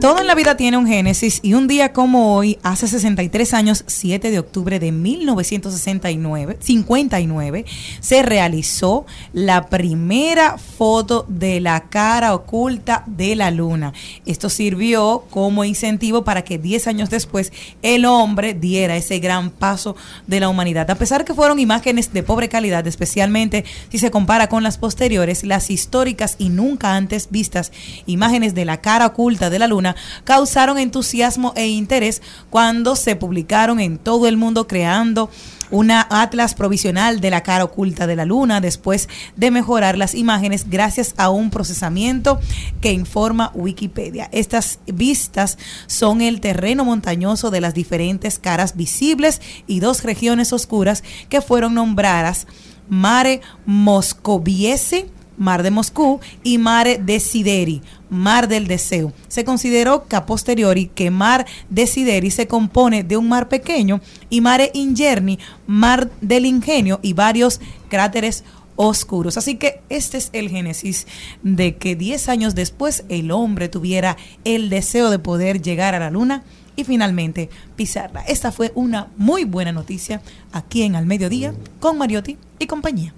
Todo 0.00 0.20
en 0.20 0.26
la 0.26 0.34
vida 0.34 0.58
tiene 0.58 0.76
un 0.76 0.86
génesis 0.86 1.40
y 1.42 1.54
un 1.54 1.68
día 1.68 1.94
como 1.94 2.34
hoy, 2.34 2.58
hace 2.62 2.86
63 2.86 3.54
años, 3.54 3.82
7 3.86 4.30
de 4.30 4.38
octubre 4.38 4.78
de 4.78 4.92
1969, 4.92 6.58
59, 6.60 7.64
se 8.00 8.22
realizó 8.22 9.06
la 9.32 9.66
primera 9.68 10.58
foto 10.58 11.24
de 11.28 11.60
la 11.60 11.88
cara 11.88 12.34
oculta 12.34 13.04
de 13.06 13.36
la 13.36 13.50
luna. 13.50 13.94
Esto 14.26 14.50
sirvió 14.50 15.24
como 15.30 15.64
incentivo 15.64 16.24
para 16.24 16.42
que 16.42 16.58
10 16.58 16.88
años 16.88 17.08
después 17.08 17.50
el 17.80 18.04
hombre 18.04 18.52
diera 18.52 18.96
ese 18.96 19.18
gran 19.18 19.50
paso 19.50 19.96
de 20.26 20.40
la 20.40 20.50
humanidad. 20.50 20.90
A 20.90 20.96
pesar 20.96 21.24
que 21.24 21.34
fueron 21.34 21.58
imágenes 21.58 22.12
de 22.12 22.22
pobre 22.22 22.50
calidad, 22.50 22.86
especialmente 22.86 23.64
si 23.90 23.98
se 23.98 24.10
compara 24.10 24.50
con 24.50 24.62
las 24.62 24.76
posteriores, 24.76 25.42
las 25.42 25.70
históricas 25.70 26.36
y 26.38 26.50
nunca 26.50 26.96
antes 26.96 27.30
vistas 27.30 27.72
imágenes 28.04 28.54
de 28.54 28.66
la 28.66 28.82
cara 28.82 29.06
oculta 29.06 29.48
de 29.48 29.58
la 29.58 29.66
luna 29.66 29.85
causaron 30.24 30.78
entusiasmo 30.78 31.52
e 31.54 31.68
interés 31.68 32.22
cuando 32.50 32.96
se 32.96 33.14
publicaron 33.14 33.78
en 33.78 33.98
todo 33.98 34.26
el 34.26 34.36
mundo 34.36 34.66
creando 34.66 35.30
una 35.70 36.06
atlas 36.10 36.54
provisional 36.54 37.20
de 37.20 37.30
la 37.30 37.42
cara 37.42 37.64
oculta 37.64 38.06
de 38.06 38.16
la 38.16 38.24
luna 38.24 38.60
después 38.60 39.08
de 39.36 39.50
mejorar 39.50 39.98
las 39.98 40.14
imágenes 40.14 40.68
gracias 40.70 41.14
a 41.16 41.30
un 41.30 41.50
procesamiento 41.50 42.40
que 42.80 42.92
informa 42.92 43.50
Wikipedia. 43.54 44.28
Estas 44.32 44.78
vistas 44.86 45.58
son 45.86 46.20
el 46.20 46.40
terreno 46.40 46.84
montañoso 46.84 47.50
de 47.50 47.60
las 47.60 47.74
diferentes 47.74 48.38
caras 48.38 48.76
visibles 48.76 49.40
y 49.66 49.80
dos 49.80 50.04
regiones 50.04 50.52
oscuras 50.52 51.02
que 51.28 51.40
fueron 51.40 51.74
nombradas 51.74 52.46
Mare 52.88 53.40
Moscoviese 53.64 55.10
Mar 55.36 55.62
de 55.62 55.70
Moscú 55.70 56.20
y 56.42 56.58
Mare 56.58 56.98
Desideri, 56.98 57.82
Mar 58.10 58.48
del 58.48 58.66
Deseo. 58.66 59.12
Se 59.28 59.44
consideró 59.44 60.06
que 60.06 60.16
a 60.16 60.26
posteriori 60.26 60.86
que 60.94 61.10
Mar 61.10 61.46
Desideri 61.70 62.30
se 62.30 62.46
compone 62.46 63.04
de 63.04 63.16
un 63.16 63.28
mar 63.28 63.48
pequeño 63.48 64.00
y 64.30 64.40
Mare 64.40 64.70
Ingerni, 64.74 65.38
Mar 65.66 66.10
del 66.20 66.46
Ingenio 66.46 67.00
y 67.02 67.12
varios 67.12 67.60
cráteres 67.88 68.44
oscuros. 68.76 69.36
Así 69.36 69.56
que 69.56 69.80
este 69.88 70.18
es 70.18 70.30
el 70.32 70.48
génesis 70.50 71.06
de 71.42 71.76
que 71.76 71.96
10 71.96 72.28
años 72.28 72.54
después 72.54 73.04
el 73.08 73.30
hombre 73.30 73.68
tuviera 73.68 74.16
el 74.44 74.70
deseo 74.70 75.10
de 75.10 75.18
poder 75.18 75.62
llegar 75.62 75.94
a 75.94 75.98
la 75.98 76.10
luna 76.10 76.44
y 76.76 76.84
finalmente 76.84 77.48
pisarla. 77.74 78.20
Esta 78.22 78.52
fue 78.52 78.70
una 78.74 79.08
muy 79.16 79.44
buena 79.44 79.72
noticia 79.72 80.20
aquí 80.52 80.82
en 80.82 80.94
Al 80.94 81.06
Mediodía 81.06 81.54
con 81.80 81.98
Mariotti 81.98 82.36
y 82.58 82.66
compañía. 82.66 83.14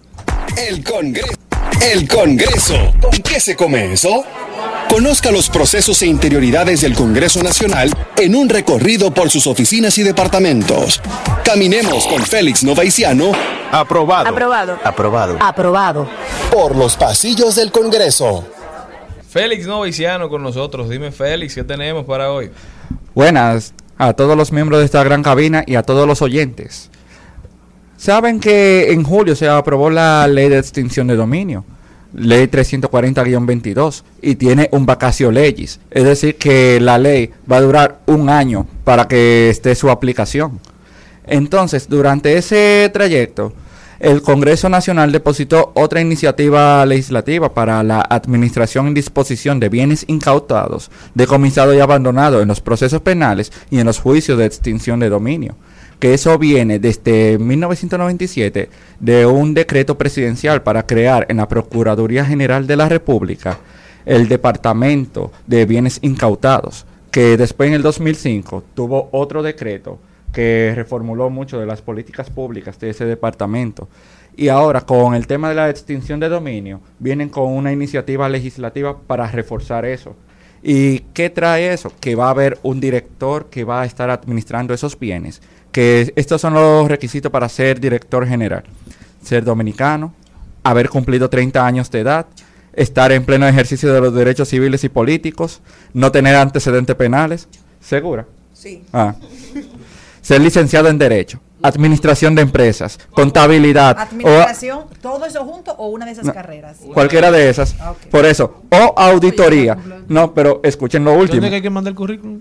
El 0.56 0.82
Congreso. 0.84 1.47
El 1.82 2.08
Congreso. 2.08 2.92
¿Con 3.00 3.12
qué 3.22 3.38
se 3.40 3.54
come 3.54 3.92
eso? 3.92 4.24
Conozca 4.90 5.30
los 5.30 5.48
procesos 5.48 6.02
e 6.02 6.06
interioridades 6.06 6.80
del 6.80 6.94
Congreso 6.94 7.42
Nacional 7.42 7.90
en 8.16 8.34
un 8.34 8.48
recorrido 8.48 9.12
por 9.12 9.30
sus 9.30 9.46
oficinas 9.46 9.96
y 9.98 10.02
departamentos. 10.02 11.00
Caminemos 11.44 12.06
con 12.06 12.22
Félix 12.22 12.64
Novaiciano. 12.64 13.32
Aprobado. 13.70 14.28
Aprobado. 14.28 14.78
Aprobado. 14.82 15.36
Aprobado. 15.40 16.08
Por 16.50 16.74
los 16.74 16.96
pasillos 16.96 17.54
del 17.54 17.70
Congreso. 17.70 18.44
Félix 19.30 19.66
Novaiciano 19.66 20.28
con 20.28 20.42
nosotros. 20.42 20.88
Dime, 20.88 21.12
Félix, 21.12 21.54
¿qué 21.54 21.64
tenemos 21.64 22.04
para 22.04 22.32
hoy? 22.32 22.50
Buenas 23.14 23.72
a 23.98 24.12
todos 24.14 24.36
los 24.36 24.52
miembros 24.52 24.80
de 24.80 24.86
esta 24.86 25.02
gran 25.04 25.22
cabina 25.22 25.62
y 25.66 25.76
a 25.76 25.82
todos 25.82 26.06
los 26.06 26.22
oyentes. 26.22 26.90
Saben 27.98 28.38
que 28.38 28.92
en 28.92 29.02
julio 29.02 29.34
se 29.34 29.48
aprobó 29.48 29.90
la 29.90 30.28
ley 30.28 30.48
de 30.48 30.56
extinción 30.56 31.08
de 31.08 31.16
dominio, 31.16 31.64
ley 32.14 32.46
340-22, 32.46 34.04
y 34.22 34.36
tiene 34.36 34.68
un 34.70 34.86
vacacio 34.86 35.32
legis, 35.32 35.80
es 35.90 36.04
decir, 36.04 36.36
que 36.36 36.78
la 36.78 36.96
ley 36.96 37.32
va 37.50 37.56
a 37.56 37.60
durar 37.60 37.98
un 38.06 38.30
año 38.30 38.68
para 38.84 39.08
que 39.08 39.50
esté 39.50 39.74
su 39.74 39.90
aplicación. 39.90 40.60
Entonces, 41.26 41.88
durante 41.88 42.36
ese 42.36 42.88
trayecto, 42.92 43.52
el 43.98 44.22
Congreso 44.22 44.68
Nacional 44.68 45.10
depositó 45.10 45.72
otra 45.74 46.00
iniciativa 46.00 46.86
legislativa 46.86 47.52
para 47.52 47.82
la 47.82 48.00
administración 48.00 48.86
en 48.86 48.94
disposición 48.94 49.58
de 49.58 49.70
bienes 49.70 50.04
incautados, 50.06 50.88
decomisados 51.14 51.74
y 51.74 51.80
abandonados 51.80 52.42
en 52.42 52.48
los 52.48 52.60
procesos 52.60 53.02
penales 53.02 53.50
y 53.72 53.80
en 53.80 53.86
los 53.86 53.98
juicios 53.98 54.38
de 54.38 54.46
extinción 54.46 55.00
de 55.00 55.08
dominio. 55.08 55.56
Que 55.98 56.14
eso 56.14 56.38
viene 56.38 56.78
desde 56.78 57.38
1997 57.38 58.70
de 59.00 59.26
un 59.26 59.54
decreto 59.54 59.98
presidencial 59.98 60.62
para 60.62 60.86
crear 60.86 61.26
en 61.28 61.38
la 61.38 61.48
Procuraduría 61.48 62.24
General 62.24 62.66
de 62.66 62.76
la 62.76 62.88
República 62.88 63.58
el 64.06 64.28
Departamento 64.28 65.32
de 65.46 65.66
Bienes 65.66 65.98
Incautados, 66.02 66.86
que 67.10 67.36
después 67.36 67.68
en 67.68 67.74
el 67.74 67.82
2005 67.82 68.64
tuvo 68.74 69.08
otro 69.12 69.42
decreto 69.42 69.98
que 70.32 70.72
reformuló 70.74 71.30
mucho 71.30 71.58
de 71.58 71.66
las 71.66 71.82
políticas 71.82 72.30
públicas 72.30 72.78
de 72.78 72.90
ese 72.90 73.04
departamento 73.04 73.88
Y 74.36 74.48
ahora, 74.48 74.82
con 74.82 75.14
el 75.14 75.26
tema 75.26 75.48
de 75.48 75.56
la 75.56 75.68
extinción 75.68 76.20
de 76.20 76.28
dominio, 76.28 76.80
vienen 76.98 77.28
con 77.28 77.52
una 77.52 77.72
iniciativa 77.72 78.28
legislativa 78.28 78.96
para 78.96 79.26
reforzar 79.26 79.84
eso. 79.84 80.14
¿Y 80.62 81.00
qué 81.12 81.28
trae 81.28 81.72
eso? 81.72 81.92
Que 82.00 82.14
va 82.14 82.28
a 82.28 82.30
haber 82.30 82.58
un 82.62 82.78
director 82.80 83.46
que 83.50 83.64
va 83.64 83.82
a 83.82 83.84
estar 83.84 84.10
administrando 84.10 84.74
esos 84.74 84.98
bienes. 84.98 85.42
Que 85.72 86.12
estos 86.16 86.40
son 86.40 86.54
los 86.54 86.88
requisitos 86.88 87.30
para 87.30 87.48
ser 87.48 87.80
director 87.80 88.26
general. 88.26 88.64
Ser 89.22 89.44
dominicano, 89.44 90.14
haber 90.62 90.88
cumplido 90.88 91.28
30 91.28 91.66
años 91.66 91.90
de 91.90 92.00
edad, 92.00 92.26
estar 92.72 93.12
en 93.12 93.24
pleno 93.24 93.46
ejercicio 93.46 93.92
de 93.92 94.00
los 94.00 94.14
derechos 94.14 94.48
civiles 94.48 94.84
y 94.84 94.88
políticos, 94.88 95.60
no 95.92 96.12
tener 96.12 96.36
antecedentes 96.36 96.96
penales. 96.96 97.48
¿Segura? 97.80 98.26
Sí. 98.52 98.82
Ah. 98.92 99.14
Ser 100.20 100.40
licenciado 100.40 100.88
en 100.88 100.98
Derecho, 100.98 101.40
Administración 101.62 102.34
de 102.34 102.42
Empresas, 102.42 102.98
Contabilidad, 103.10 103.96
o 103.96 104.00
Administración, 104.00 104.80
todo 105.02 105.24
eso 105.26 105.44
junto 105.44 105.72
o 105.72 105.88
una 105.88 106.06
de 106.06 106.12
esas 106.12 106.24
No. 106.26 106.32
carreras. 106.32 106.78
cualquiera 106.94 107.30
de 107.30 107.50
esas. 107.50 107.74
Ah, 107.80 107.94
Por 108.10 108.24
eso, 108.26 108.62
o 108.70 108.94
auditoría. 108.96 109.76
No, 110.08 110.32
pero 110.34 110.60
escuchen 110.62 111.04
lo 111.04 111.12
último. 111.14 111.36
¿Dónde 111.36 111.50
que 111.50 111.56
hay 111.56 111.62
que 111.62 111.70
mandar 111.70 111.90
el 111.92 111.96
currículum? 111.96 112.40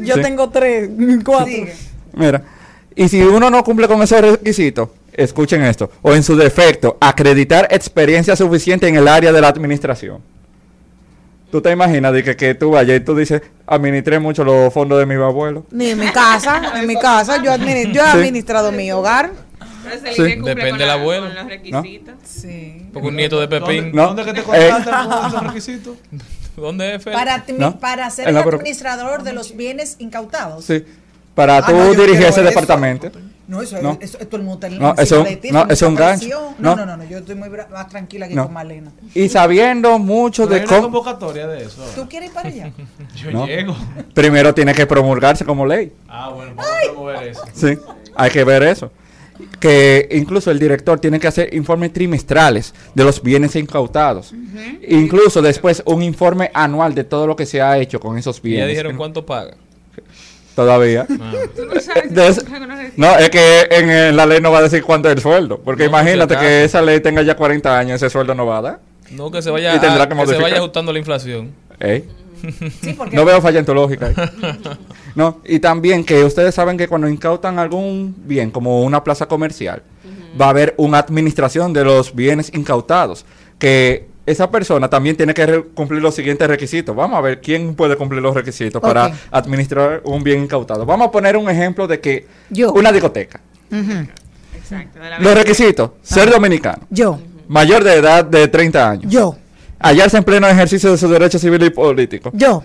Yo 0.00 0.14
Sí. 0.16 0.22
tengo 0.22 0.48
tres, 0.50 0.90
cuatro. 1.24 1.52
Mira, 2.12 2.42
y 2.94 3.08
si 3.08 3.22
uno 3.22 3.50
no 3.50 3.64
cumple 3.64 3.88
con 3.88 4.02
esos 4.02 4.20
requisitos, 4.20 4.88
escuchen 5.12 5.62
esto, 5.64 5.90
o 6.02 6.12
en 6.14 6.22
su 6.22 6.36
defecto, 6.36 6.96
acreditar 7.00 7.66
experiencia 7.70 8.36
suficiente 8.36 8.86
en 8.88 8.96
el 8.96 9.08
área 9.08 9.32
de 9.32 9.40
la 9.40 9.48
administración. 9.48 10.18
¿Tú 11.54 11.62
te 11.62 11.70
imaginas 11.70 12.12
de 12.12 12.24
que, 12.24 12.34
que 12.34 12.56
tú 12.56 12.72
vayas 12.72 12.96
y 12.96 13.04
tú 13.04 13.14
dices, 13.14 13.40
administré 13.64 14.18
mucho 14.18 14.42
los 14.42 14.74
fondos 14.74 14.98
de 14.98 15.06
mi 15.06 15.14
abuelo? 15.14 15.64
Ni 15.70 15.90
en 15.90 16.00
mi 16.00 16.08
casa, 16.08 16.72
en 16.80 16.84
mi 16.84 16.96
casa, 16.96 17.40
yo, 17.40 17.52
admini- 17.52 17.92
yo 17.92 18.02
he 18.02 18.10
Sí. 18.10 18.16
administrado 18.18 18.72
mi 18.72 18.90
hogar. 18.90 19.30
Pero 19.84 20.12
Sí. 20.16 20.34
Depende 20.42 20.78
del 20.78 20.90
abuelo. 20.90 21.26
con 21.28 21.34
los 21.36 21.46
requisitos. 21.46 22.14
Sí. 22.24 22.88
Porque 22.92 23.06
un 23.06 23.14
nieto 23.14 23.38
de 23.38 23.46
Pepín. 23.46 23.92
No. 23.94 24.08
¿Dónde 24.08 24.24
que 24.24 24.32
te 24.32 24.40
Eh. 24.40 24.42
contratan 24.42 25.08
con 25.08 25.26
esos 25.28 25.42
requisitos? 25.46 25.96
¿Dónde 26.56 26.96
es? 26.96 27.04
Para, 27.04 27.44
No. 27.56 27.78
para 27.78 28.10
ser 28.10 28.26
el 28.30 28.36
administrador 28.36 29.22
de 29.22 29.32
los 29.32 29.56
bienes 29.56 29.94
incautados. 30.00 30.64
Sí. 30.64 30.84
Para 31.36 31.58
Ah, 31.58 31.66
tú 31.66 31.72
no, 31.72 31.90
dirigir 31.94 32.16
ese 32.22 32.40
eso. 32.40 32.42
departamento. 32.42 33.12
No, 33.46 33.60
eso, 33.60 33.80
No. 33.82 33.98
eso, 34.00 34.16
todo 34.18 34.36
el 34.38 34.42
mundo 34.42 34.66
está 34.66 34.78
No, 34.78 34.94
eso- 34.96 35.22
de 35.24 35.36
ti, 35.36 35.50
no, 35.50 35.64
eso 35.64 35.72
es 35.72 35.82
un 35.82 35.94
gancho. 35.94 36.54
No. 36.58 36.74
No, 36.76 36.86
no, 36.86 36.96
no, 36.96 37.04
yo 37.04 37.18
estoy 37.18 37.34
muy 37.34 37.48
más 37.50 37.88
tranquila 37.88 38.26
que 38.26 38.34
No. 38.34 38.44
con 38.44 38.54
Malena. 38.54 38.90
Y 39.14 39.28
sabiendo 39.28 39.98
mucho 39.98 40.46
de 40.46 40.64
cómo... 40.64 40.82
convocatoria 40.82 41.46
de 41.46 41.64
eso. 41.64 41.82
¿Tú 41.94 42.08
quieres 42.08 42.28
ir 42.30 42.34
para 42.34 42.48
allá? 42.48 42.72
Yo 43.16 43.30
No. 43.30 43.46
llego. 43.46 43.76
Primero 44.14 44.54
tiene 44.54 44.72
que 44.74 44.86
promulgarse 44.86 45.44
como 45.44 45.66
ley. 45.66 45.92
Ah, 46.08 46.30
bueno, 46.34 46.52
vamos 46.54 46.70
a 46.72 46.92
promover 46.92 47.28
eso. 47.28 47.42
Sí, 47.52 47.78
hay 48.16 48.30
que 48.30 48.44
ver 48.44 48.62
eso. 48.62 48.90
Que 49.58 50.08
incluso 50.12 50.50
el 50.52 50.58
director 50.60 51.00
tiene 51.00 51.18
que 51.18 51.26
hacer 51.26 51.52
informes 51.54 51.92
trimestrales 51.92 52.72
de 52.94 53.02
los 53.04 53.20
bienes 53.22 53.56
incautados. 53.56 54.32
Incluso 54.88 55.42
después 55.42 55.82
un 55.86 56.02
informe 56.02 56.50
anual 56.54 56.94
de 56.94 57.02
todo 57.04 57.26
lo 57.26 57.34
que 57.34 57.44
se 57.44 57.60
ha 57.60 57.76
hecho 57.78 57.98
con 57.98 58.16
esos 58.16 58.38
Y 58.38 58.42
bienes. 58.48 58.66
ya 58.66 58.68
dijeron 58.68 58.96
cuánto 58.96 59.26
paga. 59.26 59.56
Todavía. 60.54 61.06
Tú 61.06 61.16
no 61.66 61.80
sabes 61.80 62.38
es 63.18 63.30
que 63.30 63.66
en, 63.70 64.16
la 64.16 64.26
ley 64.26 64.40
no 64.40 64.52
va 64.52 64.58
a 64.58 64.62
decir 64.62 64.82
cuánto 64.82 65.08
es 65.08 65.16
el 65.16 65.22
sueldo. 65.22 65.58
Porque 65.58 65.84
No, 65.84 65.88
imagínate 65.90 66.36
que 66.36 66.64
esa 66.64 66.80
ley 66.80 67.00
tenga 67.00 67.22
ya 67.22 67.36
40 67.36 67.76
años, 67.78 67.96
ese 67.96 68.10
sueldo 68.10 68.34
no 68.34 68.46
va 68.46 68.58
a 68.58 68.62
dar. 68.62 68.80
No, 69.10 69.30
que 69.30 69.42
se 69.42 69.50
vaya, 69.50 69.74
Y 69.74 69.78
tendrá 69.80 70.04
a- 70.04 70.08
que 70.08 70.14
que 70.16 70.26
se 70.26 70.38
vaya 70.38 70.56
ajustando 70.58 70.92
la 70.92 70.98
inflación. 70.98 71.52
Sí, 71.80 72.96
No 73.12 73.24
veo 73.24 73.40
falla 73.40 73.58
en 73.58 73.64
tu 73.66 73.74
lógica. 73.74 74.06
ahí. 74.06 74.14
no, 75.14 75.40
y 75.44 75.58
también 75.60 76.04
que 76.04 76.24
ustedes 76.24 76.54
saben 76.54 76.76
que 76.76 76.88
cuando 76.88 77.08
incautan 77.08 77.58
algún 77.58 78.14
bien, 78.26 78.50
como 78.50 78.82
una 78.82 79.02
plaza 79.02 79.26
comercial, 79.26 79.82
va 80.40 80.46
a 80.46 80.50
haber 80.50 80.74
una 80.76 80.98
administración 80.98 81.72
de 81.72 81.84
los 81.84 82.14
bienes 82.14 82.52
incautados. 82.54 83.24
Que 83.58 84.08
esa 84.26 84.50
persona 84.50 84.88
también 84.88 85.16
tiene 85.16 85.34
que 85.34 85.64
cumplir 85.74 86.00
los 86.02 86.14
siguientes 86.14 86.46
requisitos. 86.48 86.94
Vamos 86.96 87.18
a 87.18 87.20
ver 87.20 87.40
quién 87.40 87.74
puede 87.74 87.96
cumplir 87.96 88.22
los 88.22 88.34
requisitos 88.34 88.80
para 88.80 89.12
administrar 89.30 90.00
un 90.04 90.22
bien 90.22 90.42
incautado. 90.44 90.86
Vamos 90.86 91.08
a 91.08 91.10
poner 91.10 91.36
un 91.36 91.48
ejemplo 91.50 91.86
de 91.86 92.00
que 92.00 92.26
Yo. 92.50 92.72
una 92.72 92.90
discoteca. 92.92 93.40
Ujú. 93.70 94.06
Exacto. 94.56 94.98
de 94.98 95.10
la 95.10 95.18
Los 95.18 95.34
requisitos, 95.34 95.90
ser 96.02 96.30
dominicano, 96.30 96.86
Yo, 96.88 97.18
mayor 97.48 97.84
de 97.84 97.94
edad 97.94 98.24
de 98.24 98.48
30 98.48 98.90
años, 98.90 99.12
yo, 99.12 99.36
hallarse 99.78 100.16
en 100.16 100.24
pleno 100.24 100.46
ejercicio 100.48 100.90
de 100.90 100.96
sus 100.96 101.10
derechos 101.10 101.40
civiles 101.40 101.68
y 101.68 101.70
políticos, 101.70 102.32
yo, 102.34 102.62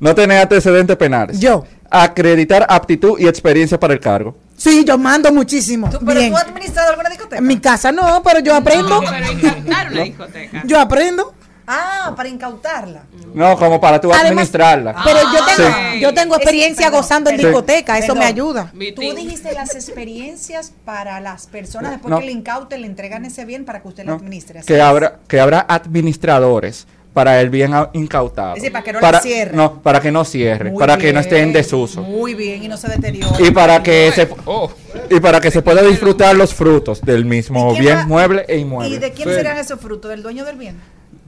no 0.00 0.14
tener 0.14 0.38
antecedentes 0.38 0.96
penales. 0.96 1.38
yo. 1.38 1.64
Acreditar 1.88 2.66
aptitud 2.68 3.16
y 3.20 3.28
experiencia 3.28 3.78
para 3.78 3.94
el 3.94 4.00
cargo. 4.00 4.36
Sí, 4.56 4.84
yo 4.84 4.96
mando 4.98 5.32
muchísimo. 5.32 5.90
¿Tú, 5.90 5.98
pero 6.04 6.18
Bien. 6.18 6.30
tú 6.32 6.36
has 6.38 6.44
administrado 6.44 6.90
alguna 6.90 7.08
discoteca. 7.10 7.38
En 7.38 7.46
mi 7.46 7.58
casa 7.60 7.92
no, 7.92 8.22
pero 8.22 8.40
yo 8.40 8.54
aprendo. 8.54 9.00
Pero 9.00 9.32
incautar 9.32 9.92
una 9.92 10.02
discoteca. 10.02 10.62
Yo 10.66 10.80
aprendo. 10.80 11.34
Ah, 11.68 12.12
para 12.16 12.28
incautarla. 12.28 13.02
No, 13.34 13.56
como 13.58 13.80
para 13.80 14.00
tú 14.00 14.08
Además- 14.12 14.26
administrarla. 14.30 14.94
Pero 15.04 15.18
yo 15.20 15.44
tengo, 15.44 15.68
Sí. 15.92 16.00
yo 16.00 16.14
tengo 16.14 16.34
Es- 16.36 16.40
experiencia 16.42 16.86
perdón, 16.86 17.00
gozando 17.00 17.30
en 17.30 17.36
perdón, 17.36 17.50
discoteca, 17.52 17.98
eso 17.98 18.06
perdón. 18.06 18.18
me 18.20 18.24
ayuda. 18.24 18.72
Tú 18.94 19.02
dijiste 19.02 19.52
las 19.52 19.74
experiencias 19.74 20.72
para 20.84 21.18
las 21.18 21.48
personas 21.48 21.90
después 21.90 22.10
No. 22.12 22.20
que 22.20 22.26
le 22.26 22.30
incauten, 22.32 22.80
le 22.82 22.86
entregan 22.86 23.24
ese 23.24 23.44
bien 23.44 23.64
para 23.64 23.82
que 23.82 23.88
usted 23.88 24.04
lo 24.04 24.12
¿no? 24.12 24.16
administre. 24.18 24.60
así 24.60 24.68
Que 24.68 24.80
habrá, 24.80 25.18
que 25.26 25.40
habrá 25.40 25.66
administradores 25.68 26.86
para 27.16 27.40
el 27.40 27.48
bien 27.48 27.72
incautado. 27.94 28.56
Es 28.56 28.60
decir, 28.60 28.72
para 28.72 28.84
que 28.84 28.92
no 28.92 29.00
cierre. 29.22 29.56
No, 29.56 29.80
para 29.80 30.00
que 30.02 30.12
no 30.12 30.22
cierre, 30.22 30.70
Muy 30.70 30.78
para 30.78 30.98
que 30.98 31.14
no 31.14 31.20
esté 31.20 31.40
en 31.40 31.50
desuso. 31.50 32.02
Muy 32.02 32.34
bien, 32.34 32.62
y 32.62 32.68
no 32.68 32.76
se 32.76 32.88
deteriore. 32.90 33.42
Y 33.42 33.52
para 33.52 33.82
que 33.82 34.12
se 34.14 34.28
Oh, 34.44 34.70
y 35.08 35.18
para 35.18 35.40
que 35.40 35.50
se 35.50 35.62
pueda 35.62 35.80
disfrutar 35.80 36.36
los 36.36 36.52
frutos 36.52 37.00
del 37.00 37.24
mismo 37.24 37.72
¿Y 37.74 37.80
bien 37.80 37.96
va- 38.00 38.06
mueble 38.06 38.44
e 38.46 38.58
¿Y 38.58 38.60
inmueble. 38.60 38.98
de 38.98 39.12
quién 39.12 39.30
Sí. 39.30 39.34
serán 39.34 39.56
esos 39.56 39.80
frutos? 39.80 40.10
¿Del 40.10 40.22
dueño 40.22 40.44
del 40.44 40.56
bien? 40.56 40.76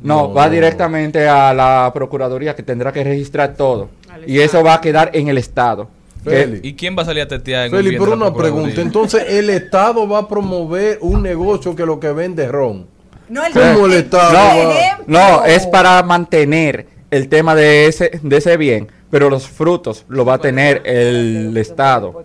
No, 0.02 0.28
No. 0.28 0.34
va 0.34 0.50
directamente 0.50 1.26
a 1.26 1.54
la 1.54 1.90
procuraduría 1.94 2.54
que 2.54 2.62
tendrá 2.62 2.92
que 2.92 3.02
registrar 3.02 3.54
todo. 3.54 3.88
Y 4.26 4.40
eso 4.40 4.62
va 4.62 4.74
a 4.74 4.80
quedar 4.82 5.10
en 5.14 5.28
el 5.28 5.38
estado. 5.38 5.88
Feli. 6.22 6.60
¿Y 6.68 6.74
quién 6.74 6.98
va 6.98 7.02
a 7.02 7.06
salir 7.06 7.22
a 7.22 7.28
tetear 7.28 7.68
en 7.68 7.74
un 7.74 7.82
Feli, 7.82 7.96
una 7.96 8.34
pregunta. 8.34 8.82
Entonces, 8.82 9.24
el 9.26 9.48
Estado 9.48 10.06
va 10.06 10.18
a 10.18 10.28
promover 10.28 10.98
un 11.00 11.22
negocio 11.22 11.74
que 11.74 11.86
lo 11.86 11.98
que 11.98 12.12
vende 12.12 12.44
es 12.44 12.50
ron. 12.50 12.97
No, 13.28 13.44
el 13.44 13.52
¿Cómo 13.52 13.86
el 13.86 13.92
Estado 13.94 14.72
No, 15.06 15.44
es 15.44 15.66
para 15.66 16.02
mantener 16.02 16.86
el 17.10 17.28
tema 17.28 17.54
de 17.54 17.86
ese, 17.86 18.18
de 18.22 18.36
ese 18.36 18.56
bien, 18.56 18.88
pero 19.10 19.30
los 19.30 19.46
frutos 19.48 20.04
lo 20.08 20.24
va 20.24 20.34
a 20.34 20.38
tener 20.38 20.82
el 20.84 21.56
Estado. 21.56 22.24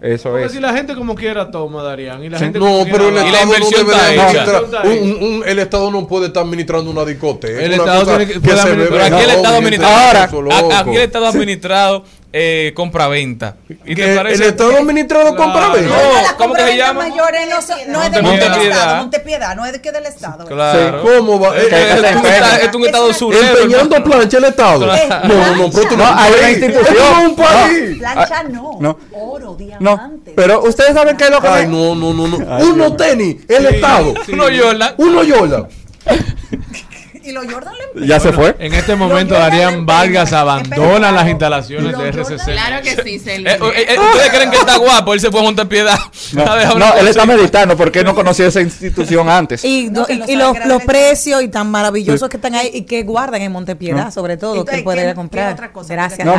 Eso 0.00 0.30
Porque 0.30 0.46
es. 0.46 0.52
si 0.52 0.58
la 0.58 0.72
gente 0.72 0.96
como 0.96 1.14
quiera 1.14 1.48
toma, 1.52 1.80
Darían. 1.84 2.24
Y 2.24 2.28
la 2.28 2.36
Sí. 2.36 2.44
gente 2.44 2.58
No, 2.58 2.64
como 2.64 2.84
pero 2.86 3.08
el 3.10 3.16
Estado 3.18 3.46
no 3.46 3.52
está 3.54 4.08
administrar- 4.08 4.64
hecha. 4.72 4.82
un- 4.82 4.98
un- 4.98 5.22
un- 5.36 5.42
el 5.46 5.58
Estado 5.60 5.90
no 5.92 6.08
puede 6.08 6.26
estar 6.26 6.42
administrando 6.42 6.90
una 6.90 7.04
discoteca. 7.04 7.62
El 7.62 7.72
Estado 7.74 8.04
tiene 8.04 8.26
que- 8.26 8.40
puede 8.40 8.56
se 8.56 8.68
Pero 8.74 9.04
aquí 9.04 9.14
el 9.22 9.30
Estado 9.30 9.56
administrado. 9.56 10.72
Aquí 10.74 10.96
el 10.96 11.02
Estado 11.02 11.26
administrado 11.26 12.04
eh, 12.32 12.72
compra-venta. 12.74 13.56
¿Y 13.84 13.94
te 13.94 14.16
parece? 14.16 14.42
el 14.44 14.50
Estado 14.50 14.76
administrado 14.78 15.36
compra 15.36 15.52
Claro. 15.70 15.72
venta. 15.74 15.88
No, 15.90 16.02
No, 16.02 16.02
la 16.02 16.12
¿cómo 16.12 16.22
que 16.22 16.32
se 16.32 16.36
compraventa 16.38 16.76
llama? 16.86 17.00
mayores 17.08 17.48
no, 17.50 17.62
son- 17.62 17.92
no 17.92 18.02
es 18.02 18.12
de 18.12 18.22
Montepiedad. 18.22 18.56
del 18.58 18.68
Estado, 18.70 18.96
Montepiedad, 18.96 19.56
no 19.56 19.66
es 19.66 19.72
de 19.72 19.80
que 19.82 19.92
del 19.92 20.06
Estado. 20.06 20.44
Claro. 20.46 21.02
¿Cómo 21.02 21.38
va? 21.40 21.56
Es, 21.58 21.64
Eh, 21.64 21.66
es- 21.66 21.72
eh, 21.72 22.08
es 22.10 22.16
un 22.16 22.26
estado- 22.26 22.56
es 22.68 22.74
un 22.74 22.84
estado 22.86 23.12
surero. 23.12 23.58
Empeñando 23.58 24.02
plancha 24.04 24.38
el 24.38 24.44
Estado. 24.44 24.86
No, 24.86 24.92
no, 25.28 25.56
no, 25.56 25.70
pero 25.70 25.82
esto 25.82 25.96
No, 25.96 26.04
hay 26.06 26.32
una 26.38 26.50
institución. 26.50 27.18
Un 27.26 27.36
país. 27.36 27.98
Plancha 27.98 28.42
no, 28.44 28.76
No. 28.80 28.98
oro, 29.12 29.54
diamante. 29.54 30.32
pero 30.34 30.62
ustedes 30.62 30.94
saben 30.94 31.16
qué 31.16 31.24
es 31.24 31.30
lo 31.30 31.40
que 31.40 31.48
Ay, 31.48 31.66
no, 31.68 31.94
no, 31.94 32.14
no, 32.14 32.26
no. 32.28 32.38
Uno 32.64 32.96
tenis, 32.96 33.36
el 33.48 33.66
Estado. 33.66 34.14
Uno 34.32 34.44
Jordan. 34.44 34.94
Uno 34.96 35.22
Yola. 35.22 35.68
Jordan 37.40 37.74
le 37.94 38.06
ya 38.06 38.20
se 38.20 38.32
fue. 38.32 38.54
En 38.58 38.74
este 38.74 38.94
momento, 38.94 39.34
Darían 39.34 39.84
Vargas 39.86 40.32
abandona 40.32 41.12
las 41.12 41.28
instalaciones 41.28 41.88
de 41.98 42.12
Jordan- 42.12 42.18
RCC. 42.18 42.44
Claro 42.52 42.82
que 42.82 43.02
sí. 43.02 43.22
Eh, 43.30 43.44
eh, 43.46 43.58
eh, 43.88 43.98
¿Ustedes 43.98 44.30
creen 44.30 44.50
que 44.50 44.56
está 44.56 44.76
guapo? 44.78 45.14
Él 45.14 45.20
se 45.20 45.30
fue 45.30 45.40
a 45.40 45.42
Montepiedad. 45.42 45.98
No, 46.32 46.94
él 46.98 47.08
está 47.08 47.26
meditando 47.26 47.76
porque 47.76 48.04
no 48.04 48.14
conocía 48.14 48.46
esa 48.46 48.60
institución 48.60 49.28
antes. 49.28 49.64
Y, 49.64 49.90
los, 49.90 50.82
precios 50.84 51.42
y 51.42 51.48
tan 51.48 51.70
maravillosos 51.70 52.28
que 52.28 52.36
están 52.36 52.54
ahí 52.54 52.70
y 52.72 52.82
que 52.82 53.02
guardan 53.02 53.42
en 53.42 53.52
Montepiedad, 53.52 54.06
No. 54.06 54.12
sobre 54.12 54.36
todo, 54.36 54.64
que 54.64 54.82
puede 54.82 54.98
¿qué- 54.98 55.04
ir 55.04 55.10
a 55.10 55.14
comprar. 55.14 55.56
Gracias. 55.88 56.26
No, 56.26 56.34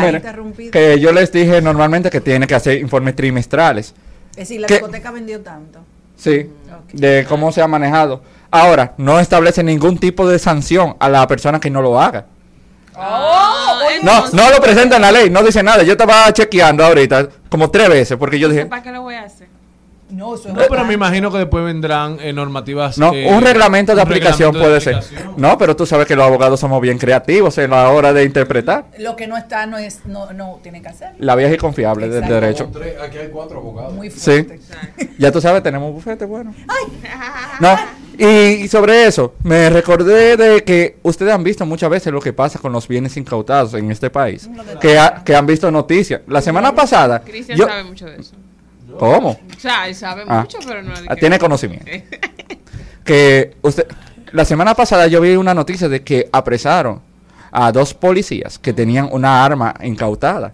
que 0.72 1.00
yo 1.00 1.12
les 1.12 1.32
dije 1.32 1.62
normalmente 1.62 2.10
que 2.10 2.22
tiene 2.22 2.48
que 2.48 2.56
hacer 2.56 2.78
informes 2.78 3.16
trimestrales. 3.16 3.94
Es 4.32 4.36
decir, 4.50 4.62
la 4.62 4.68
discoteca 4.68 5.12
vendió 5.12 5.42
tanto. 5.42 5.80
Sí, 6.16 6.50
de 6.94 7.26
cómo 7.28 7.52
se 7.52 7.62
ha 7.62 7.68
manejado. 7.68 8.22
Ahora, 8.54 8.94
no 8.98 9.20
establece 9.20 9.64
ningún 9.64 9.98
tipo 9.98 10.28
de 10.28 10.38
sanción 10.38 10.96
a 11.00 11.10
la 11.10 11.28
persona 11.28 11.60
que 11.60 11.70
no 11.72 11.82
lo 11.82 12.00
haga. 12.00 12.26
Ah, 12.96 13.80
No, 14.04 14.12
entonces, 14.12 14.34
no 14.34 14.50
lo 14.52 14.62
presenta 14.62 14.98
en 14.98 15.02
la 15.02 15.12
ley, 15.12 15.30
no 15.32 15.42
dice 15.42 15.64
nada. 15.64 15.82
Yo 15.84 15.94
estaba 15.94 16.32
chequeando 16.32 16.86
ahorita 16.86 17.28
como 17.50 17.70
tres 17.72 17.90
veces 17.90 18.18
porque 18.18 18.38
yo 18.38 18.48
dije, 18.50 18.66
¿Para 18.68 18.84
qué 18.84 18.92
lo 18.92 19.02
voy 19.02 19.16
a 19.16 19.24
hacer? 19.24 19.48
No, 20.12 20.36
eso 20.36 20.50
es 20.50 20.54
No, 20.54 20.62
pero 20.70 20.86
me 20.86 20.94
imagino 20.94 21.32
que 21.32 21.40
después 21.40 21.66
vendrán 21.66 22.20
eh, 22.22 22.32
normativas. 22.34 23.00
No, 23.00 23.12
eh, 23.16 23.26
un 23.34 23.42
reglamento 23.42 23.94
de 23.96 24.02
un 24.02 24.08
aplicación 24.08 24.54
reglamento 24.54 24.60
de 24.60 24.66
puede 24.66 24.82
ser. 24.82 24.96
aplicación. 25.16 25.42
No, 25.42 25.58
pero 25.58 25.76
tú 25.76 25.88
sabes 25.88 26.06
que 26.06 26.16
los 26.16 26.24
abogados 26.28 26.60
somos 26.60 26.80
bien 26.82 27.00
creativos 27.00 27.58
en 27.58 27.72
la 27.72 27.90
hora 27.90 28.14
de 28.14 28.24
interpretar. 28.24 28.86
Lo 29.00 29.16
que 29.16 29.26
no 29.26 29.38
está 29.38 29.66
no 29.66 29.80
es 29.80 30.06
no 30.06 30.32
no 30.34 30.60
tiene 30.62 30.84
que 30.84 30.90
hacer. 30.90 31.14
La 31.18 31.36
vieja 31.36 31.56
y 31.56 31.58
confiable 31.58 32.10
del 32.10 32.28
derecho. 32.28 32.70
Aquí 33.04 33.18
hay 33.18 33.30
cuatro 33.30 33.58
abogados. 33.58 33.94
Muy 33.96 34.12
Sí. 34.12 34.44
fuerte. 34.44 34.60
Ya 35.18 35.32
tú 35.32 35.42
sabes, 35.42 35.64
tenemos 35.64 35.92
bufete, 35.92 36.26
bueno. 36.26 36.54
No, 37.60 37.76
y, 38.18 38.26
y 38.64 38.68
sobre 38.68 39.06
eso, 39.08 39.36
me 39.44 39.70
recordé 39.70 40.38
de 40.38 40.64
que 40.64 40.98
ustedes 41.04 41.34
han 41.34 41.44
visto 41.44 41.66
muchas 41.66 41.90
veces 41.90 42.12
lo 42.14 42.20
que 42.22 42.34
pasa 42.34 42.60
con 42.60 42.72
los 42.72 42.88
bienes 42.88 43.16
incautados 43.18 43.74
en 43.74 43.90
este 43.92 44.10
país. 44.10 44.50
Que, 44.80 44.98
ha- 44.98 45.24
que 45.24 45.36
han 45.36 45.46
visto 45.46 45.70
noticias. 45.72 46.22
La 46.28 46.42
semana 46.42 46.74
pasada. 46.74 47.22
Cristian 47.22 47.58
yo- 47.58 47.66
sabe 47.68 47.84
mucho 47.84 48.06
de 48.06 48.18
eso. 48.18 48.34
¿Cómo? 49.00 49.30
O 49.32 49.60
sea, 49.60 49.88
él 49.88 49.96
sabe 49.96 50.24
Ah. 50.28 50.42
mucho, 50.42 50.60
pero 50.68 50.82
no. 50.84 50.94
Ah, 51.08 51.16
tiene 51.16 51.40
conocimiento. 51.40 51.86
que 53.04 53.56
usted 53.62 53.88
la 54.32 54.46
semana 54.46 54.74
pasada 54.76 55.08
yo 55.08 55.22
vi 55.22 55.36
una 55.36 55.54
noticia 55.54 55.90
de 55.90 56.02
que 56.04 56.30
apresaron 56.32 57.02
a 57.52 57.72
dos 57.72 57.94
policías 57.94 58.58
que 58.58 58.74
tenían 58.74 59.10
una 59.12 59.44
arma 59.46 59.74
incautada. 59.84 60.54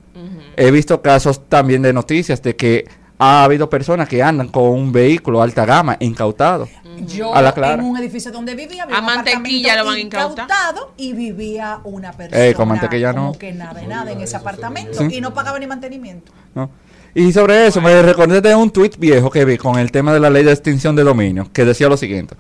He 0.57 0.72
visto 0.72 1.02
casos 1.02 1.48
también 1.48 1.81
de 1.81 1.94
noticias 1.94 2.41
de 2.41 2.56
que 2.57 2.86
ha 3.19 3.43
habido 3.43 3.69
personas 3.69 4.07
que 4.07 4.23
andan 4.23 4.47
con 4.47 4.63
un 4.63 4.91
vehículo 4.91 5.41
alta 5.41 5.65
gama 5.65 5.97
incautado. 5.99 6.67
Yo 7.05 7.33
a 7.33 7.41
la 7.41 7.53
clara. 7.53 7.75
en 7.81 7.89
un 7.89 7.97
edificio 7.97 8.29
donde 8.31 8.55
vivía 8.55 8.83
había 8.83 8.97
A 8.97 8.99
un 8.99 9.05
mantequilla 9.05 9.77
lo 9.77 9.85
van 9.85 9.99
incautado 9.99 10.93
y 10.97 11.13
vivía 11.13 11.79
una 11.85 12.11
persona 12.11 12.45
Eh, 12.45 12.53
con 12.53 12.67
mantequilla 12.67 13.13
como 13.13 13.27
no. 13.27 13.31
que 13.39 13.53
nada 13.53 13.79
de 13.79 13.87
nada 13.87 14.11
en 14.11 14.19
ese 14.21 14.35
apartamento 14.35 14.97
Sí. 14.97 15.17
y 15.17 15.21
no 15.21 15.33
pagaba 15.33 15.59
ni 15.59 15.67
mantenimiento. 15.67 16.31
¿no? 16.55 16.69
Y 17.15 17.31
sobre 17.31 17.67
eso 17.67 17.79
me 17.81 18.01
recordé 18.01 18.41
de 18.41 18.53
un 18.55 18.69
tuit 18.69 18.97
viejo 18.97 19.29
que 19.29 19.45
vi 19.45 19.57
con 19.57 19.79
el 19.79 19.91
tema 19.91 20.13
de 20.13 20.19
la 20.19 20.29
ley 20.29 20.43
de 20.43 20.51
extinción 20.51 20.95
de 20.95 21.03
dominio, 21.03 21.47
que 21.53 21.63
decía 21.65 21.87
lo 21.89 21.97
siguiente. 21.97 22.35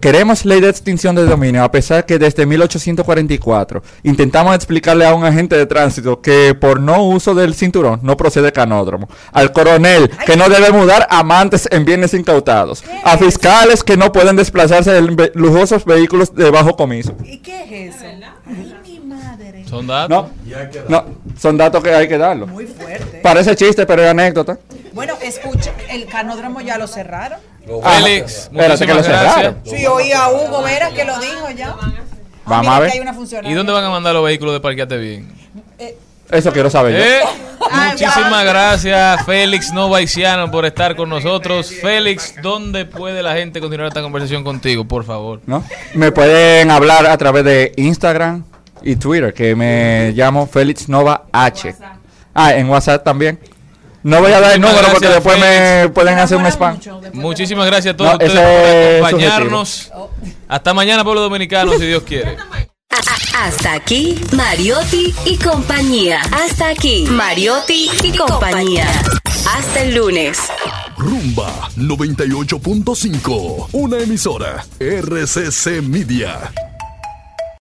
Queremos 0.00 0.44
ley 0.44 0.60
de 0.60 0.68
extinción 0.68 1.16
de 1.16 1.24
dominio 1.24 1.64
a 1.64 1.70
pesar 1.70 2.04
que 2.04 2.18
desde 2.18 2.44
1844 2.46 3.82
intentamos 4.02 4.54
explicarle 4.54 5.06
a 5.06 5.14
un 5.14 5.24
agente 5.24 5.56
de 5.56 5.64
tránsito 5.66 6.20
que 6.20 6.54
por 6.54 6.80
no 6.80 7.02
uso 7.02 7.34
del 7.34 7.54
cinturón 7.54 8.00
no 8.02 8.16
procede 8.16 8.52
canódromo, 8.52 9.08
al 9.32 9.52
coronel 9.52 10.10
que 10.26 10.36
no 10.36 10.48
debe 10.50 10.70
mudar 10.70 11.06
amantes 11.10 11.66
en 11.72 11.84
bienes 11.86 12.12
incautados, 12.14 12.84
a 13.04 13.16
fiscales 13.16 13.82
que 13.82 13.96
no 13.96 14.12
pueden 14.12 14.36
desplazarse 14.36 14.96
en 14.98 15.16
ve- 15.16 15.32
lujosos 15.34 15.84
vehículos 15.86 16.34
de 16.34 16.50
bajo 16.50 16.76
comiso. 16.76 17.14
¿Y 17.24 17.38
qué 17.38 17.86
es 17.88 17.96
eso? 17.96 18.04
Ay, 18.46 18.76
mi 18.84 19.00
madre. 19.00 19.64
Son 19.68 19.86
datos. 19.86 20.08
No, 20.10 20.28
no, 20.88 21.04
son 21.38 21.56
datos 21.56 21.82
que 21.82 21.90
hay 21.94 22.06
que 22.06 22.18
darlos. 22.18 22.48
Muy 22.50 22.66
fuerte. 22.66 23.20
Parece 23.22 23.56
chiste, 23.56 23.86
pero 23.86 24.02
es 24.02 24.08
anécdota. 24.10 24.58
Bueno, 24.92 25.14
escucha, 25.22 25.72
el 25.90 26.06
canódromo 26.06 26.60
ya 26.60 26.78
lo 26.78 26.86
cerraron. 26.86 27.38
Ah, 27.82 28.00
Félix, 28.02 28.32
espérate 28.44 28.86
que 28.86 28.92
lo 28.92 28.94
muchísimas 28.96 29.06
gracias. 29.06 29.34
cerraron. 29.34 29.60
Sí, 29.64 29.86
oí 29.86 30.12
a 30.12 30.28
Hugo 30.28 30.62
Vera 30.62 30.90
que 30.90 31.04
lo 31.04 31.18
dijo 31.18 31.50
ya. 31.56 31.74
Vamos 32.44 32.72
a 32.74 32.80
ver. 32.80 32.90
hay 32.92 33.00
una 33.00 33.12
funcionaria. 33.12 33.50
¿Y 33.50 33.54
dónde 33.54 33.72
van 33.72 33.84
a 33.84 33.90
mandar 33.90 34.14
los 34.14 34.24
vehículos 34.24 34.54
de 34.54 34.60
parqueate 34.60 34.96
bien? 34.98 35.28
Eso 36.30 36.52
quiero 36.52 36.70
saber 36.70 36.92
yo. 36.96 37.04
Eh, 37.04 37.20
Muchísimas 37.90 38.44
gracias, 38.44 39.24
Félix 39.26 39.72
Novaisiano, 39.72 40.50
por 40.50 40.64
estar 40.66 40.94
con 40.96 41.08
nosotros. 41.08 41.72
Félix, 41.82 42.34
¿dónde 42.42 42.84
puede 42.84 43.22
la 43.22 43.34
gente 43.34 43.60
continuar 43.60 43.88
esta 43.88 44.02
conversación 44.02 44.44
contigo, 44.44 44.84
por 44.84 45.04
favor? 45.04 45.40
¿no? 45.46 45.64
Me 45.94 46.12
pueden 46.12 46.70
hablar 46.70 47.06
a 47.06 47.16
través 47.16 47.44
de 47.44 47.72
Instagram 47.76 48.44
y 48.82 48.96
Twitter, 48.96 49.34
que 49.34 49.54
me 49.56 50.12
llamo 50.14 50.46
Félix 50.46 50.88
Nova 50.88 51.24
H. 51.32 51.74
Ah, 52.34 52.54
en 52.54 52.68
WhatsApp 52.68 53.02
también. 53.02 53.38
No 54.06 54.20
voy 54.20 54.30
a 54.30 54.38
dar 54.38 54.54
el 54.54 54.60
Muchísimas 54.60 54.82
número 54.82 54.92
porque 54.92 55.08
gracias, 55.08 55.24
después 55.24 55.40
me 55.40 55.88
pueden 55.88 56.18
hacer 56.20 56.36
un 56.36 56.46
spam. 56.46 56.78
Muchísimas 57.12 57.66
gracias 57.66 57.94
a 57.94 57.96
todos 57.96 58.10
No, 58.10 58.16
ustedes 58.24 59.00
por 59.00 59.08
acompañarnos. 59.08 59.90
Hasta 60.46 60.72
mañana, 60.74 61.02
pueblo 61.02 61.22
dominicano, 61.22 61.72
si 61.72 61.86
Dios 61.86 62.04
quiere. 62.04 62.36
Hasta 63.34 63.72
aquí, 63.72 64.20
Mariotti 64.30 65.12
y 65.24 65.36
compañía. 65.38 66.20
Hasta 66.30 66.68
aquí, 66.68 67.06
Mariotti 67.10 67.90
y 68.04 68.16
compañía. 68.16 68.86
Hasta 69.52 69.82
el 69.82 69.96
lunes. 69.96 70.38
Rumba 70.96 71.68
98.5, 71.76 73.70
una 73.72 73.98
emisora 73.98 74.64
RCC 74.78 75.82
Media. 75.82 76.52